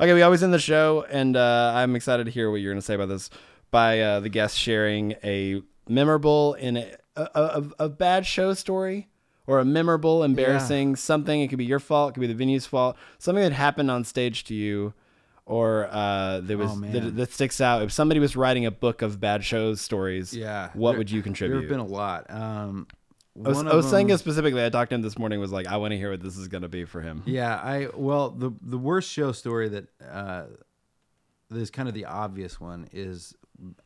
okay, 0.00 0.12
we 0.14 0.22
always 0.22 0.44
end 0.44 0.54
the 0.54 0.60
show, 0.60 1.04
and 1.10 1.36
uh, 1.36 1.72
I'm 1.74 1.96
excited 1.96 2.26
to 2.26 2.30
hear 2.30 2.48
what 2.48 2.60
you're 2.60 2.72
going 2.72 2.80
to 2.80 2.86
say 2.86 2.94
about 2.94 3.08
this. 3.08 3.28
By 3.72 4.00
uh, 4.00 4.20
the 4.20 4.28
guest 4.28 4.56
sharing 4.56 5.12
a 5.24 5.62
memorable 5.88 6.54
in 6.54 6.76
a, 6.76 6.92
a, 7.16 7.22
a, 7.34 7.64
a 7.80 7.88
bad 7.88 8.24
show 8.26 8.54
story 8.54 9.08
or 9.46 9.58
a 9.58 9.64
memorable, 9.64 10.22
embarrassing 10.22 10.94
something. 10.96 11.40
It 11.40 11.48
could 11.48 11.58
be 11.58 11.64
your 11.64 11.80
fault. 11.80 12.10
It 12.10 12.14
could 12.14 12.20
be 12.20 12.26
the 12.28 12.34
venue's 12.34 12.66
fault. 12.66 12.96
Something 13.18 13.42
that 13.42 13.52
happened 13.52 13.90
on 13.90 14.04
stage 14.04 14.44
to 14.44 14.54
you, 14.54 14.92
or 15.46 15.88
uh, 15.90 16.40
that 16.42 16.56
was 16.58 16.70
Oh, 16.70 16.80
that, 16.80 17.16
that 17.16 17.32
sticks 17.32 17.60
out. 17.60 17.82
If 17.82 17.90
somebody 17.92 18.20
was 18.20 18.36
writing 18.36 18.66
a 18.66 18.70
book 18.70 19.02
of 19.02 19.18
bad 19.20 19.42
show 19.42 19.74
stories, 19.74 20.32
Yeah. 20.36 20.68
what 20.74 20.92
There- 20.92 20.98
would 20.98 21.10
you 21.10 21.22
contribute? 21.22 21.54
There 21.54 21.62
have 21.62 21.70
been 21.70 21.80
a 21.80 21.84
lot. 21.84 22.30
Um, 22.30 22.86
I 23.42 23.48
was, 23.48 23.56
one 23.56 23.68
I 23.68 23.74
was 23.74 23.86
of 23.86 23.90
saying 23.90 24.08
them- 24.08 24.16
it 24.16 24.18
specifically. 24.18 24.62
I 24.62 24.68
talked 24.68 24.90
to 24.90 24.94
him 24.96 25.02
this 25.02 25.18
morning. 25.18 25.40
Was 25.40 25.50
like, 25.50 25.66
I 25.66 25.78
want 25.78 25.92
to 25.92 25.96
hear 25.96 26.10
what 26.10 26.22
this 26.22 26.36
is 26.36 26.46
going 26.48 26.62
to 26.62 26.68
be 26.68 26.84
for 26.84 27.00
him. 27.00 27.22
Yeah, 27.24 27.56
I 27.56 27.88
well 27.94 28.28
the 28.28 28.52
the 28.60 28.76
worst 28.76 29.10
show 29.10 29.32
story 29.32 29.70
that 29.70 29.86
uh, 30.06 30.44
is 31.50 31.70
kind 31.70 31.88
of 31.88 31.94
the 31.94 32.04
obvious 32.04 32.60
one 32.60 32.88
is 32.92 33.34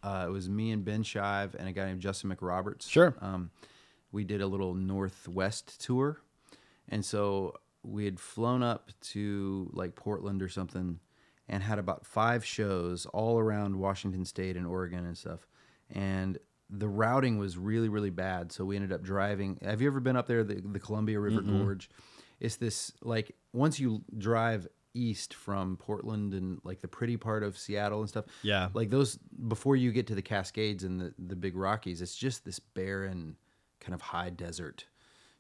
uh, 0.03 0.27
it 0.29 0.31
was 0.31 0.49
me 0.49 0.71
and 0.71 0.85
Ben 0.85 1.03
Shive 1.03 1.55
and 1.55 1.69
a 1.69 1.73
guy 1.73 1.87
named 1.87 2.01
Justin 2.01 2.35
McRoberts. 2.35 2.89
Sure. 2.89 3.15
Um, 3.21 3.51
we 4.13 4.25
did 4.25 4.41
a 4.41 4.47
little 4.47 4.75
Northwest 4.75 5.81
tour, 5.85 6.21
and 6.89 7.05
so 7.05 7.55
we 7.83 8.05
had 8.05 8.19
flown 8.19 8.63
up 8.63 8.91
to 9.01 9.71
like 9.73 9.95
Portland 9.95 10.43
or 10.43 10.49
something, 10.49 11.01
and 11.49 11.63
had 11.63 11.79
about 11.79 12.07
five 12.07 12.45
shows 12.45 13.07
all 13.07 13.39
around 13.39 13.79
Washington 13.79 14.25
State 14.25 14.57
and 14.57 14.67
Oregon 14.67 15.05
and 15.05 15.17
stuff, 15.17 15.47
and 15.91 16.39
the 16.71 16.89
routing 16.89 17.39
was 17.39 17.59
really 17.59 17.89
really 17.89 18.11
bad. 18.11 18.53
So 18.53 18.65
we 18.65 18.77
ended 18.77 18.93
up 18.93 19.03
driving. 19.03 19.59
Have 19.63 19.81
you 19.81 19.89
ever 19.89 20.01
been 20.01 20.17
up 20.17 20.27
there 20.27 20.45
the, 20.45 20.61
the 20.61 20.81
Columbia 20.81 21.21
River 21.21 21.43
Gorge? 21.43 21.91
It's 22.41 22.57
this 22.57 22.93
like 23.03 23.33
once 23.53 23.81
you 23.81 24.03
drive 24.17 24.67
east 24.97 25.35
from 25.35 25.77
Portland 25.77 26.33
and 26.35 26.61
like 26.65 26.81
the 26.81 26.89
pretty 26.89 27.17
part 27.17 27.43
of 27.43 27.59
Seattle 27.59 28.01
and 28.01 28.09
stuff. 28.09 28.25
Yeah. 28.43 28.69
Like 28.75 28.91
those 28.91 29.19
before 29.49 29.77
you 29.77 29.93
get 29.93 30.07
to 30.09 30.15
the 30.15 30.23
Cascades 30.23 30.85
and 30.85 31.01
the, 31.01 31.15
the 31.19 31.37
big 31.37 31.57
Rockies, 31.57 32.01
it's 32.03 32.17
just 32.17 32.45
this 32.45 32.59
barren 32.59 33.37
kind 33.81 33.95
of 33.95 34.01
high 34.01 34.31
desert 34.31 34.87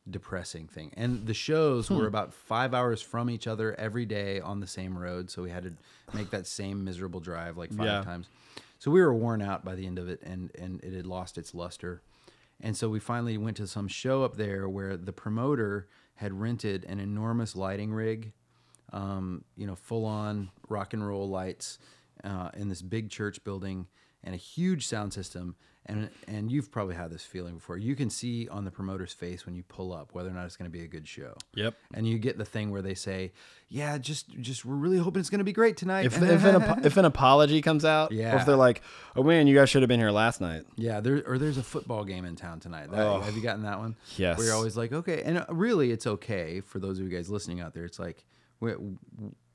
depressing 0.08 0.68
thing. 0.68 0.92
And 0.96 1.26
the 1.26 1.34
shows 1.34 1.88
Hmm. 1.88 1.96
were 1.96 2.06
about 2.06 2.32
five 2.32 2.74
hours 2.74 3.02
from 3.02 3.28
each 3.28 3.46
other 3.46 3.74
every 3.78 4.06
day 4.06 4.40
on 4.40 4.60
the 4.60 4.66
same 4.66 4.96
road. 4.96 5.30
So 5.30 5.42
we 5.42 5.50
had 5.50 5.64
to 5.64 5.72
make 6.16 6.30
that 6.30 6.46
same 6.46 6.84
miserable 6.84 7.18
drive 7.20 7.56
like 7.56 7.72
five 7.72 7.86
Yeah. 7.86 8.02
times. 8.02 8.28
So 8.78 8.90
we 8.90 9.00
were 9.00 9.14
worn 9.14 9.42
out 9.42 9.64
by 9.64 9.74
the 9.74 9.86
end 9.86 9.98
of 9.98 10.08
it 10.08 10.20
and, 10.22 10.50
and 10.56 10.80
it 10.84 10.92
had 10.92 11.06
lost 11.06 11.38
its 11.38 11.54
luster. 11.54 12.02
And 12.60 12.76
so 12.76 12.88
we 12.88 13.00
finally 13.00 13.36
went 13.36 13.56
to 13.58 13.66
some 13.66 13.88
show 13.88 14.22
up 14.22 14.36
there 14.36 14.68
where 14.68 14.96
the 14.96 15.12
promoter 15.12 15.88
had 16.16 16.32
rented 16.40 16.84
an 16.86 17.00
enormous 17.00 17.54
lighting 17.56 17.92
rig, 17.92 18.32
um, 18.96 19.44
you 19.56 19.66
know, 19.66 19.74
full 19.76 20.04
on 20.04 20.50
rock 20.68 20.94
and 20.94 21.06
roll 21.06 21.28
lights 21.28 21.78
uh, 22.24 22.50
in 22.56 22.68
this 22.68 22.82
big 22.82 23.10
church 23.10 23.42
building 23.44 23.86
and 24.24 24.34
a 24.34 24.38
huge 24.38 24.86
sound 24.86 25.12
system. 25.12 25.54
And, 25.88 26.10
and 26.26 26.50
you've 26.50 26.72
probably 26.72 26.96
had 26.96 27.10
this 27.10 27.22
feeling 27.22 27.54
before. 27.54 27.76
You 27.78 27.94
can 27.94 28.10
see 28.10 28.48
on 28.48 28.64
the 28.64 28.72
promoter's 28.72 29.12
face 29.12 29.46
when 29.46 29.54
you 29.54 29.62
pull 29.62 29.92
up 29.92 30.14
whether 30.14 30.28
or 30.28 30.32
not 30.32 30.44
it's 30.46 30.56
going 30.56 30.68
to 30.68 30.76
be 30.78 30.82
a 30.84 30.88
good 30.88 31.06
show. 31.06 31.34
Yep. 31.54 31.74
And 31.94 32.08
you 32.08 32.18
get 32.18 32.36
the 32.38 32.44
thing 32.44 32.72
where 32.72 32.82
they 32.82 32.94
say, 32.94 33.30
"Yeah, 33.68 33.96
just 33.98 34.28
just 34.40 34.64
we're 34.64 34.74
really 34.74 34.98
hoping 34.98 35.20
it's 35.20 35.30
going 35.30 35.38
to 35.38 35.44
be 35.44 35.52
great 35.52 35.76
tonight." 35.76 36.06
If 36.06 36.20
if 36.20 36.42
an 36.44 36.84
if 36.84 36.96
an 36.96 37.04
apology 37.04 37.62
comes 37.62 37.84
out, 37.84 38.10
or 38.10 38.14
Yeah. 38.14 38.34
if 38.40 38.44
they're 38.46 38.56
like, 38.56 38.82
"Oh 39.14 39.22
man, 39.22 39.46
you 39.46 39.54
guys 39.54 39.70
should 39.70 39.82
have 39.82 39.88
been 39.88 40.00
here 40.00 40.10
last 40.10 40.40
night." 40.40 40.64
Yeah, 40.74 40.98
there 40.98 41.22
or 41.24 41.38
there's 41.38 41.56
a 41.58 41.62
football 41.62 42.02
game 42.04 42.24
in 42.24 42.34
town 42.34 42.58
tonight. 42.58 42.90
That- 42.90 43.06
Oh. 43.06 43.20
Have 43.20 43.36
you 43.36 43.42
gotten 43.42 43.62
that 43.62 43.78
one? 43.78 43.94
Yes. 44.16 44.38
Where 44.38 44.46
you're 44.48 44.56
always 44.56 44.76
like, 44.76 44.92
okay, 44.92 45.22
and 45.22 45.38
uh, 45.38 45.46
really, 45.50 45.92
it's 45.92 46.08
okay 46.08 46.62
for 46.62 46.80
those 46.80 46.98
of 46.98 47.04
you 47.08 47.16
guys 47.16 47.30
listening 47.30 47.60
out 47.60 47.74
there. 47.74 47.84
It's 47.84 48.00
like 48.00 48.24
we, 48.60 48.72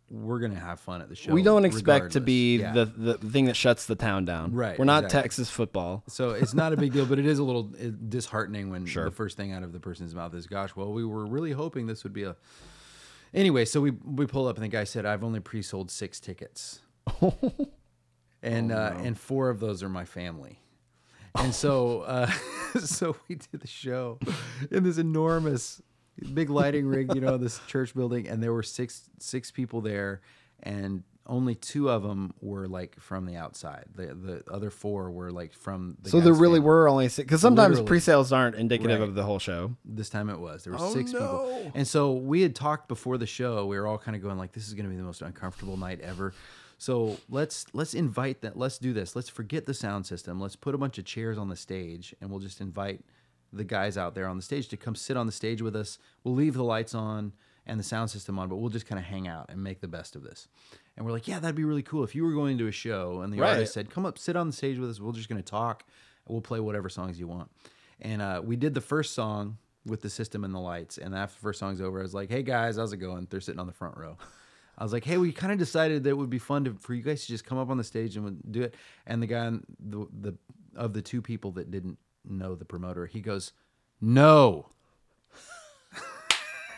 we're 0.09 0.39
gonna 0.39 0.59
have 0.59 0.79
fun 0.79 1.01
at 1.01 1.07
the 1.09 1.15
show. 1.15 1.33
we 1.33 1.41
don't 1.43 1.63
expect 1.65 2.11
to 2.11 2.19
be 2.21 2.57
Yeah. 2.57 2.73
the, 2.73 2.85
the 2.85 3.13
thing 3.15 3.45
that 3.45 3.55
shuts 3.55 3.85
the 3.85 3.95
town 3.95 4.25
down. 4.25 4.53
Right, 4.53 4.77
We're 4.77 4.83
not 4.85 5.05
exactly. 5.05 5.21
Texas 5.21 5.49
football. 5.49 6.03
So 6.07 6.31
it's 6.31 6.53
not 6.53 6.73
a 6.73 6.77
big 6.77 6.91
deal, 6.91 7.05
but 7.05 7.17
it 7.19 7.25
is 7.25 7.39
a 7.39 7.43
little 7.43 7.63
disheartening 8.09 8.69
when 8.69 8.85
Sure. 8.85 9.05
the 9.05 9.11
first 9.11 9.37
thing 9.37 9.53
out 9.53 9.63
of 9.63 9.71
the 9.71 9.79
person's 9.79 10.13
mouth 10.13 10.33
is, 10.33 10.47
"Gosh, 10.47 10.75
well, 10.75 10.91
we 10.91 11.05
were 11.05 11.25
really 11.25 11.51
hoping 11.53 11.87
this 11.87 12.03
would 12.03 12.13
be 12.13 12.23
a." 12.23 12.35
Anyway, 13.33 13.63
so 13.63 13.79
we 13.79 13.91
we 13.91 14.25
pull 14.25 14.47
up 14.47 14.55
and 14.57 14.63
the 14.65 14.67
guy 14.69 14.83
said, 14.83 15.05
"I've 15.05 15.23
only 15.23 15.39
pre-sold 15.39 15.89
six 15.89 16.19
tickets," 16.19 16.81
and 18.43 18.71
uh, 18.71 18.93
and 18.97 19.17
four 19.17 19.49
of 19.49 19.59
those 19.59 19.83
are 19.83 19.89
my 19.89 20.05
family. 20.05 20.59
And 21.35 21.55
so, 21.55 22.01
uh, 22.01 22.27
so 22.83 23.15
we 23.29 23.35
did 23.35 23.61
the 23.61 23.67
show 23.67 24.19
in 24.69 24.83
this 24.83 24.97
enormous, 24.97 25.81
big 26.33 26.49
lighting 26.49 26.87
rig, 26.87 27.13
you 27.15 27.21
know, 27.21 27.37
this 27.37 27.59
church 27.67 27.93
building, 27.95 28.27
and 28.27 28.41
there 28.41 28.53
were 28.53 28.63
six 28.63 29.09
six 29.19 29.51
people 29.51 29.81
there, 29.81 30.21
and 30.63 31.03
only 31.27 31.53
two 31.55 31.89
of 31.89 32.01
them 32.03 32.33
were 32.41 32.67
like 32.67 32.99
from 32.99 33.25
the 33.25 33.35
outside. 33.35 33.85
The 33.95 34.07
the 34.15 34.43
other 34.51 34.69
four 34.69 35.11
were 35.11 35.31
like 35.31 35.53
from. 35.53 35.97
The 36.01 36.09
So 36.09 36.19
there 36.19 36.33
really 36.33 36.55
family. 36.55 36.59
were 36.61 36.89
only 36.89 37.09
six. 37.09 37.25
Because 37.27 37.41
sometimes 37.41 37.73
Literally. 37.73 37.87
pre-sales 37.87 38.31
aren't 38.33 38.55
indicative 38.55 38.99
Right. 38.99 39.07
of 39.09 39.15
the 39.15 39.23
whole 39.23 39.39
show. 39.39 39.75
This 39.85 40.09
time 40.09 40.29
it 40.29 40.39
was. 40.39 40.63
There 40.63 40.73
were 40.73 40.79
Oh, 40.81 40.93
six 40.93 41.13
no. 41.13 41.19
people. 41.19 41.71
And 41.75 41.87
so 41.87 42.13
we 42.13 42.41
had 42.41 42.55
talked 42.55 42.87
before 42.87 43.17
the 43.19 43.27
show. 43.27 43.65
We 43.67 43.79
were 43.79 43.85
all 43.87 43.99
kind 43.99 44.15
of 44.15 44.23
going 44.23 44.37
like, 44.37 44.51
this 44.53 44.67
is 44.67 44.73
going 44.73 44.85
to 44.85 44.89
be 44.89 44.97
the 44.97 45.03
most 45.03 45.21
uncomfortable 45.21 45.77
night 45.77 46.01
ever. 46.01 46.33
So 46.79 47.17
let's 47.29 47.67
let's 47.73 47.93
invite 47.93 48.41
that. 48.41 48.57
Let's 48.57 48.79
do 48.79 48.91
this. 48.91 49.15
Let's 49.15 49.29
forget 49.29 49.67
the 49.67 49.73
sound 49.75 50.07
system. 50.07 50.41
Let's 50.41 50.55
put 50.55 50.73
a 50.73 50.77
bunch 50.79 50.97
of 50.97 51.05
chairs 51.05 51.37
on 51.37 51.47
the 51.49 51.55
stage, 51.55 52.15
and 52.19 52.31
we'll 52.31 52.39
just 52.39 52.59
invite 52.59 53.05
the 53.53 53.63
guys 53.63 53.97
out 53.97 54.15
there 54.15 54.27
on 54.27 54.37
the 54.37 54.41
stage 54.43 54.67
to 54.69 54.77
come 54.77 54.95
sit 54.95 55.17
on 55.17 55.25
the 55.25 55.31
stage 55.31 55.61
with 55.61 55.75
us. 55.75 55.97
We'll 56.23 56.35
leave 56.35 56.53
the 56.53 56.63
lights 56.63 56.95
on 56.95 57.33
and 57.65 57.79
the 57.79 57.83
sound 57.83 58.09
system 58.09 58.39
on, 58.39 58.49
but 58.49 58.55
we'll 58.57 58.69
just 58.69 58.87
kind 58.87 58.97
of 58.99 59.05
hang 59.05 59.27
out 59.27 59.47
and 59.49 59.61
make 59.63 59.81
the 59.81 59.87
best 59.87 60.15
of 60.15 60.23
this. 60.23 60.47
And 60.97 61.05
we're 61.05 61.11
like, 61.11 61.27
yeah, 61.27 61.39
that'd 61.39 61.55
be 61.55 61.63
really 61.63 61.83
cool 61.83 62.03
if 62.03 62.15
you 62.15 62.23
were 62.23 62.33
going 62.33 62.57
to 62.57 62.67
a 62.67 62.71
show 62.71 63.21
and 63.21 63.31
the 63.33 63.37
Right. 63.39 63.51
artist 63.51 63.73
said, 63.73 63.89
come 63.89 64.05
up, 64.05 64.17
sit 64.17 64.35
on 64.35 64.47
the 64.47 64.53
stage 64.53 64.77
with 64.77 64.89
us. 64.89 64.99
We're 64.99 65.11
just 65.13 65.29
going 65.29 65.41
to 65.41 65.47
talk. 65.49 65.83
We'll 66.27 66.41
play 66.41 66.59
whatever 66.59 66.89
songs 66.89 67.19
you 67.19 67.27
want. 67.27 67.51
And 67.99 68.21
uh, 68.21 68.41
we 68.43 68.55
did 68.55 68.73
the 68.73 68.81
first 68.81 69.13
song 69.13 69.57
with 69.85 70.01
the 70.01 70.09
system 70.09 70.43
and 70.43 70.53
the 70.55 70.59
lights. 70.59 70.97
And 70.97 71.13
after 71.15 71.35
the 71.35 71.41
first 71.41 71.59
song's 71.59 71.81
over, 71.81 71.99
I 71.99 72.03
was 72.03 72.13
like, 72.13 72.29
hey 72.29 72.41
guys, 72.43 72.77
how's 72.77 72.93
it 72.93 72.97
going? 72.97 73.27
They're 73.29 73.41
sitting 73.41 73.59
on 73.59 73.67
the 73.67 73.73
front 73.73 73.97
row. 73.97 74.17
I 74.77 74.83
was 74.83 74.93
like, 74.93 75.03
hey, 75.05 75.17
we 75.17 75.31
kind 75.31 75.51
of 75.53 75.59
decided 75.59 76.03
that 76.05 76.09
it 76.11 76.17
would 76.17 76.29
be 76.29 76.39
fun 76.39 76.63
to, 76.65 76.73
for 76.79 76.93
you 76.95 77.03
guys 77.03 77.21
to 77.21 77.27
just 77.27 77.45
come 77.45 77.57
up 77.59 77.69
on 77.69 77.77
the 77.77 77.83
stage 77.83 78.15
and 78.17 78.41
do 78.49 78.63
it. 78.63 78.73
And 79.05 79.21
the 79.21 79.27
guy, 79.27 79.51
the, 79.79 80.07
the 80.19 80.37
of 80.75 80.93
the 80.93 81.01
two 81.01 81.21
people 81.21 81.51
that 81.51 81.69
didn't 81.69 81.97
know 82.25 82.55
the 82.55 82.65
promoter, 82.65 83.05
he 83.05 83.21
goes, 83.21 83.51
no. 83.99 84.67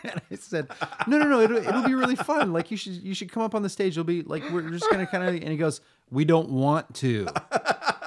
And 0.04 0.22
I 0.30 0.36
said, 0.36 0.68
"No, 1.08 1.18
no, 1.18 1.30
no! 1.30 1.40
It'll, 1.40 1.56
it'll 1.56 1.86
be 1.86 1.94
really 1.94 2.18
fun. 2.18 2.52
Like 2.52 2.72
you 2.72 2.76
should, 2.76 2.92
you 2.92 3.14
should 3.14 3.32
come 3.32 3.42
up 3.42 3.56
on 3.56 3.62
the 3.62 3.70
stage. 3.70 3.96
You'll 3.96 4.04
be 4.04 4.22
like, 4.22 4.44
we're 4.52 4.70
just 4.70 4.92
gonna 4.92 5.08
kind 5.08 5.24
of." 5.24 5.34
And 5.34 5.48
he 5.48 5.56
goes, 5.56 5.80
"We 6.12 6.26
don't 6.26 6.50
want 6.50 6.94
to." 6.96 7.30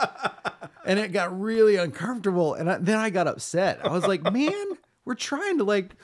and 0.85 0.99
it 0.99 1.13
got 1.13 1.41
really 1.41 1.77
uncomfortable. 1.77 2.53
And 2.53 2.71
I, 2.71 2.77
then 2.77 2.99
I 2.99 3.09
got 3.09 3.27
upset. 3.27 3.81
I 3.83 3.89
was 3.89 4.07
like, 4.07 4.31
"Man, 4.31 4.53
we're 5.07 5.15
trying 5.15 5.57
to 5.57 5.65
like 5.65 5.97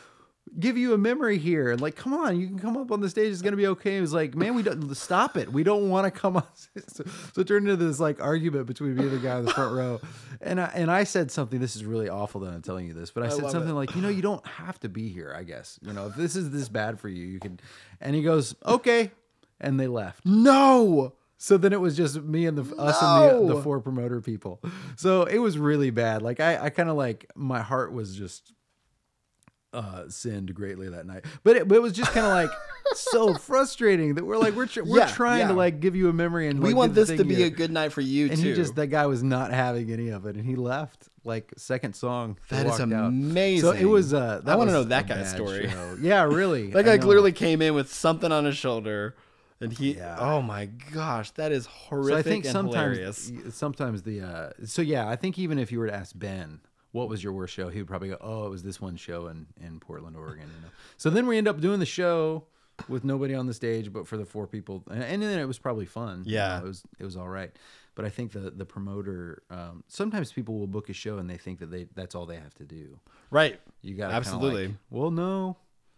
give 0.59 0.76
you 0.76 0.94
a 0.94 0.98
memory 0.98 1.38
here, 1.38 1.70
and 1.70 1.80
like, 1.80 1.96
come 1.96 2.14
on, 2.14 2.38
you 2.38 2.46
can 2.46 2.59
come 2.59 2.76
up 2.76 2.90
on 2.90 3.00
the 3.00 3.09
stage. 3.09 3.32
It's 3.32 3.42
gonna 3.42 3.57
be 3.57 3.66
okay." 3.68 3.96
He 3.96 4.00
was 4.00 4.12
like, 4.12 4.34
"Man, 4.34 4.55
we 4.55 4.62
don't 4.62 4.94
stop 4.94 5.36
it. 5.36 5.53
We 5.53 5.62
don't 5.62 5.88
want 5.88 6.05
to 6.05 6.11
come 6.11 6.36
on." 6.36 6.44
So, 6.88 7.05
so 7.34 7.40
it 7.40 7.46
turned 7.46 7.68
into 7.68 7.84
this 7.84 8.00
like 8.00 8.20
argument 8.20 8.66
between 8.66 8.96
me 8.96 9.05
and 9.05 9.12
the 9.12 9.18
guy 9.18 9.38
in 9.38 9.44
the 9.44 9.50
front 9.50 9.74
row. 9.74 10.00
And 10.40 10.61
I 10.61 10.72
and 10.74 10.90
I 10.90 11.05
said 11.05 11.30
something. 11.30 11.61
This 11.61 11.76
is 11.76 11.84
really 11.84 12.09
awful 12.09 12.40
that 12.42 12.53
I'm 12.53 12.62
telling 12.62 12.86
you 12.86 12.92
this, 12.92 13.11
but 13.11 13.22
I, 13.22 13.28
said 13.28 13.50
something 13.50 13.70
it. 13.70 13.74
like, 13.74 13.94
"You 13.94 14.03
know, 14.03 14.09
you 14.09 14.22
don't 14.22 14.44
have 14.46 14.80
to 14.80 14.88
be 14.88 15.09
here. 15.09 15.34
I 15.36 15.42
guess 15.42 15.78
you 15.82 15.92
know 15.92 16.07
if 16.09 16.16
this 16.16 16.34
is 16.34 16.50
this 16.50 16.68
bad 16.68 16.98
for 16.98 17.09
you, 17.09 17.24
you 17.24 17.38
can." 17.38 17.61
And 18.00 18.14
he 18.16 18.22
goes, 18.22 18.55
"Okay," 18.64 19.11
and 19.61 19.78
they 19.78 19.86
left. 19.86 20.24
No. 20.24 21.14
So 21.42 21.57
then 21.57 21.72
it 21.72 21.80
was 21.80 21.96
just 21.96 22.22
me 22.22 22.46
and 22.46 22.57
the 22.57 22.76
us 22.76 23.03
and 23.03 23.48
the, 23.48 23.55
the 23.57 23.62
four 23.62 23.80
promoter 23.80 24.20
people. 24.20 24.62
So 24.94 25.24
it 25.24 25.38
was 25.38 25.59
really 25.59 25.90
bad. 25.90 26.22
Like 26.22 26.38
I, 26.38 26.66
I 26.66 26.70
kind 26.70 26.88
of 26.88 26.96
like 26.96 27.30
my 27.34 27.61
heart 27.61 27.92
was 27.92 28.16
just 28.16 28.53
uh 29.73 30.09
sinned 30.09 30.55
greatly 30.55 30.89
that 30.91 31.07
night. 31.07 31.25
But 31.45 31.57
it, 31.57 31.68
but 31.68 31.77
it 31.77 31.83
was 31.83 31.93
just 31.93 32.12
kind 32.12 32.27
of 32.27 32.33
like 32.33 32.51
so 32.95 33.35
frustrating 33.35 34.14
that 34.16 34.25
we're 34.25 34.37
like 34.39 34.55
we're 34.55 34.66
tr- 34.66 34.83
we're 34.83 34.99
Yeah, 34.99 35.07
trying 35.07 35.49
to 35.49 35.55
like 35.55 35.81
give 35.81 35.97
you 35.97 36.09
a 36.09 36.12
memory 36.12 36.49
and 36.49 36.61
We 36.61 36.70
like, 36.70 36.77
want 36.77 36.94
this 36.94 37.09
to 37.09 37.24
be 37.24 37.36
you- 37.36 37.47
a 37.47 37.51
good 37.51 37.70
night 37.73 37.93
for 37.93 38.01
you 38.03 38.27
too. 38.28 38.32
and 38.35 38.43
too. 38.43 38.49
he 38.51 38.55
just 38.55 38.74
that 38.77 38.89
guy 38.89 39.07
was 39.07 39.23
not 39.23 39.51
having 39.53 39.90
any 39.90 40.09
of 40.11 40.27
it 40.27 40.36
and 40.36 40.44
he 40.44 40.57
left 40.57 41.09
like 41.24 41.53
second 41.57 41.94
song. 41.94 42.36
That 42.51 42.66
is 42.66 42.70
walked 42.78 42.93
out. 42.93 43.07
amazing. 43.09 43.70
So 43.70 43.73
it 43.77 43.85
was 43.86 44.12
uh 44.12 44.43
I 44.44 44.57
wanna 44.57 44.73
know 44.73 44.85
that 44.85 45.07
guy's 45.07 45.31
story. 45.31 45.69
show. 45.70 45.97
Yeah, 46.01 46.24
really. 46.24 46.66
that 46.73 46.85
guy 46.85 46.99
clearly 46.99 47.32
came 47.32 47.62
in 47.62 47.74
with 47.74 47.93
something 47.93 48.31
on 48.32 48.44
his 48.44 48.57
shoulder, 48.57 49.15
and 49.61 49.73
he. 49.73 49.94
Yeah. 49.94 50.16
Oh 50.19 50.43
my 50.43 50.66
gosh, 50.66 51.31
that 51.32 51.53
is 51.53 51.66
horrific 51.66 52.12
So 52.12 52.19
I 52.19 52.23
think 52.23 52.44
and 52.44 52.53
sometimes, 52.53 52.97
hilarious. 52.99 53.32
sometimes 53.57 54.03
the 54.03 54.20
uh, 54.20 54.51
so 54.66 54.82
yeah, 54.82 55.09
I 55.09 55.15
think 55.16 55.39
even 55.39 55.59
if 55.61 55.70
you 55.73 55.78
were 55.78 55.86
to 55.86 55.94
ask 55.94 56.12
Ben 56.15 56.61
what 56.93 57.09
was 57.09 57.23
your 57.24 57.32
worst 57.32 57.52
show, 57.55 57.69
he 57.69 57.78
would 57.81 57.89
probably 57.89 58.09
go, 58.10 58.19
"Oh, 58.20 58.47
it 58.47 58.51
was 58.51 58.62
this 58.62 58.81
one 58.81 58.97
show 58.97 59.27
in 59.27 59.47
in 59.60 59.81
Portland, 59.81 60.16
Oregon." 60.16 60.47
You 60.55 60.62
know. 60.62 60.69
So 60.97 61.10
then 61.10 61.27
we 61.27 61.36
end 61.39 61.48
up 61.48 61.60
doing 61.60 61.81
the 61.81 61.86
show 61.86 62.44
with 62.89 63.05
nobody 63.05 63.35
on 63.35 63.47
the 63.47 63.55
stage, 63.55 63.93
but 63.93 64.06
for 64.06 64.16
the 64.16 64.24
four 64.24 64.47
people, 64.47 64.82
and, 64.90 65.02
and 65.02 65.23
then 65.23 65.39
it 65.39 65.47
was 65.47 65.59
probably 65.59 65.86
fun. 65.86 66.23
you 66.27 66.35
Yeah. 66.35 66.59
know, 66.59 66.64
it 66.64 66.69
was 66.69 66.82
it 66.98 67.05
was 67.05 67.16
all 67.16 67.28
right. 67.28 67.51
But 67.94 68.05
I 68.06 68.09
think 68.09 68.32
the 68.32 68.51
the 68.51 68.64
promoter, 68.64 69.43
um, 69.51 69.85
sometimes 69.89 70.32
people 70.32 70.59
will 70.59 70.66
book 70.66 70.89
a 70.89 70.94
show 70.94 71.19
and 71.19 71.28
they 71.28 71.36
think 71.36 71.59
that 71.60 71.70
they 71.70 71.89
that's 71.94 72.14
all 72.14 72.24
they 72.27 72.36
have 72.36 72.55
to 72.55 72.64
do. 72.64 72.98
Right. 73.31 73.60
You 73.82 73.94
got 73.94 74.12
Absolutely. 74.12 74.69
Like, 74.69 74.77
well, 74.90 75.10
no. 75.10 75.56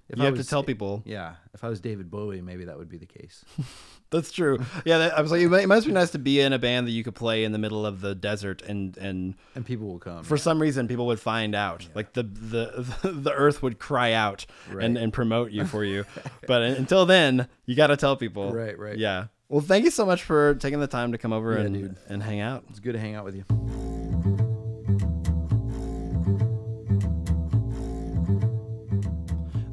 If 0.08 0.18
You 0.18 0.22
I 0.24 0.26
have 0.26 0.36
to 0.36 0.44
tell 0.44 0.62
people. 0.62 1.02
Yeah, 1.06 1.34
if 1.54 1.64
I 1.64 1.68
was 1.68 1.80
David 1.80 2.10
Bowie, 2.10 2.42
maybe 2.42 2.66
that 2.66 2.76
would 2.76 2.88
be 2.90 2.98
the 2.98 3.06
case. 3.06 3.44
That's 4.10 4.30
true. 4.30 4.58
Yeah, 4.84 4.98
that, 4.98 5.18
I 5.18 5.22
was 5.22 5.30
like, 5.30 5.40
it 5.40 5.48
might, 5.48 5.62
it 5.62 5.66
must 5.66 5.86
be 5.86 5.92
nice 5.92 6.10
to 6.10 6.18
be 6.18 6.40
in 6.40 6.52
a 6.52 6.58
band 6.58 6.86
that 6.86 6.90
you 6.92 7.02
could 7.02 7.14
play 7.14 7.42
in 7.42 7.52
the 7.52 7.58
middle 7.58 7.84
of 7.86 8.00
the 8.02 8.14
desert, 8.14 8.60
and 8.62 8.96
and 8.98 9.34
and 9.54 9.64
people 9.64 9.86
will 9.88 9.98
come. 9.98 10.22
for 10.22 10.36
some 10.36 10.60
reason 10.60 10.86
people 10.88 11.06
would 11.06 11.20
find 11.20 11.54
out, 11.54 11.88
like 11.94 12.12
the 12.12 12.22
the 12.22 12.86
the 13.08 13.32
earth 13.32 13.62
would 13.62 13.78
cry 13.78 14.12
out 14.12 14.44
and 14.78 14.96
and 14.98 15.12
promote 15.12 15.50
you 15.52 15.64
for 15.64 15.84
you. 15.84 16.04
but 16.46 16.62
until 16.62 17.06
then, 17.06 17.48
you 17.66 17.74
got 17.74 17.88
to 17.88 17.96
tell 17.96 18.16
people. 18.16 18.52
Right, 18.52 18.78
right. 18.78 18.98
Yeah. 18.98 19.26
Well, 19.48 19.60
thank 19.62 19.84
you 19.84 19.90
so 19.90 20.04
much 20.06 20.22
for 20.22 20.54
taking 20.56 20.80
the 20.80 20.86
time 20.86 21.12
to 21.12 21.18
come 21.18 21.32
over 21.32 21.54
Yeah, 21.54 21.60
and 21.64 21.74
dude. 21.74 21.96
and 22.08 22.22
hang 22.22 22.40
out. 22.40 22.64
It's 22.70 22.80
good 22.80 22.92
to 22.92 22.98
hang 22.98 23.14
out 23.14 23.24
with 23.24 23.36
you. 23.36 23.93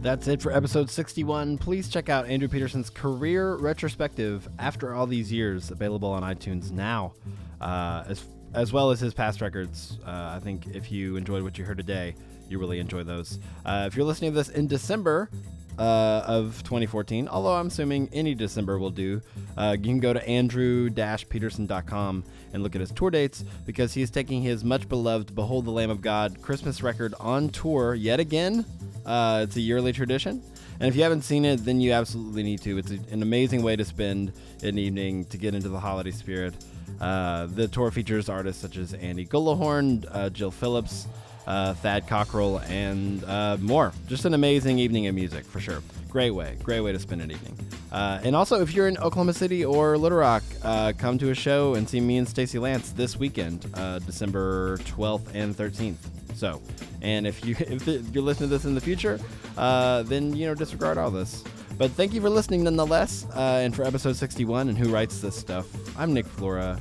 That's 0.01 0.27
it 0.27 0.41
for 0.41 0.51
episode 0.51 0.89
61. 0.89 1.59
Please 1.59 1.87
check 1.87 2.09
out 2.09 2.25
Andrew 2.25 2.47
Peterson's 2.47 2.89
career 2.89 3.53
retrospective 3.57 4.49
after 4.57 4.95
all 4.95 5.05
these 5.05 5.31
years, 5.31 5.69
available 5.69 6.09
on 6.09 6.23
iTunes 6.23 6.71
now, 6.71 7.13
uh, 7.61 8.05
as, 8.07 8.25
as 8.55 8.73
well 8.73 8.89
as 8.89 8.99
his 8.99 9.13
past 9.13 9.41
records. 9.41 9.99
Uh, 10.03 10.31
I 10.35 10.39
think 10.39 10.65
if 10.73 10.91
you 10.91 11.17
enjoyed 11.17 11.43
what 11.43 11.59
you 11.59 11.65
heard 11.65 11.77
today, 11.77 12.15
you 12.49 12.57
really 12.57 12.79
enjoy 12.79 13.03
those. 13.03 13.37
Uh, 13.63 13.83
if 13.85 13.95
you're 13.95 14.07
listening 14.07 14.31
to 14.31 14.35
this 14.37 14.49
in 14.49 14.65
December, 14.65 15.29
uh, 15.77 16.23
of 16.27 16.61
2014, 16.63 17.27
although 17.27 17.55
I'm 17.55 17.67
assuming 17.67 18.09
any 18.11 18.33
December 18.35 18.77
will 18.77 18.89
do. 18.89 19.21
Uh, 19.57 19.75
you 19.77 19.83
can 19.83 19.99
go 19.99 20.13
to 20.13 20.27
andrew-peterson.com 20.27 22.23
and 22.53 22.63
look 22.63 22.75
at 22.75 22.81
his 22.81 22.91
tour 22.91 23.09
dates 23.09 23.43
because 23.65 23.93
he 23.93 24.01
is 24.01 24.09
taking 24.09 24.41
his 24.41 24.63
much 24.63 24.87
beloved 24.89 25.33
Behold 25.35 25.65
the 25.65 25.71
Lamb 25.71 25.89
of 25.89 26.01
God 26.01 26.41
Christmas 26.41 26.83
record 26.83 27.13
on 27.19 27.49
tour 27.49 27.93
yet 27.93 28.19
again. 28.19 28.65
Uh, 29.05 29.41
it's 29.43 29.55
a 29.55 29.61
yearly 29.61 29.93
tradition. 29.93 30.41
And 30.79 30.87
if 30.87 30.95
you 30.95 31.03
haven't 31.03 31.21
seen 31.21 31.45
it, 31.45 31.63
then 31.63 31.79
you 31.79 31.91
absolutely 31.91 32.43
need 32.43 32.61
to. 32.63 32.77
It's 32.77 32.91
a, 32.91 32.99
an 33.11 33.21
amazing 33.21 33.61
way 33.61 33.75
to 33.75 33.85
spend 33.85 34.33
an 34.63 34.79
evening 34.79 35.25
to 35.25 35.37
get 35.37 35.53
into 35.53 35.69
the 35.69 35.79
holiday 35.79 36.11
spirit. 36.11 36.55
Uh, 36.99 37.45
the 37.47 37.67
tour 37.67 37.91
features 37.91 38.29
artists 38.29 38.61
such 38.61 38.77
as 38.77 38.93
Andy 38.95 39.25
Gullahorn, 39.25 40.05
uh, 40.11 40.29
Jill 40.29 40.51
Phillips, 40.51 41.07
uh, 41.47 41.73
Thad 41.75 42.07
Cockrell, 42.07 42.59
and 42.69 43.23
uh, 43.25 43.57
more. 43.59 43.93
Just 44.07 44.25
an 44.25 44.33
amazing 44.33 44.79
evening 44.79 45.07
of 45.07 45.15
music 45.15 45.45
for 45.45 45.59
sure. 45.59 45.81
Great 46.09 46.31
way, 46.31 46.57
great 46.63 46.81
way 46.81 46.91
to 46.91 46.99
spend 46.99 47.21
an 47.21 47.31
evening. 47.31 47.57
Uh, 47.91 48.19
and 48.23 48.35
also, 48.35 48.61
if 48.61 48.73
you're 48.73 48.87
in 48.87 48.97
Oklahoma 48.97 49.33
City 49.33 49.65
or 49.65 49.97
Little 49.97 50.17
Rock, 50.17 50.43
uh, 50.63 50.93
come 50.97 51.17
to 51.17 51.29
a 51.29 51.35
show 51.35 51.75
and 51.75 51.87
see 51.87 51.99
me 51.99 52.17
and 52.17 52.27
Stacy 52.27 52.59
Lance 52.59 52.91
this 52.91 53.17
weekend, 53.17 53.65
uh, 53.73 53.99
December 53.99 54.77
12th 54.79 55.33
and 55.33 55.55
13th. 55.55 55.95
So, 56.35 56.61
and 57.01 57.27
if 57.27 57.45
you 57.45 57.55
if 57.59 57.87
you're 57.87 58.23
listening 58.23 58.49
to 58.49 58.55
this 58.55 58.65
in 58.65 58.75
the 58.75 58.81
future, 58.81 59.19
uh, 59.57 60.03
then 60.03 60.35
you 60.35 60.47
know 60.47 60.55
disregard 60.55 60.97
all 60.97 61.11
this. 61.11 61.43
But 61.77 61.91
thank 61.91 62.13
you 62.13 62.21
for 62.21 62.29
listening 62.29 62.63
nonetheless. 62.63 63.25
and 63.35 63.75
for 63.75 63.83
episode 63.83 64.15
61 64.15 64.69
and 64.69 64.77
who 64.77 64.89
writes 64.89 65.19
this 65.19 65.35
stuff, 65.35 65.67
I'm 65.97 66.13
Nick 66.13 66.25
Flora. 66.25 66.79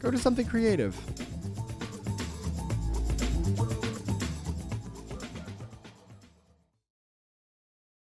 Go 0.00 0.10
do 0.10 0.16
something 0.16 0.46
creative. 0.46 0.96
Thank 3.56 3.84
you. 3.84 3.89